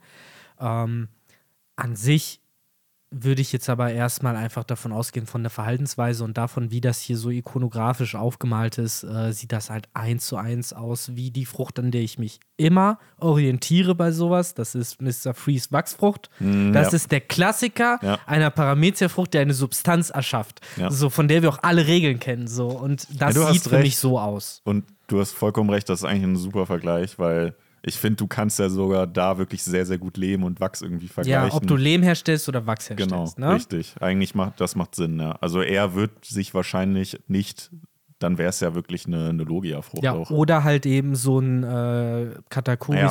Ähm, 0.59 1.09
an 1.77 1.97
sich 1.97 2.40
würde 3.13 3.43
ich 3.43 3.53
jetzt 3.53 3.69
aber 3.69 3.93
erstmal 3.93 4.37
einfach 4.37 4.63
davon 4.63 4.93
ausgehen, 4.93 5.27
von 5.27 5.43
der 5.43 5.51
Verhaltensweise 5.51 6.23
und 6.23 6.37
davon, 6.39 6.71
wie 6.71 6.81
das 6.81 7.01
hier 7.01 7.17
so 7.17 7.31
ikonografisch 7.31 8.15
aufgemalt 8.15 8.79
ist, 8.79 9.03
äh, 9.03 9.33
sieht 9.33 9.51
das 9.51 9.69
halt 9.69 9.89
eins 9.95 10.27
zu 10.27 10.37
eins 10.37 10.73
aus, 10.73 11.17
wie 11.17 11.33
die 11.33 11.45
Frucht, 11.45 11.79
an 11.81 11.91
der 11.91 12.03
ich 12.03 12.19
mich 12.19 12.39
immer 12.57 12.99
orientiere 13.19 13.97
bei 13.97 14.13
sowas. 14.13 14.55
Das 14.55 14.77
ist 14.77 15.03
Mr. 15.03 15.35
Freeze 15.35 15.73
Wachsfrucht. 15.73 16.31
Mm, 16.39 16.73
das 16.73 16.93
ja. 16.93 16.97
ist 16.97 17.11
der 17.11 17.21
Klassiker 17.21 17.99
Ja. 18.03 18.19
einer 18.27 18.51
Paramezia-Frucht, 18.51 19.35
der 19.35 19.41
eine 19.43 19.55
Substanz 19.55 20.11
erschafft. 20.11 20.61
Ja. 20.77 20.91
So, 20.91 21.11
von 21.11 21.27
der 21.27 21.43
wir 21.43 21.49
auch 21.49 21.63
alle 21.63 21.89
Regeln 21.89 22.21
kennen. 22.21 22.47
So. 22.47 22.69
Und 22.69 23.09
das 23.21 23.35
sieht 23.35 23.65
für 23.65 23.73
recht. 23.73 23.85
mich 23.85 23.99
so 23.99 24.21
aus. 24.21 24.61
Und 24.65 24.85
du 25.09 25.19
hast 25.19 25.33
vollkommen 25.33 25.71
recht, 25.71 25.89
das 25.89 26.01
ist 26.01 26.05
eigentlich 26.05 26.25
ein 26.25 26.37
super 26.37 26.67
Vergleich, 26.67 27.19
weil 27.19 27.55
ich 27.83 27.97
finde, 27.97 28.17
du 28.17 28.27
kannst 28.27 28.59
ja 28.59 28.69
sogar 28.69 29.07
da 29.07 29.39
wirklich 29.39 29.63
sehr, 29.63 29.87
sehr 29.87 29.99
gut 29.99 30.17
Lehm 30.17 30.45
und 30.45 30.61
Wachs 30.61 30.83
irgendwie 30.83 31.09
vergleichen. 31.09 31.49
Ja, 31.49 31.55
ob 31.55 31.67
du 31.67 31.77
Lehm 31.77 32.03
herstellst 32.03 32.49
oder 32.49 32.67
Wachs 32.67 32.89
Genau, 32.89 32.99
herstellst. 33.21 33.39
ne? 33.39 33.55
richtig. 33.55 33.95
Eigentlich 34.01 34.35
macht 34.35 34.61
das 34.61 34.77
macht 34.77 34.95
Sinn, 34.95 35.19
ja. 35.19 35.33
Also 35.41 35.63
er 35.63 35.95
wird 35.95 36.25
sich 36.25 36.53
wahrscheinlich 36.55 37.19
nicht, 37.29 37.71
dann 38.21 38.39
wäre 38.39 38.51
es 38.51 38.61
ja 38.61 38.75
wirklich 38.75 39.07
eine, 39.07 39.31
eine 39.31 39.43
Logia-Frucht 39.43 40.05
Ja, 40.05 40.13
auch. 40.13 40.31
oder 40.31 40.63
halt 40.63 40.87
eben 40.87 41.17
so 41.17 41.41
ein 41.41 41.65
äh, 41.65 42.35
Katakuri 42.51 42.99
Ja. 42.99 43.09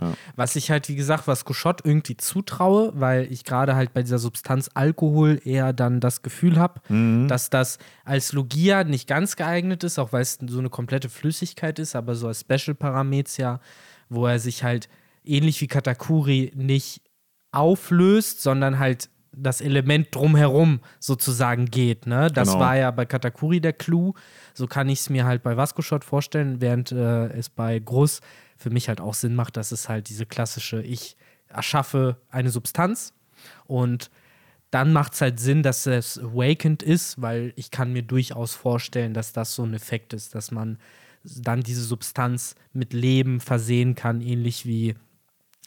Ja. 0.00 0.12
Was 0.36 0.54
ich 0.56 0.70
halt, 0.70 0.88
wie 0.88 0.94
gesagt, 0.94 1.26
was 1.26 1.44
Cochot 1.44 1.80
irgendwie 1.84 2.16
zutraue, 2.16 2.92
weil 2.94 3.26
ich 3.32 3.44
gerade 3.44 3.74
halt 3.74 3.92
bei 3.94 4.02
dieser 4.02 4.18
Substanz 4.18 4.70
Alkohol 4.74 5.40
eher 5.44 5.72
dann 5.72 5.98
das 6.00 6.22
Gefühl 6.22 6.58
habe, 6.58 6.80
Mhm. 6.88 7.26
dass 7.28 7.50
das 7.50 7.78
als 8.04 8.32
Logia 8.32 8.84
nicht 8.84 9.08
ganz 9.08 9.34
geeignet 9.36 9.82
ist, 9.84 9.98
auch 9.98 10.12
weil 10.12 10.22
es 10.22 10.38
so 10.46 10.58
eine 10.60 10.70
komplette 10.70 11.08
Flüssigkeit 11.08 11.78
ist, 11.78 11.96
aber 11.96 12.14
so 12.14 12.28
als 12.28 12.40
Special 12.40 12.74
Paramezia, 12.74 13.60
wo 14.08 14.26
er 14.26 14.38
sich 14.38 14.62
halt 14.64 14.88
ähnlich 15.24 15.60
wie 15.60 15.66
Katakuri 15.66 16.52
nicht 16.54 17.00
auflöst, 17.52 18.42
sondern 18.42 18.78
halt 18.78 19.08
das 19.40 19.60
Element 19.60 20.14
drumherum 20.14 20.80
sozusagen 21.00 21.66
geht. 21.66 22.06
Ne? 22.06 22.30
Das 22.30 22.48
Genau. 22.48 22.60
war 22.60 22.76
ja 22.76 22.90
bei 22.90 23.06
Katakuri 23.06 23.60
der 23.60 23.72
Clou. 23.72 24.14
So 24.54 24.66
kann 24.66 24.88
ich 24.88 25.00
es 25.00 25.10
mir 25.10 25.24
halt 25.24 25.42
bei 25.42 25.56
Vasco 25.56 25.82
Shot 25.82 26.04
vorstellen, 26.04 26.60
während 26.60 26.92
äh, 26.92 27.28
es 27.28 27.48
bei 27.48 27.78
Gruss 27.78 28.20
für 28.56 28.70
mich 28.70 28.88
halt 28.88 29.00
auch 29.00 29.14
Sinn 29.14 29.34
macht, 29.34 29.56
dass 29.56 29.70
es 29.72 29.88
halt 29.88 30.08
diese 30.08 30.26
klassische, 30.26 30.82
ich 30.82 31.16
erschaffe 31.48 32.16
eine 32.30 32.50
Substanz 32.50 33.14
und 33.66 34.10
dann 34.70 34.92
macht 34.92 35.14
es 35.14 35.20
halt 35.22 35.40
Sinn, 35.40 35.62
dass 35.62 35.86
es 35.86 36.18
awakened 36.18 36.82
ist, 36.82 37.22
weil 37.22 37.52
ich 37.56 37.70
kann 37.70 37.92
mir 37.92 38.02
durchaus 38.02 38.54
vorstellen, 38.54 39.14
dass 39.14 39.32
das 39.32 39.54
so 39.54 39.62
ein 39.64 39.72
Effekt 39.72 40.12
ist, 40.12 40.34
dass 40.34 40.50
man 40.50 40.78
dann 41.24 41.62
diese 41.62 41.82
Substanz 41.82 42.54
mit 42.72 42.92
Leben 42.92 43.40
versehen 43.40 43.94
kann, 43.94 44.20
ähnlich 44.20 44.66
wie 44.66 44.94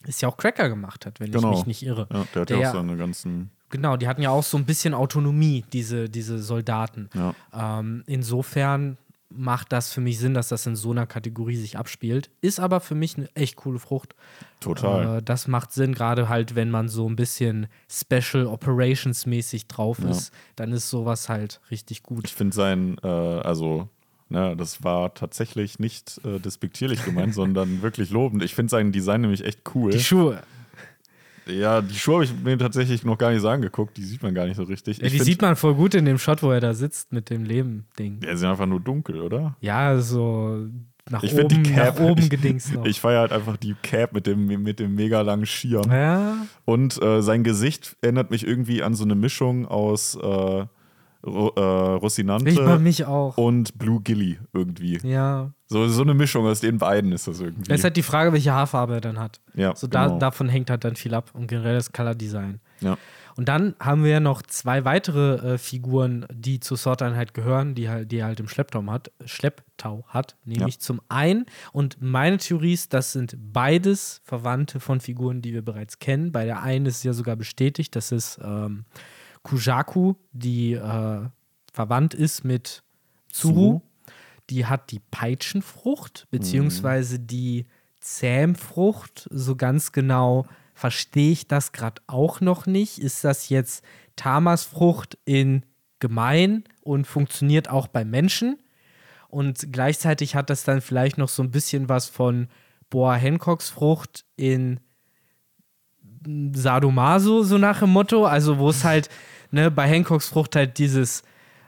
es 0.06 0.20
ja 0.20 0.28
auch 0.28 0.36
Cracker 0.36 0.68
gemacht 0.68 1.04
hat, 1.06 1.18
wenn 1.20 1.28
ich 1.28 1.34
Genau. 1.34 1.50
mich 1.50 1.66
nicht 1.66 1.82
irre. 1.84 2.06
Ja, 2.12 2.24
der 2.34 2.42
hat 2.42 2.50
Der- 2.50 2.58
ja 2.58 2.68
auch 2.70 2.74
seine 2.74 2.96
ganzen. 2.96 3.50
Genau, 3.72 3.96
die 3.96 4.06
hatten 4.06 4.22
ja 4.22 4.30
auch 4.30 4.44
so 4.44 4.56
ein 4.56 4.64
bisschen 4.66 4.94
Autonomie, 4.94 5.64
diese, 5.72 6.08
diese 6.08 6.38
Soldaten. 6.38 7.08
Ja. 7.14 7.34
Ähm, 7.80 8.04
insofern 8.06 8.98
macht 9.34 9.72
das 9.72 9.90
für 9.92 10.02
mich 10.02 10.18
Sinn, 10.18 10.34
dass 10.34 10.48
das 10.48 10.66
in 10.66 10.76
so 10.76 10.90
einer 10.90 11.06
Kategorie 11.06 11.56
sich 11.56 11.78
abspielt. 11.78 12.28
Ist 12.42 12.60
aber 12.60 12.80
für 12.80 12.94
mich 12.94 13.16
eine 13.16 13.34
echt 13.34 13.56
coole 13.56 13.78
Frucht. 13.78 14.14
Total. 14.60 15.18
Äh, 15.18 15.22
das 15.22 15.48
macht 15.48 15.72
Sinn, 15.72 15.94
gerade 15.94 16.28
halt, 16.28 16.54
wenn 16.54 16.70
man 16.70 16.88
so 16.90 17.08
ein 17.08 17.16
bisschen 17.16 17.66
Special 17.90 18.46
Operations 18.46 19.24
mäßig 19.24 19.68
drauf 19.68 20.00
Ja. 20.04 20.10
ist, 20.10 20.32
dann 20.54 20.70
ist 20.72 20.90
sowas 20.90 21.30
halt 21.30 21.60
richtig 21.70 22.02
gut. 22.02 22.26
Ich 22.26 22.34
finde 22.34 22.54
sein, 22.54 22.98
äh, 23.02 23.06
also, 23.08 23.88
ne, 24.28 24.54
das 24.54 24.84
war 24.84 25.14
tatsächlich 25.14 25.78
nicht 25.78 26.20
äh, 26.26 26.38
despektierlich 26.38 27.02
gemeint, 27.02 27.32
sondern 27.34 27.80
wirklich 27.80 28.10
lobend. 28.10 28.42
Ich 28.42 28.54
finde 28.54 28.68
sein 28.70 28.92
Design 28.92 29.22
nämlich 29.22 29.44
echt 29.46 29.60
cool. 29.74 29.92
Die 29.92 30.00
Schuhe, 30.00 30.42
ja, 31.46 31.80
die 31.80 31.94
Schuhe 31.94 32.14
habe 32.16 32.24
ich 32.24 32.32
mir 32.42 32.56
tatsächlich 32.58 33.04
noch 33.04 33.18
gar 33.18 33.30
nicht 33.30 33.40
so 33.42 33.48
angeguckt. 33.48 33.96
Die 33.96 34.02
sieht 34.04 34.22
man 34.22 34.34
gar 34.34 34.46
nicht 34.46 34.56
so 34.56 34.62
richtig. 34.64 34.98
ja, 34.98 35.04
ich 35.04 35.12
die 35.12 35.18
find- 35.18 35.26
sieht 35.26 35.42
man 35.42 35.56
voll 35.56 35.74
gut 35.74 35.94
in 35.94 36.04
dem 36.04 36.18
Shot, 36.18 36.42
wo 36.42 36.50
er 36.50 36.60
da 36.60 36.74
sitzt 36.74 37.12
mit 37.12 37.30
dem 37.30 37.44
Leben-Ding. 37.44 38.20
Ja, 38.24 38.36
sind 38.36 38.48
einfach 38.48 38.66
nur 38.66 38.80
dunkel, 38.80 39.20
oder? 39.20 39.56
Ja, 39.60 39.98
so 39.98 40.66
nach 41.10 41.22
Ich 41.24 41.30
finde 41.32 41.56
oben, 41.56 41.64
die 41.64 41.72
Cap. 41.72 41.98
nach 41.98 42.04
oben 42.04 42.22
ich, 42.22 42.30
gedingst 42.30 42.74
noch. 42.74 42.84
Ich 42.86 43.00
feiere 43.00 43.20
halt 43.20 43.32
einfach 43.32 43.56
die 43.56 43.74
Cap 43.82 44.12
mit 44.12 44.26
dem, 44.26 44.46
mit 44.62 44.78
dem 44.78 44.94
mega 44.94 45.20
langen 45.22 45.46
Schirm. 45.46 45.90
ja, 45.90 46.36
Und 46.64 47.02
äh, 47.02 47.22
sein 47.22 47.42
Gesicht 47.42 47.96
erinnert 48.02 48.30
mich 48.30 48.46
irgendwie 48.46 48.82
an 48.82 48.94
so 48.94 49.02
eine 49.04 49.14
Mischung 49.16 49.66
aus 49.66 50.14
äh, 50.22 50.64
Ro 51.24 51.48
äh, 51.48 51.50
ich 51.50 51.54
bei 51.54 51.96
Rocinante 51.96 52.78
mich 52.80 53.04
auch. 53.04 53.36
und 53.38 53.78
Blue 53.78 54.00
Gilly 54.02 54.38
irgendwie. 54.52 54.98
Ja. 55.06 55.52
So, 55.68 55.86
so 55.88 56.02
eine 56.02 56.14
Mischung 56.14 56.46
aus 56.46 56.60
den 56.60 56.78
beiden 56.78 57.12
ist 57.12 57.28
das 57.28 57.40
irgendwie. 57.40 57.70
Es 57.72 57.78
ist 57.80 57.84
halt 57.84 57.96
die 57.96 58.02
Frage, 58.02 58.32
welche 58.32 58.52
Haarfarbe 58.52 58.94
er 58.94 59.00
dann 59.00 59.18
hat. 59.18 59.40
Ja, 59.54 59.74
so 59.76 59.86
da, 59.86 60.06
genau. 60.06 60.18
davon 60.18 60.48
hängt 60.48 60.68
halt 60.70 60.84
dann 60.84 60.96
viel 60.96 61.14
ab 61.14 61.30
und 61.34 61.46
generell 61.46 61.74
das 61.74 61.92
Color 61.92 62.14
Design. 62.14 62.60
ja. 62.80 62.96
Und 63.34 63.48
dann 63.48 63.74
haben 63.80 64.04
wir 64.04 64.10
ja 64.10 64.20
noch 64.20 64.42
zwei 64.42 64.84
weitere 64.84 65.54
äh, 65.54 65.58
Figuren, 65.58 66.26
die 66.30 66.60
zur 66.60 66.76
Sorteinheit 66.76 67.32
gehören, 67.32 67.74
die, 67.74 67.88
halt- 67.88 68.12
die 68.12 68.18
er 68.18 68.26
halt 68.26 68.40
im 68.40 68.46
Schlepptau 68.46 68.84
hat, 68.88 69.10
Schlepptau 69.24 70.04
hat. 70.08 70.36
Nämlich 70.44 70.74
Ja. 70.74 70.80
zum 70.80 71.00
einen, 71.08 71.46
und 71.72 71.96
meine 72.02 72.36
Theorie 72.36 72.74
ist, 72.74 72.92
das 72.92 73.12
sind 73.12 73.34
beides 73.38 74.20
Verwandte 74.24 74.80
von 74.80 75.00
Figuren, 75.00 75.40
die 75.40 75.54
wir 75.54 75.62
bereits 75.62 75.98
kennen. 75.98 76.30
Bei 76.30 76.44
der 76.44 76.62
einen 76.62 76.84
ist 76.84 77.04
ja 77.04 77.14
sogar 77.14 77.36
bestätigt, 77.36 77.96
das 77.96 78.12
ist 78.12 78.38
ähm, 78.44 78.84
Kujaku, 79.42 80.14
die 80.32 80.74
äh, 80.74 81.28
verwandt 81.72 82.14
ist 82.14 82.44
mit 82.44 82.82
Tsuru. 83.30 83.80
Die 84.50 84.66
hat 84.66 84.90
die 84.90 85.00
Peitschenfrucht, 85.10 86.26
beziehungsweise 86.30 87.18
die 87.18 87.66
Zähmfrucht. 88.00 89.28
So 89.30 89.56
ganz 89.56 89.92
genau 89.92 90.46
verstehe 90.74 91.32
ich 91.32 91.46
das 91.46 91.72
gerade 91.72 92.02
auch 92.06 92.40
noch 92.40 92.66
nicht. 92.66 92.98
Ist 92.98 93.24
das 93.24 93.48
jetzt 93.48 93.84
Tamasfrucht 94.16 95.18
in 95.24 95.64
gemein 96.00 96.64
und 96.82 97.06
funktioniert 97.06 97.68
auch 97.68 97.86
bei 97.86 98.04
Menschen? 98.04 98.58
Und 99.28 99.72
gleichzeitig 99.72 100.34
hat 100.34 100.50
das 100.50 100.64
dann 100.64 100.82
vielleicht 100.82 101.16
noch 101.16 101.30
so 101.30 101.42
ein 101.42 101.50
bisschen 101.50 101.88
was 101.88 102.08
von 102.08 102.48
Boa 102.90 103.18
Hancocks 103.18 103.70
Frucht 103.70 104.26
in 104.36 104.80
Sadomaso, 106.52 107.42
so 107.42 107.56
nach 107.56 107.80
dem 107.80 107.90
Motto. 107.90 108.26
Also, 108.26 108.58
wo 108.58 108.68
es 108.68 108.84
halt, 108.84 109.08
ne, 109.52 109.70
bei 109.70 109.88
Hancocks 109.88 110.28
Frucht 110.28 110.56
halt 110.56 110.78
dieses, 110.78 111.22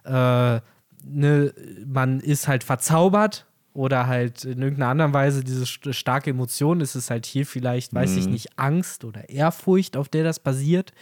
äh, 0.05 0.61
ne, 1.05 1.55
man 1.87 2.21
ist 2.21 2.49
halt 2.49 2.65
verzaubert 2.65 3.47
oder 3.73 4.07
halt 4.07 4.45
in 4.45 4.63
irgendeiner 4.63 4.91
anderen 4.91 5.13
Weise 5.15 5.45
diese 5.45 5.67
st 5.67 5.95
starke 5.95 6.31
Emotion. 6.31 6.81
Ist 6.81 6.95
es 6.95 7.11
halt 7.11 7.27
hier 7.27 7.47
vielleicht, 7.47 7.95
weiß 7.95 8.17
ich 8.17 8.27
nicht, 8.27 8.59
Angst 8.59 9.05
oder 9.05 9.29
Ehrfurcht, 9.29 9.97
auf 9.97 10.09
der 10.09 10.25
das 10.25 10.41
basiert. 10.41 10.93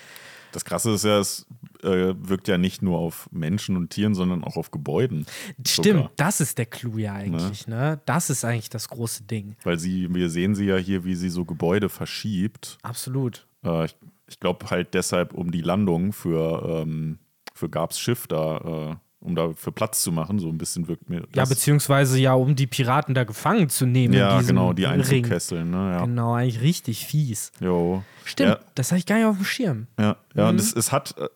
Das 0.52 0.64
Krasse 0.66 0.90
ist 0.92 1.04
ja, 1.04 1.18
es 1.18 1.46
äh, 1.82 2.14
wirkt 2.16 2.46
ja 2.46 2.58
nicht 2.58 2.82
nur 2.82 2.98
auf 2.98 3.28
Menschen 3.32 3.76
und 3.76 3.88
Tieren, 3.88 4.14
sondern 4.14 4.44
auch 4.44 4.56
auf 4.56 4.70
Gebäuden. 4.70 5.26
Stimmt, 5.66 5.86
Sogar. 5.86 6.12
das 6.16 6.40
ist 6.40 6.58
der 6.58 6.66
Clou 6.66 6.98
ja 6.98 7.14
eigentlich, 7.14 7.66
ne? 7.66 8.00
Das 8.04 8.28
ist 8.28 8.44
eigentlich 8.44 8.68
das 8.68 8.88
große 8.88 9.24
Ding. 9.24 9.56
Weil 9.64 9.78
sie, 9.78 10.12
wir 10.14 10.28
sehen 10.28 10.54
sie 10.54 10.66
ja 10.66 10.76
hier, 10.76 11.04
wie 11.04 11.14
sie 11.14 11.30
so 11.30 11.46
Gebäude 11.46 11.88
verschiebt. 11.88 12.76
Absolut. 12.82 13.46
Äh, 13.64 13.86
ich 13.86 13.96
ich 14.32 14.40
glaube 14.40 14.70
halt 14.70 14.94
deshalb, 14.94 15.34
um 15.34 15.50
die 15.52 15.60
Landung 15.60 16.12
für, 16.12 16.82
ähm, 16.82 17.18
für 17.54 17.68
Gabs 17.68 18.00
Schiff 18.00 18.26
da, 18.26 18.92
äh, 18.92 18.96
um 19.20 19.36
da 19.36 19.52
für 19.52 19.70
Platz 19.70 20.02
zu 20.02 20.10
machen, 20.10 20.40
so 20.40 20.48
ein 20.48 20.58
bisschen 20.58 20.88
wirkt 20.88 21.08
mir. 21.08 21.22
Ja, 21.34 21.44
beziehungsweise 21.44 22.18
ja, 22.18 22.34
um 22.34 22.56
die 22.56 22.66
Piraten 22.66 23.14
da 23.14 23.22
gefangen 23.24 23.68
zu 23.68 23.86
nehmen. 23.86 24.14
ja 24.14 24.40
genau, 24.40 24.72
die 24.72 24.84
Ring. 24.84 24.94
Einzugkesseln, 24.94 25.70
ne? 25.70 25.92
Ja. 25.92 26.04
Genau, 26.06 26.34
eigentlich 26.34 26.60
richtig 26.60 27.06
fies. 27.06 27.52
Jo. 27.60 28.02
Stimmt, 28.24 28.48
Ja. 28.50 28.58
das 28.74 28.90
habe 28.90 28.98
ich 28.98 29.06
gar 29.06 29.16
nicht 29.16 29.26
auf 29.26 29.36
dem 29.36 29.44
Schirm. 29.44 29.86
Ja, 29.98 30.16
ja 30.34 30.44
Mhm. 30.44 30.48
und 30.50 30.60
es, 30.60 30.74
es 30.74 30.90
hat 30.90 31.14
äh, 31.18 31.28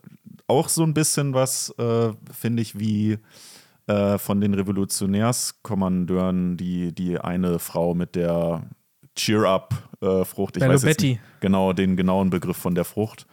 auch 0.48 0.68
so 0.68 0.82
ein 0.82 0.94
bisschen 0.94 1.32
was, 1.34 1.70
äh, 1.78 2.12
finde 2.32 2.62
ich, 2.62 2.78
wie 2.78 3.18
äh, 3.88 4.18
von 4.18 4.40
den 4.40 4.54
Revolutionärskommandeuren, 4.54 6.56
die, 6.56 6.92
die 6.92 7.18
eine 7.18 7.58
Frau 7.58 7.94
mit 7.94 8.14
der 8.16 8.62
Cheer-Up-Frucht. 9.16 10.56
ich 10.56 10.60
Bello 10.60 10.74
weiß 10.74 10.82
jetzt 10.84 11.00
nicht 11.00 11.20
genau 11.40 11.72
den 11.72 11.96
genauen 11.96 12.30
Begriff 12.30 12.56
von 12.56 12.74
der 12.74 12.84
Frucht. 12.84 13.26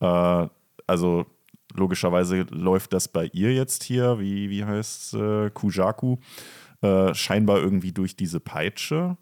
Äh, 0.00 0.48
also 0.86 1.26
logischerweise 1.74 2.42
läuft 2.50 2.92
das 2.92 3.08
bei 3.08 3.26
ihr 3.32 3.54
jetzt 3.54 3.84
hier, 3.84 4.18
wie, 4.18 4.50
wie 4.50 4.64
heißt 4.64 5.14
äh, 5.14 5.50
Kujaku, 5.50 6.16
äh, 6.82 7.14
scheinbar 7.14 7.58
irgendwie 7.58 7.92
durch 7.92 8.16
diese 8.16 8.40
Peitsche. 8.40 9.16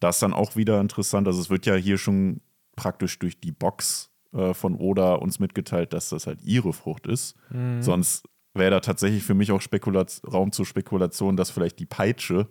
Das 0.00 0.16
ist 0.16 0.22
dann 0.22 0.32
auch 0.32 0.56
wieder 0.56 0.80
interessant. 0.80 1.26
Also 1.26 1.40
es 1.40 1.50
wird 1.50 1.66
ja 1.66 1.74
hier 1.74 1.98
schon 1.98 2.40
praktisch 2.76 3.18
durch 3.18 3.40
die 3.40 3.52
Box 3.52 4.10
äh, 4.32 4.54
von 4.54 4.76
Oda 4.76 5.14
uns 5.14 5.38
mitgeteilt, 5.38 5.92
dass 5.92 6.08
das 6.08 6.26
halt 6.26 6.42
ihre 6.42 6.72
Frucht 6.72 7.06
ist. 7.06 7.36
Sonst 7.80 8.28
wäre 8.54 8.70
da 8.70 8.80
tatsächlich 8.80 9.22
für 9.22 9.34
mich 9.34 9.52
auch 9.52 9.60
Spekulat 9.60 10.20
Raum 10.30 10.52
zur 10.52 10.66
Spekulation, 10.66 11.36
dass 11.36 11.50
vielleicht 11.50 11.78
die 11.78 11.86
Peitsche, 11.86 12.48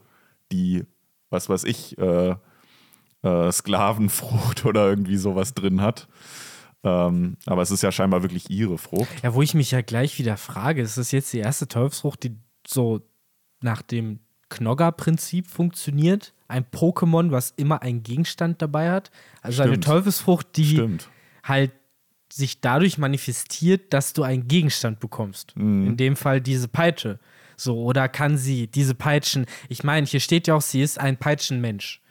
die, 0.52 0.84
was 1.30 1.50
weiß 1.50 1.64
ich, 1.64 1.98
äh, 1.98 2.36
äh, 3.24 3.52
Sklavenfrucht 3.52 4.66
oder 4.66 4.88
irgendwie 4.88 5.18
sowas 5.18 5.54
drin 5.54 5.82
hat. 5.82 6.08
Ähm, 6.84 7.38
aber 7.46 7.62
es 7.62 7.72
ist 7.72 7.82
ja 7.82 7.92
scheinbar 7.92 8.24
wirklich 8.24 8.50
ihre 8.50 8.78
Frucht. 8.78 9.24
Ja, 9.24 9.34
wo 9.34 9.42
ich 9.42 9.54
mich 9.54 9.72
ja 9.72 9.82
gleich 9.82 10.20
wieder 10.20 10.38
frage, 10.38 10.82
ist 10.82 10.98
das 10.98 11.12
jetzt 11.12 11.32
die 11.32 11.40
erste 11.40 11.68
Teufelsfrucht, 11.68 12.24
die 12.24 12.36
so 12.68 13.02
nach 13.62 13.82
dem 13.82 14.20
Knogger-Prinzip 14.50 15.48
funktioniert? 15.48 16.34
Ein 16.48 16.66
Pokémon, 16.66 17.32
was 17.32 17.52
immer 17.52 17.82
einen 17.82 18.04
Gegenstand 18.04 18.62
dabei 18.62 18.92
hat? 18.92 19.12
Also 19.42 19.64
eine 19.64 19.72
Stimmt. 19.72 19.86
Teufelsfrucht, 19.86 20.48
die 20.58 20.74
Stimmt. 20.74 21.10
halt 21.44 21.72
sich 22.32 22.62
dadurch 22.62 22.98
manifestiert, 22.98 23.94
dass 23.94 24.14
du 24.14 24.24
einen 24.24 24.48
Gegenstand 24.48 25.00
bekommst. 25.00 25.56
Mhm. 25.56 25.88
In 25.88 25.98
dem 25.98 26.16
Fall 26.16 26.42
diese 26.42 26.68
Peitsche. 26.68 27.20
So, 27.56 27.82
oder 27.82 28.10
kann 28.10 28.38
sie 28.38 28.68
diese 28.68 28.96
Peitschen, 28.96 29.46
ich 29.70 29.84
meine, 29.84 30.06
hier 30.06 30.20
steht 30.20 30.48
ja 30.48 30.56
auch, 30.56 30.62
sie 30.62 30.82
ist 30.82 31.00
ein 31.00 31.18
Peitschenmensch. 31.18 32.02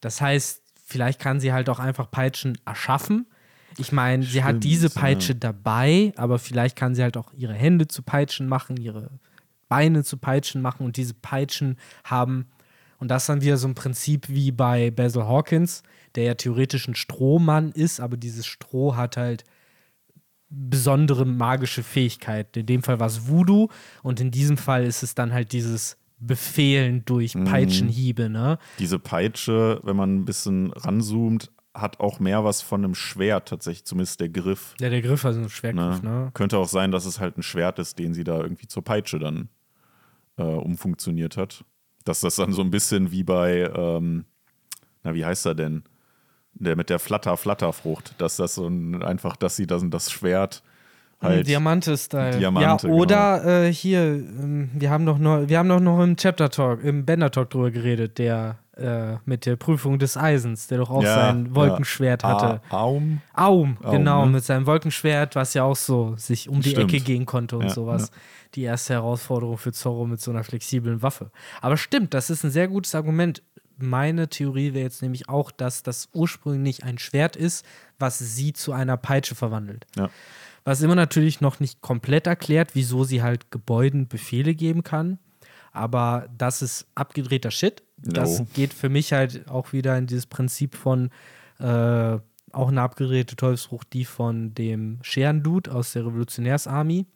Das 0.00 0.20
heißt, 0.20 0.62
vielleicht 0.84 1.20
kann 1.20 1.40
sie 1.40 1.52
halt 1.52 1.68
auch 1.68 1.78
einfach 1.78 2.10
Peitschen 2.10 2.58
erschaffen. 2.64 3.26
Ich 3.76 3.92
meine, 3.92 4.24
sie 4.24 4.42
hat 4.42 4.64
diese 4.64 4.88
ja. 4.88 5.00
Peitsche 5.00 5.34
dabei, 5.34 6.12
aber 6.16 6.38
vielleicht 6.38 6.76
kann 6.76 6.94
sie 6.94 7.02
halt 7.02 7.16
auch 7.16 7.32
ihre 7.34 7.54
Hände 7.54 7.86
zu 7.86 8.02
Peitschen 8.02 8.48
machen, 8.48 8.76
ihre 8.76 9.10
Beine 9.68 10.02
zu 10.02 10.16
Peitschen 10.16 10.62
machen 10.62 10.84
und 10.84 10.96
diese 10.96 11.14
Peitschen 11.14 11.76
haben, 12.04 12.46
und 12.98 13.08
das 13.08 13.24
ist 13.24 13.28
dann 13.28 13.42
wieder 13.42 13.56
so 13.56 13.68
ein 13.68 13.74
Prinzip 13.74 14.28
wie 14.28 14.50
bei 14.50 14.90
Basil 14.90 15.24
Hawkins, 15.24 15.82
der 16.14 16.24
ja 16.24 16.34
theoretisch 16.34 16.88
ein 16.88 16.94
Strohmann 16.94 17.70
ist, 17.70 18.00
aber 18.00 18.16
dieses 18.16 18.46
Stroh 18.46 18.96
hat 18.96 19.16
halt 19.16 19.44
besondere 20.50 21.26
magische 21.26 21.82
Fähigkeiten. 21.82 22.60
In 22.60 22.66
dem 22.66 22.82
Fall 22.82 22.98
war 22.98 23.06
es 23.06 23.28
Voodoo 23.28 23.68
und 24.02 24.20
in 24.20 24.30
diesem 24.30 24.56
Fall 24.56 24.84
ist 24.84 25.02
es 25.02 25.14
dann 25.14 25.32
halt 25.32 25.52
dieses 25.52 25.98
Befehlen 26.20 27.04
durch 27.04 27.34
Mhm. 27.34 27.44
Peitschenhiebe, 27.44 28.28
ne? 28.28 28.58
Diese 28.78 28.98
Peitsche, 28.98 29.80
wenn 29.84 29.96
man 29.96 30.16
ein 30.16 30.24
bisschen 30.24 30.72
ranzoomt, 30.72 31.50
hat 31.74 32.00
auch 32.00 32.18
mehr 32.18 32.42
was 32.44 32.60
von 32.60 32.82
einem 32.84 32.94
Schwert 32.96 33.48
tatsächlich, 33.48 33.84
zumindest 33.84 34.20
der 34.20 34.28
Griff. 34.28 34.74
Ja, 34.80 34.90
der 34.90 35.00
Griff, 35.00 35.24
also 35.24 35.38
ein 35.38 35.44
Ne? 35.44 35.48
Schwergriff, 35.50 36.02
ne? 36.02 36.30
Könnte 36.34 36.58
auch 36.58 36.66
sein, 36.68 36.90
dass 36.90 37.04
es 37.06 37.20
halt 37.20 37.38
ein 37.38 37.42
Schwert 37.42 37.78
ist, 37.78 37.98
den 38.00 38.14
sie 38.14 38.24
da 38.24 38.40
irgendwie 38.40 38.66
zur 38.66 38.82
Peitsche 38.82 39.18
dann 39.20 39.48
äh, 40.38 40.42
umfunktioniert 40.42 41.36
hat. 41.36 41.64
Dass 42.04 42.20
das 42.20 42.36
dann 42.36 42.52
so 42.52 42.62
ein 42.62 42.70
bisschen 42.70 43.12
wie 43.12 43.22
bei, 43.22 43.70
ähm, 43.76 44.24
na, 45.04 45.14
wie 45.14 45.24
heißt 45.24 45.46
er 45.46 45.54
denn? 45.54 45.84
Der 46.54 46.74
mit 46.74 46.90
der 46.90 46.98
Flatter-Flatter-Frucht, 46.98 48.16
dass 48.18 48.36
das 48.36 48.56
so 48.56 48.66
ein, 48.66 49.02
einfach, 49.04 49.36
dass 49.36 49.54
sie 49.54 49.66
das, 49.68 49.84
das 49.88 50.10
Schwert 50.10 50.62
halt. 51.20 51.46
Diamante-Style. 51.46 52.38
Diamante, 52.38 52.86
ja, 52.88 52.92
oder 52.94 53.64
äh, 53.66 53.72
hier, 53.72 54.00
ähm, 54.02 54.70
wir 54.74 54.90
haben 54.90 55.06
doch 55.06 55.18
noch, 55.18 55.48
wir 55.48 55.58
haben 55.58 55.68
doch 55.68 55.80
noch 55.80 56.00
im 56.02 56.16
Chapter 56.16 56.50
Talk, 56.50 56.82
im 56.84 57.04
Bender 57.04 57.30
Talk 57.30 57.50
drüber 57.50 57.70
geredet, 57.70 58.18
der 58.18 58.58
äh, 58.76 59.16
mit 59.24 59.44
der 59.46 59.56
Prüfung 59.56 59.98
des 59.98 60.16
Eisens, 60.16 60.68
der 60.68 60.78
doch 60.78 60.90
auch 60.90 61.02
Ja, 61.02 61.14
sein 61.14 61.54
Wolkenschwert 61.54 62.22
ja. 62.22 62.28
hatte. 62.28 62.60
A- 62.70 62.76
Aum. 62.82 63.20
Aum, 63.34 63.76
Aum, 63.82 63.90
genau, 63.90 64.24
ne? 64.26 64.32
mit 64.32 64.44
seinem 64.44 64.66
Wolkenschwert, 64.66 65.34
was 65.34 65.54
ja 65.54 65.64
auch 65.64 65.74
so 65.76 66.14
sich 66.16 66.48
um 66.48 66.60
die 66.60 66.70
Stimmt. 66.70 66.92
Ecke 66.94 67.02
gehen 67.04 67.26
konnte 67.26 67.56
und 67.56 67.64
Ja, 67.64 67.70
sowas. 67.70 68.12
Die 68.54 68.62
erste 68.62 68.94
Herausforderung 68.94 69.58
für 69.58 69.72
Zorro 69.72 70.06
mit 70.06 70.20
so 70.20 70.30
einer 70.30 70.44
flexiblen 70.44 71.02
Waffe. 71.02 71.30
Aber 71.60 71.76
stimmt, 71.76 72.14
das 72.14 72.30
ist 72.30 72.44
ein 72.44 72.50
sehr 72.50 72.68
gutes 72.68 72.94
Argument. 72.94 73.42
Meine 73.80 74.28
Theorie 74.28 74.74
wäre 74.74 74.84
jetzt 74.84 75.02
nämlich 75.02 75.28
auch, 75.28 75.50
dass 75.50 75.82
das 75.82 76.08
ursprünglich 76.12 76.82
ein 76.84 76.98
Schwert 76.98 77.36
ist, 77.36 77.64
was 77.98 78.18
sie 78.18 78.52
zu 78.52 78.72
einer 78.72 78.96
Peitsche 78.96 79.34
verwandelt. 79.34 79.86
Ja. 79.96 80.08
Was 80.68 80.82
immer 80.82 80.94
natürlich 80.94 81.40
noch 81.40 81.60
nicht 81.60 81.80
komplett 81.80 82.26
erklärt, 82.26 82.74
wieso 82.74 83.02
sie 83.02 83.22
halt 83.22 83.50
Gebäuden 83.50 84.06
Befehle 84.06 84.54
geben 84.54 84.82
kann. 84.82 85.18
Aber 85.72 86.28
das 86.36 86.60
ist 86.60 86.86
abgedrehter 86.94 87.50
Shit. 87.50 87.82
Das 87.96 88.40
Jo. 88.40 88.46
geht 88.52 88.74
für 88.74 88.90
mich 88.90 89.14
halt 89.14 89.48
auch 89.48 89.72
wieder 89.72 89.96
in 89.96 90.06
dieses 90.06 90.26
Prinzip 90.26 90.74
von 90.74 91.08
äh, 91.58 92.18
auch 92.52 92.68
eine 92.68 92.82
abgedrehte 92.82 93.34
Teufelsfrucht, 93.34 93.94
die 93.94 94.04
von 94.04 94.52
dem 94.52 94.98
Scheren-Dude 95.00 95.72
aus 95.72 95.94
der 95.94 96.04
Revolutionärsarmee, 96.04 97.06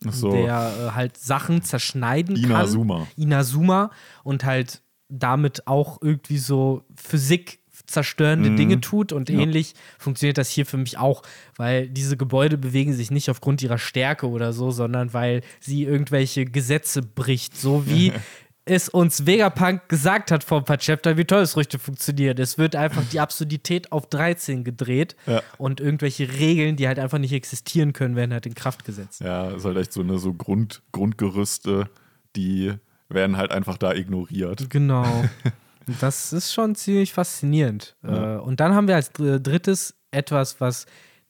so. 0.00 0.30
der 0.30 0.72
äh, 0.78 0.90
halt 0.92 1.18
Sachen 1.18 1.60
zerschneiden 1.60 2.36
kann. 2.36 2.44
Inazuma. 2.44 3.06
Inazuma 3.18 3.90
und 4.24 4.46
halt 4.46 4.80
damit 5.10 5.66
auch 5.66 6.00
irgendwie 6.00 6.38
so 6.38 6.82
Physik 6.94 7.60
zerstörende 7.86 8.50
Dinge 8.56 8.80
tut 8.80 9.12
und 9.12 9.28
Mhm. 9.28 9.34
Ja. 9.36 9.42
ähnlich 9.42 9.74
funktioniert 9.98 10.38
das 10.38 10.48
hier 10.50 10.66
für 10.66 10.76
mich 10.76 10.98
auch, 10.98 11.22
weil 11.56 11.88
diese 11.88 12.16
Gebäude 12.16 12.58
bewegen 12.58 12.92
sich 12.92 13.10
nicht 13.10 13.30
aufgrund 13.30 13.62
ihrer 13.62 13.78
Stärke 13.78 14.28
oder 14.28 14.52
so, 14.52 14.70
sondern 14.70 15.12
weil 15.14 15.42
sie 15.60 15.84
irgendwelche 15.84 16.44
Gesetze 16.44 17.02
bricht, 17.02 17.56
so 17.56 17.86
wie 17.86 18.12
es 18.68 18.88
uns 18.88 19.26
Vegapunk 19.26 19.88
gesagt 19.88 20.32
hat 20.32 20.42
vor 20.42 20.58
ein 20.58 20.64
paar 20.64 20.78
Chapter, 20.78 21.16
wie 21.16 21.24
Teufelsfrüchte 21.24 21.78
funktionieren. 21.78 22.36
Es 22.38 22.58
wird 22.58 22.74
einfach 22.74 23.04
die 23.12 23.20
Absurdität 23.20 23.92
auf 23.92 24.06
13 24.08 24.64
gedreht 24.64 25.14
Ja. 25.26 25.40
und 25.56 25.80
irgendwelche 25.80 26.28
Regeln, 26.32 26.74
die 26.74 26.88
halt 26.88 26.98
einfach 26.98 27.18
nicht 27.18 27.32
existieren 27.32 27.92
können, 27.92 28.16
werden 28.16 28.32
halt 28.32 28.44
in 28.46 28.54
Kraft 28.56 28.84
gesetzt. 28.84 29.20
Ja, 29.20 29.50
ist 29.50 29.64
halt 29.64 29.76
echt 29.76 29.92
so 29.92 30.00
eine 30.00 30.18
so 30.18 30.34
Grund, 30.34 30.82
Grundgerüste, 30.90 31.88
die 32.34 32.72
werden 33.08 33.36
halt 33.36 33.52
einfach 33.52 33.78
da 33.78 33.94
ignoriert. 33.94 34.68
Genau. 34.68 35.24
Und 35.86 36.02
Das 36.02 36.32
ist 36.32 36.52
schon 36.52 36.74
ziemlich 36.74 37.12
faszinierend. 37.12 37.96
Äh, 38.02 38.36
Und 38.36 38.60
dann 38.60 38.74
haben 38.74 38.88
wir 38.88 38.96
als 38.96 39.12
dr- 39.12 39.38
drittes 39.40 39.94
etwas, 40.10 40.60
was 40.60 40.86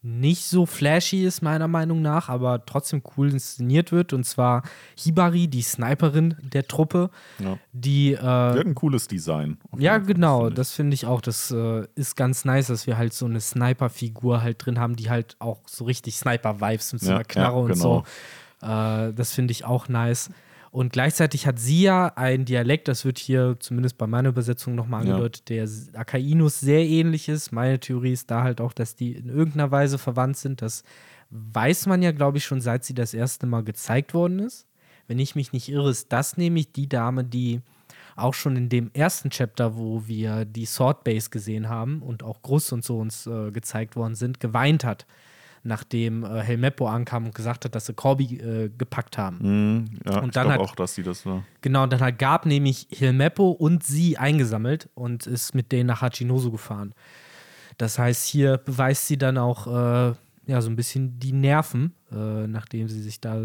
nicht 0.08 0.44
so 0.44 0.66
flashy 0.66 1.24
ist, 1.24 1.42
meiner 1.42 1.66
Meinung 1.66 2.00
nach, 2.00 2.28
aber 2.28 2.64
trotzdem 2.64 3.02
cool 3.16 3.30
inszeniert 3.32 3.90
wird. 3.90 4.12
Und 4.12 4.22
zwar 4.24 4.62
Hibari, 4.96 5.48
die 5.48 5.62
Sniperin 5.62 6.36
der 6.42 6.68
Truppe, 6.68 7.10
Ja. 7.40 7.58
die. 7.72 8.10
Die 8.10 8.12
Äh, 8.12 8.18
hat 8.20 8.58
ein 8.66 8.76
cooles 8.76 9.08
Design. 9.08 9.58
ja, 9.78 9.92
Fall, 9.92 10.02
genau, 10.02 10.48
ich. 10.48 10.54
das 10.54 10.72
finde 10.72 10.94
ich 10.94 11.06
auch. 11.06 11.20
Das 11.20 11.50
äh, 11.50 11.86
ist 11.96 12.14
ganz 12.14 12.44
nice, 12.44 12.68
dass 12.68 12.86
wir 12.86 12.96
halt 12.98 13.14
so 13.14 13.26
eine 13.26 13.40
Sniper-Figur 13.40 14.42
halt 14.42 14.64
drin 14.64 14.78
haben, 14.78 14.94
die 14.94 15.10
halt 15.10 15.34
auch 15.40 15.62
so 15.66 15.84
richtig 15.84 16.16
Sniper-Vibes 16.18 16.92
mit 16.92 17.02
so 17.02 17.08
Ja, 17.10 17.14
einer 17.16 17.24
Knarre 17.24 17.56
ja, 17.56 17.62
und 17.62 17.72
genau. 17.72 18.04
so. 18.62 18.66
Äh, 18.66 19.12
das 19.12 19.32
finde 19.32 19.52
ich 19.52 19.64
auch 19.64 19.88
nice. 19.88 20.30
Und 20.76 20.92
gleichzeitig 20.92 21.46
hat 21.46 21.58
sie 21.58 21.80
ja 21.84 22.08
einen 22.16 22.44
Dialekt, 22.44 22.86
das 22.86 23.06
wird 23.06 23.18
hier 23.18 23.56
zumindest 23.60 23.96
bei 23.96 24.06
meiner 24.06 24.28
Übersetzung 24.28 24.74
nochmal 24.74 25.06
Ja. 25.06 25.12
angedeutet, 25.14 25.48
der 25.48 25.64
S- 25.64 25.88
Akainus 25.94 26.60
sehr 26.60 26.84
ähnlich 26.84 27.30
ist. 27.30 27.50
Meine 27.50 27.80
Theorie 27.80 28.12
ist 28.12 28.30
da 28.30 28.42
halt 28.42 28.60
auch, 28.60 28.74
dass 28.74 28.94
die 28.94 29.12
in 29.12 29.30
irgendeiner 29.30 29.70
Weise 29.70 29.96
verwandt 29.96 30.36
sind. 30.36 30.60
Das 30.60 30.82
weiß 31.30 31.86
man 31.86 32.02
ja, 32.02 32.12
glaube 32.12 32.36
ich, 32.36 32.44
schon 32.44 32.60
seit 32.60 32.84
sie 32.84 32.92
das 32.92 33.14
erste 33.14 33.46
Mal 33.46 33.64
gezeigt 33.64 34.12
worden 34.12 34.38
ist. 34.38 34.66
Wenn 35.08 35.18
ich 35.18 35.34
mich 35.34 35.54
nicht 35.54 35.70
irre, 35.70 35.88
ist 35.88 36.12
das 36.12 36.36
nämlich 36.36 36.72
die 36.72 36.90
Dame, 36.90 37.24
die 37.24 37.62
auch 38.14 38.34
schon 38.34 38.54
in 38.56 38.68
dem 38.68 38.90
ersten 38.92 39.30
Chapter, 39.30 39.76
wo 39.78 40.06
wir 40.06 40.44
die 40.44 40.66
Sword 40.66 41.04
Base 41.04 41.30
gesehen 41.30 41.70
haben 41.70 42.02
und 42.02 42.22
auch 42.22 42.42
Gruss 42.42 42.70
und 42.72 42.84
so 42.84 42.98
uns 42.98 43.26
äh, 43.26 43.50
gezeigt 43.50 43.96
worden 43.96 44.14
sind, 44.14 44.40
geweint 44.40 44.84
hat, 44.84 45.06
nachdem 45.66 46.24
äh, 46.24 46.40
Helmeppo 46.40 46.86
ankam 46.88 47.26
und 47.26 47.34
gesagt 47.34 47.64
hat, 47.64 47.74
dass 47.74 47.86
sie 47.86 47.94
Corby 47.94 48.36
äh, 48.38 48.70
gepackt 48.76 49.18
haben. 49.18 49.38
Mhm, 49.40 49.84
ja, 50.06 50.18
Und 50.20 50.26
ich 50.28 50.30
dann 50.34 50.46
glaube 50.48 50.52
hat- 50.54 50.60
auch, 50.60 50.74
dass 50.74 50.94
sie 50.94 51.02
das 51.02 51.26
war. 51.26 51.42
Genau, 51.60 51.82
und 51.82 51.92
dann 51.92 52.00
hat 52.00 52.18
Gab 52.18 52.46
nämlich 52.46 52.86
Hilmeppo 52.90 53.50
und 53.50 53.84
sie 53.84 54.16
eingesammelt 54.18 54.88
und 54.94 55.26
ist 55.26 55.54
mit 55.54 55.72
denen 55.72 55.88
nach 55.88 56.00
Hachinoso 56.02 56.50
gefahren. 56.50 56.94
Das 57.78 57.98
heißt, 57.98 58.26
hier 58.26 58.56
beweist 58.58 59.06
sie 59.06 59.18
dann 59.18 59.36
auch 59.38 59.66
äh, 59.66 60.14
ja, 60.46 60.60
so 60.60 60.70
ein 60.70 60.76
bisschen 60.76 61.18
die 61.18 61.32
Nerven, 61.32 61.92
äh, 62.12 62.46
nachdem 62.46 62.88
sie 62.88 63.02
sich 63.02 63.20
da 63.20 63.36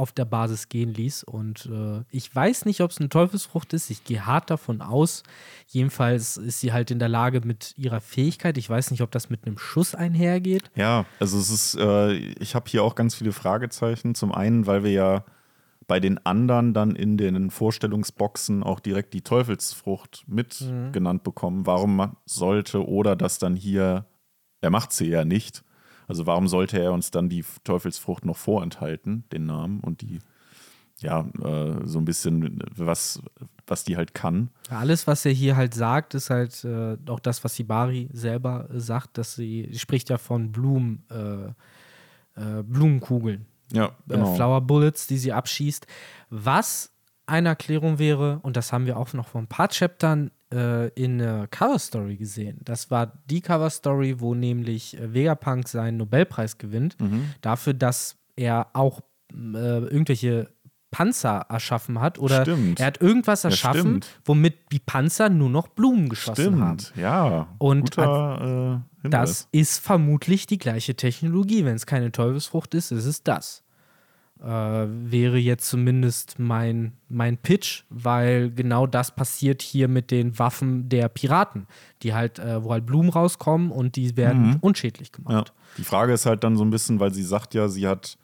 auf 0.00 0.12
der 0.12 0.24
Basis 0.24 0.68
gehen 0.68 0.92
ließ. 0.94 1.22
Und 1.24 1.66
äh, 1.66 2.02
ich 2.10 2.34
weiß 2.34 2.64
nicht, 2.64 2.80
ob 2.80 2.90
es 2.90 2.98
eine 2.98 3.08
Teufelsfrucht 3.08 3.72
ist. 3.72 3.90
Ich 3.90 4.02
gehe 4.04 4.26
hart 4.26 4.50
davon 4.50 4.80
aus. 4.82 5.22
Jedenfalls 5.68 6.36
ist 6.36 6.60
sie 6.60 6.72
halt 6.72 6.90
in 6.90 6.98
der 6.98 7.08
Lage 7.08 7.42
mit 7.44 7.74
ihrer 7.76 8.00
Fähigkeit. 8.00 8.58
Ich 8.58 8.68
weiß 8.68 8.90
nicht, 8.90 9.02
ob 9.02 9.10
das 9.10 9.30
mit 9.30 9.46
einem 9.46 9.58
Schuss 9.58 9.94
einhergeht. 9.94 10.70
Ja, 10.74 11.04
also 11.20 11.38
es 11.38 11.50
ist, 11.50 11.74
äh, 11.78 12.12
ich 12.14 12.54
habe 12.54 12.68
hier 12.68 12.82
auch 12.82 12.94
ganz 12.94 13.14
viele 13.14 13.32
Fragezeichen. 13.32 14.14
Zum 14.14 14.32
einen, 14.32 14.66
weil 14.66 14.82
wir 14.82 14.90
ja 14.92 15.24
bei 15.86 16.00
den 16.00 16.24
anderen 16.24 16.72
dann 16.72 16.94
in 16.94 17.16
den 17.16 17.50
Vorstellungsboxen 17.50 18.62
auch 18.62 18.80
direkt 18.80 19.12
die 19.12 19.22
Teufelsfrucht 19.22 20.24
mit 20.28 20.60
Mhm. 20.60 20.92
genannt 20.92 21.22
bekommen. 21.24 21.66
Warum 21.66 21.96
ma- 21.96 22.16
sollte 22.26 22.86
oder 22.86 23.16
das 23.16 23.38
dann 23.38 23.56
hier, 23.56 24.06
er 24.60 24.70
macht 24.70 24.92
sie 24.92 25.08
ja 25.08 25.24
nicht. 25.24 25.62
Also 26.10 26.26
warum 26.26 26.48
sollte 26.48 26.78
er 26.78 26.92
uns 26.92 27.12
dann 27.12 27.28
die 27.28 27.44
Teufelsfrucht 27.62 28.24
noch 28.24 28.36
vorenthalten, 28.36 29.22
den 29.32 29.46
Namen 29.46 29.78
und 29.80 30.00
die 30.02 30.18
ja, 31.02 31.20
äh, 31.42 31.86
so 31.86 31.98
ein 31.98 32.04
bisschen, 32.04 32.58
was, 32.76 33.22
was 33.66 33.84
die 33.84 33.96
halt 33.96 34.12
kann. 34.12 34.50
Alles, 34.68 35.06
was 35.06 35.24
er 35.24 35.32
hier 35.32 35.56
halt 35.56 35.72
sagt, 35.72 36.14
ist 36.14 36.28
halt 36.28 36.62
äh, 36.64 36.98
auch 37.08 37.20
das, 37.20 37.42
was 37.42 37.54
Hibari 37.54 38.10
selber 38.12 38.68
sagt, 38.74 39.16
dass 39.16 39.34
sie, 39.34 39.68
sie 39.70 39.78
spricht 39.78 40.10
ja 40.10 40.18
von 40.18 40.52
Blumen, 40.52 41.04
äh, 41.10 41.46
äh, 42.40 42.62
Blumenkugeln, 42.64 43.46
Ja, 43.72 43.92
genau. 44.08 44.32
äh, 44.32 44.36
Flower 44.36 44.60
Bullets, 44.60 45.06
die 45.06 45.16
sie 45.16 45.32
abschießt. 45.32 45.86
Was 46.28 46.92
eine 47.24 47.48
Erklärung 47.50 47.98
wäre, 47.98 48.40
und 48.42 48.56
das 48.56 48.72
haben 48.72 48.84
wir 48.84 48.98
auch 48.98 49.12
noch 49.14 49.28
vor 49.28 49.40
ein 49.40 49.46
paar 49.46 49.68
Chaptern 49.68 50.30
äh, 50.52 50.88
in 50.90 51.18
der 51.18 51.46
Cover 51.48 51.78
Story 51.78 52.16
gesehen. 52.16 52.58
Das 52.64 52.90
war 52.90 53.12
die 53.30 53.40
Cover 53.40 53.70
Story, 53.70 54.20
wo 54.20 54.34
nämlich 54.34 54.98
äh, 54.98 55.12
Vegapunk 55.14 55.68
seinen 55.68 55.96
Nobelpreis 55.98 56.58
gewinnt, 56.58 57.00
Mhm. 57.00 57.24
dafür, 57.40 57.74
dass 57.74 58.16
er 58.36 58.68
auch 58.72 59.00
äh, 59.32 59.36
irgendwelche 59.36 60.48
Panzer 60.90 61.46
erschaffen 61.48 62.00
hat 62.00 62.18
oder 62.18 62.42
Stimmt. 62.42 62.80
er 62.80 62.86
hat 62.86 63.00
irgendwas 63.00 63.44
Ja, 63.44 63.50
erschaffen, 63.50 63.80
stimmt. 64.02 64.08
womit 64.24 64.72
die 64.72 64.80
Panzer 64.80 65.28
nur 65.28 65.48
noch 65.48 65.68
Blumen 65.68 66.08
geschossen 66.08 66.60
haben. 66.60 66.80
Stimmt, 66.80 66.96
ja. 67.00 67.46
Und 67.58 67.82
Guter 67.96 68.82
äh, 68.82 69.02
Hinweis. 69.02 69.10
Das 69.20 69.48
ist 69.52 69.78
vermutlich 69.78 70.46
die 70.48 70.58
gleiche 70.58 70.96
Technologie. 70.96 71.64
Wenn 71.64 71.76
es 71.76 71.86
keine 71.86 72.10
Teufelsfrucht 72.10 72.74
ist, 72.74 72.90
ist 72.90 73.04
es 73.04 73.22
das. 73.22 73.62
Äh, 74.42 74.46
wäre 74.46 75.36
jetzt 75.36 75.68
zumindest 75.68 76.38
mein, 76.38 76.94
mein 77.10 77.36
Pitch, 77.36 77.82
weil 77.90 78.50
genau 78.50 78.86
das 78.86 79.14
passiert 79.14 79.60
hier 79.60 79.86
mit 79.86 80.10
den 80.10 80.38
Waffen 80.38 80.88
der 80.88 81.10
Piraten, 81.10 81.66
die 82.02 82.14
halt, 82.14 82.38
äh, 82.38 82.64
wo 82.64 82.72
halt 82.72 82.86
Blumen 82.86 83.10
rauskommen 83.10 83.70
und 83.70 83.96
die 83.96 84.16
werden 84.16 84.56
unschädlich 84.62 85.10
Ja. 85.12 85.16
gemacht. 85.24 85.52
Die 85.76 85.84
Frage 85.84 86.14
ist 86.14 86.24
halt 86.24 86.42
dann 86.42 86.56
so 86.56 86.64
ein 86.64 86.70
bisschen, 86.70 87.00
weil 87.00 87.12
sie 87.12 87.22
sagt 87.22 87.52
ja, 87.52 87.68
sie 87.68 87.86
hat 87.86 88.16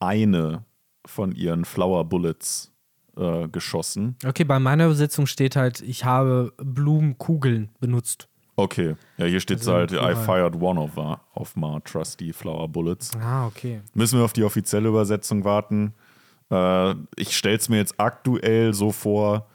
eine 0.00 0.64
von 1.06 1.30
ihren 1.32 1.64
Flower 1.64 2.04
Bullets 2.04 2.72
äh, 3.16 3.46
geschossen. 3.48 4.16
Okay, 4.26 4.42
bei 4.44 4.58
meiner 4.58 4.86
Übersetzung 4.86 5.26
steht 5.26 5.54
halt, 5.54 5.80
ich 5.80 6.04
habe 6.04 6.52
Blumenkugeln 6.56 7.70
benutzt. 7.80 8.28
Okay, 8.56 8.96
ja, 9.18 9.26
hier 9.26 9.40
steht 9.40 9.58
Also 9.58 9.74
halt, 9.74 9.92
I 9.92 10.14
fired 10.14 10.56
one 10.60 10.80
of, 10.80 10.96
of 11.34 11.56
my 11.56 11.78
trusty 11.84 12.32
Flower 12.32 12.66
Bullets. 12.68 13.10
Ah, 13.20 13.46
okay. 13.46 13.82
Müssen 13.94 14.18
wir 14.18 14.24
auf 14.24 14.32
die 14.32 14.44
offizielle 14.44 14.88
Übersetzung 14.88 15.44
warten. 15.44 15.92
Äh, 16.50 16.94
ich 17.16 17.36
stelle 17.36 17.56
es 17.56 17.68
mir 17.68 17.76
jetzt 17.76 18.00
aktuell 18.00 18.72
so 18.72 18.92
vor, 18.92 19.46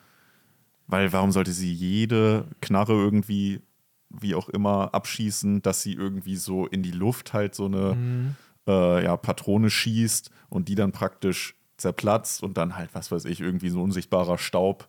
weil 0.87 1.11
warum 1.13 1.31
sollte 1.31 1.51
sie 1.51 1.73
jede 1.73 2.45
Knarre 2.61 2.93
irgendwie, 2.93 3.61
wie 4.09 4.35
auch 4.35 4.49
immer, 4.49 4.93
abschießen, 4.93 5.61
dass 5.63 5.81
sie 5.81 5.93
irgendwie 5.93 6.35
so 6.35 6.67
in 6.67 6.83
die 6.83 6.91
Luft 6.91 7.33
halt 7.33 7.55
so 7.55 7.65
eine 7.65 7.95
Mhm. 7.95 8.35
äh, 8.67 9.03
ja, 9.03 9.17
Patrone 9.17 9.71
schießt 9.71 10.29
und 10.49 10.67
die 10.67 10.75
dann 10.75 10.91
praktisch 10.91 11.55
zerplatzt 11.77 12.43
und 12.43 12.57
dann 12.57 12.75
halt, 12.75 12.91
was 12.93 13.11
weiß 13.11 13.25
ich, 13.25 13.41
irgendwie 13.41 13.69
so 13.69 13.79
ein 13.79 13.85
unsichtbarer 13.85 14.37
Staub 14.37 14.87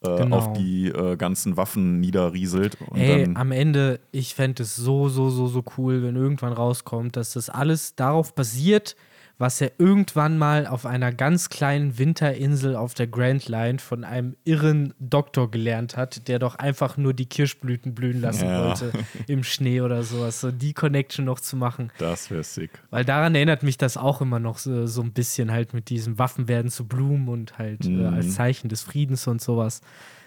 Genau. 0.00 0.36
auf 0.36 0.52
die 0.52 0.88
äh, 0.88 1.16
ganzen 1.16 1.56
Waffen 1.56 1.98
niederrieselt. 1.98 2.78
Und 2.88 2.98
Ey, 2.98 3.28
am 3.34 3.50
Ende, 3.50 3.98
ich 4.12 4.34
fände 4.34 4.62
es 4.62 4.76
so, 4.76 5.08
so, 5.08 5.28
so, 5.28 5.48
so 5.48 5.64
cool, 5.76 6.04
wenn 6.04 6.14
irgendwann 6.14 6.52
rauskommt, 6.52 7.16
dass 7.16 7.32
das 7.32 7.50
alles 7.50 7.96
darauf 7.96 8.32
basiert, 8.32 8.94
was 9.38 9.60
er 9.60 9.72
irgendwann 9.78 10.36
mal 10.36 10.66
auf 10.66 10.84
einer 10.84 11.12
ganz 11.12 11.48
kleinen 11.48 11.96
Winterinsel 11.96 12.74
auf 12.74 12.94
der 12.94 13.06
Grand 13.06 13.48
Line 13.48 13.78
von 13.78 14.02
einem 14.04 14.36
irren 14.44 14.94
Doktor 14.98 15.50
gelernt 15.50 15.96
hat, 15.96 16.26
der 16.26 16.38
doch 16.40 16.56
einfach 16.56 16.96
nur 16.96 17.14
die 17.14 17.26
Kirschblüten 17.26 17.94
blühen 17.94 18.20
lassen 18.20 18.46
Ja. 18.46 18.64
wollte 18.66 18.92
im 19.28 19.44
Schnee 19.44 19.80
oder 19.80 20.02
sowas. 20.02 20.40
So 20.40 20.50
die 20.50 20.72
Connection 20.74 21.24
noch 21.24 21.38
zu 21.40 21.56
machen. 21.56 21.92
das 21.98 22.30
wäre 22.30 22.42
sick. 22.42 22.70
Weil 22.90 23.04
daran 23.04 23.34
erinnert 23.36 23.62
mich 23.62 23.78
das 23.78 23.96
auch 23.96 24.20
immer 24.20 24.40
noch 24.40 24.58
so, 24.58 24.86
so 24.88 25.02
ein 25.02 25.12
bisschen 25.12 25.52
halt 25.52 25.72
mit 25.72 25.88
diesem 25.88 26.18
Waffen 26.18 26.48
werden 26.48 26.70
zu 26.70 26.86
Blumen 26.88 27.28
und 27.28 27.58
halt 27.58 27.84
äh, 27.86 27.90
Mhm. 27.90 28.06
als 28.06 28.34
Zeichen 28.34 28.68
des 28.68 28.82
Friedens 28.82 29.26
und 29.28 29.40
sowas. 29.40 29.82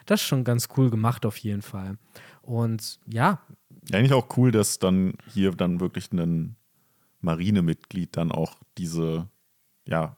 Das 0.06 0.22
ist 0.22 0.28
schon 0.28 0.44
ganz 0.44 0.70
cool 0.78 0.90
gemacht 0.90 1.26
auf 1.26 1.38
jeden 1.38 1.62
Fall. 1.62 1.98
Und 2.42 3.00
ja, 3.08 3.42
Ja, 3.90 3.98
Eigentlich 3.98 4.14
auch 4.14 4.38
cool, 4.38 4.52
dass 4.52 4.80
dann 4.80 5.14
hier 5.28 5.52
dann 5.52 5.80
wirklich 5.80 6.12
ein 6.14 6.56
Marinemitglied 7.22 8.16
dann 8.18 8.32
auch 8.32 8.56
diese, 8.78 9.28
ja, 9.86 10.16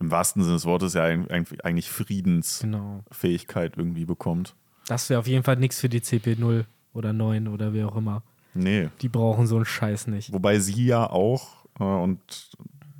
im 0.00 0.10
wahrsten 0.10 0.42
Sinne 0.42 0.56
des 0.56 0.64
Wortes 0.66 0.94
ja 0.94 1.04
eig- 1.04 1.28
eig- 1.30 1.60
eigentlich 1.62 1.90
Friedensfähigkeit 1.90 3.72
genau. 3.74 3.82
irgendwie 3.82 4.04
bekommt. 4.04 4.54
Das 4.86 5.08
wäre 5.10 5.20
auf 5.20 5.26
jeden 5.26 5.44
Fall 5.44 5.56
nichts 5.56 5.80
für 5.80 5.88
die 5.88 6.00
CP0 6.00 6.64
oder 6.92 7.12
9 7.12 7.48
oder 7.48 7.72
wie 7.72 7.84
auch 7.84 7.96
immer. 7.96 8.22
Nee. 8.54 8.88
Die 9.00 9.08
brauchen 9.08 9.46
so 9.46 9.56
einen 9.56 9.64
Scheiß 9.64 10.08
nicht. 10.08 10.32
Wobei 10.32 10.58
sie 10.58 10.84
ja 10.86 11.08
auch, 11.08 11.64
äh, 11.78 11.84
und 11.84 12.20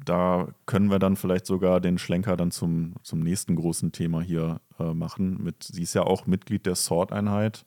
da 0.05 0.49
können 0.67 0.91
wir 0.91 0.99
dann 0.99 1.17
vielleicht 1.17 1.47
sogar 1.47 1.81
den 1.81 1.99
Schlenker 1.99 2.37
dann 2.37 2.51
zum, 2.51 2.95
zum 3.03 3.21
nächsten 3.21 3.55
großen 3.57 3.93
Thema 3.93 4.21
hier 4.23 4.61
äh, 4.79 4.95
machen. 4.95 5.43
Mit, 5.43 5.63
sie 5.65 5.83
ist 5.83 5.95
ja 5.95 6.03
auch 6.03 6.27
Mitglied 6.27 6.67
der 6.67 6.75
Sword-Einheit. 6.75 7.65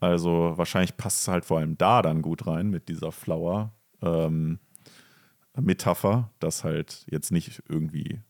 Also 0.00 0.52
wahrscheinlich 0.56 0.96
passt 0.96 1.22
es 1.22 1.28
halt 1.28 1.44
vor 1.44 1.58
allem 1.58 1.78
da 1.78 2.02
dann 2.02 2.20
gut 2.22 2.46
rein 2.46 2.68
mit 2.68 2.88
dieser 2.88 3.12
Flower. 3.12 3.72
Ähm, 4.02 4.58
Metapher, 5.60 6.30
dass 6.38 6.64
halt 6.64 7.06
jetzt 7.10 7.32
nicht 7.32 7.62
irgendwie, 7.68 8.20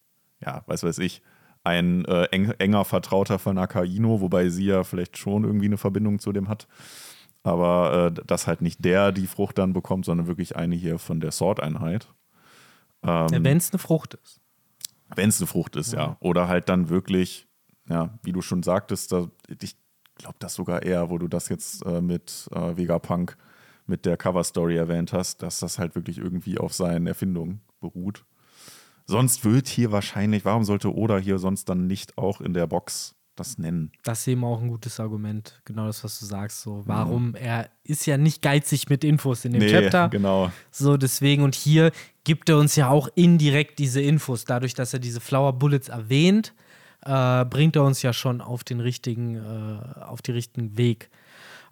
ja, 0.41 0.63
was 0.67 0.83
weiß 0.83 0.99
ich, 0.99 1.23
ein 1.65 2.05
äh, 2.05 2.25
eng, 2.27 2.53
enger 2.59 2.85
Vertrauter 2.85 3.39
von 3.39 3.59
Akaino, 3.59 4.21
wobei 4.21 4.49
sie 4.49 4.67
ja 4.67 4.85
vielleicht 4.85 5.19
schon 5.19 5.45
irgendwie 5.45 5.67
eine 5.67 5.79
Verbindung 5.79 6.21
zu 6.21 6.33
dem 6.33 6.49
hat. 6.49 6.69
Aber 7.43 8.13
äh, 8.17 8.25
dass 8.27 8.47
halt 8.47 8.63
nicht 8.63 8.85
der 8.85 9.13
die 9.13 9.27
Frucht 9.27 9.59
dann 9.59 9.73
bekommt, 9.73 10.05
sondern 10.05 10.27
wirklich 10.27 10.57
eine 10.57 10.77
hier 10.77 10.99
von 10.99 11.21
der 11.21 11.33
Sword-Einheit. 11.33 12.09
Ja, 13.05 13.27
Wenn 13.31 13.57
es 13.57 13.73
eine 13.73 13.79
Frucht 13.79 14.15
ist. 14.15 14.41
Wenn 15.15 15.29
es 15.29 15.41
eine 15.41 15.47
Frucht 15.47 15.77
ist, 15.77 15.93
ja. 15.93 16.17
Oder 16.21 16.49
halt 16.49 16.69
dann 16.69 16.89
wirklich, 16.89 17.47
ja, 17.89 18.19
wie 18.23 18.33
du 18.33 18.43
schon 18.43 18.63
sagtest, 18.63 19.13
da, 19.13 19.29
ich 19.61 19.77
glaube 20.17 20.37
das 20.39 20.55
sogar 20.55 20.83
eher, 20.83 21.11
wo 21.11 21.19
du 21.19 21.29
das 21.29 21.49
jetzt 21.49 21.85
äh, 21.87 22.01
mit 22.01 22.49
äh, 22.53 22.77
Vegapunk 22.77 23.37
mit 23.87 24.05
der 24.05 24.17
Cover-Story 24.17 24.77
erwähnt 24.77 25.13
hast, 25.13 25.43
dass 25.43 25.61
das 25.61 25.79
halt 25.79 25.95
wirklich 25.95 26.19
irgendwie 26.19 26.59
auf 26.59 26.75
seinen 26.75 27.07
Erfindungen 27.07 27.61
beruht. 27.81 28.25
Sonst 29.07 29.45
wird 29.45 29.69
hier 29.69 29.93
wahrscheinlich, 29.93 30.45
warum 30.45 30.65
sollte 30.65 30.95
Oda 30.95 31.19
hier 31.19 31.39
sonst 31.39 31.69
dann 31.69 31.87
nicht 31.87 32.19
auch 32.19 32.41
in 32.41 32.55
der 32.55 32.67
Box 32.67 33.15
das 33.37 33.57
nennen? 33.59 33.93
Das 34.03 34.21
ist 34.21 34.29
eben 34.29 34.45
auch 34.45 34.61
ein 34.61 34.69
gutes 34.69 34.99
Argument. 34.99 35.61
Genau 35.65 35.87
das, 35.87 36.03
was 36.03 36.19
du 36.19 36.27
sagst. 36.27 36.63
So, 36.63 36.83
warum? 36.87 37.37
Er 37.37 37.71
ist 37.85 38.07
ja 38.07 38.17
nicht 38.17 38.43
geizig 38.43 38.89
mit 38.89 39.05
Infos 39.05 39.45
in 39.45 39.53
dem 39.53 39.63
Chapter. 39.63 40.09
genau. 40.09 40.51
So, 40.73 40.97
deswegen, 40.97 41.45
und 41.45 41.55
hier 41.55 41.93
gibt 42.25 42.49
er 42.49 42.59
uns 42.59 42.75
ja 42.75 42.89
auch 42.89 43.09
indirekt 43.15 43.79
diese 43.79 44.01
Infos. 44.01 44.45
Dadurch, 44.45 44.75
dass 44.75 44.93
er 44.93 44.99
diese 44.99 45.21
Flower 45.21 45.53
Bullets 45.53 45.89
erwähnt, 45.89 46.53
äh, 47.05 47.45
bringt 47.45 47.77
er 47.77 47.85
uns 47.85 48.03
ja 48.03 48.13
schon 48.13 48.41
auf 48.41 48.65
den 48.65 48.81
richtigen, 48.81 49.37
äh, 49.37 50.01
auf 50.01 50.23
den 50.23 50.35
richtigen 50.35 50.77
Weg. 50.77 51.11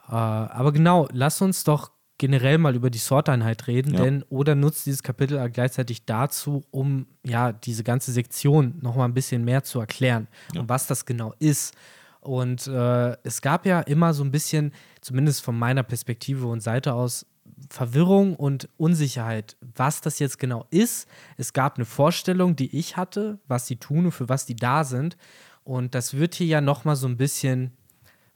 Äh, 0.09 0.13
aber 0.13 0.73
genau, 0.73 1.09
lass 1.13 1.43
uns 1.43 1.65
doch 1.65 1.91
generell 2.19 2.59
mal 2.59 2.75
über 2.77 2.91
die 2.91 2.99
Sorteinheit 2.99 3.67
reden, 3.67 3.95
Ja. 3.95 4.03
denn 4.05 4.25
Oda 4.31 4.55
nutzt 4.55 4.87
dieses 4.87 5.03
Kapitel 5.03 5.51
gleichzeitig 5.51 6.05
dazu, 6.05 6.65
um 6.71 7.07
ja 7.25 7.53
diese 7.53 7.83
ganze 7.85 8.13
Sektion 8.13 8.75
noch 8.81 8.95
mal 8.97 9.05
ein 9.05 9.15
bisschen 9.15 9.45
mehr 9.45 9.65
zu 9.65 9.81
erklären 9.81 10.29
und 10.57 10.69
was 10.69 10.87
das 10.87 11.05
genau 11.07 11.35
ist. 11.39 11.75
Und 12.21 12.67
äh, 12.69 13.17
es 13.23 13.43
gab 13.43 13.67
ja 13.67 13.81
immer 13.81 14.15
so 14.15 14.25
ein 14.25 14.31
bisschen, 14.31 14.73
zumindest 15.01 15.43
von 15.43 15.59
meiner 15.59 15.83
Perspektive 15.83 16.47
und 16.47 16.61
Seite 16.63 16.95
aus, 16.95 17.27
Verwirrung 17.69 18.35
und 18.37 18.69
Unsicherheit, 18.79 19.57
was 19.77 20.01
das 20.01 20.19
jetzt 20.19 20.39
genau 20.39 20.67
ist. 20.71 21.07
Es 21.37 21.53
gab 21.53 21.77
eine 21.77 21.85
Vorstellung, 21.85 22.57
die 22.57 22.77
ich 22.77 22.97
hatte, 22.97 23.39
was 23.47 23.67
sie 23.67 23.77
tun 23.77 24.07
und 24.07 24.13
für 24.13 24.29
was 24.29 24.47
die 24.47 24.57
da 24.57 24.85
sind. 24.85 25.17
Und 25.65 25.95
das 25.95 26.15
wird 26.15 26.35
hier 26.35 26.47
ja 26.47 26.61
noch 26.61 26.85
mal 26.85 26.97
so 26.97 27.07
ein 27.07 27.17
bisschen 27.17 27.73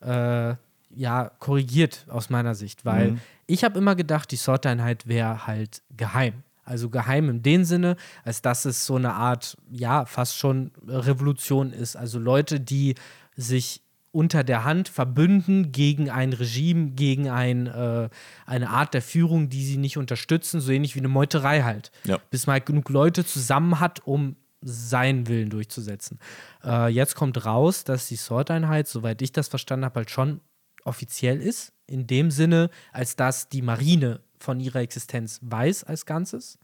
äh, 0.00 0.54
ja, 0.94 1.30
korrigiert 1.38 2.06
aus 2.08 2.30
meiner 2.30 2.54
Sicht, 2.54 2.84
weil 2.84 3.18
ich 3.48 3.64
habe 3.64 3.78
immer 3.78 3.96
gedacht, 3.96 4.30
die 4.30 4.36
Sorteinheit 4.36 5.08
wäre 5.08 5.46
halt 5.46 5.82
geheim. 5.96 6.44
Also 6.64 6.90
geheim 6.90 7.30
in 7.30 7.42
dem 7.42 7.64
Sinne, 7.64 7.96
als 8.24 8.42
dass 8.42 8.66
es 8.66 8.84
so 8.84 8.96
eine 8.96 9.14
Art, 9.14 9.56
ja, 9.70 10.04
fast 10.04 10.36
schon 10.36 10.70
Revolution 10.86 11.72
ist. 11.72 11.96
Also 11.96 12.18
Leute, 12.18 12.60
die 12.60 12.94
sich 13.36 13.80
unter 14.12 14.44
der 14.44 14.64
Hand 14.64 14.88
verbünden 14.88 15.72
gegen 15.72 16.10
ein 16.10 16.34
Regime, 16.34 16.90
gegen 16.90 17.30
ein, 17.30 17.66
äh, 17.66 18.10
eine 18.44 18.68
Art 18.68 18.92
der 18.92 19.00
Führung, 19.00 19.48
die 19.48 19.64
sie 19.64 19.78
nicht 19.78 19.96
unterstützen, 19.96 20.60
so 20.60 20.70
ähnlich 20.70 20.94
wie 20.94 21.00
eine 21.00 21.08
Meuterei 21.08 21.62
halt. 21.62 21.90
Ja. 22.04 22.18
Bis 22.30 22.46
man 22.46 22.54
halt 22.54 22.66
genug 22.66 22.90
Leute 22.90 23.24
zusammen 23.24 23.80
hat, 23.80 24.06
um 24.06 24.36
seinen 24.60 25.26
Willen 25.26 25.48
durchzusetzen. 25.48 26.18
Äh, 26.64 26.88
jetzt 26.88 27.14
kommt 27.14 27.46
raus, 27.46 27.84
dass 27.84 28.08
die 28.08 28.16
Sword-Einheit, 28.16 28.88
soweit 28.88 29.22
ich 29.22 29.32
das 29.32 29.48
verstanden 29.48 29.86
habe, 29.86 30.00
halt 30.00 30.10
schon 30.10 30.40
offiziell 30.88 31.40
ist. 31.40 31.72
In 31.86 32.06
dem 32.06 32.30
Sinne, 32.30 32.70
als 32.92 33.16
dass 33.16 33.48
die 33.48 33.62
Marine 33.62 34.20
von 34.38 34.60
ihrer 34.60 34.80
Existenz 34.80 35.38
weiß 35.42 35.84
als 35.84 36.04
Ganzes. 36.06 36.58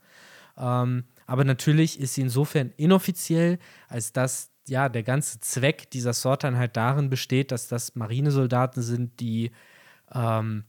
Ähm, 0.57 1.05
aber 1.27 1.45
natürlich 1.45 1.99
ist 1.99 2.15
sie 2.15 2.23
insofern 2.23 2.73
inoffiziell, 2.77 3.59
als 3.89 4.13
dass 4.13 4.51
ja 4.69 4.89
der 4.89 5.03
ganze 5.03 5.41
Zweck 5.41 5.91
dieser 5.91 6.13
Sorteinheit 6.13 6.77
darin 6.77 7.11
besteht, 7.11 7.53
dass 7.53 7.69
das 7.69 7.95
Marinesoldaten 7.95 8.83
sind, 8.83 9.21
die 9.21 9.51
ähm, 10.13 10.65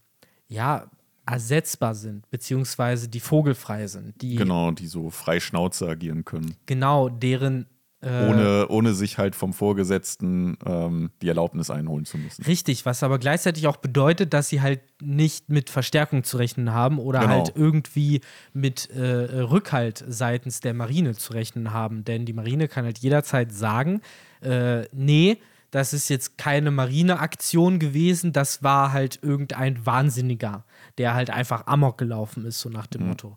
ja 0.47 0.89
ersetzbar 1.26 1.95
sind, 1.95 2.30
beziehungsweise 2.30 3.08
die 3.10 3.20
vogelfrei 3.20 3.88
sind, 3.88 4.22
die 4.22 4.36
Genau, 4.36 4.72
die 4.72 4.88
so 4.88 5.10
frei 5.10 5.39
Schnauze 5.39 5.88
agieren 5.88 6.24
können. 6.24 6.56
genau 6.66 7.10
deren 7.10 7.66
ohne, 8.06 8.68
ohne 8.70 8.93
sich 8.93 9.18
halt 9.18 9.36
vom 9.36 9.51
Vorgesetzten 9.53 10.58
ähm, 10.66 11.12
die 11.22 11.28
Erlaubnis 11.28 11.70
einholen 11.70 12.06
zu 12.06 12.18
müssen. 12.18 12.43
Richtig, 12.43 12.86
was 12.86 13.01
aber 13.03 13.18
gleichzeitig 13.20 13.68
auch 13.68 13.78
bedeutet, 13.78 14.34
dass 14.34 14.49
sie 14.49 14.62
halt 14.62 14.82
nicht 15.01 15.49
mit 15.49 15.70
Verstärkung 15.70 16.24
zu 16.24 16.38
rechnen 16.38 16.72
haben 16.72 16.99
oder 16.99 17.20
Genau. 17.20 17.32
halt 17.32 17.53
irgendwie 17.56 18.22
mit 18.53 18.89
äh, 18.91 19.01
Rückhalt 19.41 20.03
seitens 20.08 20.60
der 20.60 20.74
Marine 20.74 21.16
zu 21.16 21.34
rechnen 21.34 21.74
haben. 21.74 22.03
Denn 22.03 22.26
die 22.26 22.34
Marine 22.34 22.68
kann 22.68 22.86
halt 22.86 22.99
jederzeit 22.99 23.51
sagen, 23.51 24.01
äh, 24.41 24.84
nee, 24.93 25.38
das 25.72 25.91
ist 25.91 26.08
jetzt 26.10 26.38
keine 26.38 26.72
Marineaktion 26.72 27.80
gewesen, 27.80 28.32
das 28.32 28.64
war 28.64 28.93
halt 28.93 29.20
irgendein 29.22 29.86
Wahnsinniger, 29.86 30.64
der 30.97 31.14
halt 31.16 31.30
einfach 31.32 31.68
Amok 31.68 31.97
gelaufen 31.97 32.45
ist, 32.45 32.62
so 32.62 32.70
nach 32.70 32.88
dem 32.88 33.08
Motto. 33.08 33.36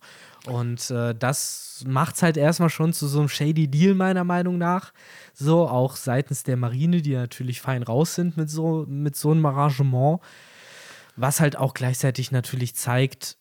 Und 0.48 0.90
äh, 0.90 1.14
das 1.14 1.84
macht 1.86 2.16
es 2.16 2.22
halt 2.22 2.36
erstmal 2.36 2.70
schon 2.70 2.92
zu 2.92 3.06
so 3.06 3.20
einem 3.20 3.28
shady 3.28 3.68
Deal, 3.68 3.94
meiner 3.94 4.24
Meinung 4.24 4.58
nach. 4.58 4.92
So, 5.34 5.68
auch 5.68 5.96
seitens 5.96 6.42
der 6.42 6.56
Marine, 6.56 7.02
die 7.02 7.14
natürlich 7.14 7.60
fein 7.60 7.82
raus 7.82 8.14
sind 8.14 8.36
mit 8.36 8.50
so, 8.50 8.86
mit 8.88 9.14
so 9.14 9.30
einem 9.30 9.44
Arrangement. 9.46 10.20
Was 11.16 11.40
halt 11.40 11.56
auch 11.56 11.74
gleichzeitig 11.74 12.32
natürlich 12.32 12.74
zeigt, 12.74 13.36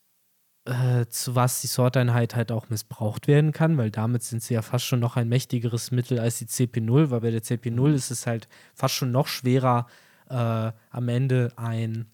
äh, 0.66 1.06
zu 1.08 1.36
was 1.36 1.62
die 1.62 1.68
Sorteinheit 1.68 2.36
halt 2.36 2.52
auch 2.52 2.70
missbraucht 2.70 3.28
werden 3.28 3.54
kann, 3.54 3.78
weil 3.78 3.90
damit 3.92 4.24
sind 4.24 4.44
sie 4.44 4.56
ja 4.56 4.62
fast 4.62 4.86
schon 4.86 5.00
noch 5.00 5.16
ein 5.16 5.30
mächtigeres 5.30 5.92
Mittel 5.92 6.20
als 6.20 6.40
die 6.40 6.48
CP0, 6.48 7.10
weil 7.10 7.22
bei 7.22 7.32
der 7.32 7.44
CP0 7.44 7.94
ist 7.94 8.12
es 8.12 8.28
halt 8.28 8.50
fast 8.76 8.96
schon 8.96 9.12
noch 9.12 9.28
schwerer, 9.28 9.88
äh, 10.30 10.72
am 10.90 11.08
Ende 11.08 11.54
ein, 11.56 12.08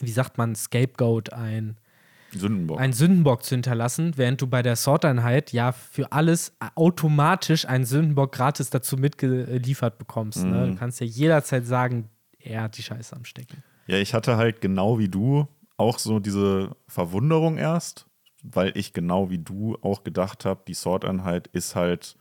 wie 0.00 0.10
sagt 0.10 0.36
man, 0.36 0.54
Scapegoat, 0.54 1.32
ein 1.32 1.78
Sündenbock. 2.34 2.80
einen 2.80 2.92
Sündenbock 2.92 3.42
zu 3.44 3.54
hinterlassen, 3.54 4.12
während 4.16 4.40
du 4.40 4.46
bei 4.46 4.62
der 4.62 4.76
Sorteinheit 4.76 5.52
ja 5.52 5.72
für 5.72 6.12
alles 6.12 6.56
automatisch 6.74 7.66
einen 7.66 7.84
Sündenbock 7.84 8.32
gratis 8.32 8.70
dazu 8.70 8.96
mitgeliefert 8.96 9.98
bekommst. 9.98 10.44
Ne? 10.44 10.68
Du 10.70 10.74
kannst 10.76 11.00
ja 11.00 11.06
jederzeit 11.06 11.66
sagen, 11.66 12.08
er 12.38 12.62
hat 12.62 12.76
die 12.76 12.82
Scheiße 12.82 13.14
am 13.14 13.24
Stecken. 13.24 13.62
Ja, 13.86 13.98
ich 13.98 14.14
hatte 14.14 14.36
halt 14.36 14.60
genau 14.60 14.98
wie 14.98 15.08
du 15.08 15.46
auch 15.76 15.98
so 15.98 16.20
diese 16.20 16.76
Verwunderung 16.86 17.58
erst, 17.58 18.06
weil 18.42 18.72
ich 18.76 18.92
genau 18.92 19.30
wie 19.30 19.38
du 19.38 19.76
auch 19.82 20.04
gedacht 20.04 20.44
habe, 20.44 20.62
die 20.66 20.74
Sorteinheit 20.74 21.48
ist 21.48 21.74
halt 21.74 22.16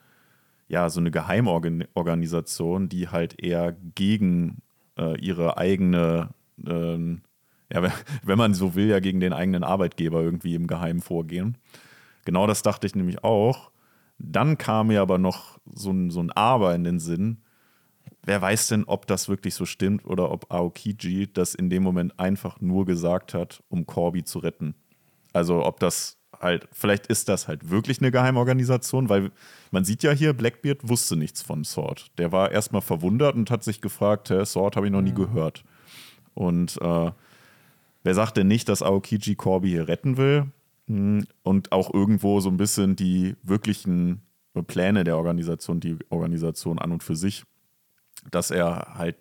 ja 0.67 0.89
so 0.89 0.99
eine 0.99 1.11
Geheimorganisation, 1.11 2.89
die 2.89 3.09
halt 3.09 3.41
eher 3.41 3.75
gegen 3.95 4.61
äh, 4.97 5.19
ihre 5.19 5.57
eigene, 5.57 6.29
ähm, 6.65 7.21
ja, 7.73 7.81
wenn- 8.23 8.37
man 8.37 8.53
so 8.53 8.75
will, 8.75 8.87
ja 8.87 8.99
gegen 8.99 9.19
den 9.19 9.33
eigenen 9.33 9.63
Arbeitgeber 9.63 10.21
irgendwie 10.21 10.55
im 10.55 10.67
Geheimen 10.67 11.01
vorgehen. 11.01 11.57
Genau 12.25 12.47
das 12.47 12.61
dachte 12.61 12.85
ich 12.87 12.95
nämlich 12.95 13.23
auch. 13.23 13.71
Dann 14.19 14.57
kam 14.57 14.87
mir 14.87 15.01
aber 15.01 15.17
noch 15.17 15.57
so 15.73 15.91
ein, 15.91 16.11
so 16.11 16.21
ein 16.21 16.31
Aber 16.31 16.75
in 16.75 16.83
den 16.83 16.99
Sinn, 16.99 17.37
wer 18.23 18.41
weiß 18.41 18.67
denn, 18.67 18.83
ob 18.83 19.07
das 19.07 19.29
wirklich 19.29 19.55
so 19.55 19.65
stimmt 19.65 20.05
oder 20.05 20.31
ob 20.31 20.51
Aokiji 20.51 21.31
das 21.33 21.55
in 21.55 21.69
dem 21.69 21.81
Moment 21.81 22.19
einfach 22.19 22.61
nur 22.61 22.85
gesagt 22.85 23.33
hat, 23.33 23.63
um 23.69 23.87
Corby 23.87 24.23
zu 24.23 24.39
retten. 24.39 24.75
Also 25.33 25.65
ob 25.65 25.79
das 25.79 26.17
halt, 26.39 26.67
vielleicht 26.71 27.07
ist 27.07 27.29
das 27.29 27.47
halt 27.47 27.69
wirklich 27.69 27.99
eine 27.99 28.11
Geheimorganisation, 28.11 29.09
weil 29.09 29.31
man 29.71 29.85
sieht 29.85 30.03
ja 30.03 30.11
hier, 30.11 30.33
Blackbeard 30.33 30.87
wusste 30.87 31.15
nichts 31.15 31.41
von 31.41 31.63
Sword. 31.63 32.11
Der 32.19 32.31
war 32.31 32.51
erstmal 32.51 32.81
verwundert 32.81 33.35
und 33.35 33.49
hat 33.49 33.63
sich 33.63 33.81
gefragt, 33.81 34.29
hä, 34.29 34.43
Sword 34.45 34.75
habe 34.75 34.85
ich 34.87 34.91
noch 34.91 35.01
nie 35.01 35.13
gehört. 35.13 35.63
Und 36.33 36.79
äh, 36.81 37.11
wer 38.03 38.15
sagt 38.15 38.37
denn 38.37 38.47
nicht, 38.47 38.69
dass 38.69 38.81
Aokiji 38.81 39.35
Corby 39.35 39.69
hier 39.69 39.87
retten 39.87 40.17
will? 40.17 40.45
Hm, 40.87 41.25
Und 41.43 41.71
auch 41.71 41.93
irgendwo 41.93 42.39
so 42.39 42.49
ein 42.49 42.57
bisschen 42.57 42.95
die 42.95 43.35
wirklichen 43.43 44.21
Pläne 44.67 45.03
der 45.03 45.17
Organisation, 45.17 45.79
die 45.79 45.97
Organisation 46.09 46.79
an 46.79 46.91
und 46.91 47.03
für 47.03 47.15
sich 47.15 47.43
dass 48.29 48.51
er 48.51 48.93
halt 48.95 49.15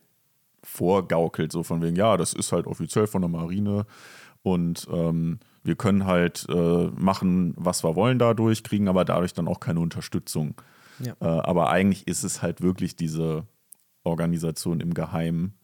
vorgaukelt, 0.62 1.52
so 1.52 1.62
von 1.62 1.80
wegen, 1.80 1.96
ja, 1.96 2.16
das 2.16 2.32
ist 2.32 2.52
halt 2.52 2.66
offiziell 2.66 3.06
von 3.06 3.22
der 3.22 3.30
Marine 3.30 3.86
und 4.42 4.86
ähm, 4.92 5.38
wir 5.62 5.74
können 5.74 6.06
halt 6.06 6.46
äh, 6.48 6.86
machen, 6.88 7.54
was 7.56 7.82
wir 7.82 7.96
wollen 7.96 8.18
dadurch, 8.18 8.62
kriegen 8.62 8.88
aber 8.88 9.04
dadurch 9.04 9.32
dann 9.32 9.48
auch 9.48 9.60
keine 9.60 9.80
Unterstützung. 9.80 10.60
Ja. 10.98 11.14
Äh, 11.20 11.24
aber 11.24 11.70
eigentlich 11.70 12.06
ist 12.06 12.24
es 12.24 12.42
halt 12.42 12.60
wirklich 12.60 12.96
diese 12.96 13.46
Organisation 14.04 14.80
im 14.80 14.92
Geheimen, 14.92 15.54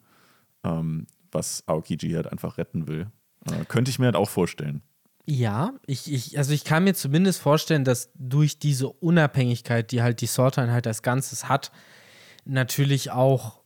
ähm, 0.64 1.06
was 1.36 1.62
Aokiji 1.66 2.10
halt 2.12 2.26
einfach 2.26 2.58
retten 2.58 2.88
will. 2.88 3.06
Äh, 3.46 3.64
könnte 3.66 3.90
ich 3.90 3.98
mir 3.98 4.06
halt 4.06 4.16
auch 4.16 4.28
vorstellen. 4.28 4.82
Ja, 5.28 5.74
ich, 5.86 6.12
ich, 6.12 6.38
also 6.38 6.52
ich 6.52 6.64
kann 6.64 6.84
mir 6.84 6.94
zumindest 6.94 7.40
vorstellen, 7.40 7.84
dass 7.84 8.10
durch 8.14 8.58
diese 8.58 8.88
Unabhängigkeit, 8.88 9.90
die 9.90 10.00
halt 10.00 10.20
die 10.20 10.26
Sorteinheit 10.26 10.86
als 10.86 11.02
Ganzes 11.02 11.48
hat, 11.48 11.72
natürlich 12.44 13.10
auch 13.10 13.60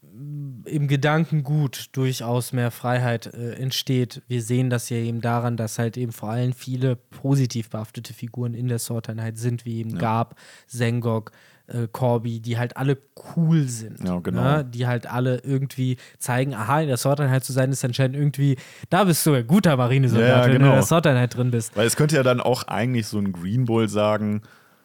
mm, 0.00 0.64
im 0.64 0.88
Gedankengut 0.88 1.88
durchaus 1.92 2.54
mehr 2.54 2.70
Freiheit 2.70 3.26
äh, 3.26 3.52
entsteht. 3.56 4.22
Wir 4.26 4.40
sehen 4.42 4.70
das 4.70 4.88
ja 4.88 4.96
eben 4.96 5.20
daran, 5.20 5.58
dass 5.58 5.78
halt 5.78 5.98
eben 5.98 6.12
vor 6.12 6.30
allem 6.30 6.54
viele 6.54 6.96
positiv 6.96 7.68
behaftete 7.68 8.14
Figuren 8.14 8.54
in 8.54 8.68
der 8.68 8.78
Sorteinheit 8.78 9.36
sind, 9.36 9.66
wie 9.66 9.80
eben 9.80 9.98
Gab, 9.98 10.36
Sengok, 10.66 11.30
äh, 11.68 11.88
Corby, 11.90 12.40
die 12.40 12.58
halt 12.58 12.76
alle 12.76 12.98
cool 13.36 13.62
sind. 13.68 14.00
Ja, 14.06 14.18
genau. 14.20 14.42
Ne? 14.42 14.64
Die 14.64 14.86
halt 14.86 15.06
alle 15.10 15.38
irgendwie 15.38 15.96
zeigen, 16.18 16.54
aha, 16.54 16.80
in 16.82 16.88
der 16.88 16.96
Sorteinheit 16.96 17.44
zu 17.44 17.52
sein 17.52 17.72
ist 17.72 17.84
anscheinend 17.84 18.16
irgendwie, 18.16 18.56
da 18.90 19.04
bist 19.04 19.24
du 19.26 19.32
ein 19.34 19.46
guter 19.46 19.76
Marinesoldat, 19.76 20.28
Ja, 20.28 20.36
ja, 20.38 20.44
wenn 20.44 20.52
du 20.52 20.58
genau. 20.58 20.68
in 20.70 20.74
der 20.74 20.82
Sorteinheit 20.82 21.36
drin 21.36 21.50
bist. 21.50 21.76
Weil 21.76 21.86
es 21.86 21.96
könnte 21.96 22.16
ja 22.16 22.22
dann 22.22 22.40
auch 22.40 22.64
eigentlich 22.64 23.06
so 23.06 23.18
ein 23.18 23.32
Green 23.32 23.64
Bull 23.64 23.88
sagen, 23.88 24.42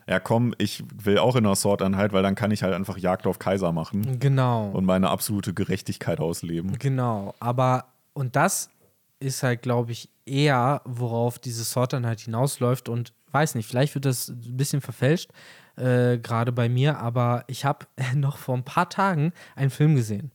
ja 0.07 0.19
komm, 0.19 0.53
ich 0.57 0.83
will 1.03 1.19
auch 1.19 1.35
in 1.35 1.43
der 1.43 1.55
Sword-Einheit, 1.55 2.11
weil 2.13 2.23
dann 2.23 2.35
kann 2.35 2.51
ich 2.51 2.63
halt 2.63 2.73
einfach 2.73 2.97
Jagd 2.97 3.27
auf 3.27 3.37
Kaiser 3.39 3.71
machen 3.71 4.19
Genau. 4.19 4.69
und 4.71 4.83
meine 4.85 5.09
absolute 5.09 5.53
Gerechtigkeit 5.53 6.19
ausleben. 6.19 6.77
Genau, 6.79 7.35
aber 7.39 7.85
und 8.13 8.35
das 8.35 8.69
ist 9.19 9.43
halt, 9.43 9.61
glaube 9.61 9.91
ich, 9.91 10.09
eher, 10.25 10.81
worauf 10.85 11.37
diese 11.37 11.63
Sorteinheit 11.63 12.19
hinausläuft 12.21 12.89
und 12.89 13.13
weiß 13.31 13.55
nicht, 13.55 13.67
vielleicht 13.69 13.93
wird 13.95 14.05
das 14.05 14.29
ein 14.29 14.57
bisschen 14.57 14.81
verfälscht, 14.81 15.29
äh, 15.81 16.17
gerade 16.19 16.51
bei 16.51 16.69
mir, 16.69 16.99
aber 16.99 17.43
ich 17.47 17.65
habe 17.65 17.85
noch 18.15 18.37
vor 18.37 18.55
ein 18.55 18.63
paar 18.63 18.89
Tagen 18.89 19.33
einen 19.55 19.69
Film 19.71 19.95
gesehen. 19.95 20.31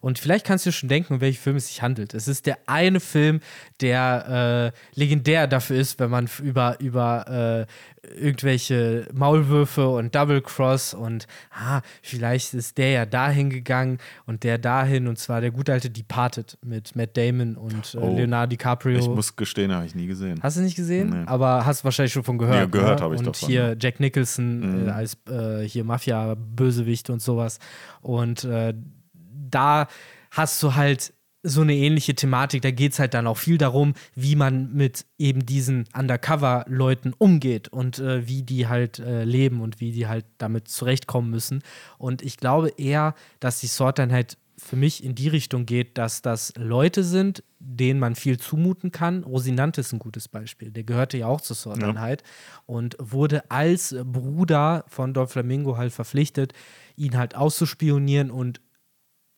Und 0.00 0.18
vielleicht 0.18 0.46
kannst 0.46 0.66
du 0.66 0.70
dir 0.70 0.74
schon 0.74 0.88
denken, 0.88 1.14
um 1.14 1.20
welchen 1.20 1.40
Film 1.40 1.56
es 1.56 1.68
sich 1.68 1.82
handelt. 1.82 2.14
Es 2.14 2.28
ist 2.28 2.46
der 2.46 2.58
eine 2.66 3.00
Film, 3.00 3.40
der 3.80 4.72
äh, 4.74 4.98
legendär 4.98 5.46
dafür 5.46 5.76
ist, 5.78 5.98
wenn 5.98 6.10
man 6.10 6.28
über, 6.42 6.78
über 6.80 7.66
äh, 7.66 8.10
irgendwelche 8.18 9.06
Maulwürfe 9.12 9.88
und 9.88 10.14
Double 10.14 10.40
Cross 10.40 10.94
und 10.94 11.26
ah, 11.52 11.80
vielleicht 12.02 12.54
ist 12.54 12.78
der 12.78 12.90
ja 12.90 13.06
dahin 13.06 13.50
gegangen 13.50 13.98
und 14.26 14.42
der 14.42 14.58
dahin 14.58 15.06
und 15.06 15.18
zwar 15.18 15.40
der 15.40 15.50
gute 15.50 15.72
alte 15.72 15.90
Departed 15.90 16.56
mit 16.64 16.96
Matt 16.96 17.16
Damon 17.16 17.56
und 17.56 17.94
äh, 17.94 17.98
Oh. 18.00 18.16
Leonardo 18.16 18.50
DiCaprio. 18.50 18.98
Ich 18.98 19.08
muss 19.08 19.36
gestehen, 19.36 19.72
habe 19.72 19.84
ich 19.84 19.94
nie 19.94 20.06
gesehen. 20.06 20.40
Hast 20.42 20.56
du 20.56 20.62
nicht 20.62 20.76
gesehen? 20.76 21.10
Nee. 21.10 21.22
Aber 21.26 21.66
hast 21.66 21.84
wahrscheinlich 21.84 22.12
schon 22.12 22.24
von 22.24 22.38
gehört. 22.38 22.56
Ja, 22.56 22.64
gehört 22.66 23.00
ne? 23.00 23.04
habe 23.04 23.14
ich 23.14 23.18
Und 23.20 23.26
davon, 23.26 23.48
hier 23.48 23.68
ja. 23.68 23.74
Jack 23.78 24.00
Nicholson 24.00 24.60
Mhm. 24.60 24.89
Äh, 24.90 24.92
als 24.92 25.18
äh, 25.28 25.62
hier 25.66 25.84
Mafia-Bösewicht 25.84 27.10
und 27.10 27.22
sowas. 27.22 27.58
Und 28.02 28.44
äh, 28.44 28.74
da 29.12 29.88
hast 30.30 30.62
du 30.62 30.74
halt 30.74 31.12
so 31.42 31.62
eine 31.62 31.74
ähnliche 31.74 32.14
Thematik. 32.14 32.62
Da 32.62 32.70
geht 32.70 32.92
es 32.92 32.98
halt 32.98 33.14
dann 33.14 33.26
auch 33.26 33.38
viel 33.38 33.58
darum, 33.58 33.94
wie 34.14 34.36
man 34.36 34.72
mit 34.74 35.06
eben 35.18 35.46
diesen 35.46 35.84
Undercover-Leuten 35.96 37.14
umgeht 37.16 37.68
und 37.68 37.98
äh, 37.98 38.28
wie 38.28 38.42
die 38.42 38.68
halt 38.68 38.98
äh, 38.98 39.24
leben 39.24 39.60
und 39.60 39.80
wie 39.80 39.92
die 39.92 40.06
halt 40.06 40.26
damit 40.38 40.68
zurechtkommen 40.68 41.30
müssen. 41.30 41.62
Und 41.98 42.22
ich 42.22 42.36
glaube 42.36 42.72
eher, 42.76 43.14
dass 43.40 43.60
die 43.60 43.68
Sort 43.68 43.98
dann 43.98 44.12
halt 44.12 44.36
für 44.60 44.76
mich 44.76 45.02
in 45.02 45.14
die 45.14 45.28
Richtung 45.28 45.66
geht, 45.66 45.98
dass 45.98 46.22
das 46.22 46.52
Leute 46.56 47.02
sind, 47.02 47.42
denen 47.58 47.98
man 47.98 48.14
viel 48.14 48.38
zumuten 48.38 48.92
kann. 48.92 49.24
Rosinante 49.24 49.80
ist 49.80 49.92
ein 49.92 49.98
gutes 49.98 50.28
Beispiel. 50.28 50.70
Der 50.70 50.84
gehörte 50.84 51.18
ja 51.18 51.26
auch 51.26 51.40
zur 51.40 51.56
Sorteinheit 51.56 52.22
und 52.66 52.96
wurde 52.98 53.50
als 53.50 53.96
Bruder 54.04 54.84
von 54.88 55.14
Don 55.14 55.28
Flamingo 55.28 55.76
halt 55.76 55.92
verpflichtet, 55.92 56.52
ihn 56.96 57.16
halt 57.16 57.34
auszuspionieren 57.34 58.30
und 58.30 58.60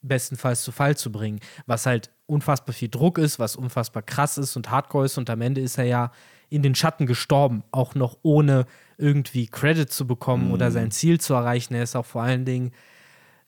bestenfalls 0.02 0.62
zu 0.62 0.72
Fall 0.72 0.96
zu 0.96 1.12
bringen. 1.12 1.40
Was 1.66 1.86
halt 1.86 2.10
unfassbar 2.26 2.74
viel 2.74 2.88
Druck 2.88 3.18
ist, 3.18 3.38
was 3.38 3.56
unfassbar 3.56 4.02
krass 4.02 4.38
ist 4.38 4.56
und 4.56 4.70
hardcore 4.70 5.06
ist. 5.06 5.18
Und 5.18 5.30
am 5.30 5.40
Ende 5.40 5.60
ist 5.60 5.78
er 5.78 5.84
ja 5.84 6.10
in 6.50 6.62
den 6.62 6.74
Schatten 6.74 7.06
gestorben, 7.06 7.62
auch 7.70 7.94
noch 7.94 8.18
ohne 8.22 8.66
irgendwie 8.98 9.46
Credit 9.46 9.90
zu 9.90 10.06
bekommen 10.06 10.52
oder 10.52 10.70
sein 10.70 10.90
Ziel 10.90 11.20
zu 11.20 11.34
erreichen. 11.34 11.74
Er 11.74 11.84
ist 11.84 11.96
auch 11.96 12.04
vor 12.04 12.22
allen 12.22 12.44
Dingen 12.44 12.72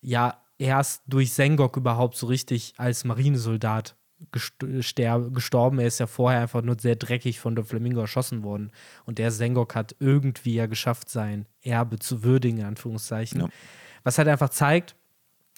ja 0.00 0.38
erst 0.58 1.02
durch 1.06 1.32
Sengok 1.32 1.76
überhaupt 1.76 2.16
so 2.16 2.26
richtig 2.26 2.74
als 2.76 3.04
Marinesoldat 3.04 3.96
gestorben. 4.30 5.78
Er 5.78 5.86
ist 5.86 6.00
ja 6.00 6.06
vorher 6.06 6.40
einfach 6.40 6.62
nur 6.62 6.78
sehr 6.78 6.96
dreckig 6.96 7.40
von 7.40 7.54
der 7.56 7.64
Flamingo 7.64 8.00
erschossen 8.00 8.42
worden. 8.42 8.72
Und 9.04 9.18
der 9.18 9.30
Sengok 9.30 9.74
hat 9.74 9.96
irgendwie 9.98 10.54
ja 10.54 10.66
geschafft, 10.66 11.08
sein 11.08 11.46
Erbe 11.62 11.98
zu 11.98 12.22
würdigen, 12.22 12.58
in 12.58 12.66
Anführungszeichen. 12.66 13.40
Ja. 13.40 13.48
Was 14.02 14.18
halt 14.18 14.28
einfach 14.28 14.50
zeigt, 14.50 14.96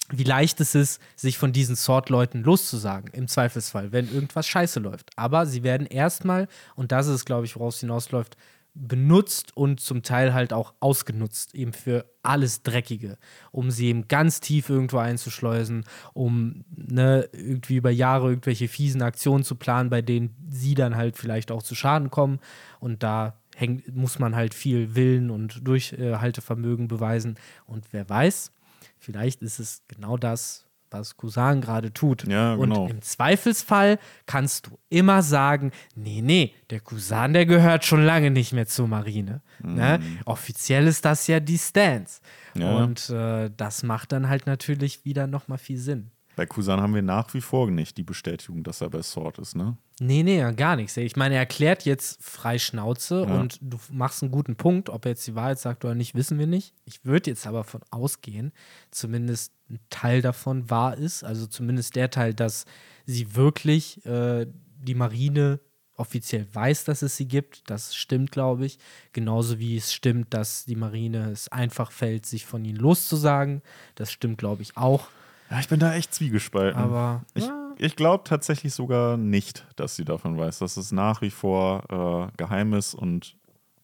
wie 0.09 0.23
leicht 0.23 0.59
es 0.61 0.73
ist, 0.73 1.01
sich 1.15 1.37
von 1.37 1.51
diesen 1.51 1.75
Sort-Leuten 1.75 2.41
loszusagen, 2.43 3.11
im 3.13 3.27
Zweifelsfall, 3.27 3.91
wenn 3.91 4.11
irgendwas 4.11 4.47
scheiße 4.47 4.79
läuft. 4.79 5.09
Aber 5.17 5.45
sie 5.45 5.63
werden 5.63 5.85
erstmal, 5.85 6.47
und 6.75 6.91
das 6.91 7.07
ist, 7.07 7.25
glaube 7.25 7.45
ich, 7.45 7.55
woraus 7.55 7.75
es 7.75 7.81
hinausläuft, 7.81 8.37
benutzt 8.79 9.55
und 9.57 9.79
zum 9.79 10.03
Teil 10.03 10.33
halt 10.33 10.53
auch 10.53 10.73
ausgenutzt, 10.79 11.55
eben 11.55 11.73
für 11.73 12.05
alles 12.21 12.61
Dreckige, 12.61 13.17
um 13.51 13.71
sie 13.71 13.87
eben 13.87 14.07
ganz 14.07 14.39
tief 14.39 14.69
irgendwo 14.69 14.97
einzuschleusen, 14.97 15.85
um 16.13 16.63
ne, 16.75 17.27
irgendwie 17.31 17.77
über 17.77 17.89
Jahre 17.89 18.29
irgendwelche 18.29 18.67
fiesen 18.67 19.01
Aktionen 19.01 19.43
zu 19.43 19.55
planen, 19.55 19.89
bei 19.89 20.01
denen 20.01 20.35
sie 20.49 20.75
dann 20.75 20.95
halt 20.95 21.17
vielleicht 21.17 21.51
auch 21.51 21.63
zu 21.63 21.73
Schaden 21.75 22.11
kommen. 22.11 22.39
Und 22.79 23.03
da 23.03 23.39
häng, 23.55 23.81
muss 23.91 24.19
man 24.19 24.35
halt 24.35 24.53
viel 24.53 24.95
Willen 24.95 25.31
und 25.31 25.67
Durchhaltevermögen 25.67 26.87
beweisen. 26.87 27.35
Und 27.65 27.85
wer 27.91 28.07
weiß, 28.07 28.51
vielleicht 28.99 29.41
ist 29.41 29.59
es 29.59 29.81
genau 29.87 30.17
das, 30.17 30.66
was 30.91 31.17
Kusan 31.17 31.61
gerade 31.61 31.93
tut. 31.93 32.27
Ja, 32.27 32.55
genau. 32.55 32.83
Und 32.83 32.91
im 32.91 33.01
Zweifelsfall 33.01 33.99
kannst 34.25 34.67
du 34.67 34.79
immer 34.89 35.21
sagen, 35.21 35.71
nee, 35.95 36.21
nee, 36.21 36.53
der 36.69 36.79
Kusan, 36.79 37.33
der 37.33 37.45
gehört 37.45 37.85
schon 37.85 38.03
lange 38.03 38.31
nicht 38.31 38.53
mehr 38.53 38.67
zur 38.67 38.87
Marine. 38.87 39.41
Ne? 39.61 39.99
Offiziell 40.25 40.87
ist 40.87 41.05
das 41.05 41.27
ja 41.27 41.39
die 41.39 41.57
Stance. 41.57 42.21
Ja. 42.55 42.77
Und 42.77 43.09
äh, 43.09 43.49
das 43.55 43.83
macht 43.83 44.11
dann 44.11 44.29
halt 44.29 44.47
natürlich 44.47 45.05
wieder 45.05 45.27
nochmal 45.27 45.57
viel 45.57 45.77
Sinn. 45.77 46.11
Bei 46.37 46.45
Kusan 46.45 46.79
haben 46.79 46.93
wir 46.93 47.01
nach 47.01 47.33
wie 47.33 47.41
vor 47.41 47.69
nicht 47.71 47.97
die 47.97 48.03
Bestätigung, 48.03 48.63
dass 48.63 48.81
er 48.81 48.91
bei 48.91 49.01
Sword 49.01 49.39
ist, 49.39 49.55
ne? 49.55 49.75
Nee, 49.99 50.21
nee, 50.21 50.37
ja, 50.37 50.51
gar 50.51 50.75
nichts. 50.75 50.95
Ich 50.95 51.15
meine, 51.15 51.33
er 51.33 51.39
erklärt 51.39 51.83
jetzt 51.83 52.23
frei 52.23 52.59
Schnauze 52.59 53.25
Ja. 53.27 53.39
und 53.39 53.57
du 53.59 53.79
machst 53.91 54.21
einen 54.21 54.31
guten 54.31 54.55
Punkt. 54.55 54.89
Ob 54.91 55.05
er 55.05 55.11
jetzt 55.13 55.25
die 55.25 55.33
Wahrheit 55.33 55.57
sagt 55.57 55.83
oder 55.83 55.95
nicht, 55.95 56.13
wissen 56.13 56.37
wir 56.37 56.45
nicht. 56.45 56.75
Ich 56.85 57.03
würde 57.03 57.31
jetzt 57.31 57.47
aber 57.47 57.63
von 57.63 57.81
ausgehen, 57.89 58.51
zumindest 58.91 59.51
ein 59.71 59.79
Teil 59.89 60.21
davon 60.21 60.69
wahr 60.69 60.95
ist. 60.95 61.23
Also 61.23 61.47
zumindest 61.47 61.95
der 61.95 62.11
Teil, 62.11 62.35
dass 62.35 62.65
sie 63.07 63.35
wirklich 63.35 64.05
äh, 64.05 64.45
die 64.79 64.93
Marine 64.93 65.59
offiziell 65.95 66.45
weiß, 66.53 66.83
dass 66.83 67.01
es 67.01 67.17
sie 67.17 67.27
gibt. 67.27 67.67
Das 67.67 67.95
stimmt, 67.95 68.31
glaube 68.31 68.67
ich. 68.67 68.77
Genauso 69.11 69.57
wie 69.57 69.75
es 69.75 69.91
stimmt, 69.91 70.35
dass 70.35 70.65
die 70.65 70.75
Marine 70.75 71.31
es 71.31 71.47
einfach 71.47 71.89
fällt, 71.91 72.27
sich 72.27 72.45
von 72.45 72.63
ihnen 72.63 72.77
loszusagen. 72.77 73.63
Das 73.95 74.11
stimmt, 74.11 74.37
glaube 74.37 74.61
ich, 74.61 74.77
auch. 74.77 75.07
Ja, 75.49 75.59
ich 75.59 75.67
bin 75.67 75.79
da 75.79 75.93
echt 75.93 76.13
zwiegespalten. 76.13 76.79
Aber 76.79 77.23
ich, 77.33 77.45
ja, 77.45 77.71
ich 77.77 77.95
glaube 77.95 78.23
tatsächlich 78.25 78.73
sogar 78.73 79.17
nicht, 79.17 79.65
dass 79.75 79.95
sie 79.95 80.05
davon 80.05 80.37
weiß, 80.37 80.59
dass 80.59 80.77
es 80.77 80.91
nach 80.91 81.21
wie 81.21 81.29
vor 81.29 82.29
äh, 82.31 82.37
geheim 82.37 82.73
ist 82.73 82.93
und 82.93 83.35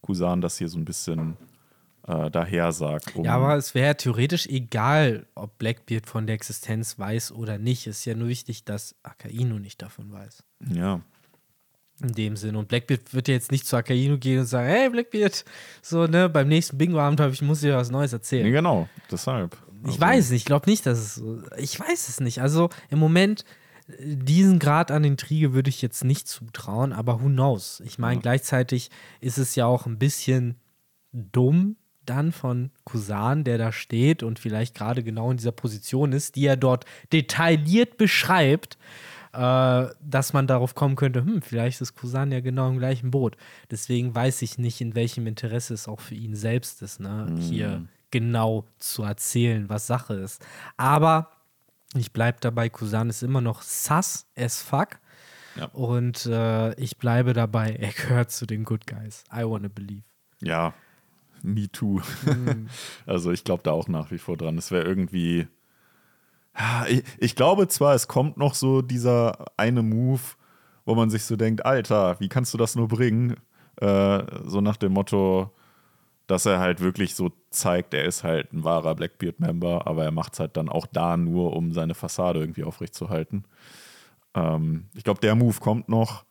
Kusan 0.02 0.40
das 0.40 0.58
hier 0.58 0.68
so 0.68 0.78
ein 0.78 0.84
bisschen 0.84 1.36
äh, 2.06 2.30
daher 2.30 2.72
sagt. 2.72 3.16
Um, 3.16 3.24
Ja, 3.24 3.36
aber 3.36 3.56
es 3.56 3.74
wäre 3.74 3.96
theoretisch 3.96 4.46
egal, 4.46 5.26
ob 5.34 5.56
Blackbeard 5.58 6.06
von 6.06 6.26
der 6.26 6.34
Existenz 6.34 6.98
weiß 6.98 7.32
oder 7.32 7.58
nicht. 7.58 7.86
Es 7.86 8.00
ist 8.00 8.04
ja 8.04 8.14
nur 8.14 8.28
wichtig, 8.28 8.64
dass 8.64 8.94
Akainu 9.02 9.58
nicht 9.58 9.80
davon 9.80 10.12
weiß. 10.12 10.42
ja. 10.72 11.00
In 12.02 12.12
dem 12.12 12.36
Sinn. 12.36 12.56
Und 12.56 12.66
Blackbeard 12.66 13.14
wird 13.14 13.28
ja 13.28 13.34
jetzt 13.34 13.52
nicht 13.52 13.68
zu 13.68 13.76
Akainu 13.76 14.18
gehen 14.18 14.40
und 14.40 14.46
sagen, 14.46 14.66
hey 14.66 14.90
Blackbeard, 14.90 15.44
so, 15.80 16.08
ne, 16.08 16.28
beim 16.28 16.48
nächsten 16.48 16.76
Bingo-Abend 16.76 17.20
ich, 17.32 17.40
muss 17.40 17.62
ich 17.62 17.70
dir 17.70 17.76
was 17.76 17.88
Neues 17.88 18.12
erzählen. 18.12 18.44
Nee, 18.44 18.50
genau, 18.50 18.88
deshalb. 19.12 19.56
Ich 19.84 20.00
Also, 20.00 20.00
weiß 20.00 20.30
nicht, 20.30 20.42
ich 20.42 20.44
glaube 20.44 20.68
nicht, 20.68 20.86
dass 20.86 20.98
es 20.98 21.14
so. 21.16 21.42
Ich 21.56 21.78
weiß 21.78 22.08
es 22.08 22.20
nicht. 22.20 22.40
Also 22.40 22.70
im 22.90 22.98
Moment, 22.98 23.44
diesen 23.98 24.58
Grad 24.58 24.90
an 24.90 25.04
Intrige 25.04 25.52
würde 25.52 25.68
ich 25.68 25.82
jetzt 25.82 26.04
nicht 26.04 26.26
zutrauen, 26.26 26.92
aber 26.92 27.20
who 27.22 27.26
knows? 27.28 27.82
Ich 27.84 27.98
meine, 27.98 28.20
gleichzeitig 28.20 28.90
ist 29.20 29.38
es 29.38 29.54
ja 29.56 29.66
auch 29.66 29.86
ein 29.86 29.98
bisschen 29.98 30.56
dumm 31.12 31.76
dann 32.06 32.32
von 32.32 32.70
Kusan, 32.84 33.44
der 33.44 33.58
da 33.58 33.72
steht 33.72 34.22
und 34.22 34.38
vielleicht 34.38 34.74
gerade 34.74 35.02
genau 35.02 35.30
in 35.30 35.36
dieser 35.38 35.52
Position 35.52 36.12
ist, 36.12 36.36
die 36.36 36.46
er 36.46 36.56
dort 36.56 36.84
detailliert 37.12 37.96
beschreibt, 37.96 38.76
äh, 39.32 39.86
dass 40.02 40.32
man 40.32 40.46
darauf 40.46 40.74
kommen 40.74 40.96
könnte, 40.96 41.24
hm, 41.24 41.40
vielleicht 41.42 41.80
ist 41.80 41.94
Kusan 41.94 42.30
ja 42.30 42.40
genau 42.40 42.68
im 42.68 42.78
gleichen 42.78 43.10
Boot. 43.10 43.36
Deswegen 43.70 44.14
weiß 44.14 44.42
ich 44.42 44.58
nicht, 44.58 44.80
in 44.80 44.94
welchem 44.94 45.26
Interesse 45.26 45.72
es 45.74 45.88
auch 45.88 46.00
für 46.00 46.14
ihn 46.14 46.36
selbst 46.36 46.82
ist, 46.82 47.00
ne, 47.00 47.34
hier 47.38 47.82
genau 48.14 48.64
zu 48.78 49.02
erzählen, 49.02 49.68
was 49.68 49.88
Sache 49.88 50.14
ist. 50.14 50.40
Aber 50.76 51.30
ich 51.96 52.12
bleibe 52.12 52.38
dabei, 52.40 52.68
Kusan 52.68 53.10
ist 53.10 53.24
immer 53.24 53.40
noch 53.40 53.60
sass 53.62 54.28
as 54.36 54.62
fuck. 54.62 55.00
Ja. 55.56 55.66
Und 55.72 56.24
äh, 56.26 56.74
ich 56.74 56.96
bleibe 56.96 57.32
dabei, 57.32 57.72
er 57.72 57.90
gehört 57.90 58.30
zu 58.30 58.46
den 58.46 58.62
Good 58.62 58.86
Guys. 58.86 59.24
I 59.32 59.42
wanna 59.42 59.66
believe. 59.66 60.04
Ja, 60.40 60.74
me 61.42 61.68
too. 61.68 62.02
also 63.06 63.32
ich 63.32 63.42
glaube 63.42 63.64
da 63.64 63.72
auch 63.72 63.88
nach 63.88 64.12
wie 64.12 64.18
vor 64.18 64.36
dran. 64.36 64.58
Es 64.58 64.70
wäre 64.70 64.84
irgendwie. 64.84 65.48
Ich, 66.86 67.02
ich 67.18 67.34
glaube 67.34 67.66
zwar, 67.66 67.96
es 67.96 68.06
kommt 68.06 68.36
noch 68.36 68.54
so 68.54 68.80
dieser 68.80 69.44
eine 69.56 69.82
Move, 69.82 70.22
wo 70.84 70.94
man 70.94 71.10
sich 71.10 71.24
so 71.24 71.34
denkt, 71.34 71.66
Alter, 71.66 72.20
wie 72.20 72.28
kannst 72.28 72.54
du 72.54 72.58
das 72.58 72.76
nur 72.76 72.86
bringen? 72.86 73.34
Äh, 73.80 74.22
so 74.44 74.60
nach 74.60 74.76
dem 74.76 74.92
Motto, 74.92 75.50
dass 76.26 76.46
er 76.46 76.58
halt 76.58 76.80
wirklich 76.80 77.14
so 77.14 77.30
zeigt, 77.50 77.94
er 77.94 78.04
ist 78.04 78.24
halt 78.24 78.52
ein 78.52 78.64
wahrer 78.64 78.94
Blackbeard-Member, 78.94 79.86
aber 79.86 80.04
er 80.04 80.10
macht 80.10 80.34
es 80.34 80.40
halt 80.40 80.56
dann 80.56 80.68
auch 80.68 80.86
da 80.86 81.16
nur, 81.16 81.54
um 81.54 81.72
seine 81.72 81.94
Fassade 81.94 82.40
irgendwie 82.40 82.64
aufrechtzuerhalten. 82.64 83.44
Ähm, 84.34 84.86
ich 84.94 85.04
glaube, 85.04 85.20
der 85.20 85.34
Move 85.34 85.58
kommt 85.60 85.88
noch. 85.88 86.24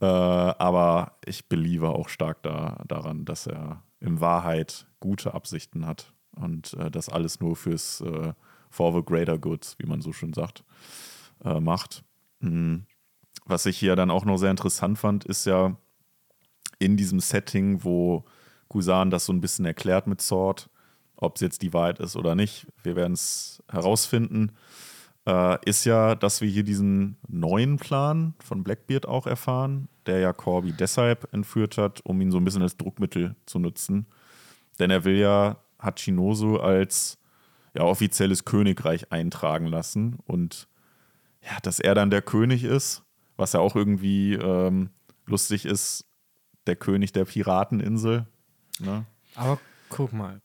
Äh, 0.00 0.06
aber 0.06 1.12
ich 1.24 1.48
beliebe 1.48 1.90
auch 1.90 2.08
stark 2.08 2.42
da, 2.42 2.82
daran, 2.86 3.24
dass 3.24 3.46
er 3.46 3.82
in 4.00 4.20
Wahrheit 4.20 4.86
gute 5.00 5.34
Absichten 5.34 5.86
hat 5.86 6.12
und 6.34 6.74
äh, 6.74 6.90
das 6.90 7.08
alles 7.08 7.40
nur 7.40 7.56
fürs 7.56 8.00
äh, 8.00 8.32
for 8.70 8.92
the 8.92 9.02
greater 9.04 9.38
good, 9.38 9.74
wie 9.78 9.86
man 9.86 10.00
so 10.00 10.12
schön 10.12 10.32
sagt, 10.32 10.64
äh, 11.44 11.60
macht. 11.60 12.04
Mhm. 12.40 12.86
Was 13.46 13.66
ich 13.66 13.78
hier 13.78 13.94
dann 13.94 14.10
auch 14.10 14.24
noch 14.24 14.38
sehr 14.38 14.50
interessant 14.50 14.98
fand, 14.98 15.24
ist 15.24 15.44
ja 15.46 15.76
in 16.78 16.96
diesem 16.96 17.20
Setting, 17.20 17.84
wo 17.84 18.24
Kusan 18.68 19.10
das 19.10 19.26
so 19.26 19.32
ein 19.32 19.40
bisschen 19.40 19.64
erklärt 19.64 20.06
mit 20.06 20.20
Sword, 20.20 20.68
ob 21.16 21.36
es 21.36 21.40
jetzt 21.40 21.62
die 21.62 21.72
Wahrheit 21.72 22.00
ist 22.00 22.16
oder 22.16 22.34
nicht, 22.34 22.66
wir 22.82 22.96
werden 22.96 23.12
es 23.12 23.62
herausfinden 23.68 24.52
äh, 25.26 25.58
ist 25.68 25.84
ja, 25.84 26.14
dass 26.14 26.40
wir 26.40 26.48
hier 26.48 26.64
diesen 26.64 27.16
neuen 27.28 27.78
Plan 27.78 28.34
von 28.40 28.62
Blackbeard 28.62 29.06
auch 29.06 29.26
erfahren, 29.26 29.88
der 30.06 30.18
ja 30.18 30.32
Corby 30.32 30.72
deshalb 30.72 31.32
entführt 31.32 31.78
hat, 31.78 32.00
um 32.04 32.20
ihn 32.20 32.30
so 32.30 32.38
ein 32.38 32.44
bisschen 32.44 32.62
als 32.62 32.76
Druckmittel 32.76 33.34
zu 33.46 33.58
nutzen. 33.58 34.06
Denn 34.78 34.90
er 34.90 35.04
will 35.04 35.16
ja 35.16 35.58
Hachinosu 35.78 36.58
als 36.58 37.18
ja, 37.74 37.82
offizielles 37.82 38.44
Königreich 38.44 39.12
eintragen 39.12 39.66
lassen 39.66 40.18
und 40.26 40.68
ja, 41.42 41.58
dass 41.62 41.80
er 41.80 41.94
dann 41.94 42.10
der 42.10 42.22
König 42.22 42.64
ist, 42.64 43.02
was 43.36 43.52
ja 43.52 43.60
auch 43.60 43.76
irgendwie 43.76 44.34
ähm, 44.34 44.90
lustig 45.26 45.66
ist, 45.66 46.06
der 46.66 46.76
König 46.76 47.12
der 47.12 47.24
Pirateninsel. 47.24 48.26
Ne? 48.80 49.04
Aber 49.34 49.60
guck 49.88 50.12
mal. 50.12 50.40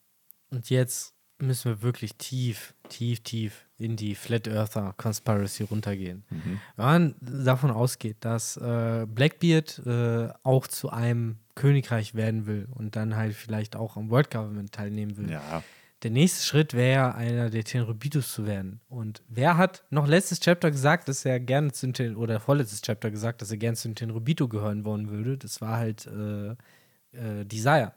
Und 0.52 0.70
jetzt 0.70 1.14
müssen 1.42 1.72
wir 1.72 1.82
wirklich 1.82 2.16
tief, 2.16 2.74
tief, 2.90 3.22
tief 3.22 3.66
in 3.78 3.96
die 3.96 4.16
Flat 4.16 4.48
Earther 4.48 4.94
Conspiracy 4.98 5.64
runtergehen. 5.64 6.24
Wenn 6.30 6.86
man 6.86 7.16
davon 7.22 7.72
ausgeht, 7.72 8.18
dass 8.22 8.58
äh, 8.58 9.06
Blackbeard 9.08 9.82
äh, 9.86 10.30
auch 10.44 10.68
zu 10.68 10.90
einem 10.90 11.38
Königreich 11.56 12.14
werden 12.14 12.46
will 12.46 12.68
und 12.76 12.96
dann 12.96 13.16
halt 13.16 13.36
vielleicht 13.36 13.76
auch 13.76 13.96
am 13.96 14.10
World 14.10 14.32
Government 14.32 14.72
teilnehmen 14.72 15.18
will. 15.18 15.32
Ja, 15.32 15.64
Der 16.04 16.12
nächste 16.12 16.46
Schritt 16.46 16.74
wäre, 16.74 17.16
einer 17.16 17.50
der 17.50 17.64
Tenrybitus 17.64 18.32
zu 18.34 18.46
werden. 18.46 18.80
Und 18.90 19.22
wer 19.28 19.58
hat 19.58 19.84
noch 19.90 20.08
letztes 20.08 20.40
Chapter 20.40 20.72
gesagt, 20.72 21.08
dass 21.10 21.26
er 21.26 21.40
gerne 21.40 21.72
zu 21.72 21.88
den, 21.88 22.16
oder 22.16 22.40
vorletztes 22.40 22.82
Chapter 22.82 23.12
gesagt, 23.12 23.42
dass 23.42 23.52
er 23.52 23.58
gerne 23.58 23.76
zu 23.76 23.90
den 23.90 23.96
Tenrybitu 23.96 24.48
gehören 24.48 24.86
wollen 24.86 25.10
würde? 25.10 25.38
Das 25.38 25.60
war 25.60 25.78
halt 25.78 26.08
äh, 26.08 26.56
äh, 27.12 27.46
Desire, 27.46 27.94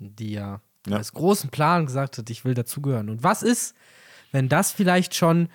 die 0.00 0.32
ja, 0.32 0.60
Ja. 0.86 0.96
als 0.96 1.12
großen 1.12 1.50
Plan 1.50 1.86
gesagt 1.86 2.18
hat, 2.18 2.28
ich 2.30 2.44
will 2.44 2.54
dazugehören. 2.54 3.08
Und 3.10 3.22
was 3.22 3.42
ist, 3.42 3.74
wenn 4.32 4.48
das 4.48 4.72
vielleicht 4.72 5.14
schon 5.14 5.48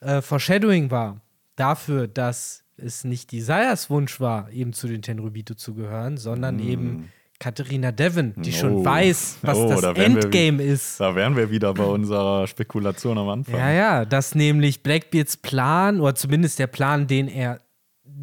äh, 0.00 0.20
Foreshadowing 0.20 0.90
war 0.90 1.20
dafür, 1.56 2.08
dass 2.08 2.64
es 2.76 3.04
nicht 3.04 3.30
Desires 3.32 3.88
Wunsch 3.90 4.18
war, 4.20 4.50
eben 4.50 4.72
zu 4.72 4.88
den 4.88 5.02
Tenrybitu 5.02 5.54
zu 5.54 5.74
gehören, 5.74 6.16
sondern 6.16 6.58
eben 6.58 7.12
Katharina 7.38 7.92
Devon, 7.92 8.34
die 8.38 8.52
schon 8.52 8.72
Mm. 8.74 8.76
Oh. 8.78 8.84
weiß, 8.84 9.38
was 9.42 9.58
Oh, 9.58 9.68
das 9.68 9.80
da 9.82 9.94
wir 9.96 10.04
Endgame 10.04 10.62
ist. 10.62 10.98
da 11.00 11.14
wären 11.14 11.36
wir 11.36 11.50
wieder 11.50 11.74
bei 11.74 11.84
unserer 11.84 12.46
Spekulation 12.46 13.18
am 13.18 13.28
Anfang. 13.28 13.56
Ja, 13.56 13.70
ja, 13.70 14.04
dass 14.04 14.34
nämlich 14.34 14.82
Blackbeards 14.82 15.36
Plan, 15.36 16.00
oder 16.00 16.14
zumindest 16.14 16.58
der 16.58 16.68
Plan, 16.68 17.06
den 17.06 17.28
er 17.28 17.60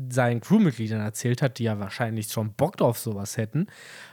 seinen 0.10 0.42
Crewmitgliedern 0.42 1.02
erzählt 1.02 1.42
hat, 1.42 1.60
die 1.60 1.64
ja 1.64 1.80
wahrscheinlich 1.80 2.28
schon 2.28 2.54
Bock 2.54 2.78
drauf 2.78 2.98
sowas 2.98 3.38
hätten. 3.38 3.68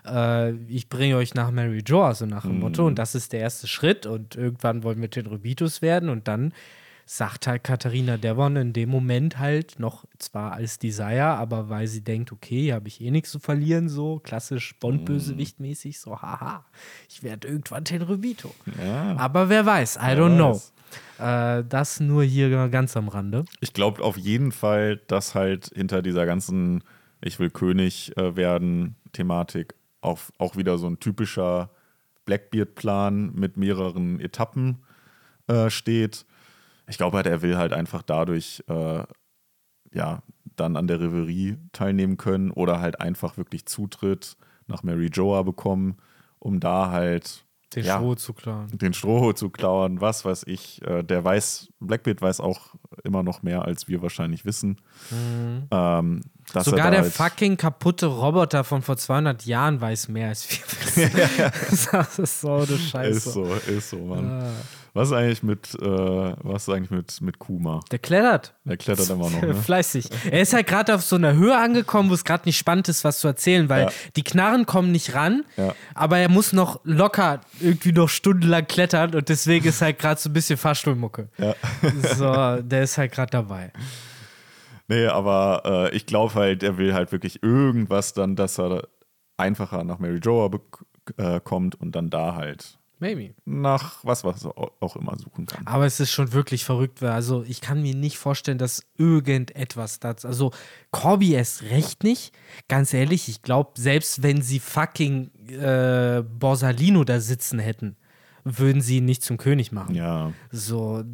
Äh, 0.07 0.53
ich 0.69 0.89
bringe 0.89 1.16
euch 1.16 1.35
nach 1.35 1.51
Mary 1.51 1.82
Jo, 1.86 2.12
so 2.12 2.27
nach 2.27 2.43
dem 2.43 2.61
Motto, 2.61 2.86
und 2.86 2.98
das 2.98 3.15
ist 3.15 3.32
der 3.32 3.40
erste 3.40 3.66
Schritt. 3.66 4.07
Und 4.07 4.36
irgendwann 4.36 4.82
wollen 4.82 5.01
wir 5.01 5.11
Tenrybitus 5.11 5.82
werden. 5.82 6.09
Und 6.09 6.28
dann 6.28 6.53
sagt 7.09 7.47
halt 7.47 7.62
Katharina 7.62 8.16
Devon 8.16 8.57
in 8.57 8.73
dem 8.73 8.91
Moment 8.91 9.39
halt 9.39 9.78
noch 9.78 10.05
zwar 10.19 10.53
als 10.53 10.81
Desire, 10.81 11.23
aber 11.37 11.69
weil 11.69 11.87
sie 11.87 12.03
denkt, 12.03 12.33
okay, 12.33 12.62
hier 12.62 12.74
habe 12.74 12.89
ich 12.89 13.01
eh 13.01 13.12
nichts 13.12 13.31
zu 13.31 13.39
verlieren, 13.39 13.89
so 13.89 14.19
klassisch 14.19 14.74
Bond-Bösewicht-mäßig, 14.81 16.01
so 16.01 16.20
haha, 16.20 16.66
ich 17.09 17.23
werde 17.23 17.47
irgendwann 17.47 17.85
Tenrybito. 17.85 18.53
Ja. 18.85 19.16
Aber 19.16 19.49
wer 19.49 19.65
weiß, 19.65 19.97
I 19.97 20.01
Wer 20.03 20.19
don't 20.19 20.35
know. 20.35 20.55
weiß. 20.55 20.73
Äh, 21.19 21.65
das 21.69 22.01
nur 22.01 22.24
hier 22.24 22.69
ganz 22.69 22.97
am 22.97 23.09
Rande. 23.09 23.45
Ich 23.61 23.73
glaube 23.73 24.03
auf 24.03 24.16
jeden 24.16 24.51
Fall, 24.51 24.97
dass 25.07 25.35
halt 25.35 25.70
hinter 25.74 26.03
dieser 26.03 26.27
ganzen 26.27 26.83
Ich 27.20 27.39
will 27.39 27.51
König 27.51 28.16
äh, 28.16 28.35
werden 28.37 28.97
Thematik 29.12 29.74
auch, 30.01 30.19
auch 30.39 30.57
wieder 30.57 30.77
so 30.78 30.89
ein 30.89 30.99
typischer 30.99 31.70
Blackbeard-Plan 32.24 33.33
mit 33.35 33.57
mehreren 33.57 34.20
Etappen 34.20 34.78
äh, 35.47 35.70
steht. 35.70 36.27
Ich 36.89 36.99
glaube 36.99 37.17
halt, 37.17 37.27
er 37.27 37.43
will 37.43 37.57
halt 37.57 37.73
einfach 37.73 38.03
dadurch 38.03 38.63
äh, 38.69 39.03
ja 39.93 40.23
dann 40.57 40.77
an 40.77 40.87
der 40.87 41.01
Reverie 41.01 41.57
teilnehmen 41.73 42.17
können 42.17 42.51
oder 42.51 42.81
halt 42.81 43.01
einfach 43.01 43.37
wirklich 43.37 43.67
Zutritt 43.67 44.37
nach 44.69 44.83
Mary 44.83 45.07
Joa 45.13 45.43
bekommen, 45.43 45.97
um 46.39 46.61
da 46.61 46.91
halt 46.91 47.45
Den 47.75 47.85
ja, 47.85 47.97
Stroh 47.97 48.15
zu 48.15 48.33
klauen. 48.33 48.69
den 48.73 48.95
Strohhut 48.95 49.37
zu 49.37 49.51
klauen, 49.51 50.01
was 50.01 50.25
weiß 50.25 50.45
ich. 50.47 50.81
Äh, 50.87 51.03
der 51.03 51.23
weiß, 51.25 51.69
Blackbeard 51.81 52.23
weiß 52.23 52.41
auch 52.41 52.75
immer 53.05 53.23
noch 53.23 53.43
mehr, 53.43 53.63
als 53.65 53.87
wir 53.89 54.01
wahrscheinlich 54.03 54.45
wissen. 54.45 54.81
Ähm, 55.71 56.21
dass 56.53 56.67
Mhm. 56.67 56.71
Sogar 56.71 56.87
er 56.87 56.91
da 56.91 56.91
der 56.91 57.03
halt- 57.03 57.13
fucking 57.13 57.57
kaputte 57.57 58.07
Roboter 58.07 58.65
von 58.65 58.83
vor 58.83 58.97
200 58.97 59.45
Jahren 59.45 59.81
weiß 59.81 60.09
mehr 60.09 60.29
als 60.29 60.49
wir 60.51 60.65
wissen. 60.65 61.11
das 61.93 62.19
ist 62.19 62.41
so 62.41 62.55
eine 62.55 62.67
Scheiße. 62.79 63.11
Ist 63.11 63.25
so, 63.33 63.45
ist 63.55 63.91
so, 63.91 63.99
Mann. 63.99 64.31
Ah. 64.31 64.51
Was 64.97 65.09
ist 65.09 65.14
eigentlich 65.14 65.43
mit, 65.43 65.74
äh, 65.74 65.86
was 66.43 66.68
eigentlich 66.70 66.90
mit, 66.90 67.20
mit 67.20 67.39
Kuma? 67.39 67.81
Der 67.90 67.98
klettert. 67.98 68.55
Der 68.64 68.77
klettert 68.78 69.10
immer 69.10 69.28
noch, 69.28 69.43
ne? 69.43 69.55
Fleißig. 69.55 70.09
Er 70.31 70.40
ist 70.40 70.55
halt 70.55 70.66
gerade 70.66 70.94
auf 70.94 71.02
so 71.02 71.16
einer 71.16 71.35
Höhe 71.35 71.56
angekommen, 71.56 72.09
wo 72.09 72.14
es 72.14 72.24
gerade 72.24 72.44
nicht 72.47 72.56
spannend 72.56 72.89
ist, 72.89 73.05
was 73.05 73.18
zu 73.20 73.28
erzählen, 73.28 73.68
weil 73.68 73.82
Ja. 73.85 73.90
die 74.16 74.23
Knarren 74.24 74.64
kommen 74.64 74.93
nicht 74.93 75.14
ran, 75.14 75.44
Ja. 75.59 75.74
aber 75.94 76.16
er 76.18 76.31
muss 76.31 76.52
noch 76.55 76.81
locker 76.85 77.40
irgendwie 77.60 77.93
noch 77.93 78.09
stundenlang 78.09 78.66
klettern 78.66 79.14
und 79.14 79.28
deswegen 79.28 79.68
ist 79.68 79.82
halt 79.82 79.98
gerade 79.98 80.18
so 80.20 80.31
ein 80.31 80.32
bisschen 80.32 80.56
Fahrstuhlmucke. 80.56 81.28
Ja. 81.36 81.55
So, 82.16 82.62
der 82.62 82.82
ist 82.85 82.97
halt 82.97 83.12
gerade 83.12 83.31
dabei. 83.31 83.73
Nee, 84.89 85.06
aber 85.09 85.62
äh, 85.93 85.97
ich 85.97 86.06
glaube 86.06 86.35
halt, 86.35 86.62
er 86.62 86.78
will 86.78 86.94
halt 86.94 87.12
wirklich 87.12 87.43
irgendwas 87.43 88.14
dann, 88.14 88.35
dass 88.36 88.59
er 88.59 88.89
einfacher 89.36 89.85
nach 89.85 89.98
Mary 89.98 90.20
Joa 90.23 90.48
äh, 91.18 91.40
kommt 91.40 91.74
und 91.81 91.93
dann 91.94 92.09
da 92.09 92.35
halt 92.35 92.78
Maybe. 92.98 93.35
nach 93.44 94.02
was, 94.05 94.24
was 94.24 94.47
auch 94.47 94.97
immer 94.97 95.18
suchen 95.18 95.44
kann. 95.47 95.66
Aber 95.66 95.85
es 95.85 96.01
ist 96.01 96.10
schon 96.10 96.32
wirklich 96.32 96.64
verrückt, 96.64 97.02
weil 97.02 97.10
also 97.10 97.44
ich 97.47 97.60
kann 97.60 97.82
mir 97.82 97.94
nicht 97.94 98.16
vorstellen, 98.18 98.59
dass 98.59 98.86
irgendetwas 98.97 100.01
dazu. 100.01 100.27
Also 100.27 100.51
Corby 100.93 101.32
erst 101.35 101.62
recht 101.64 102.05
nicht. 102.05 102.32
Ganz 102.68 102.94
ehrlich, 102.94 103.28
ich 103.28 103.43
glaube, 103.43 103.73
selbst 103.77 104.23
wenn 104.23 104.40
sie 104.40 104.60
fucking 104.60 105.31
äh, 105.51 106.23
Borsalino 106.23 107.05
da 107.05 107.20
sitzen 107.20 107.59
hätten, 107.59 107.97
würden 108.44 108.81
sie 108.81 108.98
ihn 108.98 109.05
nicht 109.05 109.23
zum 109.23 109.36
König 109.36 109.73
machen. 109.73 109.94
Ja, 109.94 110.32
So, 110.51 111.05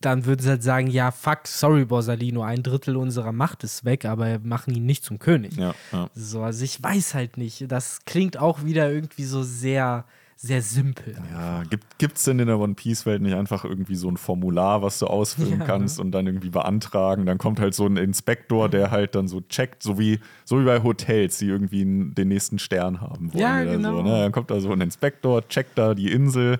dann 0.00 0.24
würden 0.24 0.40
sie 0.42 0.48
halt 0.48 0.62
sagen, 0.62 0.86
ja, 0.88 1.10
fuck, 1.10 1.46
sorry, 1.46 1.84
Borsalino, 1.84 2.42
ein 2.42 2.62
Drittel 2.62 2.96
unserer 2.96 3.32
Macht 3.32 3.64
ist 3.64 3.84
weg, 3.84 4.04
aber 4.06 4.26
wir 4.26 4.38
machen 4.40 4.74
ihn 4.74 4.86
nicht 4.86 5.04
zum 5.04 5.18
König. 5.18 5.56
ja, 5.56 5.74
ja. 5.92 6.08
So, 6.14 6.42
also 6.42 6.64
ich 6.64 6.82
weiß 6.82 7.14
halt 7.14 7.36
nicht. 7.36 7.70
Das 7.70 8.00
klingt 8.06 8.38
auch 8.38 8.64
wieder 8.64 8.90
irgendwie 8.90 9.24
so 9.24 9.42
sehr, 9.42 10.04
sehr 10.42 10.62
simpel. 10.62 11.14
Ja, 11.30 11.64
gibt 11.98 12.16
es 12.16 12.24
denn 12.24 12.38
in 12.38 12.46
der 12.46 12.58
One 12.58 12.72
Piece-Welt 12.72 13.20
nicht 13.20 13.34
einfach 13.34 13.66
irgendwie 13.66 13.94
so 13.94 14.08
ein 14.10 14.16
Formular, 14.16 14.80
was 14.80 14.98
du 14.98 15.06
ausfüllen 15.06 15.60
Ja. 15.60 15.66
kannst 15.66 16.00
und 16.00 16.12
dann 16.12 16.26
irgendwie 16.26 16.48
beantragen? 16.48 17.26
Dann 17.26 17.36
kommt 17.36 17.60
halt 17.60 17.74
so 17.74 17.84
ein 17.84 17.98
Inspektor, 17.98 18.70
der 18.70 18.90
halt 18.90 19.14
dann 19.14 19.28
so 19.28 19.42
checkt, 19.42 19.82
so 19.82 19.98
wie, 19.98 20.18
so 20.46 20.58
wie 20.58 20.64
bei 20.64 20.82
Hotels, 20.82 21.36
die 21.36 21.46
irgendwie 21.46 21.84
den 21.84 22.28
nächsten 22.28 22.58
Stern 22.58 23.02
haben 23.02 23.34
wollen. 23.34 23.42
Ja, 23.42 23.60
oder 23.62 23.72
genau. 23.76 23.96
So, 23.98 24.02
ne? 24.02 24.10
Dann 24.22 24.32
kommt 24.32 24.50
da 24.50 24.60
so 24.60 24.72
ein 24.72 24.80
Inspektor, 24.80 25.46
checkt 25.46 25.76
da 25.76 25.94
die 25.94 26.10
Insel, 26.10 26.58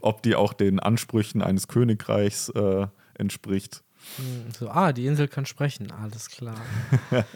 ob 0.00 0.22
die 0.22 0.34
auch 0.34 0.54
den 0.54 0.80
Ansprüchen 0.80 1.42
eines 1.42 1.68
Königreichs 1.68 2.48
äh, 2.48 2.86
entspricht. 3.12 3.82
So, 4.58 4.70
ah, 4.70 4.94
die 4.94 5.04
Insel 5.04 5.28
kann 5.28 5.44
sprechen, 5.44 5.90
alles 5.92 6.30
klar. 6.30 6.56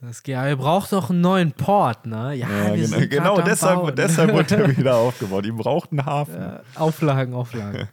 Das 0.00 0.22
ihr 0.26 0.56
braucht 0.56 0.92
doch 0.92 1.10
einen 1.10 1.20
neuen 1.22 1.52
Port, 1.52 2.06
ne? 2.06 2.34
Ja, 2.34 2.48
Ja, 2.74 2.74
genau, 2.76 3.06
genau 3.08 3.40
deshalb, 3.40 3.80
Bauen. 3.80 3.94
deshalb 3.96 4.32
wird 4.34 4.52
er 4.52 4.68
wieder 4.76 4.96
aufgebaut. 4.96 5.46
Ihm 5.46 5.56
braucht 5.56 5.90
einen 5.90 6.04
Hafen. 6.04 6.34
Äh, 6.34 6.58
Auflagen, 6.74 7.32
Auflagen. 7.34 7.88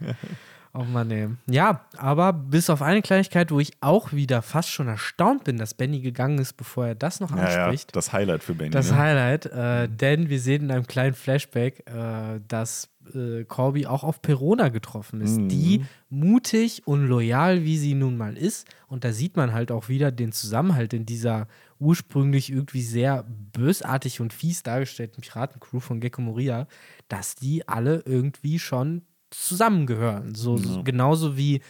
Oh 0.75 0.83
Mann, 0.83 1.09
ey. 1.11 1.29
Ja, 1.47 1.85
aber 1.97 2.33
bis 2.33 2.69
auf 2.69 2.81
eine 2.81 3.01
Kleinigkeit, 3.03 3.51
wo 3.51 3.59
ich 3.59 3.73
auch 3.81 4.11
wieder 4.11 4.41
fast 4.41 4.69
schon 4.69 4.87
erstaunt 4.87 5.43
bin, 5.43 5.57
dass 5.57 5.75
Benny 5.75 6.01
gegangen 6.01 6.39
ist, 6.39 6.53
bevor 6.57 6.87
er 6.87 6.95
das 6.95 7.19
noch 7.19 7.29
Ja, 7.35 7.49
ja, 7.49 7.63
anspricht. 7.65 7.95
das 7.95 8.11
Highlight 8.11 8.43
für 8.43 8.55
Benny. 8.55 8.71
Das 8.71 8.89
ne? 8.91 8.97
Highlight, 8.97 9.45
äh, 9.45 9.87
denn 9.87 10.29
wir 10.29 10.39
sehen 10.39 10.63
in 10.63 10.71
einem 10.71 10.87
kleinen 10.87 11.13
Flashback, 11.13 11.85
äh, 11.87 12.39
dass 12.47 12.89
äh, 13.13 13.43
Corby 13.43 13.85
auch 13.85 14.03
auf 14.03 14.21
Perona 14.21 14.69
getroffen 14.69 15.21
ist, 15.21 15.37
Mhm. 15.37 15.49
die 15.49 15.85
mutig 16.09 16.81
und 16.87 17.05
loyal, 17.07 17.63
wie 17.63 17.77
sie 17.77 17.93
nun 17.93 18.17
mal 18.17 18.35
ist. 18.37 18.65
Und 18.87 19.03
da 19.03 19.11
sieht 19.11 19.37
man 19.37 19.53
halt 19.53 19.71
auch 19.71 19.89
wieder 19.89 20.11
den 20.11 20.31
Zusammenhalt 20.31 20.93
in 20.93 21.05
dieser 21.05 21.47
ursprünglich 21.83 22.51
irgendwie 22.51 22.81
sehr 22.81 23.25
bösartig 23.27 24.21
und 24.21 24.33
fies 24.33 24.63
dargestellten 24.63 25.21
Piratencrew 25.21 25.79
von 25.79 25.99
Gecko 25.99 26.21
Moria, 26.21 26.67
dass 27.09 27.35
die 27.35 27.67
alle 27.67 28.03
irgendwie 28.05 28.59
schon 28.59 29.03
zusammengehören. 29.29 30.35
So, 30.35 30.57
so 30.57 30.83
genauso 30.83 31.37
wie 31.37 31.61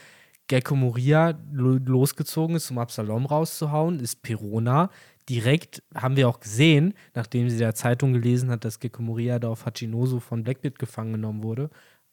Gecko 0.48 0.76
Moria 0.76 1.40
lo 1.52 1.78
losgezogen 1.78 2.56
ist, 2.56 2.70
um 2.70 2.78
Absalom 2.78 3.26
rauszuhauen, 3.26 4.00
ist 4.00 4.22
Perona 4.22 4.90
direkt, 5.30 5.82
haben 5.96 6.18
wir 6.18 6.28
auch 6.28 6.40
gesehen, 6.40 6.94
nachdem 7.14 7.50
sie 7.50 7.58
der 7.58 7.76
Zeitung 7.76 8.14
gelesen 8.14 8.52
hat, 8.52 8.66
dass 8.66 8.80
Gecko 8.80 9.02
Moria 9.02 9.40
da 9.40 9.50
auf 9.50 9.66
Hachinoso 9.66 10.20
von 10.20 10.44
Blackbeard 10.44 10.78
gefangen 10.80 11.14
genommen 11.14 11.44
wurde, 11.44 11.70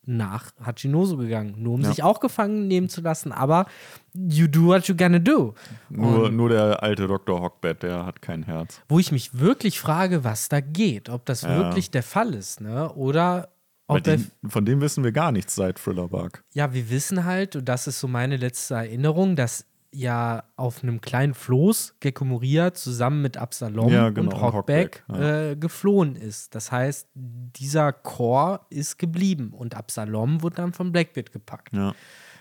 nach 0.07 0.51
Hachinoso 0.65 1.17
gegangen, 1.19 1.55
nur 1.59 1.75
um 1.75 1.83
Ja. 1.83 1.91
sich 1.91 2.03
auch 2.03 2.21
gefangen 2.21 2.67
nehmen 2.69 2.89
zu 2.89 3.01
lassen, 3.01 3.33
aber 3.33 3.67
you 4.15 4.47
do 4.49 4.67
what 4.67 4.89
you 4.89 4.97
gonna 4.97 5.19
do. 5.19 5.55
Nur, 5.89 6.25
Und 6.25 6.37
nur 6.37 6.49
der 6.49 6.83
alte 6.83 7.07
Dr. 7.07 7.41
Hockbed, 7.41 7.83
der 7.83 8.07
hat 8.07 8.23
kein 8.23 8.43
Herz. 8.43 8.81
wo 8.89 8.99
ich 8.99 9.13
mich 9.13 9.39
wirklich 9.39 9.79
frage, 9.79 10.25
was 10.25 10.49
da 10.49 10.61
geht, 10.61 11.09
ob 11.09 11.27
das 11.27 11.43
Ja. 11.43 11.57
wirklich 11.57 11.91
der 11.91 12.03
Fall 12.03 12.35
ist, 12.35 12.61
ne? 12.61 12.93
Oder 12.95 13.51
ob 13.87 14.03
die, 14.05 14.25
von 14.49 14.65
dem 14.65 14.81
wissen 14.81 15.03
wir 15.05 15.11
gar 15.13 15.33
nichts 15.33 15.55
seit 15.57 15.79
Thriller 15.79 16.09
Bark. 16.09 16.45
Ja, 16.55 16.73
wir 16.73 16.91
wissen 16.91 17.25
halt, 17.25 17.57
und 17.57 17.69
das 17.69 17.87
ist 17.89 17.99
so 18.01 18.07
meine 18.09 18.37
letzte 18.37 18.75
Erinnerung, 18.75 19.35
dass 19.37 19.67
ja 19.93 20.45
auf 20.57 20.83
einem 20.83 21.01
kleinen 21.01 21.35
Floß 21.35 21.97
Gecko 22.01 22.25
Moria 22.25 22.73
zusammen 22.75 23.23
mit 23.23 23.37
Absalom 23.37 23.93
Ja, 23.93 24.11
genau, 24.11 24.31
und 24.31 24.35
und 24.35 24.43
Hockback 24.43 25.05
Hockback, 25.09 25.21
ja. 25.21 25.51
äh, 25.51 25.57
geflohen 25.57 26.17
ist. 26.17 26.55
Das 26.55 26.71
heißt, 26.71 27.09
dieser 27.15 27.93
Chor 27.93 28.67
ist 28.71 28.99
geblieben 28.99 29.53
und 29.53 29.75
Absalom 29.75 30.43
wurde 30.43 30.57
dann 30.57 30.73
von 30.73 30.93
Blackbeard 30.93 31.33
gepackt. 31.33 31.73
Ja. 31.73 31.95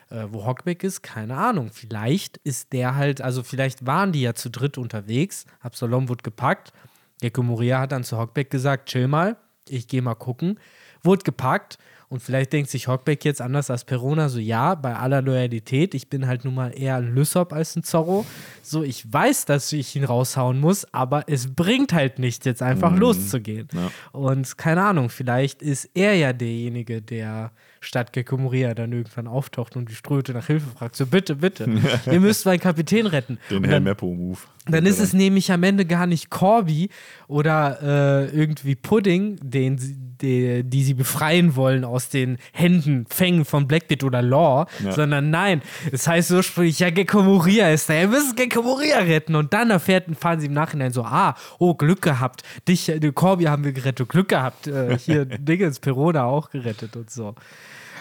Äh, 0.09 0.27
wo 0.31 0.45
Hockback 0.45 0.84
ist, 0.84 1.01
keine 1.01 1.38
Ahnung. 1.38 1.69
Vielleicht 1.71 2.38
ist 2.38 2.73
der 2.73 2.95
halt, 2.95 3.21
also 3.21 3.43
vielleicht 3.43 3.85
waren 3.85 4.11
die 4.11 4.21
ja 4.21 4.34
zu 4.34 4.49
dritt 4.49 4.77
unterwegs. 4.77 5.45
Absalom 5.59 6.09
wurde 6.09 6.23
gepackt. 6.23 6.73
Gecko 7.21 7.43
Moria 7.43 7.81
hat 7.81 7.91
dann 7.91 8.03
zu 8.03 8.17
Hockback 8.17 8.49
gesagt: 8.49 8.89
Chill 8.89 9.07
mal, 9.07 9.38
ich 9.67 9.88
gehe 9.88 10.01
mal 10.01 10.15
gucken. 10.15 10.59
Wurde 11.03 11.23
gepackt 11.23 11.77
und 12.09 12.21
vielleicht 12.21 12.53
denkt 12.53 12.71
sich 12.71 12.88
Hockback 12.88 13.23
jetzt 13.23 13.41
anders 13.41 13.69
als 13.69 13.85
Perona 13.85 14.30
so: 14.30 14.39
Ja, 14.39 14.76
bei 14.76 14.95
aller 14.95 15.21
Loyalität, 15.21 15.93
ich 15.93 16.09
bin 16.09 16.26
halt 16.26 16.43
nun 16.43 16.55
mal 16.55 16.69
eher 16.69 16.95
ein 16.95 17.13
Lysop 17.13 17.53
als 17.53 17.76
ein 17.76 17.84
Zorro. 17.84 18.26
So, 18.63 18.84
ich 18.84 19.11
weiß, 19.11 19.45
dass 19.45 19.71
ich 19.71 19.95
ihn 19.95 20.03
raushauen 20.03 20.59
muss, 20.59 20.91
aber 20.91 21.23
es 21.27 21.53
bringt 21.53 21.93
halt 21.93 22.17
nichts, 22.17 22.45
jetzt 22.45 22.63
einfach 22.63 22.95
loszugehen. 22.95 23.67
Ja. 23.73 23.91
Und 24.11 24.57
keine 24.57 24.84
Ahnung, 24.84 25.09
vielleicht 25.09 25.61
ist 25.61 25.89
er 25.93 26.15
ja 26.15 26.34
derjenige, 26.34 27.01
der 27.01 27.51
statt 27.81 28.14
Gecko 28.14 28.38
Moria 28.38 28.73
dann 28.73 28.91
irgendwann 28.91 29.27
auftaucht 29.27 29.76
und 29.76 29.89
die 29.89 29.95
Ströte 29.95 30.34
nach 30.34 30.47
Hilfe 30.47 30.68
fragt. 30.77 30.95
So, 30.95 31.06
bitte, 31.06 31.35
bitte, 31.35 31.69
ihr 32.11 32.19
müsst 32.19 32.45
meinen 32.45 32.60
Kapitän 32.60 33.06
retten. 33.06 33.38
Den 33.49 33.64
Herr 33.64 33.73
dann, 33.76 33.84
Meppo-Move. 33.84 34.38
dann 34.68 34.85
ist 34.85 34.99
es 34.99 35.14
nämlich 35.14 35.51
am 35.51 35.64
Ende 35.64 35.85
gar 35.85 36.06
nicht 36.07 36.30
Corby 36.30 36.89
oder 37.27 37.80
äh, 37.81 38.35
irgendwie 38.35 38.76
Pudding, 38.76 39.38
den 39.41 39.77
sie, 39.77 39.95
die, 40.22 40.64
die 40.64 40.84
sie 40.84 40.93
befreien 40.93 41.56
wollen 41.56 41.85
aus 41.85 42.10
den 42.10 42.38
Händen, 42.51 43.06
Fängen 43.10 43.45
von 43.45 43.68
Blackbeard 43.68 44.03
oder 44.03 44.22
Law, 44.22 44.65
Ja. 44.84 44.91
sondern 44.91 45.30
nein, 45.30 45.61
es 45.91 46.07
heißt 46.07 46.31
ursprünglich, 46.31 46.80
ja, 46.80 46.89
Gecko 46.89 47.23
Moria 47.23 47.69
ist 47.69 47.89
da, 47.89 47.93
ihr 47.93 48.07
müsst 48.10 48.35
Gecko 48.35 48.61
Moria 48.61 48.97
retten. 48.99 49.35
Und 49.35 49.53
dann 49.53 49.69
erfährt, 49.69 50.06
fahren 50.19 50.39
sie 50.41 50.47
im 50.47 50.53
Nachhinein 50.53 50.91
so, 50.91 51.03
ah, 51.03 51.35
oh, 51.60 51.73
Glück 51.76 52.01
gehabt, 52.01 52.43
dich, 52.68 52.89
äh, 52.89 52.99
Corby 53.14 53.45
haben 53.45 53.64
wir 53.64 53.72
gerettet, 53.72 54.10
Glück 54.10 54.27
gehabt, 54.30 54.68
äh, 54.68 54.97
hier 54.97 55.26
Dingens, 55.26 55.80
Perona 55.80 56.26
auch 56.26 56.49
gerettet 56.49 56.95
und 56.97 57.10
so. 57.10 57.35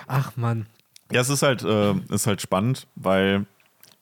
Ach 0.08 0.36
Mann. 0.36 0.66
Ja, 1.12 1.20
es 1.20 1.28
ist 1.28 1.42
halt, 1.42 1.62
äh, 1.62 1.94
ist 2.10 2.26
halt 2.26 2.42
spannend, 2.42 2.86
weil 2.96 3.46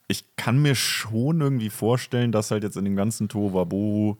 ich 0.08 0.24
kann 0.36 0.60
mir 0.60 0.74
schon 0.74 1.40
irgendwie 1.40 1.70
vorstellen, 1.70 2.32
dass 2.32 2.50
halt 2.50 2.62
jetzt 2.62 2.76
in 2.76 2.84
dem 2.84 2.96
ganzen 2.96 3.28
Tohuwabohu 3.28 4.16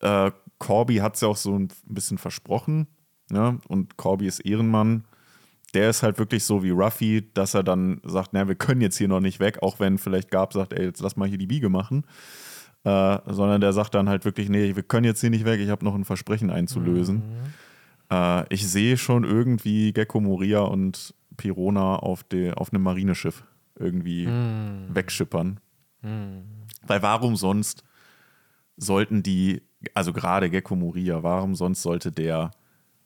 äh, 0.00 0.30
Corby 0.58 0.96
hat 0.96 1.14
es 1.14 1.20
ja 1.20 1.28
auch 1.28 1.36
so 1.36 1.58
ein 1.58 1.68
bisschen 1.84 2.18
versprochen, 2.18 2.86
ne? 3.30 3.58
Und 3.68 3.96
Corby 3.96 4.26
ist 4.26 4.40
Ehrenmann. 4.40 5.04
Der 5.74 5.90
ist 5.90 6.02
halt 6.02 6.18
wirklich 6.18 6.44
so 6.44 6.62
wie 6.62 6.70
Ruffy, 6.70 7.28
dass 7.34 7.52
er 7.52 7.62
dann 7.62 8.00
sagt, 8.04 8.32
naja, 8.32 8.48
wir 8.48 8.54
können 8.54 8.80
jetzt 8.80 8.96
hier 8.96 9.08
noch 9.08 9.20
nicht 9.20 9.40
weg, 9.40 9.62
auch 9.62 9.78
wenn 9.78 9.98
vielleicht 9.98 10.30
Gab 10.30 10.52
sagt, 10.54 10.72
ey, 10.72 10.86
jetzt 10.86 11.00
lass 11.02 11.16
mal 11.16 11.28
hier 11.28 11.38
die 11.38 11.46
Biege 11.46 11.68
machen. 11.68 12.04
Äh, 12.84 13.18
sondern 13.26 13.60
der 13.60 13.72
sagt 13.72 13.94
dann 13.94 14.08
halt 14.08 14.24
wirklich, 14.24 14.48
nee, 14.48 14.76
wir 14.76 14.82
können 14.82 15.04
jetzt 15.04 15.20
hier 15.20 15.30
nicht 15.30 15.44
weg, 15.44 15.60
ich 15.60 15.68
habe 15.70 15.84
noch 15.84 15.94
ein 15.94 16.04
Versprechen 16.04 16.50
einzulösen. 16.50 17.22
Äh, 18.10 18.44
ich 18.54 18.68
sehe 18.68 18.96
schon 18.96 19.24
irgendwie 19.24 19.92
Gecko 19.92 20.20
Moria 20.20 20.60
und 20.60 21.14
Pirona 21.36 21.96
auf, 21.96 22.24
de, 22.24 22.52
auf 22.52 22.72
einem 22.72 22.82
Marineschiff 22.82 23.44
irgendwie 23.78 24.26
wegschippern. 24.26 25.60
Weil 26.02 27.02
warum 27.02 27.36
sonst 27.36 27.82
sollten 28.76 29.22
die 29.22 29.62
also 29.94 30.12
gerade 30.12 30.50
Gecko 30.50 30.76
Moria, 30.76 31.22
warum 31.22 31.54
sonst 31.54 31.82
sollte 31.82 32.12
der 32.12 32.50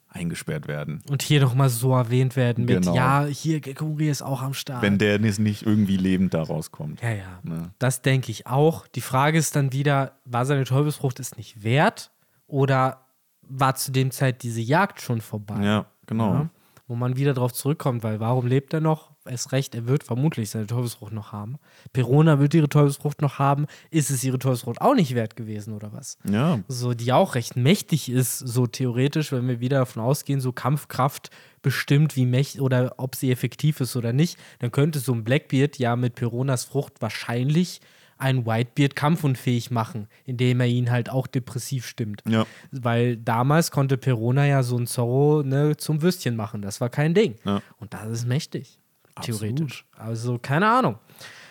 eingesperrt 0.09 0.67
werden? 0.69 1.03
Und 1.09 1.23
hier 1.23 1.41
nochmal 1.41 1.69
so 1.69 1.95
erwähnt 1.95 2.37
werden 2.37 2.65
mit, 2.65 2.83
Genau. 2.83 2.95
ja, 2.95 3.25
hier 3.27 3.61
Gekuri 3.61 4.09
ist 4.09 4.23
auch 4.23 4.43
am 4.43 4.55
Start. 4.55 4.83
Wenn 4.83 4.99
der 4.99 5.19
nicht 5.19 5.39
nicht 5.39 5.63
irgendwie 5.65 5.97
lebend 5.97 6.35
da 6.35 6.43
rauskommt. 6.43 7.01
ja, 7.03 7.11
ja. 7.11 7.41
Ne? 7.43 7.71
Das 7.79 8.03
denke 8.03 8.31
ich 8.31 8.47
auch. 8.47 8.87
Die 8.89 9.01
Frage 9.01 9.39
ist 9.39 9.57
dann 9.57 9.73
wieder, 9.73 10.19
war 10.25 10.47
seine 10.47 10.65
Teufelsfrucht 10.65 11.21
es 11.21 11.37
nicht 11.37 11.63
wert 11.63 12.11
oder 12.47 13.07
war 13.51 13.75
zu 13.75 13.93
dem 13.93 14.11
Zeit 14.11 14.43
diese 14.43 14.61
Jagd 14.61 15.01
schon 15.01 15.21
vorbei? 15.21 15.63
Ja, 15.63 15.87
genau. 16.07 16.33
Ja, 16.33 16.51
wo 16.91 16.97
man 16.97 17.17
wieder 17.17 17.35
drauf 17.35 17.53
zurückkommt, 17.53 18.03
weil 18.03 18.19
warum 18.19 18.49
lebt 18.49 18.75
er 18.75 18.81
noch? 18.81 19.13
Erst 19.25 19.53
recht, 19.53 19.77
er 19.77 19.87
wird 19.87 20.03
vermutlich 20.03 20.51
seine 20.51 20.67
Teufelsfrucht 20.67 21.13
noch 21.13 21.31
haben. 21.31 21.57
Perona 21.93 22.41
wird 22.41 22.53
ihre 22.53 22.69
Teufelsfrucht 22.69 23.23
noch 23.23 23.39
haben. 23.39 23.67
Ist 23.93 24.11
es 24.11 24.25
ihre 24.25 24.41
Teufelsfrucht 24.41 24.81
auch 24.81 24.97
nicht 24.97 25.15
wert 25.15 25.37
gewesen 25.37 25.73
oder 25.73 25.93
was? 25.93 26.19
Ja, 26.29 26.59
So, 26.67 26.93
die 26.93 27.13
auch 27.13 27.37
recht 27.37 27.55
mächtig 27.55 28.09
ist, 28.09 28.39
so 28.39 28.67
theoretisch, 28.67 29.31
wenn 29.31 29.47
wir 29.47 29.61
wieder 29.61 29.79
davon 29.79 30.03
ausgehen, 30.03 30.41
so 30.41 30.51
Kampfkraft 30.51 31.31
bestimmt, 31.63 32.17
wie 32.17 32.27
mächtig 32.27 32.61
oder 32.61 32.95
ob 32.97 33.15
sie 33.15 33.31
effektiv 33.31 33.81
ist 33.81 33.95
oder 33.95 34.13
nicht, 34.13 34.37
dann 34.59 34.73
könnte 34.73 34.99
so 34.99 35.13
ein 35.13 35.23
Blackbeard 35.23 35.79
ja 35.79 35.95
mit 35.95 36.17
Peronas 36.17 36.65
Frucht 36.65 36.95
wahrscheinlich 37.01 37.81
einen 38.21 38.47
Whitebeard 38.47 38.95
kampfunfähig 38.97 39.71
machen, 39.71 40.09
indem 40.25 40.61
er 40.61 40.67
ihn 40.67 40.91
halt 40.91 41.11
auch 41.11 41.27
depressiv 41.27 41.87
stimmt. 41.87 42.23
ja, 42.29 42.47
Weil 42.71 43.17
damals 43.17 43.71
konnte 43.71 43.97
Perona 43.97 44.47
ja 44.47 44.63
so 44.63 44.77
ein 44.77 44.87
Zorro 44.87 45.43
ne, 45.43 45.77
zum 45.77 46.03
Würstchen 46.03 46.37
machen. 46.37 46.63
Das 46.63 46.81
war 46.81 46.89
kein 46.89 47.15
Ding. 47.15 47.37
Ja. 47.45 47.63
Und 47.79 47.95
das 47.95 48.09
ist 48.09 48.27
mächtig. 48.27 48.79
Absolut. 49.15 49.41
Theoretisch. 49.41 49.87
Also 49.97 50.39
keine 50.39 50.71
Ahnung, 50.71 50.99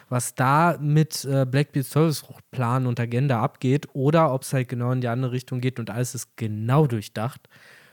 was 0.09 0.35
da 0.35 0.77
mit 0.79 1.25
äh, 1.25 1.45
Blackbeards 1.45 1.91
Teufelsfruchtplan 1.91 2.87
und 2.87 2.99
Agenda 2.99 3.41
abgeht 3.41 3.87
oder 3.93 4.33
ob 4.33 4.43
es 4.43 4.53
halt 4.53 4.69
genau 4.69 4.91
in 4.91 5.01
die 5.01 5.07
andere 5.07 5.31
Richtung 5.31 5.61
geht 5.61 5.79
und 5.79 5.89
alles 5.89 6.15
ist 6.15 6.35
genau 6.35 6.87
durchdacht. 6.87 7.47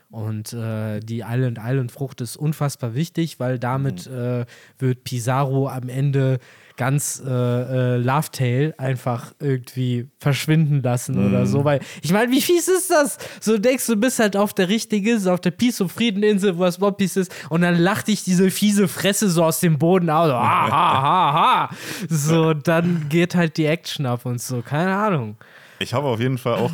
Und 0.09 0.53
äh, 0.53 1.01
die 1.01 1.19
Island 1.19 1.59
Island 1.61 1.91
Frucht 1.91 2.21
ist 2.21 2.37
unfassbar 2.37 2.95
wichtig, 2.95 3.39
weil 3.41 3.59
damit 3.59 4.07
äh, 4.07 4.45
wird 4.79 5.03
Pizarro 5.03 5.67
am 5.67 5.89
Ende 5.89 6.39
ganz 6.77 7.21
äh, 7.25 7.29
äh, 7.29 7.97
Lovetail 7.97 8.75
einfach 8.77 9.33
irgendwie 9.39 10.07
verschwinden 10.19 10.81
lassen 10.83 11.27
oder 11.27 11.45
so. 11.47 11.65
Weil, 11.65 11.81
ich 12.03 12.13
meine, 12.13 12.31
wie 12.31 12.39
fies 12.39 12.67
ist 12.67 12.91
das? 12.91 13.17
So 13.41 13.57
denkst, 13.57 13.85
du 13.87 13.95
bist 13.95 14.19
halt 14.19 14.37
auf 14.37 14.53
der 14.53 14.69
richtigen 14.69 15.07
Insel, 15.07 15.33
auf 15.33 15.41
der 15.41 15.51
Peace 15.51 15.81
und 15.81 15.91
Frieden 15.91 16.23
Insel, 16.23 16.57
wo 16.57 16.63
das 16.63 16.81
One 16.81 16.93
Piece 16.93 17.17
ist, 17.17 17.33
und 17.49 17.61
dann 17.61 17.77
lacht 17.77 18.07
dich 18.07 18.23
diese 18.23 18.51
fiese 18.51 18.87
Fresse 18.87 19.29
so 19.29 19.43
aus 19.43 19.59
dem 19.59 19.79
Boden 19.79 20.09
aus. 20.09 20.27
So, 20.27 20.35
ha, 20.35 20.71
ha, 20.71 21.01
ha, 21.01 21.33
ha. 21.33 21.69
So, 22.09 22.53
dann 22.53 23.07
geht 23.09 23.35
halt 23.35 23.57
die 23.57 23.65
Action 23.65 24.05
ab 24.05 24.25
und 24.25 24.39
so. 24.39 24.61
Keine 24.61 24.95
Ahnung. 24.95 25.35
Ich 25.79 25.93
habe 25.93 26.07
auf 26.07 26.19
jeden 26.19 26.37
Fall 26.37 26.55
auch 26.55 26.71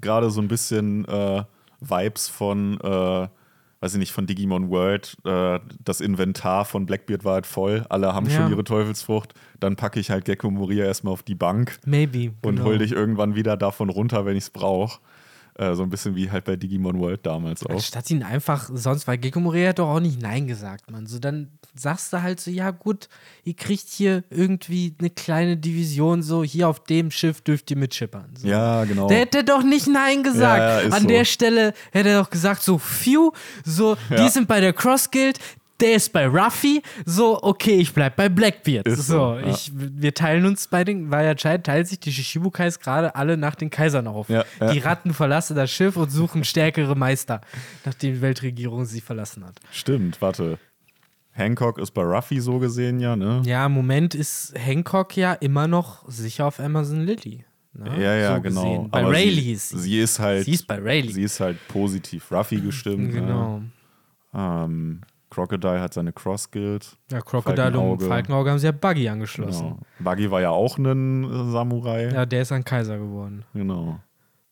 gerade 0.00 0.30
so 0.30 0.40
ein 0.40 0.48
bisschen 0.48 1.06
äh, 1.06 1.44
Vibes 1.80 2.28
von, 2.28 2.80
äh, 2.80 3.28
weiß 3.84 3.92
ich 3.92 3.98
nicht, 3.98 4.12
von 4.12 4.26
Digimon 4.26 4.70
World. 4.70 5.14
Äh, 5.26 5.60
das 5.84 6.00
Inventar 6.00 6.64
von 6.64 6.86
Blackbeard 6.86 7.22
war 7.24 7.34
halt 7.34 7.46
voll. 7.46 7.84
Alle 7.90 8.14
haben 8.14 8.26
Ja. 8.30 8.36
schon 8.40 8.50
ihre 8.50 8.64
Teufelsfrucht. 8.64 9.34
Dann 9.60 9.76
packe 9.76 10.00
ich 10.00 10.10
halt 10.10 10.24
Gecko 10.24 10.50
Moria 10.50 10.86
erstmal 10.86 11.12
auf 11.12 11.22
die 11.22 11.34
Bank 11.34 11.78
Maybe. 11.84 12.32
und 12.42 12.56
genau. 12.56 12.64
hol 12.64 12.78
dich 12.78 12.92
irgendwann 12.92 13.34
wieder 13.34 13.58
davon 13.58 13.90
runter, 13.90 14.24
wenn 14.24 14.36
ich 14.38 14.44
es 14.44 14.50
brauche. 14.50 15.00
Äh, 15.56 15.74
so 15.74 15.84
ein 15.84 15.90
bisschen 15.90 16.16
wie 16.16 16.30
halt 16.32 16.44
bei 16.46 16.56
Digimon 16.56 16.98
World 16.98 17.24
damals 17.24 17.64
auch. 17.64 17.70
Anstatt 17.70 18.10
ihn 18.10 18.24
einfach, 18.24 18.68
sonst, 18.74 19.06
weil 19.06 19.18
Gecko 19.18 19.38
Moria 19.38 19.68
hat 19.68 19.78
doch 19.78 19.88
auch 19.88 20.00
nicht 20.00 20.20
Nein 20.20 20.48
gesagt, 20.48 20.90
man. 20.90 21.06
So, 21.06 21.20
dann 21.20 21.52
sagst 21.76 22.12
du 22.12 22.22
halt 22.22 22.40
so, 22.40 22.50
ja 22.50 22.72
gut, 22.72 23.08
ihr 23.44 23.54
kriegt 23.54 23.88
hier 23.88 24.24
irgendwie 24.30 24.94
eine 24.98 25.10
kleine 25.10 25.56
Division, 25.56 26.22
so, 26.24 26.42
hier 26.42 26.68
auf 26.68 26.82
dem 26.82 27.12
Schiff 27.12 27.40
dürft 27.40 27.70
ihr 27.70 27.76
mitschippern. 27.76 28.30
So. 28.36 28.48
Ja, 28.48 28.84
genau. 28.84 29.06
Der 29.06 29.18
hätte 29.18 29.44
doch 29.44 29.62
nicht 29.62 29.86
Nein 29.86 30.24
gesagt. 30.24 30.58
Ja, 30.58 30.82
ja, 30.82 30.88
An 30.94 31.02
so. 31.02 31.08
der 31.08 31.24
Stelle 31.24 31.72
hätte 31.92 32.08
er 32.08 32.20
doch 32.22 32.30
gesagt, 32.30 32.62
so, 32.64 32.78
phew, 32.78 33.32
so, 33.64 33.96
die 34.10 34.14
Ja. 34.14 34.28
sind 34.30 34.48
bei 34.48 34.60
der 34.60 34.72
Cross 34.72 35.12
Guild, 35.12 35.38
der 35.80 35.94
ist 35.96 36.12
bei 36.12 36.26
Ruffy, 36.26 36.82
so, 37.04 37.42
okay, 37.42 37.76
ich 37.76 37.92
bleib 37.92 38.16
bei 38.16 38.28
Blackbeard. 38.28 38.86
Ist 38.86 39.06
so, 39.06 39.34
ja. 39.36 39.48
ich, 39.48 39.72
wir 39.74 40.14
teilen 40.14 40.46
uns 40.46 40.68
bei 40.68 40.84
den, 40.84 41.10
weil 41.10 41.28
anscheinend 41.28 41.66
teilen 41.66 41.84
sich 41.84 42.00
die 42.00 42.12
Shishibukais 42.12 42.78
gerade 42.78 43.14
alle 43.14 43.36
nach 43.36 43.54
den 43.54 43.70
Kaisern 43.70 44.06
auf. 44.06 44.28
Ja, 44.28 44.44
ja. 44.60 44.72
Die 44.72 44.78
Ratten 44.78 45.12
verlassen 45.12 45.56
das 45.56 45.70
Schiff 45.70 45.96
und 45.96 46.10
suchen 46.10 46.44
stärkere 46.44 46.94
Meister, 46.94 47.40
nachdem 47.84 48.14
die 48.14 48.20
Weltregierung 48.20 48.84
sie 48.84 49.00
verlassen 49.00 49.44
hat. 49.44 49.60
Stimmt, 49.70 50.20
warte. 50.20 50.58
Hancock 51.32 51.78
ist 51.78 51.90
bei 51.90 52.02
Ruffy 52.02 52.40
so 52.40 52.60
gesehen, 52.60 53.00
ja, 53.00 53.16
ne? 53.16 53.42
Ja, 53.44 53.66
im 53.66 53.72
Moment 53.72 54.14
ist 54.14 54.54
Hancock 54.56 55.16
ja 55.16 55.32
immer 55.32 55.66
noch 55.66 56.08
sicher 56.08 56.46
auf 56.46 56.60
Amazon 56.60 57.00
Lily. 57.00 57.44
Ne? 57.72 58.00
Ja, 58.00 58.14
ja, 58.14 58.36
So 58.36 58.42
genau. 58.42 58.62
gesehen. 58.62 58.90
Bei 58.90 59.00
Aber 59.00 59.10
Rayleigh 59.10 59.42
sie, 59.42 59.52
ist 59.52 59.68
sie. 59.70 59.78
sie 59.80 59.98
ist 59.98 60.18
halt. 60.20 60.44
Sie 60.44 60.52
ist 60.52 60.66
bei 60.68 60.76
Rayleigh. 60.76 61.12
Sie 61.12 61.22
ist 61.24 61.40
halt 61.40 61.58
positiv 61.66 62.30
Ruffy 62.30 62.60
gestimmt. 62.60 63.12
Genau. 63.12 63.58
Ne? 63.58 63.70
Ähm, 64.32 65.00
Crocodile 65.34 65.80
hat 65.80 65.92
seine 65.92 66.12
Cross 66.12 66.50
Guild. 66.52 66.96
Ja, 67.10 67.20
Crocodile 67.20 67.66
und 67.66 67.72
Falkenauge. 67.72 68.06
Falkenauge 68.06 68.50
haben 68.50 68.58
sie 68.60 68.66
ja 68.66 68.72
Buggy 68.72 69.08
angeschlossen. 69.08 69.70
Genau. 69.70 69.78
Buggy 69.98 70.30
war 70.30 70.40
ja 70.40 70.50
auch 70.50 70.78
ein 70.78 71.24
äh, 71.24 71.50
Samurai. 71.50 72.08
Ja, 72.12 72.24
der 72.24 72.42
ist 72.42 72.52
ein 72.52 72.64
Kaiser 72.64 72.98
geworden. 72.98 73.44
Genau. 73.52 73.98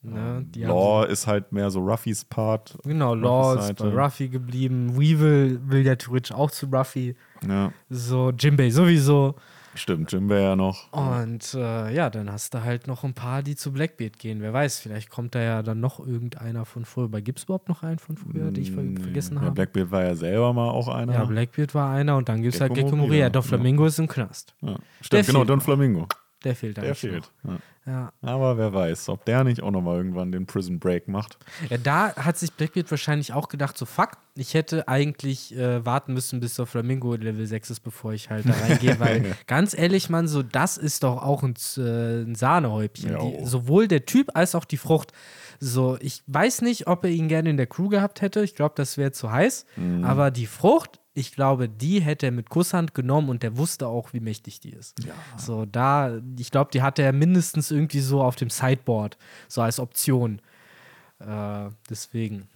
Ne? 0.04 0.44
Law 0.56 1.04
ist 1.04 1.28
halt 1.28 1.52
mehr 1.52 1.70
so 1.70 1.78
Ruffys 1.78 2.24
Part. 2.24 2.76
genau, 2.82 3.14
Law 3.14 3.54
ist 3.54 3.76
bei. 3.76 3.86
Ruffy 3.86 4.28
geblieben. 4.28 4.96
Weevil 4.98 5.60
will 5.64 5.86
ja 5.86 5.94
theoretisch 5.94 6.32
auch 6.34 6.50
zu 6.50 6.66
Ruffy. 6.66 7.14
Ja, 7.46 7.72
So, 7.88 8.30
Jimbei 8.36 8.70
sowieso. 8.70 9.36
Stimmt. 9.74 10.12
Jimbe 10.12 10.40
ja 10.40 10.56
noch. 10.56 10.92
Und 10.92 11.54
äh, 11.54 11.94
ja, 11.94 12.10
dann 12.10 12.30
hast 12.30 12.54
du 12.54 12.62
halt 12.62 12.86
noch 12.86 13.04
ein 13.04 13.14
paar, 13.14 13.42
die 13.42 13.56
zu 13.56 13.72
Blackbeard 13.72 14.18
gehen. 14.18 14.40
Wer 14.40 14.52
weiß, 14.52 14.78
vielleicht 14.78 15.10
kommt 15.10 15.34
da 15.34 15.40
ja 15.40 15.62
dann 15.62 15.80
noch 15.80 15.98
irgendeiner 15.98 16.64
von 16.64 16.84
früher. 16.84 17.08
Gibt 17.20 17.38
es 17.38 17.44
überhaupt 17.44 17.68
noch 17.68 17.82
einen 17.82 17.98
von 17.98 18.16
früher, 18.16 18.50
den 18.50 18.62
ich 18.62 18.72
ver 18.72 18.82
vergessen 19.02 19.36
ja, 19.36 19.42
habe? 19.42 19.52
Blackbeard 19.52 19.90
war 19.90 20.02
ja 20.02 20.14
selber 20.14 20.52
mal 20.52 20.70
auch 20.70 20.88
einer. 20.88 21.12
Ja, 21.12 21.24
Blackbeard 21.24 21.74
war 21.74 21.92
einer 21.92 22.16
und 22.16 22.28
dann 22.28 22.42
gibt 22.42 22.54
es 22.54 22.60
halt 22.60 22.74
Gecko 22.74 22.96
Moria, 22.96 23.06
Moria. 23.06 23.30
Doch 23.30 23.44
ja. 23.44 23.48
Flamingo 23.48 23.86
ist 23.86 23.98
im 23.98 24.08
Knast. 24.08 24.54
Ja. 24.60 24.78
Stimmt, 25.00 25.26
genau, 25.26 25.38
fehlt 25.40 25.50
Don. 25.50 25.60
Flamingo. 25.60 26.06
Der 26.44 26.56
fehlt 26.56 26.76
Der 26.76 26.94
fehlt. 26.94 27.30
Ja. 27.44 27.50
noch. 27.52 27.60
Ja. 27.84 28.12
Aber 28.22 28.58
wer 28.58 28.72
weiß, 28.72 29.08
ob 29.08 29.24
der 29.24 29.42
nicht 29.42 29.60
auch 29.60 29.72
nochmal 29.72 29.96
irgendwann 29.96 30.30
den 30.30 30.46
Prison 30.46 30.78
Break 30.78 31.08
macht. 31.08 31.36
Ja, 31.68 31.78
da 31.78 32.14
hat 32.14 32.38
sich 32.38 32.52
Blackbeard 32.52 32.88
wahrscheinlich 32.90 33.32
auch 33.32 33.48
gedacht, 33.48 33.76
so 33.76 33.86
fuck, 33.86 34.12
ich 34.36 34.54
hätte 34.54 34.86
eigentlich 34.86 35.56
äh, 35.56 35.84
warten 35.84 36.14
müssen, 36.14 36.38
bis 36.38 36.54
der 36.54 36.66
Flamingo 36.66 37.14
Level 37.16 37.44
6 37.44 37.70
ist, 37.70 37.80
bevor 37.80 38.12
ich 38.12 38.30
halt 38.30 38.48
da 38.48 38.52
reingehe, 38.52 39.00
weil 39.00 39.34
ganz 39.48 39.76
ehrlich, 39.76 40.10
Mann, 40.10 40.28
so 40.28 40.44
das 40.44 40.76
ist 40.76 41.02
doch 41.02 41.22
auch 41.22 41.42
ein, 41.42 41.54
äh, 41.76 42.22
ein 42.22 42.36
Sahnehäubchen. 42.36 43.10
Ja. 43.10 43.18
Die, 43.18 43.44
sowohl 43.44 43.88
der 43.88 44.06
Typ 44.06 44.30
als 44.36 44.54
auch 44.54 44.64
die 44.64 44.76
Frucht. 44.76 45.12
So, 45.58 45.98
ich 46.00 46.22
weiß 46.28 46.62
nicht, 46.62 46.86
ob 46.86 47.04
er 47.04 47.10
ihn 47.10 47.26
gerne 47.26 47.50
in 47.50 47.56
der 47.56 47.66
Crew 47.66 47.88
gehabt 47.88 48.20
hätte. 48.20 48.42
Ich 48.44 48.54
glaube, 48.54 48.74
das 48.76 48.96
wäre 48.96 49.10
zu 49.10 49.32
heiß. 49.32 49.66
Mhm. 49.76 50.04
Aber 50.04 50.30
die 50.30 50.46
Frucht, 50.46 51.00
ich 51.14 51.32
glaube, 51.32 51.68
die 51.68 52.00
hätte 52.00 52.26
er 52.26 52.32
mit 52.32 52.48
Kusshand 52.48 52.94
genommen 52.94 53.28
und 53.28 53.42
der 53.42 53.56
wusste 53.58 53.86
auch, 53.86 54.12
wie 54.12 54.20
mächtig 54.20 54.60
die 54.60 54.70
ist. 54.70 54.98
So, 55.36 55.66
da, 55.66 56.20
ich 56.38 56.50
glaube, 56.50 56.70
die 56.72 56.80
hatte 56.82 57.02
er 57.02 57.12
mindestens 57.12 57.70
irgendwie 57.70 58.00
so 58.00 58.22
auf 58.22 58.36
dem 58.36 58.48
Sideboard, 58.50 59.18
so 59.48 59.60
als 59.62 59.78
Option. 59.78 60.40
Äh, 61.18 61.68
deswegen. 61.90 62.48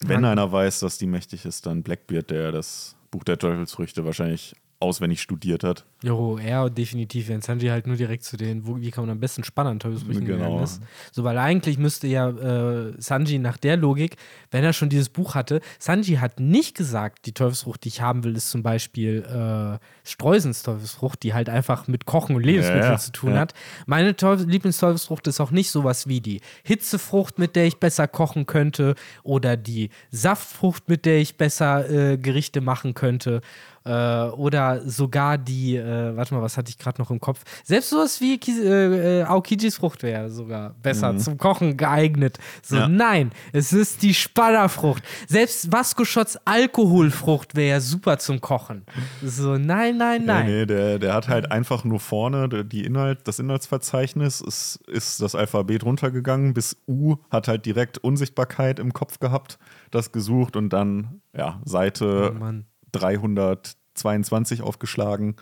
Wenn 0.00 0.20
Man- 0.20 0.32
einer 0.32 0.52
weiß, 0.52 0.80
dass 0.80 0.98
die 0.98 1.06
mächtig 1.06 1.46
ist, 1.46 1.64
dann 1.66 1.82
Blackbeard, 1.82 2.30
der 2.30 2.52
das 2.52 2.96
Buch 3.10 3.24
der 3.24 3.38
Teufelsfrüchte 3.38 4.04
wahrscheinlich 4.04 4.54
auswendig 4.78 5.22
studiert 5.22 5.64
hat. 5.64 5.86
Jo, 6.02 6.36
er 6.36 6.68
definitiv. 6.68 7.28
Wenn 7.28 7.40
Sanji 7.40 7.68
halt 7.68 7.86
nur 7.86 7.96
direkt 7.96 8.24
zu 8.24 8.36
den, 8.36 8.66
wo, 8.66 8.76
wie 8.76 8.90
kann 8.90 9.04
man 9.04 9.12
am 9.12 9.20
besten 9.20 9.42
Spannen 9.42 9.72
an 9.72 9.78
Teufelsbrüchen 9.80 10.26
Genau. 10.26 10.62
ist. 10.62 10.82
So, 11.12 11.24
weil 11.24 11.38
eigentlich 11.38 11.78
müsste 11.78 12.06
ja 12.06 12.28
äh, 12.28 12.92
Sanji 12.98 13.38
nach 13.38 13.56
der 13.56 13.78
Logik, 13.78 14.16
wenn 14.50 14.62
er 14.64 14.74
schon 14.74 14.90
dieses 14.90 15.08
Buch 15.08 15.34
hatte, 15.34 15.60
Sanji 15.78 16.16
hat 16.16 16.40
nicht 16.40 16.76
gesagt, 16.76 17.24
die 17.26 17.32
Teufelsfrucht, 17.32 17.84
die 17.84 17.88
ich 17.88 18.02
haben 18.02 18.22
will, 18.24 18.36
ist 18.36 18.50
zum 18.50 18.62
Beispiel 18.62 19.22
äh, 19.24 19.78
Streusens 20.06 20.62
Teufelsfrucht, 20.62 21.22
die 21.22 21.32
halt 21.32 21.48
einfach 21.48 21.88
mit 21.88 22.04
Kochen 22.04 22.36
und 22.36 22.44
Lebensmitteln 22.44 22.82
Ja, 22.84 22.90
ja, 22.92 22.98
zu 22.98 23.12
tun 23.12 23.32
ja. 23.32 23.38
hat. 23.40 23.54
Meine 23.86 24.14
Teufel 24.14 24.46
Lieblingsteufelsfrucht 24.48 25.26
ist 25.26 25.40
auch 25.40 25.50
nicht 25.50 25.70
sowas 25.70 26.06
wie 26.06 26.20
die 26.20 26.42
Hitzefrucht, 26.64 27.38
mit 27.38 27.56
der 27.56 27.66
ich 27.66 27.78
besser 27.78 28.06
kochen 28.08 28.44
könnte, 28.44 28.94
oder 29.22 29.56
die 29.56 29.88
Saftfrucht, 30.10 30.88
mit 30.90 31.06
der 31.06 31.18
ich 31.18 31.38
besser 31.38 31.88
äh, 31.88 32.18
Gerichte 32.18 32.60
machen 32.60 32.92
könnte. 32.94 33.40
Äh, 33.86 34.30
oder 34.32 34.82
sogar 34.88 35.38
die, 35.38 35.76
äh, 35.76 36.16
warte 36.16 36.34
mal, 36.34 36.42
was 36.42 36.56
hatte 36.56 36.70
ich 36.70 36.78
gerade 36.78 37.00
noch 37.00 37.10
im 37.10 37.20
Kopf? 37.20 37.42
Selbst 37.64 37.90
sowas 37.90 38.20
wie 38.20 38.36
Kis 38.38 38.58
äh, 38.58 39.20
äh, 39.20 39.22
Aokijis 39.22 39.76
Frucht 39.76 40.02
wäre 40.02 40.28
sogar 40.28 40.74
besser 40.82 41.16
zum 41.18 41.38
Kochen 41.38 41.76
geeignet. 41.76 42.38
So, 42.62 42.76
Ja. 42.76 42.88
nein, 42.88 43.30
es 43.52 43.72
ist 43.72 44.02
die 44.02 44.12
Spannerfrucht. 44.12 45.04
Selbst 45.28 45.70
Vasco 45.70 46.04
Schotts 46.04 46.36
Alkoholfrucht 46.44 47.54
wäre 47.54 47.68
ja 47.70 47.80
super 47.80 48.18
zum 48.18 48.40
Kochen. 48.40 48.84
So, 49.22 49.56
nein, 49.56 49.96
nein, 49.96 50.24
nein. 50.24 50.46
Nee, 50.46 50.52
nee, 50.60 50.66
der, 50.66 50.98
der 50.98 51.14
hat 51.14 51.28
halt 51.28 51.52
einfach 51.52 51.84
nur 51.84 52.00
vorne 52.00 52.48
die 52.64 52.84
Inhalt, 52.84 53.20
das 53.28 53.38
Inhaltsverzeichnis, 53.38 54.40
ist, 54.40 54.80
ist 54.88 55.22
das 55.22 55.34
Alphabet 55.34 55.84
runtergegangen, 55.84 56.54
bis 56.54 56.76
U 56.88 57.16
hat 57.30 57.48
halt 57.48 57.66
direkt 57.66 57.98
Unsichtbarkeit 57.98 58.78
im 58.78 58.92
Kopf 58.92 59.20
gehabt, 59.20 59.58
das 59.90 60.10
gesucht 60.12 60.56
und 60.56 60.70
dann, 60.70 61.20
ja, 61.36 61.60
Seite 61.64 62.32
Oh 62.34 62.38
Mann. 62.38 62.66
322 62.92 64.62
aufgeschlagen 64.62 65.36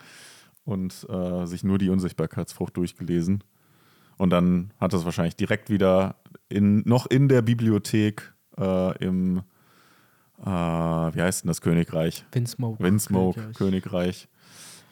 und 0.64 1.06
äh, 1.08 1.46
sich 1.46 1.64
nur 1.64 1.78
die 1.78 1.90
Unsichtbarkeitsfrucht 1.90 2.76
durchgelesen. 2.76 3.44
Und 4.16 4.30
dann 4.30 4.72
hat 4.78 4.92
das 4.92 5.04
wahrscheinlich 5.04 5.36
direkt 5.36 5.70
wieder 5.70 6.16
in, 6.48 6.82
noch 6.86 7.06
in 7.06 7.28
der 7.28 7.42
Bibliothek 7.42 8.32
äh, 8.56 9.04
im, 9.04 9.42
äh, 10.40 10.44
wie 10.44 11.22
heißt 11.22 11.44
denn 11.44 11.48
das 11.48 11.60
Königreich? 11.60 12.24
Windsmoke. 12.32 12.82
Windsmoke, 12.82 13.40
Königreich. 13.54 14.28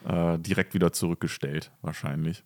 Königreich, 0.05 0.35
äh, 0.35 0.39
direkt 0.39 0.75
wieder 0.75 0.93
zurückgestellt, 0.93 1.71
wahrscheinlich. 1.83 2.45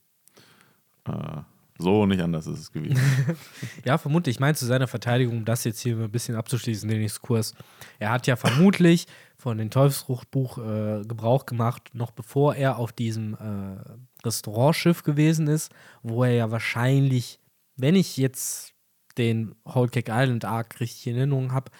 Äh, 1.06 1.40
so 1.78 2.06
nicht 2.06 2.22
anders 2.22 2.46
ist 2.46 2.58
es 2.58 2.72
gewesen. 2.72 3.00
Ja, 3.84 3.98
vermutlich. 3.98 4.36
Ich 4.36 4.40
meine, 4.40 4.54
zu 4.54 4.66
seiner 4.66 4.86
Verteidigung, 4.86 5.38
um 5.38 5.44
das 5.44 5.64
jetzt 5.64 5.80
hier 5.80 5.96
ein 5.96 6.10
bisschen 6.10 6.34
abzuschließen, 6.34 6.88
den 6.88 7.02
Exkurs. 7.02 7.54
Er 7.98 8.10
hat 8.10 8.26
ja 8.26 8.36
vermutlich 8.36 9.06
von 9.46 9.58
dem 9.58 9.70
Teufelsfruchtbuch 9.70 10.58
äh, 10.58 11.02
Gebrauch 11.06 11.46
gemacht, 11.46 11.90
noch 11.92 12.10
bevor 12.10 12.56
er 12.56 12.78
auf 12.78 12.90
diesem 12.90 13.34
äh, 13.34 14.26
Restaurantschiff 14.26 15.04
gewesen 15.04 15.46
ist, 15.46 15.70
wo 16.02 16.24
er 16.24 16.32
ja 16.32 16.50
wahrscheinlich, 16.50 17.38
wenn 17.76 17.94
ich 17.94 18.16
jetzt 18.16 18.74
den 19.18 19.54
Whole 19.64 19.88
Cake 19.88 20.10
Island 20.12 20.44
Arc 20.44 20.80
richtig 20.80 21.06
in 21.06 21.16
Erinnerung 21.16 21.52
habe, 21.52 21.70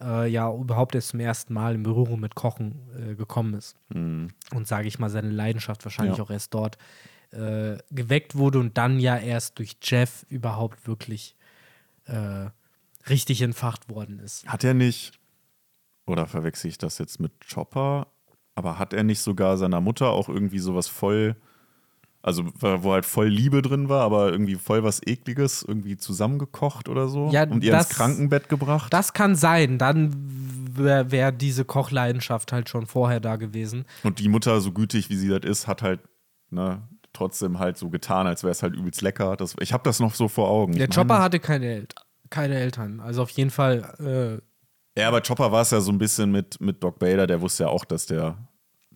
äh, 0.00 0.30
ja 0.30 0.50
überhaupt 0.50 0.94
erst 0.94 1.08
zum 1.08 1.20
ersten 1.20 1.52
Mal 1.52 1.74
in 1.74 1.82
Berührung 1.82 2.20
mit 2.20 2.36
Kochen 2.36 2.88
äh, 2.96 3.14
gekommen 3.16 3.52
ist. 3.52 3.76
Hm. 3.92 4.28
Und 4.54 4.66
sage 4.66 4.88
ich 4.88 4.98
mal, 4.98 5.10
seine 5.10 5.28
Leidenschaft 5.28 5.84
wahrscheinlich 5.84 6.16
Ja. 6.16 6.24
auch 6.24 6.30
erst 6.30 6.54
dort 6.54 6.78
äh, 7.32 7.76
geweckt 7.90 8.34
wurde 8.34 8.58
und 8.60 8.78
dann 8.78 8.98
ja 8.98 9.18
erst 9.18 9.58
durch 9.58 9.76
Jeff 9.82 10.24
überhaupt 10.30 10.86
wirklich 10.86 11.36
richtig 13.08 13.42
entfacht 13.42 13.88
worden 13.88 14.18
ist. 14.18 14.48
Hat 14.48 14.64
er 14.64 14.74
nicht, 14.74 15.19
oder 16.10 16.26
verwechsel 16.26 16.68
ich 16.68 16.78
das 16.78 16.98
jetzt 16.98 17.20
mit 17.20 17.32
Chopper, 17.52 18.08
aber 18.54 18.78
hat 18.78 18.92
er 18.92 19.04
nicht 19.04 19.20
sogar 19.20 19.56
seiner 19.56 19.80
Mutter 19.80 20.10
auch 20.10 20.28
irgendwie 20.28 20.58
sowas 20.58 20.88
voll, 20.88 21.36
also 22.22 22.44
wo 22.60 22.92
halt 22.92 23.06
voll 23.06 23.28
Liebe 23.28 23.62
drin 23.62 23.88
war, 23.88 24.02
aber 24.02 24.30
irgendwie 24.30 24.56
voll 24.56 24.82
was 24.84 25.00
Ekliges 25.06 25.62
irgendwie 25.66 25.96
zusammengekocht 25.96 26.88
oder 26.88 27.08
so 27.08 27.30
Ja, 27.32 27.44
und 27.44 27.64
ihr 27.64 27.72
das- 27.72 27.88
ins 27.88 27.96
Krankenbett 27.96 28.48
gebracht? 28.48 28.92
Das 28.92 29.12
kann 29.14 29.34
sein, 29.36 29.78
dann 29.78 30.12
wäre 30.72 31.10
wär 31.10 31.32
diese 31.32 31.64
Kochleidenschaft 31.64 32.52
halt 32.52 32.68
schon 32.68 32.86
vorher 32.86 33.20
da 33.20 33.36
gewesen. 33.36 33.84
Und 34.02 34.18
die 34.18 34.28
Mutter, 34.28 34.60
so 34.60 34.72
gütig 34.72 35.08
wie 35.10 35.16
sie 35.16 35.28
das 35.28 35.48
ist, 35.48 35.66
hat 35.66 35.82
halt 35.82 36.00
ne, 36.50 36.82
trotzdem 37.12 37.58
halt 37.58 37.76
so 37.78 37.88
getan, 37.90 38.26
als 38.26 38.42
wäre 38.44 38.52
es 38.52 38.62
halt 38.62 38.74
übelst 38.76 39.00
lecker. 39.02 39.36
Das, 39.36 39.56
ich 39.60 39.72
habe 39.72 39.82
das 39.84 39.98
noch 40.00 40.14
so 40.14 40.28
vor 40.28 40.48
Augen. 40.48 40.74
Der 40.74 40.88
Chopper 40.88 41.20
hatte 41.20 41.40
keine, 41.40 41.66
El 41.74 41.86
keine 42.28 42.54
Eltern. 42.56 43.00
Also 43.00 43.22
auf 43.22 43.30
jeden 43.30 43.50
Fall, 43.50 44.40
Ja, 45.00 45.08
aber 45.08 45.20
Chopper 45.20 45.50
war 45.50 45.62
es 45.62 45.70
ja 45.70 45.80
so 45.80 45.90
ein 45.92 45.98
bisschen 45.98 46.30
mit, 46.30 46.60
mit 46.60 46.82
Doc 46.82 46.98
Bader, 46.98 47.26
der 47.26 47.40
wusste 47.40 47.64
ja 47.64 47.68
auch, 47.68 47.84
dass 47.84 48.06
der, 48.06 48.36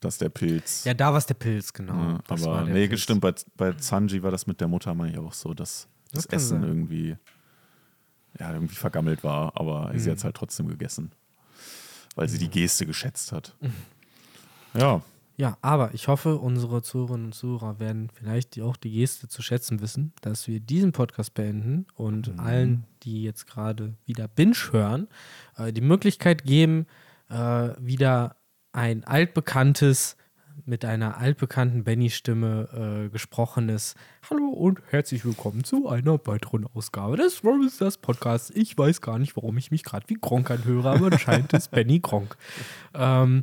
dass 0.01 0.19
der 0.19 0.29
Pilz. 0.29 0.85
ja, 0.85 0.95
da 0.95 1.11
war 1.11 1.19
es 1.19 1.27
der 1.27 1.35
Pilz, 1.35 1.73
genau. 1.73 1.95
Ja, 1.95 2.21
aber 2.29 2.63
nee, 2.65 2.87
Pilz. 2.89 3.01
stimmt, 3.01 3.21
bei, 3.23 3.33
bei 3.57 3.73
Sanji 3.79 4.23
war 4.23 4.31
das 4.31 4.47
mit 4.47 4.61
der 4.61 4.69
Mutter 4.69 4.95
mal 4.95 5.13
ja 5.13 5.21
auch 5.21 5.33
so, 5.33 5.55
dass 5.55 5.89
das, 6.13 6.27
Das 6.27 6.37
Essen 6.37 6.61
sein. 6.61 6.63
irgendwie, 6.69 7.17
ja, 8.39 8.53
irgendwie 8.53 8.75
vergammelt 8.75 9.25
war, 9.25 9.53
aber 9.59 9.93
Mhm. 9.93 9.99
sie 9.99 10.11
hat 10.11 10.19
es 10.19 10.25
halt 10.25 10.37
trotzdem 10.37 10.69
gegessen. 10.69 11.13
Weil 12.17 12.29
sie 12.29 12.39
die 12.39 12.49
Geste 12.49 12.87
geschätzt 12.87 13.33
hat. 13.33 13.57
Ja, 14.75 15.01
Ja, 15.37 15.59
aber 15.63 15.93
ich 15.95 16.07
hoffe, 16.07 16.37
unsere 16.37 16.83
Zuhörerinnen 16.83 17.27
und 17.27 17.33
Zuhörer 17.35 17.81
werden 17.81 18.09
vielleicht 18.15 18.55
die- 18.55 18.63
auch 18.63 18.77
die 18.77 18.93
Geste 18.93 19.27
zu 19.27 19.43
schätzen 19.43 19.81
wissen, 19.81 20.13
dass 20.21 20.47
wir 20.47 20.61
diesen 20.61 20.93
Podcast 20.93 21.35
beenden 21.35 21.87
und 21.97 22.39
allen, 22.39 22.85
die 23.03 23.25
jetzt 23.25 23.47
gerade 23.49 23.95
wieder 24.07 24.29
Binge 24.29 24.55
hören, 24.71 25.09
äh, 25.57 25.73
die 25.73 25.81
Möglichkeit 25.81 26.45
geben, 26.45 26.87
äh, 27.31 27.71
wieder 27.81 28.37
ein 28.73 29.03
altbekanntes, 29.05 30.17
mit 30.67 30.85
einer 30.85 31.17
altbekannten 31.19 31.83
Benny-Stimme 31.83 33.07
äh, 33.07 33.09
gesprochenes 33.11 33.97
Hallo 34.31 34.51
und 34.51 34.81
herzlich 34.91 35.25
willkommen 35.25 35.65
zu 35.65 35.89
einer 35.89 36.25
weiteren 36.29 36.65
Ausgabe 36.75 37.17
des 37.17 37.43
Robins 37.43 37.79
das 37.79 37.99
Podcast. 37.99 38.53
Ich 38.57 38.79
weiß 38.79 39.01
gar 39.01 39.19
nicht, 39.19 39.35
warum 39.35 39.57
ich 39.57 39.73
mich 39.73 39.83
gerade 39.83 40.09
wie 40.09 40.15
Gronk 40.15 40.53
anhöre, 40.53 40.91
aber 40.91 41.07
anscheinend 41.11 41.53
ist 41.55 41.71
Benny 41.73 41.99
Gronk. 41.99 42.37
Ähm, 42.95 43.43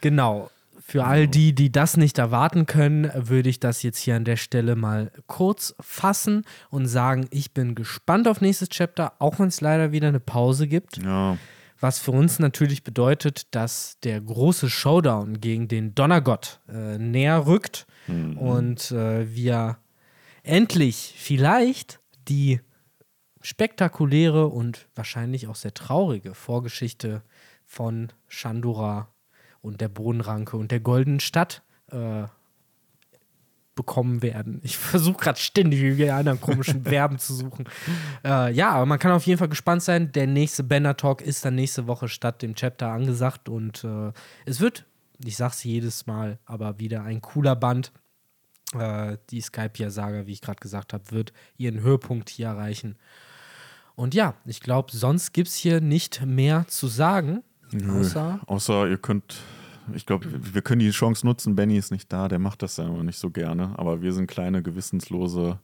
genau. 0.00 0.50
Für 0.90 1.04
all 1.04 1.28
die, 1.28 1.54
die 1.54 1.70
das 1.70 1.98
nicht 1.98 2.16
erwarten 2.16 2.64
können, 2.64 3.10
würde 3.14 3.50
ich 3.50 3.60
das 3.60 3.82
jetzt 3.82 3.98
hier 3.98 4.16
an 4.16 4.24
der 4.24 4.36
Stelle 4.36 4.74
mal 4.74 5.12
kurz 5.26 5.74
fassen 5.78 6.46
und 6.70 6.86
sagen, 6.86 7.26
ich 7.30 7.52
bin 7.52 7.74
gespannt 7.74 8.26
auf 8.26 8.40
nächstes 8.40 8.70
Chapter, 8.70 9.12
auch 9.18 9.38
wenn 9.38 9.48
es 9.48 9.60
leider 9.60 9.92
wieder 9.92 10.08
eine 10.08 10.18
Pause 10.18 10.66
gibt. 10.66 10.96
ja. 10.96 11.36
Was 11.80 12.00
für 12.00 12.10
uns 12.10 12.40
natürlich 12.40 12.82
bedeutet, 12.82 13.54
dass 13.54 14.00
der 14.02 14.20
große 14.20 14.68
Showdown 14.68 15.40
gegen 15.40 15.68
den 15.68 15.94
Donnergott 15.94 16.58
äh, 16.68 16.98
näher 16.98 17.46
rückt 17.46 17.86
und 18.08 18.90
äh, 18.90 19.32
wir 19.32 19.78
endlich 20.42 21.14
vielleicht 21.16 22.00
die 22.28 22.60
spektakuläre 23.42 24.48
und 24.48 24.88
wahrscheinlich 24.96 25.46
auch 25.46 25.54
sehr 25.54 25.72
traurige 25.72 26.34
Vorgeschichte 26.34 27.22
von 27.64 28.08
Shandura 28.26 29.08
und 29.62 29.80
der 29.80 29.88
Bodenranke 29.88 30.56
und 30.56 30.70
der 30.70 30.80
Goldenen 30.80 31.20
Stadt 31.20 31.62
äh, 31.90 32.24
bekommen 33.78 34.22
werden. 34.22 34.60
Ich 34.64 34.76
versuche 34.78 35.18
gerade 35.18 35.38
ständig 35.38 35.80
irgendwie 35.80 36.10
anderen 36.10 36.40
komischen 36.40 36.82
Verben 36.84 37.18
zu 37.18 37.32
suchen. 37.34 37.68
Äh, 38.24 38.52
ja, 38.52 38.70
aber 38.70 38.86
man 38.86 38.98
kann 38.98 39.12
auf 39.12 39.24
jeden 39.26 39.38
Fall 39.38 39.48
gespannt 39.48 39.82
sein. 39.82 40.10
Der 40.12 40.26
nächste 40.26 40.64
Banner 40.64 40.96
Talk 40.96 41.22
ist 41.22 41.44
dann 41.44 41.54
nächste 41.54 41.86
Woche 41.86 42.08
statt 42.08 42.42
dem 42.42 42.54
Chapter 42.54 42.88
angesagt 42.88 43.48
und 43.48 43.84
äh, 43.84 44.12
es 44.46 44.58
wird, 44.60 44.84
ich 45.24 45.36
sag's 45.36 45.62
jedes 45.62 46.06
Mal, 46.06 46.38
aber 46.44 46.80
wieder 46.80 47.04
ein 47.04 47.20
cooler 47.20 47.54
Band. 47.54 47.92
Äh, 48.74 49.16
die 49.30 49.40
Skypia-Saga, 49.40 50.26
wie 50.26 50.32
ich 50.32 50.42
gerade 50.42 50.60
gesagt 50.60 50.92
habe, 50.92 51.10
wird 51.12 51.32
ihren 51.56 51.80
Höhepunkt 51.80 52.28
hier 52.28 52.48
erreichen. 52.48 52.96
Und 53.94 54.14
ja, 54.14 54.34
ich 54.44 54.60
glaube, 54.60 54.90
sonst 54.92 55.32
gibt 55.32 55.48
es 55.48 55.54
hier 55.54 55.80
nicht 55.80 56.24
mehr 56.26 56.66
zu 56.68 56.88
sagen. 56.88 57.42
Außer, 57.74 58.40
Außer 58.46 58.88
ihr 58.88 58.98
könnt, 58.98 59.40
ich 59.94 60.06
glaube, 60.06 60.26
wir 60.54 60.62
können 60.62 60.80
die 60.80 60.90
Chance 60.90 61.26
nutzen. 61.26 61.56
Benny 61.56 61.76
ist 61.76 61.90
nicht 61.90 62.12
da, 62.12 62.28
der 62.28 62.38
macht 62.38 62.62
das 62.62 62.76
ja 62.76 62.84
immer 62.84 63.02
nicht 63.02 63.18
so 63.18 63.30
gerne. 63.30 63.74
Aber 63.76 64.02
wir 64.02 64.12
sind 64.12 64.26
kleine, 64.26 64.62
gewissenslose 64.62 65.58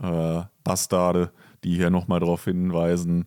äh, 0.00 0.42
Bastarde, 0.64 1.32
die 1.64 1.74
hier 1.76 1.90
nochmal 1.90 2.20
darauf 2.20 2.44
hinweisen. 2.44 3.26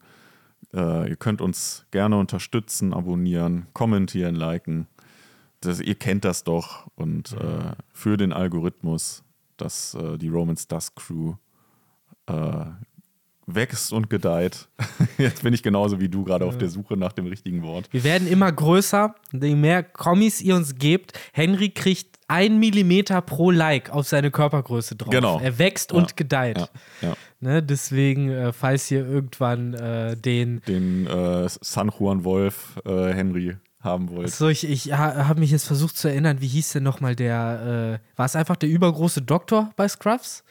Äh, 0.73 1.09
ihr 1.09 1.15
könnt 1.15 1.41
uns 1.41 1.85
gerne 1.91 2.17
unterstützen, 2.17 2.93
abonnieren, 2.93 3.67
kommentieren, 3.73 4.35
liken. 4.35 4.87
Das, 5.61 5.79
ihr 5.79 5.95
kennt 5.95 6.25
das 6.25 6.43
doch. 6.43 6.87
Und 6.95 7.33
äh, 7.33 7.73
für 7.91 8.17
den 8.17 8.33
Algorithmus, 8.33 9.23
dass 9.57 9.95
äh, 9.95 10.17
die 10.17 10.29
Romans 10.29 10.67
Dust 10.67 10.95
Crew 10.95 11.35
äh, 12.27 12.65
wächst 13.47 13.93
und 13.93 14.09
gedeiht. 14.09 14.67
Jetzt 15.17 15.43
bin 15.43 15.53
ich 15.53 15.61
genauso 15.63 15.99
wie 15.99 16.09
du 16.09 16.23
gerade 16.23 16.45
auf 16.45 16.57
der 16.57 16.69
Suche 16.69 16.97
nach 16.97 17.13
dem 17.13 17.27
richtigen 17.27 17.61
Wort. 17.63 17.87
wir 17.91 18.03
werden 18.03 18.27
immer 18.27 18.51
größer. 18.51 19.13
Je 19.33 19.55
mehr 19.55 19.83
Kommis 19.83 20.41
ihr 20.41 20.55
uns 20.55 20.75
gebt, 20.75 21.13
Henry 21.33 21.69
kriegt 21.69 22.15
ein 22.27 22.57
Millimeter 22.59 23.21
pro 23.21 23.51
Like 23.51 23.91
auf 23.91 24.07
seine 24.07 24.31
Körpergröße 24.31 24.95
drauf. 24.95 25.11
Genau. 25.11 25.39
Er 25.39 25.59
wächst 25.59 25.91
Ja. 25.91 25.97
und 25.97 26.17
gedeiht. 26.17 26.57
Ja, 26.57 26.67
ja. 27.09 27.13
Ne, 27.39 27.61
deswegen, 27.61 28.29
äh, 28.31 28.51
falls 28.51 28.89
ihr 28.89 29.05
irgendwann 29.05 29.75
äh, 29.75 30.17
den 30.17 30.61
Den 30.67 31.05
äh, 31.05 31.47
San 31.47 31.91
Juan 31.99 32.23
Wolf 32.23 32.81
äh, 32.85 33.13
Henry 33.13 33.57
haben 33.79 34.09
wollt. 34.09 34.31
So, 34.31 34.47
ich, 34.47 34.67
ich 34.67 34.91
ha, 34.93 35.27
habe 35.27 35.39
mich 35.41 35.51
jetzt 35.51 35.67
versucht 35.67 35.95
zu 35.95 36.07
erinnern, 36.07 36.41
wie 36.41 36.47
hieß 36.47 36.71
denn 36.71 36.81
nochmal 36.81 37.15
der, 37.15 37.99
äh, 38.01 38.17
war 38.17 38.25
es 38.25 38.35
einfach 38.35 38.55
der 38.55 38.69
übergroße 38.69 39.21
Doktor 39.21 39.69
bei 39.75 39.87
Scruffs? 39.87 40.43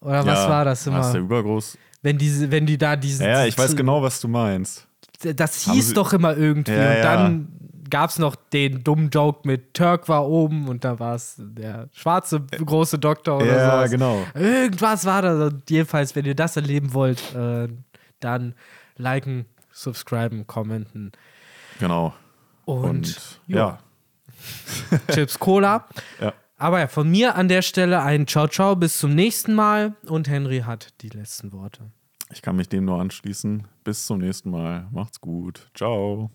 Oder 0.00 0.24
was 0.24 0.48
war 0.48 0.64
das 0.64 0.86
War 0.86 1.00
es 1.00 1.06
der 1.12 1.16
immer? 1.20 1.24
übergroß? 1.26 1.76
Wenn, 2.04 2.18
diese, 2.18 2.50
wenn 2.50 2.66
die 2.66 2.76
da 2.76 2.96
diese. 2.96 3.24
Ja, 3.24 3.30
ja, 3.30 3.46
ich 3.46 3.56
weiß 3.56 3.74
genau, 3.74 4.02
was 4.02 4.20
du 4.20 4.28
meinst. 4.28 4.86
Das 5.22 5.64
hieß 5.64 5.94
doch 5.94 6.12
immer 6.12 6.36
irgendwie. 6.36 6.72
Ja, 6.72 6.90
und 6.90 6.96
ja. 6.96 7.02
dann 7.02 7.48
gab 7.88 8.10
es 8.10 8.18
noch 8.18 8.36
den 8.36 8.84
dummen 8.84 9.08
Joke 9.08 9.48
mit 9.48 9.72
Turk 9.72 10.06
war 10.06 10.28
oben 10.28 10.68
und 10.68 10.84
da 10.84 10.98
war 10.98 11.14
es 11.14 11.36
der 11.38 11.88
schwarze 11.92 12.40
große 12.40 12.98
Doktor 12.98 13.38
oder 13.38 13.46
ja, 13.46 13.70
sowas. 13.70 13.90
genau. 13.90 14.22
Irgendwas 14.34 15.06
war 15.06 15.22
da. 15.22 15.46
Und 15.46 15.70
jedenfalls, 15.70 16.14
wenn 16.14 16.26
ihr 16.26 16.34
das 16.34 16.56
erleben 16.56 16.92
wollt, 16.92 17.34
äh, 17.34 17.68
dann 18.20 18.54
liken, 18.98 19.46
subscriben, 19.72 20.46
kommenten. 20.46 21.10
Genau. 21.80 22.12
Und, 22.66 22.84
Und 22.84 23.40
ja. 23.46 23.78
ja. 24.90 24.98
Chips 25.14 25.38
Cola. 25.38 25.86
Ja. 26.20 26.34
Aber 26.64 26.80
ja, 26.80 26.88
von 26.88 27.10
mir 27.10 27.34
an 27.34 27.48
der 27.48 27.60
Stelle 27.60 28.00
ein 28.00 28.26
Ciao 28.26 28.48
Ciao 28.48 28.74
bis 28.74 28.96
zum 28.96 29.14
nächsten 29.14 29.52
Mal 29.52 29.96
und 30.06 30.30
Henry 30.30 30.60
hat 30.60 30.94
die 31.02 31.10
letzten 31.10 31.52
Worte. 31.52 31.90
Ich 32.32 32.40
kann 32.40 32.56
mich 32.56 32.70
dem 32.70 32.86
nur 32.86 32.98
anschließen. 33.02 33.68
Bis 33.84 34.06
zum 34.06 34.20
nächsten 34.20 34.48
Mal. 34.48 34.88
Macht's 34.90 35.20
gut. 35.20 35.70
Ciao. 35.74 36.30